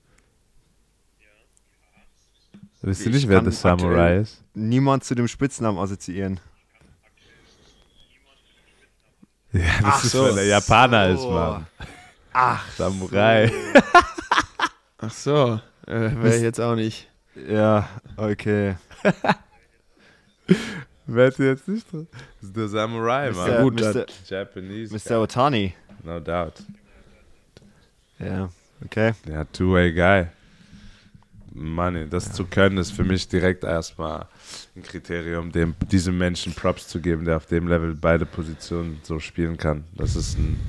Wisst 2.81 3.01
ihr 3.01 3.07
Ich 3.07 3.13
nicht, 3.13 3.27
wer 3.29 3.43
The 3.43 3.51
Samurai 3.51 4.17
ist? 4.17 4.43
Niemand 4.53 5.03
zu 5.03 5.13
dem 5.15 5.27
Spitznamen 5.27 5.77
assoziieren. 5.79 6.39
Ja, 9.51 9.61
das 9.81 9.83
Ach 9.83 10.03
ist, 10.03 10.11
so. 10.11 10.23
weil 10.23 10.35
der 10.35 10.45
Japaner 10.45 11.17
So. 11.17 11.27
ist, 11.27 11.33
Mann. 11.33 11.67
Ach, 12.31 12.71
Samurai. 12.71 13.51
Ach 14.99 15.11
so. 15.11 15.59
Äh, 15.87 15.91
Wäre 16.21 16.35
ich 16.35 16.41
jetzt 16.43 16.61
auch 16.61 16.75
nicht. 16.75 17.09
ja, 17.35 17.89
okay. 18.15 18.75
Wer 21.11 21.27
ist 21.29 21.39
jetzt 21.39 21.67
nicht 21.67 21.91
drin? 21.91 22.07
Das 22.39 22.49
ist 22.49 22.55
der 22.55 22.67
Samurai, 22.67 23.31
Mr. 23.31 23.35
Mann. 23.35 23.63
gut, 23.63 23.81
Mr. 23.81 24.05
Japanese. 24.27 24.93
Mr. 24.93 25.21
Otani. 25.21 25.73
No 26.03 26.19
doubt. 26.19 26.63
Ja, 28.19 28.49
okay. 28.85 29.13
Ja, 29.27 29.43
Two-Way 29.45 29.93
Guy. 29.93 30.27
Money, 31.51 32.07
das 32.07 32.31
zu 32.31 32.45
können, 32.45 32.77
ist 32.77 32.91
für 32.91 33.03
mich 33.03 33.27
direkt 33.27 33.63
erstmal 33.63 34.27
ein 34.75 34.83
Kriterium, 34.83 35.51
dem, 35.51 35.73
diesem 35.91 36.17
Menschen 36.17 36.53
Props 36.53 36.87
zu 36.87 37.01
geben, 37.01 37.25
der 37.25 37.37
auf 37.37 37.47
dem 37.47 37.67
Level 37.67 37.95
beide 37.95 38.25
Positionen 38.25 38.99
so 39.03 39.19
spielen 39.19 39.57
kann. 39.57 39.83
Das 39.95 40.15
ist 40.15 40.37
ein 40.37 40.59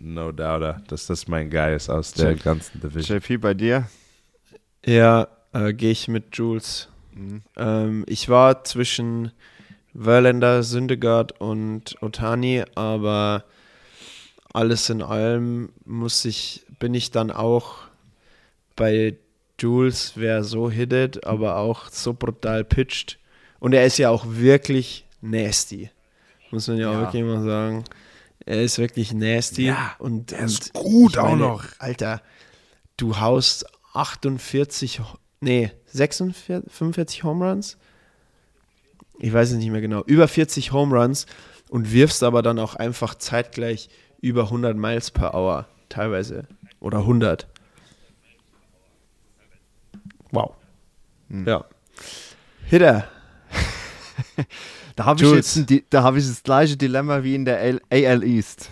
No 0.00 0.32
Doubter, 0.32 0.82
dass 0.88 1.06
das 1.06 1.28
mein 1.28 1.48
Guy 1.48 1.76
ist 1.76 1.88
aus 1.88 2.12
der 2.12 2.34
Check. 2.34 2.44
ganzen 2.44 2.80
Division. 2.80 3.18
JP, 3.18 3.36
bei 3.38 3.54
dir? 3.54 3.88
Ja, 4.84 5.28
äh, 5.52 5.72
gehe 5.72 5.92
ich 5.92 6.08
mit 6.08 6.36
Jules. 6.36 6.88
Ähm, 7.56 8.04
ich 8.06 8.28
war 8.28 8.64
zwischen 8.64 9.32
Verlander, 9.98 10.62
Syndergaard 10.62 11.40
und 11.40 11.96
Otani, 12.02 12.64
aber 12.74 13.44
alles 14.52 14.88
in 14.90 15.02
allem 15.02 15.70
muss 15.84 16.24
ich, 16.24 16.64
bin 16.78 16.94
ich 16.94 17.10
dann 17.10 17.30
auch 17.30 17.76
bei 18.76 19.16
Jules, 19.60 20.12
wer 20.14 20.44
so 20.44 20.70
hittet, 20.70 21.26
aber 21.26 21.56
auch 21.56 21.88
so 21.90 22.14
brutal 22.14 22.64
pitcht. 22.64 23.18
Und 23.60 23.72
er 23.72 23.84
ist 23.84 23.98
ja 23.98 24.10
auch 24.10 24.24
wirklich 24.28 25.04
nasty. 25.20 25.90
Muss 26.50 26.68
man 26.68 26.78
ja, 26.78 26.88
auch 26.90 26.92
Ja. 26.94 27.00
wirklich 27.00 27.24
mal 27.24 27.42
sagen. 27.42 27.84
Er 28.46 28.62
ist 28.62 28.78
wirklich 28.78 29.12
nasty. 29.12 29.66
Ja, 29.66 29.96
und, 29.98 30.30
der 30.30 30.40
ist 30.40 30.74
und 30.76 30.84
gut 30.84 31.18
auch 31.18 31.24
meine, 31.30 31.38
noch. 31.38 31.64
Alter, 31.80 32.22
du 32.96 33.18
haust 33.18 33.66
48, 33.94 35.00
Ho- 35.00 35.18
nee, 35.40 35.70
46, 35.86 36.72
45 36.72 37.24
Home 37.24 37.48
Runs? 37.48 37.76
Ich 39.18 39.32
weiß 39.32 39.50
es 39.50 39.56
nicht 39.56 39.70
mehr 39.70 39.80
genau. 39.80 40.02
Über 40.04 40.28
40 40.28 40.72
Home 40.72 40.96
Runs 40.96 41.26
und 41.68 41.92
wirfst 41.92 42.22
aber 42.22 42.42
dann 42.42 42.58
auch 42.58 42.74
einfach 42.74 43.14
zeitgleich 43.14 43.88
über 44.20 44.44
100 44.44 44.76
Miles 44.76 45.10
per 45.10 45.34
Hour 45.34 45.66
teilweise. 45.88 46.46
Oder 46.80 46.98
100. 46.98 47.46
Wow. 50.30 50.54
Ja. 51.28 51.64
Hitter. 52.66 53.08
Da 54.96 55.04
habe 55.04 55.22
ich 55.22 55.30
jetzt 55.30 55.64
da 55.90 56.02
habe 56.02 56.18
ich 56.18 56.26
das 56.26 56.42
gleiche 56.42 56.76
Dilemma 56.76 57.22
wie 57.22 57.36
in 57.36 57.44
der 57.44 57.80
AL 57.88 58.24
East. 58.24 58.68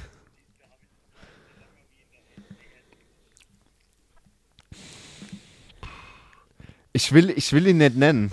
Ich 6.97 7.12
will, 7.12 7.28
ich 7.28 7.52
will 7.52 7.66
ihn 7.66 7.77
nicht 7.77 7.94
nennen. 7.97 8.32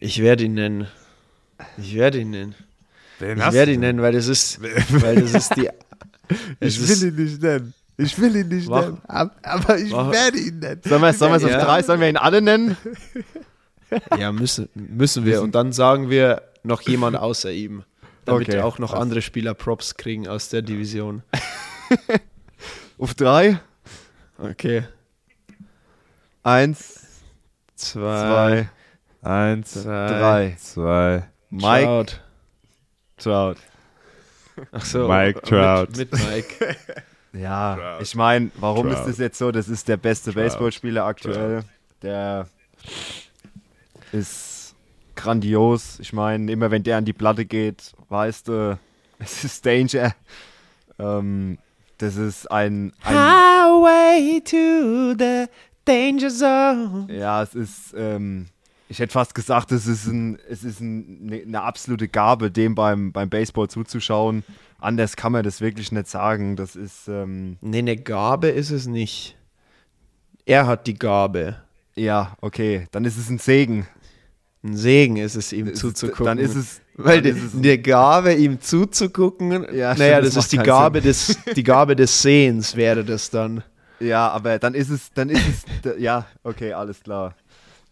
Ich 0.00 0.20
werde 0.20 0.42
ihn 0.42 0.54
nennen. 0.54 0.88
Ich 1.76 1.94
werde 1.94 2.18
ihn 2.18 2.30
nennen. 2.30 2.56
Wen 3.20 3.38
Ich 3.38 3.52
werde 3.52 3.72
ihn 3.74 3.80
nennen, 3.80 4.02
weil 4.02 4.12
das 4.12 4.26
ist, 4.26 4.60
weil 4.60 5.20
das 5.22 5.34
ist 5.34 5.54
die. 5.56 5.68
Ich 6.60 6.78
ist- 6.80 7.00
will 7.02 7.08
ihn 7.10 7.24
nicht 7.24 7.40
nennen. 7.42 7.74
Ich 7.96 8.18
will 8.18 8.34
ihn 8.34 8.48
nicht 8.48 8.68
Mach- 8.68 8.82
nennen. 8.86 9.00
Ab- 9.06 9.36
Aber 9.42 9.78
ich 9.78 9.92
Mach- 9.92 10.10
werde 10.10 10.38
ihn 10.38 10.58
nennen. 10.58 10.80
Sollen 10.84 11.00
wir, 11.02 11.12
sollen 11.12 11.30
wir 11.32 11.36
es 11.36 11.44
auf 11.44 11.50
Ja. 11.52 11.64
drei, 11.64 11.82
sollen 11.82 12.00
wir 12.00 12.08
ihn 12.08 12.16
alle 12.16 12.42
nennen? 12.42 12.76
Ja, 14.18 14.32
müssen, 14.32 14.68
müssen 14.74 15.24
wir. 15.24 15.42
Und 15.42 15.54
dann 15.54 15.72
sagen 15.72 16.10
wir 16.10 16.42
noch 16.64 16.80
jemand 16.82 17.16
außer 17.16 17.52
ihm. 17.52 17.84
Damit 18.24 18.48
Okay, 18.48 18.60
auch 18.60 18.78
noch 18.80 18.90
passt. 18.90 19.00
andere 19.02 19.22
Spieler 19.22 19.54
Props 19.54 19.94
kriegen 19.94 20.26
aus 20.26 20.48
der 20.48 20.62
Division. 20.62 21.22
Auf 22.98 23.14
drei? 23.14 23.60
Okay. 24.38 24.82
Eins, 26.42 27.04
Zwei, 27.74 28.68
zwei, 29.22 29.28
Eins, 29.30 29.72
drei. 29.84 30.06
drei. 30.08 30.56
zwei. 30.58 31.28
Mike 31.50 31.84
Trout. 31.86 32.20
Trout. 33.18 33.56
Ach 34.72 34.84
so. 34.84 35.08
Mike 35.08 35.36
mit- 35.40 35.44
Trout. 35.44 35.86
Mit, 35.96 36.12
Mike. 36.12 36.76
Ja, 37.34 37.76
Trout. 37.76 38.02
ich 38.02 38.14
meine, 38.14 38.50
warum 38.56 38.88
ist 38.88 38.96
Trout. 39.00 39.08
das 39.10 39.18
jetzt 39.18 39.38
so? 39.38 39.52
Das 39.52 39.68
ist 39.68 39.86
der 39.86 39.96
beste 39.98 40.32
Trout. 40.32 40.42
Baseballspieler 40.42 41.04
aktuell. 41.04 41.62
Der 42.02 42.48
ist 44.12 44.74
grandios. 45.14 45.98
Ich 46.00 46.12
meine, 46.12 46.50
immer 46.50 46.70
wenn 46.70 46.82
der 46.82 46.96
an 46.96 47.04
die 47.04 47.12
Platte 47.12 47.44
geht, 47.44 47.92
weißt 48.08 48.48
du, 48.48 48.78
es 49.18 49.44
ist 49.44 49.64
Danger. 49.66 50.14
Ähm, 50.98 51.58
das 51.98 52.16
ist 52.16 52.50
ein, 52.50 52.92
ein 53.02 53.14
Highway 53.16 54.40
to 54.44 55.14
the 55.18 55.46
danger 55.88 56.28
zone. 56.30 57.06
ja, 57.10 57.42
es 57.42 57.54
ist, 57.54 57.94
ähm, 57.96 58.46
ich 58.88 58.98
hätte 59.00 59.12
fast 59.12 59.34
gesagt, 59.34 59.72
es 59.72 59.86
ist, 59.86 60.06
ein, 60.06 60.38
es 60.48 60.64
ist 60.64 60.80
ein, 60.80 61.20
eine, 61.26 61.42
eine 61.42 61.62
absolute 61.62 62.08
Gabe, 62.08 62.50
dem 62.50 62.74
beim, 62.74 63.12
beim 63.12 63.28
Baseball 63.28 63.68
zuzuschauen. 63.68 64.44
Anders 64.80 65.16
kann 65.16 65.32
man 65.32 65.42
das 65.42 65.60
wirklich 65.60 65.90
nicht 65.92 66.08
sagen. 66.08 66.54
Das 66.56 66.76
ist, 66.76 67.08
ähm, 67.08 67.56
Nee, 67.60 67.78
eine 67.78 67.96
Gabe 67.96 68.48
ist 68.48 68.70
es 68.70 68.86
nicht. 68.86 69.36
Er 70.46 70.66
hat 70.66 70.86
die 70.86 70.94
Gabe. 70.94 71.56
ja, 71.96 72.36
okay, 72.40 72.86
dann 72.92 73.04
ist 73.04 73.18
es 73.18 73.28
ein 73.28 73.38
Segen. 73.38 73.86
Ein 74.64 74.76
Segen 74.76 75.16
ist 75.16 75.34
es, 75.36 75.52
ihm 75.52 75.66
ist- 75.68 75.78
zuzugucken. 75.80 76.24
Dann 76.26 76.38
ist 76.38 76.54
es, 76.54 76.80
Weil 76.94 77.20
die, 77.22 77.28
ist 77.30 77.42
es 77.54 77.60
die 77.60 77.80
Gabe, 77.82 78.34
ihm 78.34 78.60
zuzugucken, 78.60 79.50
Ja, 79.74 79.94
stimmt, 79.94 79.98
naja, 79.98 80.20
das 80.20 80.28
das, 80.30 80.36
macht 80.36 80.44
ist 80.46 80.52
die 80.52 80.56
Gabe, 80.58 81.00
des, 81.00 81.38
die 81.56 81.62
Gabe 81.62 81.94
des 81.96 82.22
Sehens, 82.22 82.74
wäre 82.74 83.04
das 83.04 83.30
dann. 83.30 83.62
Ja, 84.00 84.28
aber 84.28 84.58
dann 84.58 84.74
ist 84.74 84.90
es, 84.90 85.12
dann 85.12 85.28
ist 85.30 85.42
es, 85.84 85.94
ja, 86.00 86.26
okay, 86.44 86.72
alles 86.72 87.02
klar. 87.02 87.34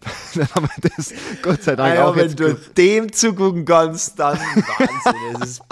dann 0.35 0.49
haben 0.55 0.69
wir 0.77 0.91
das 0.97 1.12
Gott 1.43 1.62
sei 1.62 1.74
Dank 1.74 1.99
auch 2.01 2.16
jetzt 2.16 2.37
ge- 2.37 2.55
dem 2.77 3.12
zugucken 3.12 3.65
kannst, 3.65 4.19
dann 4.19 4.39
Wahnsinn. 4.39 5.43
es 5.43 5.49
ist, 5.51 5.62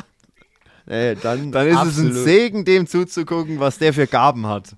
nee, 0.86 1.15
dann, 1.16 1.52
Dann 1.52 1.66
ist 1.69 1.74
es 1.74 1.81
ein 1.81 1.89
absolut- 1.89 2.15
Segen, 2.24 2.65
dem 2.65 2.86
zuzugucken, 2.86 3.61
was 3.61 3.78
der 3.78 3.93
für 3.93 4.06
Gaben 4.06 4.47
hat. 4.47 4.74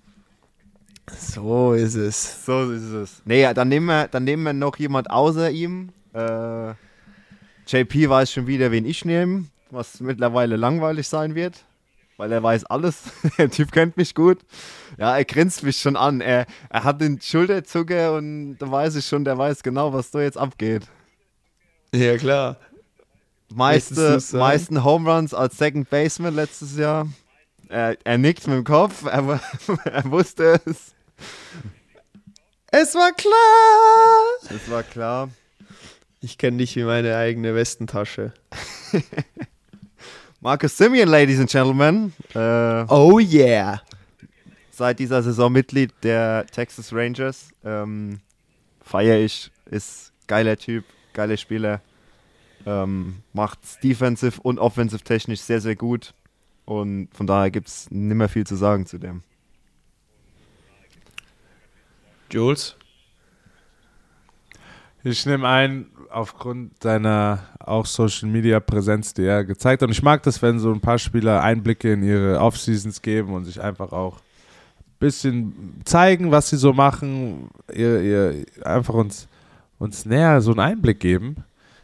So 1.17 1.73
ist 1.73 1.95
es. 1.95 2.45
So 2.45 2.71
ist 2.73 2.83
es. 2.91 3.23
Nee, 3.25 3.53
dann 3.55 3.69
nehmen 3.69 3.87
wir, 3.87 4.09
dann 4.09 4.25
nehmen 4.25 4.43
wir 4.43 4.53
noch 4.53 4.77
jemand 4.77 5.09
außer 5.11 5.51
ihm. 5.51 5.91
Äh, 6.13 6.71
JP 7.69 8.09
weiß 8.09 8.33
schon 8.33 8.47
wieder, 8.49 8.73
wen 8.73 8.85
ich 8.85 9.05
nehme, 9.05 9.45
was 9.71 10.01
mittlerweile 10.01 10.57
langweilig 10.57 11.09
sein 11.09 11.37
wird, 11.37 11.65
weil 12.17 12.33
er 12.33 12.43
weiß 12.43 12.65
alles. 12.65 12.99
der 13.39 13.51
Typ 13.51 13.71
kennt 13.71 13.97
mich 13.97 14.15
gut. 14.17 14.39
Ja, 14.99 15.17
er 15.17 15.25
grinst 15.25 15.63
mich 15.63 15.79
schon 15.79 15.97
an. 15.97 16.21
Er, 16.21 16.47
er 16.71 16.85
hat 16.85 17.01
den 17.01 17.21
Schulterzucker 17.21 18.15
und 18.15 18.57
da 18.59 18.71
weiß 18.71 18.97
ich 18.97 19.07
schon, 19.07 19.25
der 19.25 19.37
weiß 19.37 19.63
genau, 19.63 19.93
was 19.93 20.11
da 20.11 20.21
jetzt 20.21 20.39
abgeht. 20.39 20.85
Ja, 21.93 22.17
klar. 22.17 22.57
Meiste, 23.53 24.19
meisten 24.33 24.83
Home 24.83 25.11
Runs 25.11 25.33
als 25.33 25.57
Second 25.57 25.89
Baseman 25.89 26.35
letztes 26.35 26.77
Jahr. 26.77 27.07
Er, 27.69 27.97
er 28.05 28.19
nickt 28.19 28.47
mit 28.47 28.57
dem 28.57 28.65
Kopf, 28.65 29.05
er, 29.05 29.41
er 29.85 30.11
wusste 30.11 30.61
es. 30.67 30.95
Es 32.71 32.95
war 32.95 33.13
klar! 33.13 34.57
Es 34.57 34.71
war 34.71 34.83
klar. 34.83 35.31
Ich 36.21 36.39
kenne 36.39 36.59
dich 36.59 36.75
wie 36.77 36.85
meine 36.85 37.17
eigene 37.17 37.55
Westentasche. 37.55 38.33
Marcus 40.41 40.77
Simeon, 40.77 41.09
Ladies 41.09 41.39
and 41.41 41.51
Gentlemen, 41.51 42.13
äh, 42.35 42.85
Oh 42.89 43.19
yeah. 43.19 43.81
Seit 44.77 44.99
dieser 44.99 45.23
Saison 45.23 45.51
Mitglied 45.53 45.93
der 46.03 46.47
Texas 46.47 46.93
Rangers. 46.93 47.51
Ähm, 47.65 48.21
Feier 48.83 49.19
ich, 49.19 49.51
ist 49.67 50.13
geiler 50.27 50.57
Typ, 50.57 50.85
geiler 51.13 51.37
Spieler. 51.37 51.81
Ähm, 52.67 53.23
macht's 53.33 53.79
defensive 53.81 54.41
und 54.43 54.59
offensive 54.59 55.03
technisch 55.03 55.41
sehr, 55.41 55.61
sehr 55.61 55.77
gut. 55.77 56.15
Und 56.65 57.09
von 57.15 57.27
daher 57.27 57.51
gibt 57.51 57.69
es 57.69 57.91
nimmer 57.91 58.29
viel 58.29 58.47
zu 58.47 58.57
sagen 58.57 58.87
zu 58.87 58.99
dem. 58.99 59.23
Jules? 62.31 62.77
Ich 65.05 65.25
nehme 65.25 65.47
ein, 65.47 65.87
aufgrund 66.11 66.83
seiner 66.83 67.45
auch 67.61 67.87
Social 67.87 68.29
Media 68.29 68.59
Präsenz, 68.59 69.15
die 69.15 69.23
er 69.23 69.45
gezeigt 69.45 69.83
hat. 69.83 69.89
Und 69.89 69.93
ich 69.93 70.03
mag 70.03 70.25
das, 70.25 70.43
wenn 70.43 70.59
so 70.59 70.73
ein 70.73 70.81
paar 70.81 70.99
Spieler 70.99 71.43
Einblicke 71.43 71.93
in 71.93 72.03
ihre 72.03 72.41
Offseasons 72.41 73.01
geben 73.01 73.33
und 73.33 73.45
sich 73.45 73.61
einfach 73.61 73.93
auch 73.93 74.21
bisschen 74.99 75.81
zeigen, 75.85 76.31
was 76.31 76.51
sie 76.51 76.57
so 76.57 76.73
machen, 76.73 77.49
ihr, 77.73 78.01
ihr 78.03 78.45
einfach 78.65 78.95
uns, 78.95 79.29
uns 79.79 80.05
näher 80.07 80.41
so 80.41 80.53
einen 80.53 80.61
Einblick 80.61 81.01
geben. 81.01 81.37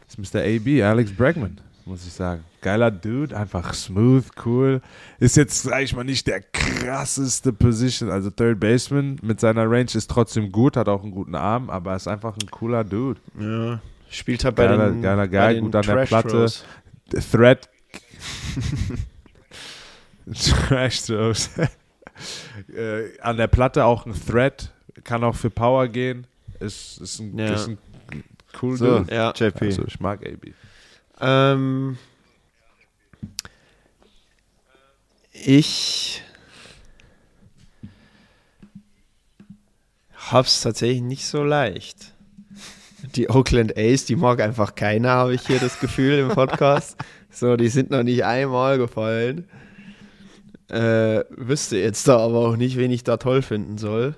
Das 0.07 0.17
ist 0.17 0.33
Mr. 0.33 0.41
AB, 0.41 0.81
Alex 0.83 1.11
Bregman, 1.11 1.59
muss 1.85 2.05
ich 2.05 2.13
sagen. 2.13 2.43
Geiler 2.61 2.91
Dude, 2.91 3.35
einfach 3.35 3.73
smooth, 3.73 4.23
cool. 4.45 4.81
Ist 5.19 5.35
jetzt, 5.35 5.63
sag 5.63 5.81
ich 5.81 5.93
mal, 5.95 6.03
nicht 6.05 6.27
der 6.27 6.41
krasseste 6.41 7.51
Position. 7.51 8.09
Also 8.09 8.29
Third 8.29 8.59
Baseman 8.59 9.17
mit 9.21 9.39
seiner 9.41 9.69
Range 9.69 9.89
ist 9.93 10.09
trotzdem 10.09 10.51
gut, 10.51 10.77
hat 10.77 10.87
auch 10.87 11.03
einen 11.03 11.11
guten 11.11 11.35
Arm, 11.35 11.69
aber 11.69 11.95
ist 11.95 12.07
einfach 12.07 12.35
ein 12.37 12.49
cooler 12.51 12.83
Dude. 12.85 13.19
Ja. 13.39 13.81
Spielt 14.09 14.45
halt 14.45 14.55
bei 14.55 14.67
Geiler- 14.67 14.91
den, 14.91 15.01
geiler 15.01 15.27
Guy, 15.27 15.59
gut 15.59 15.75
an 15.75 15.81
der 15.85 16.05
Platte. 16.05 16.29
Throws. 16.29 16.63
Threat. 17.31 17.69
Trash 20.33 21.01
Throws. 21.03 21.49
äh, 22.75 23.19
an 23.19 23.37
der 23.37 23.47
Platte 23.47 23.85
auch 23.85 24.05
ein 24.05 24.13
Threat. 24.13 24.71
Kann 25.03 25.23
auch 25.23 25.35
für 25.35 25.49
Power 25.49 25.87
gehen. 25.87 26.27
Ist, 26.59 27.01
ist, 27.01 27.19
ein, 27.19 27.37
Ja. 27.37 27.53
ist 27.53 27.67
ein 27.67 27.77
cool 28.61 28.77
So, 28.77 28.99
Dude. 28.99 29.13
Ja. 29.13 29.33
JP. 29.35 29.65
Also 29.65 29.85
ich 29.85 29.99
mag 29.99 30.25
AB. 30.25 30.53
Ähm, 31.19 31.97
ich 35.31 36.21
hab's 40.31 40.61
tatsächlich 40.61 41.01
nicht 41.01 41.25
so 41.25 41.43
leicht. 41.43 42.13
Die 43.15 43.29
Oakland 43.29 43.77
A's, 43.77 44.05
die 44.05 44.15
mag 44.15 44.39
einfach 44.41 44.75
keiner, 44.75 45.09
habe 45.09 45.33
ich 45.35 45.45
hier 45.45 45.59
das 45.59 45.79
Gefühl 45.79 46.19
im 46.19 46.29
Podcast. 46.29 46.97
So, 47.35 47.57
die 47.57 47.67
sind 47.69 47.89
noch 47.89 48.03
nicht 48.03 48.23
einmal 48.23 48.77
gefallen. 48.77 49.49
Äh, 50.73 51.25
wüsste 51.29 51.77
jetzt 51.77 52.07
da 52.07 52.17
aber 52.17 52.39
auch 52.39 52.55
nicht, 52.55 52.77
wen 52.77 52.91
ich 52.91 53.03
da 53.03 53.17
toll 53.17 53.41
finden 53.41 53.77
soll. 53.77 54.15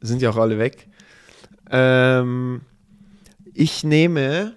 Sind 0.00 0.22
ja 0.22 0.30
auch 0.30 0.36
alle 0.36 0.58
weg. 0.58 0.88
Ähm, 1.70 2.60
ich 3.54 3.82
nehme 3.82 4.54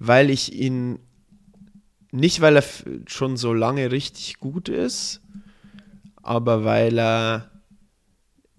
weil 0.00 0.30
ich 0.30 0.54
ihn 0.54 0.98
nicht, 2.10 2.40
weil 2.40 2.56
er 2.56 2.64
schon 3.06 3.36
so 3.36 3.52
lange 3.52 3.92
richtig 3.92 4.40
gut 4.40 4.68
ist, 4.68 5.20
aber 6.16 6.64
weil 6.64 6.98
er 6.98 7.50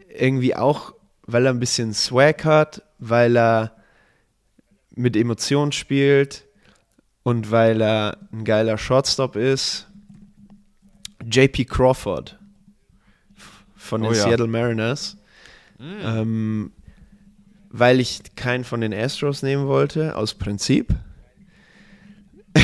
irgendwie 0.07 0.55
auch, 0.55 0.93
weil 1.23 1.47
er 1.47 1.51
ein 1.51 1.59
bisschen 1.59 1.93
Swag 1.93 2.45
hat, 2.45 2.83
weil 2.99 3.35
er 3.35 3.75
mit 4.95 5.17
Emotionen 5.17 5.71
spielt 5.71 6.45
und 7.23 7.51
weil 7.51 7.81
er 7.81 8.17
ein 8.31 8.45
geiler 8.45 8.77
Shortstop 8.77 9.35
ist. 9.35 9.87
JP 11.29 11.65
Crawford 11.65 12.37
von 13.75 14.01
den 14.01 14.11
Oh 14.11 14.13
ja. 14.13 14.23
Seattle 14.23 14.47
Mariners. 14.47 15.17
Ähm, 15.79 16.71
weil 17.69 17.99
ich 17.99 18.35
keinen 18.35 18.63
von 18.63 18.81
den 18.81 18.93
Astros 18.93 19.41
nehmen 19.41 19.65
wollte, 19.67 20.15
aus 20.15 20.35
Prinzip. 20.35 20.93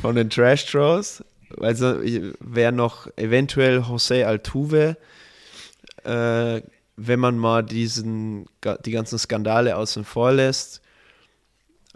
von 0.00 0.14
den 0.14 0.30
Trash 0.30 0.66
Throws. 0.66 1.24
Also 1.60 2.00
wäre 2.40 2.72
noch 2.72 3.08
eventuell 3.16 3.80
Jose 3.80 4.26
Altuve, 4.26 4.96
äh, 6.04 6.60
wenn 6.96 7.20
man 7.20 7.38
mal 7.38 7.62
diesen, 7.62 8.46
die 8.84 8.90
ganzen 8.90 9.18
Skandale 9.18 9.76
außen 9.76 10.04
vor 10.04 10.32
lässt 10.32 10.82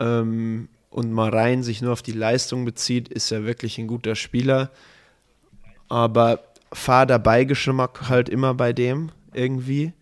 ähm, 0.01 0.69
und 0.91 1.13
mal 1.13 1.31
rein 1.31 1.63
sich 1.63 1.81
nur 1.81 1.93
auf 1.93 2.03
die 2.03 2.13
Leistung 2.13 2.65
bezieht, 2.65 3.09
ist 3.09 3.31
er 3.31 3.45
wirklich 3.45 3.79
ein 3.79 3.87
guter 3.87 4.17
Spieler. 4.17 4.71
Aber 5.89 6.41
fahr 6.73 7.07
dabei 7.07 7.45
Geschmack 7.45 8.09
halt 8.09 8.29
immer 8.29 8.55
bei 8.55 8.73
dem 8.73 9.11
irgendwie. 9.33 9.93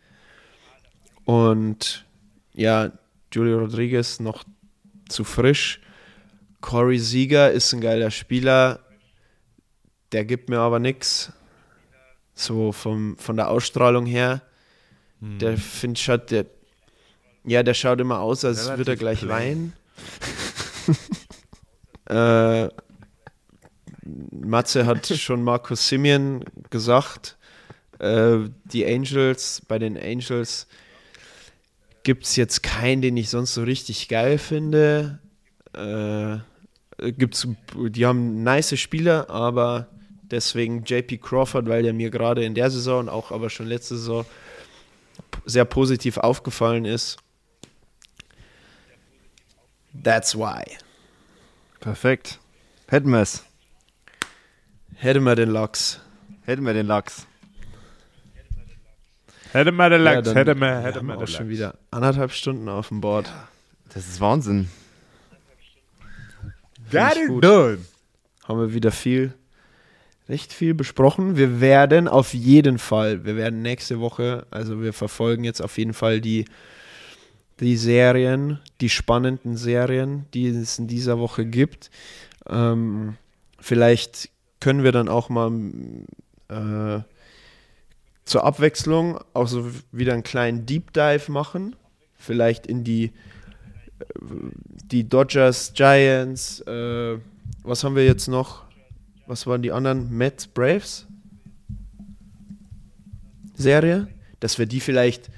Und 1.24 2.06
ja, 2.54 2.90
Julio 3.32 3.58
Rodriguez 3.58 4.18
noch 4.20 4.44
zu 5.08 5.24
frisch. 5.24 5.80
Corey 6.60 6.98
Sieger 6.98 7.52
ist 7.52 7.72
ein 7.72 7.80
geiler 7.80 8.10
Spieler, 8.10 8.80
der 10.12 10.24
gibt 10.24 10.48
mir 10.48 10.58
aber 10.58 10.78
nichts. 10.78 11.32
So 12.34 12.72
vom, 12.72 13.16
von 13.18 13.36
der 13.36 13.48
Ausstrahlung 13.48 14.06
her. 14.06 14.42
Der 15.20 15.56
finde 15.58 15.98
ich 15.98 16.08
halt, 16.08 16.30
der, 16.30 16.46
ja, 17.44 17.64
der 17.64 17.74
schaut 17.74 18.00
immer 18.00 18.20
aus, 18.20 18.44
als 18.44 18.68
würde 18.76 18.92
er 18.92 18.96
gleich 18.96 19.20
plain. 19.20 19.28
weinen. 19.30 19.72
äh, 22.10 22.68
Matze 24.30 24.86
hat 24.86 25.06
schon 25.16 25.42
Markus 25.42 25.88
Simeon 25.88 26.44
gesagt. 26.70 27.36
Äh, 27.98 28.48
die 28.64 28.86
Angels, 28.86 29.62
bei 29.66 29.78
den 29.78 29.96
Angels 29.96 30.66
gibt 32.02 32.24
es 32.24 32.36
jetzt 32.36 32.62
keinen, 32.62 33.02
den 33.02 33.16
ich 33.16 33.28
sonst 33.28 33.54
so 33.54 33.62
richtig 33.62 34.08
geil 34.08 34.38
finde. 34.38 35.18
Äh, 35.74 36.38
gibt's, 37.12 37.46
die 37.76 38.06
haben 38.06 38.42
nice 38.42 38.78
Spieler, 38.78 39.28
aber 39.30 39.88
deswegen 40.22 40.84
JP 40.84 41.18
Crawford, 41.18 41.68
weil 41.68 41.82
der 41.82 41.92
mir 41.92 42.10
gerade 42.10 42.44
in 42.44 42.54
der 42.54 42.70
Saison 42.70 43.00
und 43.00 43.08
auch 43.08 43.30
aber 43.30 43.50
schon 43.50 43.66
letzte 43.66 43.96
Saison 43.96 44.24
sehr 45.44 45.64
positiv 45.64 46.18
aufgefallen 46.18 46.84
ist. 46.84 47.18
That's 50.04 50.34
why. 50.36 50.62
Perfekt. 51.80 52.38
Hätten 52.88 53.10
wir 53.10 53.20
es. 53.22 53.44
Hätte 54.96 55.20
man 55.20 55.36
den 55.36 55.50
Lachs. 55.50 56.00
Hätten 56.44 56.64
wir 56.64 56.74
den 56.74 56.86
Lachs. 56.86 57.26
Hätte 59.52 59.72
man 59.72 59.90
den 59.90 60.02
Lachs, 60.02 60.24
dann- 60.26 60.36
hätte 60.36 60.54
man, 60.54 60.68
wir 60.74 60.80
hätte 60.82 60.98
haben 60.98 61.06
man 61.06 61.16
auch 61.16 61.20
den 61.20 61.28
schon 61.28 61.46
Lachs. 61.46 61.50
wieder 61.50 61.74
anderthalb 61.90 62.32
Stunden 62.32 62.68
auf 62.68 62.88
dem 62.88 63.00
Board. 63.00 63.30
Das 63.94 64.06
ist 64.06 64.20
Wahnsinn. 64.20 64.68
That 66.90 67.16
is 67.16 67.28
good. 67.28 67.78
haben 68.44 68.60
wir 68.60 68.72
wieder 68.74 68.90
viel, 68.90 69.32
recht 70.28 70.52
viel 70.52 70.74
besprochen. 70.74 71.36
Wir 71.36 71.60
werden 71.60 72.08
auf 72.08 72.32
jeden 72.34 72.78
Fall, 72.78 73.24
wir 73.24 73.36
werden 73.36 73.62
nächste 73.62 74.00
Woche, 74.00 74.46
also 74.50 74.80
wir 74.82 74.92
verfolgen 74.92 75.44
jetzt 75.44 75.60
auf 75.60 75.76
jeden 75.78 75.92
Fall 75.94 76.20
die, 76.20 76.46
die 77.60 77.76
Serien, 77.76 78.58
die 78.80 78.88
spannenden 78.88 79.56
Serien, 79.56 80.26
die 80.34 80.46
es 80.48 80.78
in 80.78 80.86
dieser 80.86 81.18
Woche 81.18 81.44
gibt. 81.46 81.90
Ähm, 82.48 83.16
vielleicht 83.58 84.30
können 84.60 84.84
wir 84.84 84.92
dann 84.92 85.08
auch 85.08 85.28
mal 85.28 85.50
äh, 86.48 87.00
zur 88.24 88.44
Abwechslung 88.44 89.18
auch 89.34 89.48
so 89.48 89.70
wieder 89.92 90.12
einen 90.12 90.22
kleinen 90.22 90.66
Deep 90.66 90.92
Dive 90.92 91.30
machen. 91.32 91.74
Vielleicht 92.16 92.66
in 92.66 92.84
die, 92.84 93.04
äh, 93.04 93.12
die 94.90 95.08
Dodgers, 95.08 95.72
Giants, 95.74 96.60
äh, 96.62 97.18
was 97.62 97.82
haben 97.84 97.96
wir 97.96 98.04
jetzt 98.04 98.28
noch? 98.28 98.64
Was 99.26 99.46
waren 99.46 99.62
die 99.62 99.72
anderen? 99.72 100.10
Mets, 100.10 100.46
Braves? 100.46 101.06
Serie? 103.54 104.08
Dass 104.40 104.58
wir 104.58 104.66
die 104.66 104.80
vielleicht 104.80 105.30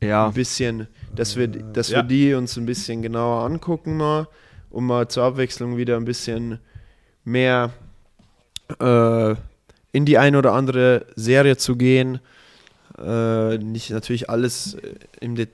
Ja. 0.00 0.26
ein 0.26 0.34
bisschen, 0.34 0.86
dass 1.18 1.36
wir, 1.36 1.48
dass 1.48 1.90
ja. 1.90 1.98
wir 1.98 2.02
die 2.04 2.34
uns 2.34 2.56
ein 2.56 2.64
bisschen 2.64 3.02
genauer 3.02 3.44
angucken 3.44 3.96
mal, 3.96 4.28
um 4.70 4.86
mal 4.86 5.08
zur 5.08 5.24
Abwechslung 5.24 5.76
wieder 5.76 5.96
ein 5.96 6.04
bisschen 6.04 6.60
mehr 7.24 7.72
äh, 8.78 9.34
in 9.90 10.04
die 10.04 10.16
ein 10.16 10.36
oder 10.36 10.52
andere 10.52 11.06
Serie 11.16 11.56
zu 11.56 11.74
gehen. 11.74 12.20
Äh, 12.96 13.58
nicht 13.58 13.90
natürlich 13.90 14.30
alles 14.30 14.74
äh, 14.74 14.94
im 15.20 15.34
Det 15.34 15.50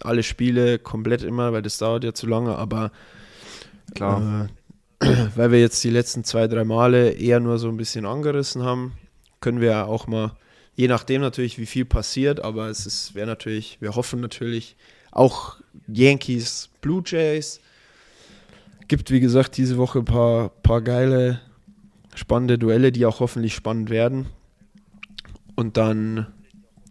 alle 0.00 0.22
Spiele 0.22 0.78
komplett 0.78 1.22
immer, 1.22 1.52
weil 1.52 1.62
das 1.62 1.78
dauert 1.78 2.04
ja 2.04 2.12
zu 2.12 2.26
lange, 2.26 2.56
aber 2.58 2.90
Klar. 3.94 4.48
äh, 5.00 5.06
weil 5.36 5.52
wir 5.52 5.60
jetzt 5.60 5.82
die 5.84 5.90
letzten 5.90 6.24
zwei, 6.24 6.48
drei 6.48 6.64
Male 6.64 7.12
eher 7.12 7.40
nur 7.40 7.58
so 7.58 7.68
ein 7.68 7.76
bisschen 7.76 8.04
angerissen 8.04 8.62
haben, 8.62 8.92
können 9.40 9.60
wir 9.60 9.70
ja 9.70 9.84
auch 9.84 10.06
mal, 10.06 10.32
je 10.74 10.88
nachdem 10.88 11.22
natürlich, 11.22 11.58
wie 11.58 11.66
viel 11.66 11.84
passiert, 11.86 12.40
aber 12.40 12.68
es 12.68 13.14
wäre 13.14 13.26
natürlich, 13.26 13.78
wir 13.80 13.94
hoffen 13.94 14.20
natürlich 14.20 14.76
auch 15.14 15.56
Yankees, 15.86 16.68
Blue 16.80 17.02
Jays. 17.04 17.60
Gibt, 18.86 19.10
wie 19.10 19.20
gesagt, 19.20 19.56
diese 19.56 19.78
Woche 19.78 20.00
ein 20.00 20.04
paar, 20.04 20.50
paar 20.50 20.82
geile, 20.82 21.40
spannende 22.14 22.58
Duelle, 22.58 22.92
die 22.92 23.06
auch 23.06 23.20
hoffentlich 23.20 23.54
spannend 23.54 23.88
werden. 23.88 24.26
Und 25.54 25.76
dann 25.76 26.26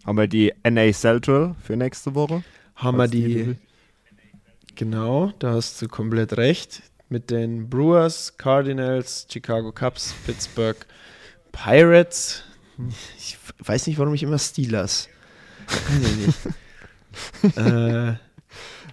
Haben 0.05 0.17
wir 0.17 0.27
die 0.27 0.51
NA 0.67 0.91
Central 0.91 1.55
für 1.61 1.77
nächste 1.77 2.15
Woche? 2.15 2.43
haben 2.75 2.97
wir 2.97 3.07
die, 3.07 3.55
genau, 4.75 5.31
da 5.39 5.53
hast 5.53 5.81
du 5.81 5.87
komplett 5.87 6.35
recht, 6.37 6.81
mit 7.07 7.29
den 7.29 7.69
Brewers, 7.69 8.37
Cardinals, 8.37 9.27
Chicago 9.31 9.71
Cubs, 9.71 10.13
Pittsburgh 10.25 10.85
Pirates. 11.51 12.43
Ich 13.17 13.37
weiß 13.59 13.87
nicht, 13.87 13.99
warum 13.99 14.15
ich 14.15 14.23
immer 14.23 14.39
Steelers. 14.39 15.07
Weiß 15.67 16.11
ich 16.11 16.25
nicht. 16.25 16.39
äh, 17.55 18.13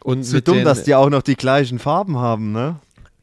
und 0.03 0.23
So 0.25 0.41
dumm, 0.41 0.57
den, 0.57 0.65
dass 0.65 0.85
die 0.85 0.95
auch 0.95 1.11
noch 1.11 1.23
die 1.23 1.37
gleichen 1.37 1.79
Farben 1.79 2.19
haben, 2.19 2.53
ne? 2.53 2.77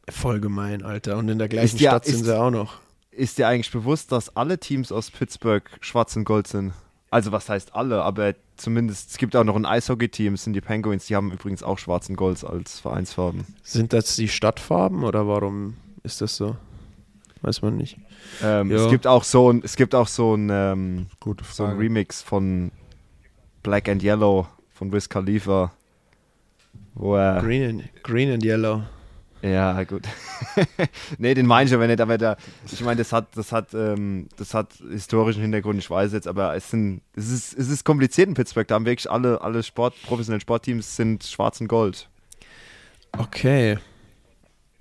voll 0.09 0.39
gemein, 0.39 0.83
Alter. 0.83 1.17
Und 1.17 1.27
in 1.29 1.37
der 1.37 1.49
gleichen 1.49 1.77
ja- 1.77 1.91
Stadt 1.91 2.05
sind 2.05 2.15
ist- 2.15 2.25
sie 2.25 2.39
auch 2.39 2.51
noch. 2.51 2.75
Ist 3.11 3.37
dir 3.39 3.47
eigentlich 3.47 3.71
bewusst, 3.71 4.11
dass 4.11 4.35
alle 4.35 4.59
Teams 4.59 4.91
aus 4.91 5.09
Pittsburgh 5.09 5.63
schwarz 5.81 6.15
und 6.15 6.23
gold 6.23 6.45
sind? 6.47 6.73
Also 7.09 7.31
was 7.31 7.49
heißt 7.49 7.73
alle, 7.75 8.03
aber 8.03 8.35
zumindest, 8.57 9.09
es 9.11 9.17
gibt 9.17 9.35
auch 9.35 9.43
noch 9.43 9.55
ein 9.55 9.65
Eishockey-Team, 9.65 10.35
es 10.35 10.43
sind 10.43 10.53
die 10.53 10.61
Penguins, 10.61 11.07
die 11.07 11.15
haben 11.15 11.31
übrigens 11.31 11.63
auch 11.63 11.79
schwarz 11.79 12.09
und 12.09 12.15
gold 12.15 12.43
als 12.43 12.79
Vereinsfarben. 12.79 13.45
Sind 13.63 13.91
das 13.93 14.15
die 14.17 14.27
Stadtfarben 14.27 15.03
oder 15.03 15.27
warum 15.27 15.77
ist 16.03 16.21
das 16.21 16.37
so? 16.37 16.57
Weiß 17.41 17.61
man 17.61 17.77
nicht. 17.77 17.97
Ähm, 18.43 18.71
es 18.71 18.89
gibt 18.89 19.07
auch 19.07 19.23
so 19.23 19.51
ein, 19.51 19.61
es 19.63 19.75
gibt 19.77 19.95
auch 19.95 20.07
so 20.07 20.35
ein, 20.35 20.49
ähm, 20.51 21.07
so 21.51 21.63
ein. 21.65 21.77
Remix 21.77 22.21
von 22.21 22.71
Black 23.63 23.89
and 23.89 24.03
Yellow 24.03 24.47
von 24.77 24.91
Wiz 24.91 25.09
Khalifa, 25.09 25.71
wo 26.93 27.15
er 27.15 27.41
Green 27.41 27.63
and, 27.63 28.03
green 28.03 28.31
and 28.31 28.43
Yellow. 28.43 28.83
Ja, 29.41 29.83
gut. 29.83 30.03
nee, 31.17 31.33
den 31.33 31.45
meine 31.45 31.67
ich 31.67 31.73
aber 31.73 31.87
nicht, 31.87 32.01
aber 32.01 32.17
da, 32.17 32.37
ich 32.71 32.81
meine, 32.81 32.97
das 32.97 33.13
hat, 33.13 33.27
das 33.35 33.51
hat, 33.51 33.73
ähm, 33.73 34.29
das 34.37 34.53
hat 34.53 34.73
historischen 34.89 35.41
Hintergrund, 35.41 35.79
ich 35.79 35.89
weiß 35.89 36.13
jetzt, 36.13 36.27
aber 36.27 36.55
es 36.55 36.71
sind, 36.71 37.01
es 37.15 37.29
ist, 37.29 37.57
es 37.57 37.69
ist 37.69 37.83
kompliziert 37.83 38.27
in 38.27 38.33
Pittsburgh, 38.33 38.67
da 38.67 38.75
haben 38.75 38.85
wirklich 38.85 39.09
alle, 39.09 39.41
alle 39.41 39.61
Sport, 39.61 39.95
professionellen 40.03 40.41
Sportteams 40.41 40.95
sind 40.95 41.23
schwarz 41.23 41.61
und 41.61 41.67
gold. 41.67 42.09
Okay. 43.17 43.77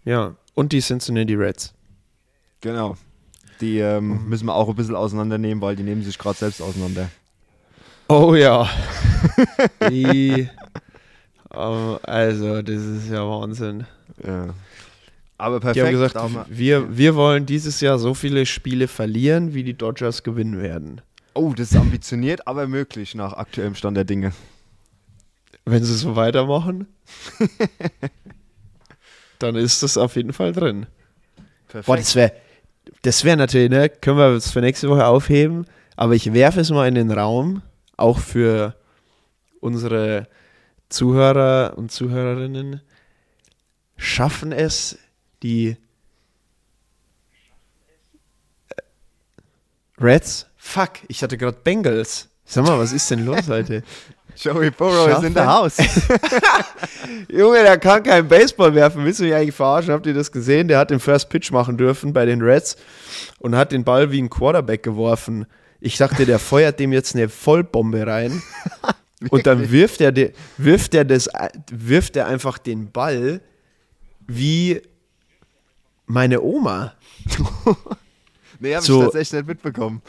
Ja, 0.04 0.36
und 0.54 0.72
die 0.72 0.80
Cincinnati 0.80 1.34
Reds. 1.34 1.74
Genau. 2.60 2.96
Die 3.60 3.78
ähm, 3.78 4.28
müssen 4.28 4.46
wir 4.46 4.54
auch 4.54 4.68
ein 4.68 4.74
bisschen 4.74 4.96
auseinandernehmen, 4.96 5.62
weil 5.62 5.76
die 5.76 5.82
nehmen 5.82 6.02
sich 6.02 6.18
gerade 6.18 6.36
selbst 6.36 6.60
auseinander. 6.62 7.10
Oh 8.08 8.34
ja. 8.34 8.68
die, 9.90 10.48
oh, 11.52 11.98
also, 12.02 12.62
das 12.62 12.82
ist 12.82 13.10
ja 13.10 13.28
Wahnsinn. 13.28 13.86
Ja. 14.24 14.48
Aber 15.38 15.60
Die 15.60 15.66
haben 15.66 15.74
perfekt. 15.74 15.92
gesagt, 15.92 16.16
da 16.16 16.22
haben 16.22 16.34
wir- 16.34 16.46
wir, 16.48 16.96
wir 16.96 17.14
wollen 17.16 17.44
dieses 17.46 17.80
Jahr 17.80 17.98
so 17.98 18.14
viele 18.14 18.46
Spiele 18.46 18.88
verlieren, 18.88 19.54
wie 19.54 19.64
die 19.64 19.74
Dodgers 19.74 20.22
gewinnen 20.22 20.60
werden. 20.62 21.00
oh, 21.34 21.52
das 21.54 21.72
ist 21.72 21.76
ambitioniert, 21.76 22.46
aber 22.46 22.66
möglich 22.66 23.14
nach 23.14 23.34
aktuellem 23.34 23.74
Stand 23.74 23.96
der 23.96 24.04
Dinge. 24.04 24.32
Wenn 25.66 25.84
sie 25.84 25.94
so 25.94 26.16
weitermachen, 26.16 26.86
dann 29.38 29.56
ist 29.56 29.82
das 29.82 29.98
auf 29.98 30.16
jeden 30.16 30.32
Fall 30.32 30.52
drin. 30.52 30.86
Perfekt. 31.68 31.86
Boah, 31.86 31.96
das 31.96 32.14
wäre 32.14 32.32
das 33.02 33.24
wär 33.24 33.36
natürlich, 33.36 33.70
ne, 33.70 33.88
können 33.90 34.16
wir 34.16 34.28
es 34.30 34.50
für 34.52 34.60
nächste 34.60 34.88
Woche 34.88 35.04
aufheben, 35.06 35.66
aber 35.96 36.14
ich 36.14 36.32
werfe 36.32 36.60
es 36.60 36.70
mal 36.70 36.86
in 36.88 36.94
den 36.94 37.10
Raum, 37.10 37.60
auch 37.96 38.18
für 38.18 38.74
unsere 39.60 40.28
Zuhörer 40.88 41.74
und 41.76 41.90
Zuhörerinnen. 41.90 42.80
Schaffen 43.96 44.52
es 44.52 44.98
die 45.42 45.76
Reds? 49.98 50.46
Fuck, 50.56 50.90
ich 51.08 51.22
hatte 51.22 51.38
gerade 51.38 51.58
Bengals. 51.62 52.28
Sag 52.44 52.64
mal, 52.64 52.78
was 52.78 52.92
ist 52.92 53.10
denn 53.10 53.24
los 53.24 53.48
heute? 53.48 53.82
Joey 54.36 54.70
Burrow 54.70 55.08
ist 55.08 55.24
in 55.24 55.32
der 55.32 55.46
Haus. 55.46 55.78
Junge, 57.28 57.62
der 57.62 57.78
kann 57.78 58.02
kein 58.02 58.28
Baseball 58.28 58.74
werfen. 58.74 59.04
Willst 59.04 59.20
du 59.20 59.24
mich 59.24 59.34
eigentlich 59.34 59.54
verarschen? 59.54 59.92
Habt 59.94 60.06
ihr 60.06 60.12
das 60.12 60.30
gesehen? 60.30 60.68
Der 60.68 60.78
hat 60.78 60.90
den 60.90 61.00
First 61.00 61.30
Pitch 61.30 61.50
machen 61.50 61.78
dürfen 61.78 62.12
bei 62.12 62.26
den 62.26 62.42
Reds 62.42 62.76
und 63.38 63.56
hat 63.56 63.72
den 63.72 63.82
Ball 63.82 64.12
wie 64.12 64.20
ein 64.20 64.28
Quarterback 64.28 64.82
geworfen. 64.82 65.46
Ich 65.86 65.98
dachte, 65.98 66.26
der 66.26 66.40
feuert 66.40 66.80
dem 66.80 66.92
jetzt 66.92 67.14
eine 67.14 67.28
Vollbombe 67.28 68.04
rein. 68.04 68.42
Und 69.30 69.46
dann 69.46 69.70
wirft 69.70 70.00
er, 70.00 70.10
de, 70.10 70.32
wirft, 70.58 70.94
er 70.94 71.04
das, 71.04 71.28
wirft 71.70 72.16
er 72.16 72.26
einfach 72.26 72.58
den 72.58 72.90
Ball 72.90 73.40
wie 74.26 74.82
meine 76.06 76.42
Oma. 76.42 76.94
nee, 78.58 78.74
hab 78.74 78.82
So- 78.82 78.98
ich 78.98 79.04
tatsächlich 79.04 79.32
nicht 79.40 79.46
mitbekommen. 79.46 80.02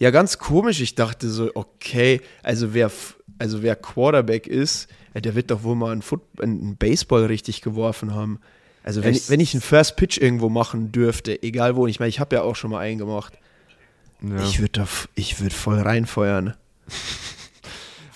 Ja, 0.00 0.10
ganz 0.10 0.38
komisch. 0.38 0.80
Ich 0.80 0.96
dachte 0.96 1.30
so, 1.30 1.52
okay, 1.54 2.20
also 2.42 2.74
wer, 2.74 2.90
also 3.38 3.62
wer 3.62 3.76
Quarterback 3.76 4.48
ist, 4.48 4.88
ja, 5.14 5.20
der 5.20 5.36
wird 5.36 5.52
doch 5.52 5.62
wohl 5.62 5.76
mal 5.76 5.92
einen, 5.92 6.02
Foot 6.02 6.22
einen 6.40 6.76
Baseball 6.76 7.26
richtig 7.26 7.62
geworfen 7.62 8.14
haben. 8.14 8.40
Also 8.82 9.04
wenn 9.04 9.14
ich, 9.14 9.30
wenn 9.30 9.38
ich 9.38 9.54
einen 9.54 9.60
First 9.60 9.96
Pitch 9.96 10.18
irgendwo 10.18 10.48
machen 10.48 10.90
dürfte, 10.90 11.40
egal 11.44 11.76
wo, 11.76 11.86
ich 11.86 12.00
meine, 12.00 12.08
ich 12.08 12.18
habe 12.18 12.34
ja 12.34 12.42
auch 12.42 12.56
schon 12.56 12.72
mal 12.72 12.80
einen 12.80 12.98
gemacht, 12.98 13.38
Ja. 14.22 14.42
ich 14.42 14.60
würde 14.60 14.86
würd 15.38 15.52
voll 15.52 15.80
reinfeuern. 15.80 16.54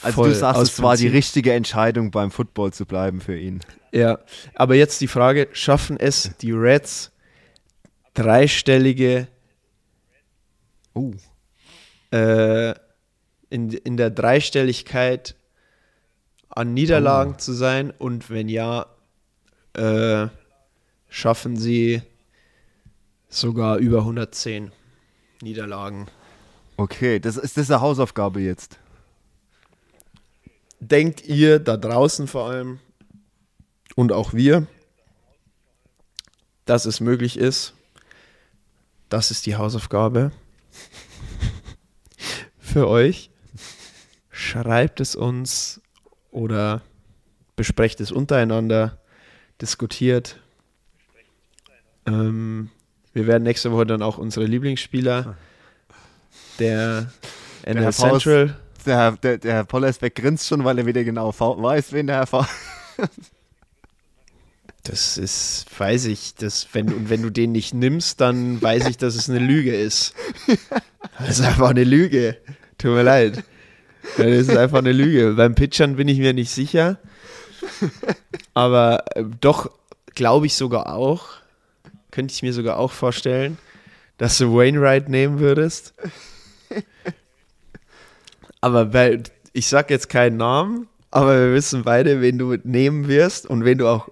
Also 0.02 0.16
Voll, 0.22 0.28
du 0.28 0.34
sagst, 0.36 0.62
es 0.62 0.82
war 0.82 0.96
die 0.96 1.08
richtige 1.08 1.52
Entscheidung, 1.52 2.12
beim 2.12 2.30
Football 2.30 2.72
zu 2.72 2.86
bleiben 2.86 3.20
für 3.20 3.36
ihn. 3.36 3.58
Ja, 3.90 4.20
aber 4.54 4.76
jetzt 4.76 5.00
die 5.00 5.08
Frage, 5.08 5.48
schaffen 5.52 5.98
es 5.98 6.30
die 6.40 6.52
Reds 6.52 7.10
dreistellige 8.14 9.26
Oh. 10.94 11.12
äh, 12.12 12.70
in, 13.50 13.70
in 13.72 13.96
der 13.96 14.10
Dreistelligkeit 14.10 15.34
an 16.50 16.72
Niederlagen 16.72 17.40
zu 17.40 17.52
sein? 17.52 17.90
Und 17.90 18.30
wenn 18.30 18.48
ja, 18.48 18.86
äh, 19.74 20.28
schaffen 21.08 21.56
sie 21.56 22.00
sogar 23.28 23.78
über 23.78 23.98
110 23.98 24.70
Niederlagen? 25.42 26.08
Okay, 26.76 27.20
das 27.20 27.36
ist 27.36 27.56
das 27.56 27.70
eine 27.70 27.80
Hausaufgabe 27.80 28.40
jetzt. 28.40 28.78
Denkt 30.80 31.24
ihr 31.26 31.58
da 31.58 31.76
draußen 31.76 32.28
vor 32.28 32.50
allem 32.50 32.80
und 33.94 34.12
auch 34.12 34.34
wir, 34.34 34.66
dass 36.66 36.84
es 36.84 37.00
möglich 37.00 37.38
ist? 37.38 37.74
Das 39.08 39.30
ist 39.30 39.46
die 39.46 39.56
Hausaufgabe 39.56 40.32
für 42.58 42.88
euch. 42.88 43.30
Schreibt 44.30 45.00
es 45.00 45.16
uns 45.16 45.80
oder 46.30 46.82
besprecht 47.56 48.00
es 48.00 48.12
untereinander, 48.12 48.98
diskutiert. 49.60 50.38
Ähm, 52.04 52.70
wir 53.16 53.26
werden 53.26 53.44
nächste 53.44 53.72
Woche 53.72 53.86
dann 53.86 54.02
auch 54.02 54.18
unsere 54.18 54.44
Lieblingsspieler 54.44 55.36
der 56.59 57.10
NL 57.64 57.90
Faust- 57.93 58.24
Central 58.24 58.56
Der, 58.84 58.97
Herr- 58.98 59.16
der, 59.16 59.38
der 59.38 59.55
Herr 59.55 59.64
Pollersbeck 59.64 60.14
grinst 60.14 60.47
schon, 60.47 60.64
weil 60.64 60.78
er 60.78 60.84
wieder 60.86 61.02
genau 61.02 61.32
weiß, 61.38 61.93
wen 61.93 62.06
der 62.09 62.16
Herr 62.16 62.26
Fa 62.26 62.47
Das 64.82 65.16
ist, 65.18 65.66
weiß 65.76 66.05
ich, 66.05 66.34
das, 66.36 66.68
wenn, 66.72 66.93
und 66.93 67.10
wenn 67.10 67.22
du 67.22 67.30
den 67.30 67.51
nicht 67.52 67.74
nimmst, 67.74 68.20
dann 68.20 68.62
weiß 68.62 68.86
ich, 68.86 68.97
dass 68.98 69.16
es 69.16 69.28
eine 69.28 69.40
Lüge 69.40 69.74
ist. 69.74 70.14
Das 71.18 71.38
ist 71.38 71.47
einfach 71.47 71.70
eine 71.70 71.84
Lüge. 71.84 72.36
Tut 72.76 72.90
mir 72.90 73.02
leid. 73.02 73.43
Das 74.18 74.26
ist 74.26 74.51
einfach 74.55 74.78
eine 74.80 74.93
Lüge. 74.93 75.32
Beim 75.32 75.55
Pitchern 75.55 75.97
bin 75.97 76.09
ich 76.09 76.18
mir 76.18 76.34
nicht 76.34 76.51
sicher. 76.51 76.98
Aber 78.52 79.05
äh, 79.16 79.24
doch 79.40 79.70
glaube 80.14 80.44
ich 80.44 80.55
sogar 80.56 80.93
auch, 80.94 81.28
könnte 82.16 82.32
ich 82.32 82.43
mir 82.43 82.55
sogar 82.55 82.78
auch 82.78 82.93
vorstellen, 82.93 83.59
dass 84.16 84.38
du 84.38 84.51
Wainwright 84.55 85.10
nehmen 85.10 85.38
würdest. 85.38 85.93
Aber 88.62 88.94
weil, 88.94 89.24
ich 89.52 89.68
sag 89.68 89.90
jetzt 89.90 90.09
keinen 90.09 90.38
Namen, 90.38 90.88
aber 91.10 91.38
wir 91.38 91.55
wissen 91.55 91.84
beide, 91.84 92.22
wen 92.22 92.38
du 92.38 92.56
nehmen 92.64 93.06
wirst 93.06 93.47
und 93.47 93.66
wen 93.66 93.78
du 93.78 93.86
auch 93.86 94.09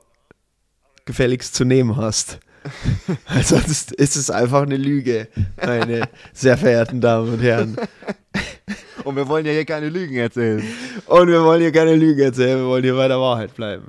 gefälligst 1.07 1.55
zu 1.55 1.65
nehmen 1.65 1.97
hast. 1.97 2.39
Weil 3.29 3.43
sonst 3.43 3.93
ist 3.93 4.17
es 4.17 4.31
einfach 4.31 4.63
eine 4.63 4.77
Lüge, 4.77 5.29
meine 5.57 6.09
sehr 6.33 6.57
verehrten 6.57 7.01
Damen 7.01 7.33
und 7.33 7.41
Herren. 7.41 7.77
Und 9.05 9.17
wir 9.17 9.29
wollen 9.29 9.45
ja 9.45 9.53
hier 9.53 9.67
keine 9.67 9.91
Lügen 9.91 10.17
erzählen. 10.17 10.63
Und 11.07 11.29
wir 11.29 11.45
wollen 11.45 11.61
hier 11.61 11.73
keine 11.73 11.95
Lüge 11.95 12.25
erzählen, 12.25 12.61
wir 12.61 12.67
wollen 12.67 12.85
hier 12.85 12.95
bei 12.95 13.07
der 13.07 13.21
Wahrheit 13.21 13.55
bleiben. 13.55 13.89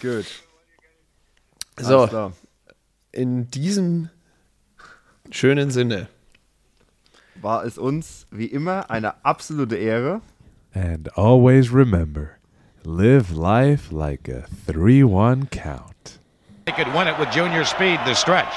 Gut. 0.00 0.26
So. 1.78 2.32
In 3.16 3.50
diesem 3.50 4.10
schönen 5.30 5.70
Sinne. 5.70 6.08
War 7.40 7.64
es 7.64 7.78
uns 7.78 8.26
wie 8.30 8.46
immer 8.46 8.90
eine 8.90 9.24
absolute 9.24 9.76
Ehre. 9.76 10.20
And 10.74 11.08
always 11.16 11.72
remember, 11.72 12.36
live 12.84 13.30
life 13.32 13.90
like 13.90 14.28
a 14.28 14.44
3-1 14.70 15.50
count. 15.50 16.18
They 16.66 16.72
could 16.72 16.92
win 16.94 17.08
it 17.08 17.18
with 17.18 17.30
junior 17.30 17.64
speed 17.64 17.98
to 18.04 18.14
stretch. 18.14 18.52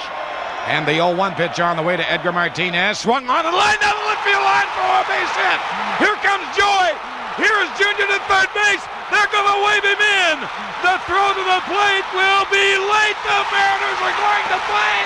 And 0.68 0.86
the 0.86 1.00
0-1 1.00 1.36
pitch 1.36 1.60
on 1.60 1.78
the 1.78 1.84
way 1.84 1.96
to 1.96 2.12
Edgar 2.12 2.34
Martinez. 2.34 3.00
Swung 3.00 3.30
on 3.30 3.46
and 3.46 3.56
lined 3.56 3.80
down 3.80 3.96
the 3.96 4.08
left 4.08 4.24
field 4.28 4.44
line 4.44 4.70
for 4.76 4.86
a 4.86 5.04
base 5.08 5.36
hit. 5.40 5.60
Here 6.04 6.18
comes 6.20 6.46
Joy. 6.58 7.09
Here 7.40 7.60
is 7.64 7.72
Junior 7.80 8.04
to 8.04 8.20
third 8.28 8.52
base. 8.52 8.84
They're 9.08 9.32
going 9.32 9.48
to 9.48 9.60
wave 9.64 9.86
him 9.88 9.96
in. 9.96 10.36
The 10.84 11.00
throw 11.08 11.32
to 11.32 11.44
the 11.48 11.62
plate 11.72 12.08
will 12.12 12.46
be 12.52 12.68
late. 12.76 13.20
The 13.24 13.40
Mariners 13.48 14.00
are 14.04 14.18
going 14.20 14.48
to 14.52 14.60
play 14.68 14.98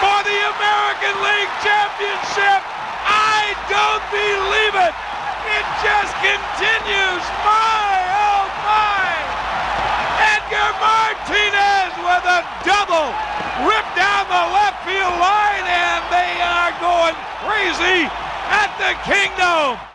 for 0.00 0.18
the 0.24 0.38
American 0.56 1.14
League 1.20 1.52
Championship. 1.60 2.60
I 3.04 3.52
don't 3.68 4.04
believe 4.08 4.74
it. 4.80 4.94
It 5.44 5.66
just 5.84 6.12
continues. 6.24 7.24
My, 7.44 8.00
oh 8.16 8.48
my. 8.64 9.12
Edgar 10.40 10.72
Martinez 10.80 11.92
with 12.00 12.24
a 12.24 12.40
double 12.64 13.12
ripped 13.68 13.92
down 13.92 14.24
the 14.32 14.44
left 14.56 14.80
field 14.88 15.16
line, 15.20 15.68
and 15.68 16.00
they 16.08 16.32
are 16.40 16.72
going 16.80 17.16
crazy 17.44 18.08
at 18.48 18.72
the 18.80 18.96
Kingdom. 19.04 19.93